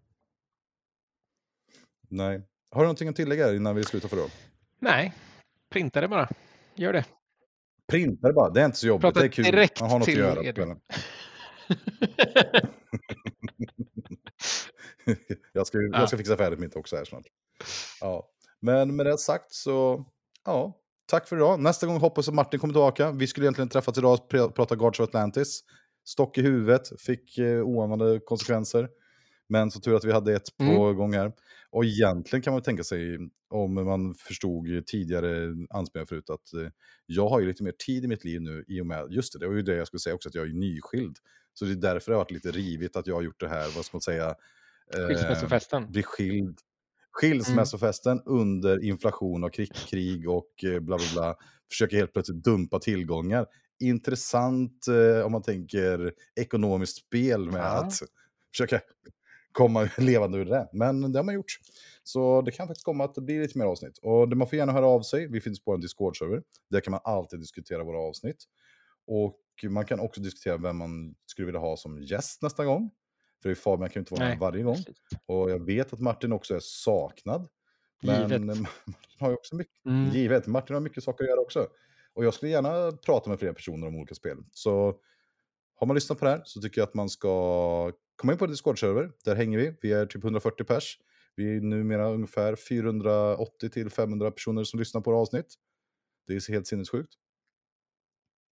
Nej. 2.08 2.42
Har 2.70 2.80
du 2.80 2.84
någonting 2.86 3.08
att 3.08 3.16
tillägga 3.16 3.54
innan 3.54 3.76
vi 3.76 3.84
slutar 3.84 4.08
för 4.08 4.16
då? 4.16 4.28
Nej, 4.78 5.14
printa 5.70 6.00
det 6.00 6.08
bara. 6.08 6.28
Gör 6.74 6.92
det. 6.92 7.04
Printa 7.86 8.26
det 8.28 8.32
bara, 8.34 8.50
det 8.50 8.60
är 8.60 8.64
inte 8.64 8.78
så 8.78 8.86
jobbigt. 8.86 9.00
Prata 9.02 9.20
det 9.20 9.26
är 9.26 9.30
kul. 9.30 9.44
direkt 9.44 9.80
Man 9.80 9.90
har 9.90 9.98
något 9.98 10.08
att 10.08 10.14
till 10.14 10.18
göra 10.18 10.44
Edvin. 10.44 10.54
kvällen. 10.54 10.80
jag, 15.52 15.66
ska, 15.66 15.78
Ja. 15.78 15.88
jag 15.92 16.08
ska 16.08 16.16
fixa 16.16 16.36
färdigt 16.36 16.58
mitt 16.58 16.76
också 16.76 16.96
här 16.96 17.04
snart. 17.04 17.26
Ja. 18.00 18.28
Men 18.60 18.96
med 18.96 19.06
det 19.06 19.18
sagt 19.18 19.52
så, 19.52 20.04
ja. 20.44 20.72
Tack 21.10 21.28
för 21.28 21.36
idag. 21.36 21.60
Nästa 21.60 21.86
gång 21.86 21.96
hoppas 22.00 22.26
jag 22.26 22.34
Martin 22.34 22.60
kommer 22.60 22.74
tillbaka. 22.74 23.12
Vi 23.12 23.26
skulle 23.26 23.46
egentligen 23.46 23.68
träffats 23.68 23.98
idag 23.98 24.12
och 24.12 24.32
pr- 24.32 24.50
prata 24.50 24.76
Guards 24.76 25.00
of 25.00 25.08
Atlantis. 25.08 25.60
Stock 26.04 26.38
i 26.38 26.42
huvudet, 26.42 27.00
fick 27.00 27.38
eh, 27.38 27.62
oanade 27.62 28.20
konsekvenser. 28.20 28.88
Men 29.48 29.70
så 29.70 29.80
tur 29.80 29.96
att 29.96 30.04
vi 30.04 30.12
hade 30.12 30.34
ett 30.34 30.56
på 30.56 30.64
Mm. 30.64 30.96
gång 30.96 31.12
här. 31.14 31.32
Och 31.70 31.84
egentligen 31.84 32.42
kan 32.42 32.52
man 32.52 32.62
tänka 32.62 32.84
sig, 32.84 33.18
om 33.50 33.74
man 33.74 34.14
förstod 34.14 34.86
tidigare 34.86 35.46
anspelningar 35.70 36.06
förut, 36.06 36.30
att 36.30 36.54
eh, 36.54 36.68
jag 37.06 37.28
har 37.28 37.40
ju 37.40 37.46
lite 37.46 37.62
mer 37.62 37.72
tid 37.86 38.04
i 38.04 38.08
mitt 38.08 38.24
liv 38.24 38.40
nu 38.40 38.64
i 38.68 38.80
och 38.80 38.86
med, 38.86 39.06
just 39.12 39.32
det, 39.32 39.38
det 39.38 39.46
var 39.48 39.54
ju 39.54 39.62
det 39.62 39.76
jag 39.76 39.86
skulle 39.86 40.00
säga 40.00 40.14
också, 40.14 40.28
att 40.28 40.34
jag 40.34 40.46
är 40.46 40.52
nyskild. 40.52 41.16
Så 41.54 41.64
det 41.64 41.70
är 41.72 41.74
därför 41.74 42.10
det 42.12 42.16
har 42.16 42.24
varit 42.24 42.30
lite 42.30 42.50
rivigt 42.50 42.96
att 42.96 43.06
jag 43.06 43.14
har 43.14 43.22
gjort 43.22 43.40
det 43.40 43.48
här, 43.48 43.70
vad 43.76 43.84
ska 43.84 43.96
man 43.96 44.02
säga, 44.02 44.34
eh, 44.94 45.88
bli 45.88 46.02
skild. 46.02 46.58
Skilsmässofesten 47.12 48.22
under 48.26 48.84
inflation 48.84 49.44
och 49.44 49.52
krig, 49.54 49.74
krig 49.74 50.28
och 50.28 50.64
eh, 50.64 50.80
bla 50.80 50.96
bla 50.96 51.06
bla. 51.14 51.36
Försöker 51.70 51.96
helt 51.96 52.12
plötsligt 52.12 52.44
dumpa 52.44 52.78
tillgångar. 52.78 53.46
Intressant 53.80 54.86
eh, 54.88 55.26
om 55.26 55.32
man 55.32 55.42
tänker 55.42 56.12
ekonomiskt 56.40 56.96
spel 57.06 57.50
med 57.50 57.60
Ja. 57.60 57.64
att 57.84 57.92
försöka 58.52 58.80
komma 59.52 59.88
levande 59.98 60.38
ur 60.38 60.44
det. 60.44 60.68
Men 60.72 61.12
det 61.12 61.18
har 61.18 61.24
man 61.24 61.34
gjort. 61.34 61.58
Så 62.02 62.42
det 62.42 62.50
kan 62.50 62.66
faktiskt 62.66 62.84
komma 62.84 63.04
att 63.04 63.14
det 63.14 63.20
blir 63.20 63.40
lite 63.42 63.58
mer 63.58 63.64
avsnitt. 63.64 63.98
Och 64.02 64.28
det- 64.28 64.36
man 64.36 64.48
får 64.48 64.56
gärna 64.58 64.72
höra 64.72 64.86
av 64.86 65.02
sig. 65.02 65.26
Vi 65.26 65.40
finns 65.40 65.64
på 65.64 65.74
en 65.74 65.80
Discord-server. 65.80 66.42
Där 66.70 66.80
kan 66.80 66.90
man 66.90 67.00
alltid 67.04 67.40
diskutera 67.40 67.84
våra 67.84 67.98
avsnitt. 67.98 68.44
Och 69.06 69.36
man 69.70 69.84
kan 69.84 70.00
också 70.00 70.20
diskutera 70.20 70.56
vem 70.56 70.76
man 70.76 71.14
skulle 71.26 71.46
vilja 71.46 71.60
ha 71.60 71.76
som 71.76 72.02
gäst 72.02 72.42
nästa 72.42 72.64
gång. 72.64 72.90
För 73.42 73.54
Fabian 73.54 73.88
kan 73.90 74.00
ju 74.00 74.00
inte 74.00 74.14
vara 74.14 74.28
med 74.28 74.38
varje 74.38 74.62
gång. 74.62 74.76
Precis. 74.76 74.98
Och 75.26 75.50
jag 75.50 75.66
vet 75.66 75.92
att 75.92 76.00
Martin 76.00 76.32
också 76.32 76.54
är 76.54 76.60
saknad. 76.62 77.48
Men 78.02 78.22
Givet. 78.30 78.46
Martin 78.46 78.66
har 79.18 79.28
ju 79.28 79.34
också 79.34 79.56
mycket, 79.56 79.84
Mm. 79.86 80.10
givet, 80.10 80.46
Martin 80.46 80.74
har 80.74 80.80
mycket 80.80 81.04
saker 81.04 81.24
att 81.24 81.30
göra 81.30 81.40
också. 81.40 81.68
Och 82.12 82.24
jag 82.24 82.34
skulle 82.34 82.50
gärna 82.52 82.92
prata 82.92 83.30
med 83.30 83.38
fler 83.38 83.52
personer 83.52 83.86
om 83.86 83.96
olika 83.96 84.14
spel. 84.14 84.38
Så 84.52 85.00
har 85.74 85.86
man 85.86 85.94
lyssnat 85.94 86.18
på 86.18 86.24
det 86.24 86.30
här 86.30 86.42
så 86.44 86.60
tycker 86.60 86.80
jag 86.80 86.88
att 86.88 86.94
man 86.94 87.08
ska 87.08 87.92
komma 88.16 88.32
in 88.32 88.38
på 88.38 88.46
Discord-server. 88.46 89.12
Där 89.24 89.34
hänger 89.34 89.58
vi. 89.58 89.74
Vi 89.82 89.92
är 89.92 90.06
typ 90.06 90.24
140 90.24 90.64
pers. 90.64 90.98
Vi 91.36 91.56
är 91.56 91.60
numera 91.60 92.08
ungefär 92.08 92.56
480 92.56 93.68
till 93.70 93.90
500 93.90 94.30
personer 94.30 94.64
som 94.64 94.78
lyssnar 94.78 95.00
på 95.00 95.10
våra 95.10 95.20
avsnitt. 95.20 95.54
Det 96.26 96.34
är 96.34 96.52
helt 96.52 96.66
sinnessjukt. 96.66 97.14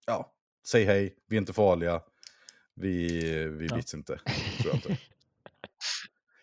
Ja, 0.07 0.35
säg 0.67 0.85
hej. 0.85 1.17
Vi 1.27 1.37
är 1.37 1.41
inte 1.41 1.53
farliga. 1.53 2.03
Vi, 2.81 3.23
vi 3.49 3.67
Ja. 3.67 3.77
bits 3.77 3.95
inte. 3.95 4.17
Tror 4.63 4.67
jag 4.67 4.75
inte. 4.75 4.97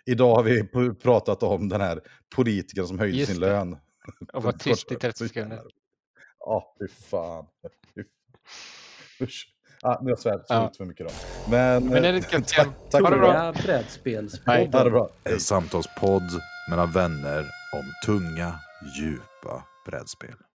Idag 0.06 0.36
har 0.36 0.44
vi 0.44 0.64
pratat 0.96 1.44
om 1.44 1.70
den 1.70 1.82
här 1.82 2.02
politikern 2.36 2.88
som 2.88 3.00
höjde 3.00 3.18
Just 3.18 3.32
sin 3.32 3.42
det. 3.42 3.48
lön. 3.48 3.78
Och 4.34 4.44
var 4.44 4.52
tyst 4.52 4.92
i 4.92 4.96
30 4.96 5.18
Så 5.18 5.28
sekunder. 5.28 5.62
Ja, 6.40 6.76
fy 6.80 6.88
fan. 6.88 7.46
Usch. 9.22 9.52
Ah, 9.82 9.98
nu 10.02 10.04
har 10.06 10.10
jag 10.10 10.20
svärt 10.20 10.46
Ja. 10.50 10.70
ut 10.70 10.78
för 10.78 10.86
mycket 10.86 11.08
då. 11.08 11.14
Men, 11.52 11.86
Men 11.88 12.06
är 12.06 12.12
det 12.14 12.18
eh, 12.18 12.24
tack, 12.42 12.58
igen. 12.58 12.74
tack 12.92 13.02
Ha 13.02 13.08
för 13.10 13.16
det 13.16 13.22
bra. 13.22 13.32
Hej. 13.32 13.42
Ha 13.46 13.52
det 13.52 13.64
brädspelspodden. 13.64 14.92
bra. 14.92 15.10
En 15.24 15.40
samtalspodd 15.40 16.24
mellan 16.70 16.92
vänner 16.92 17.40
om 17.74 17.84
tunga, 18.06 18.60
djupa 19.00 19.64
brädspel. 19.86 20.36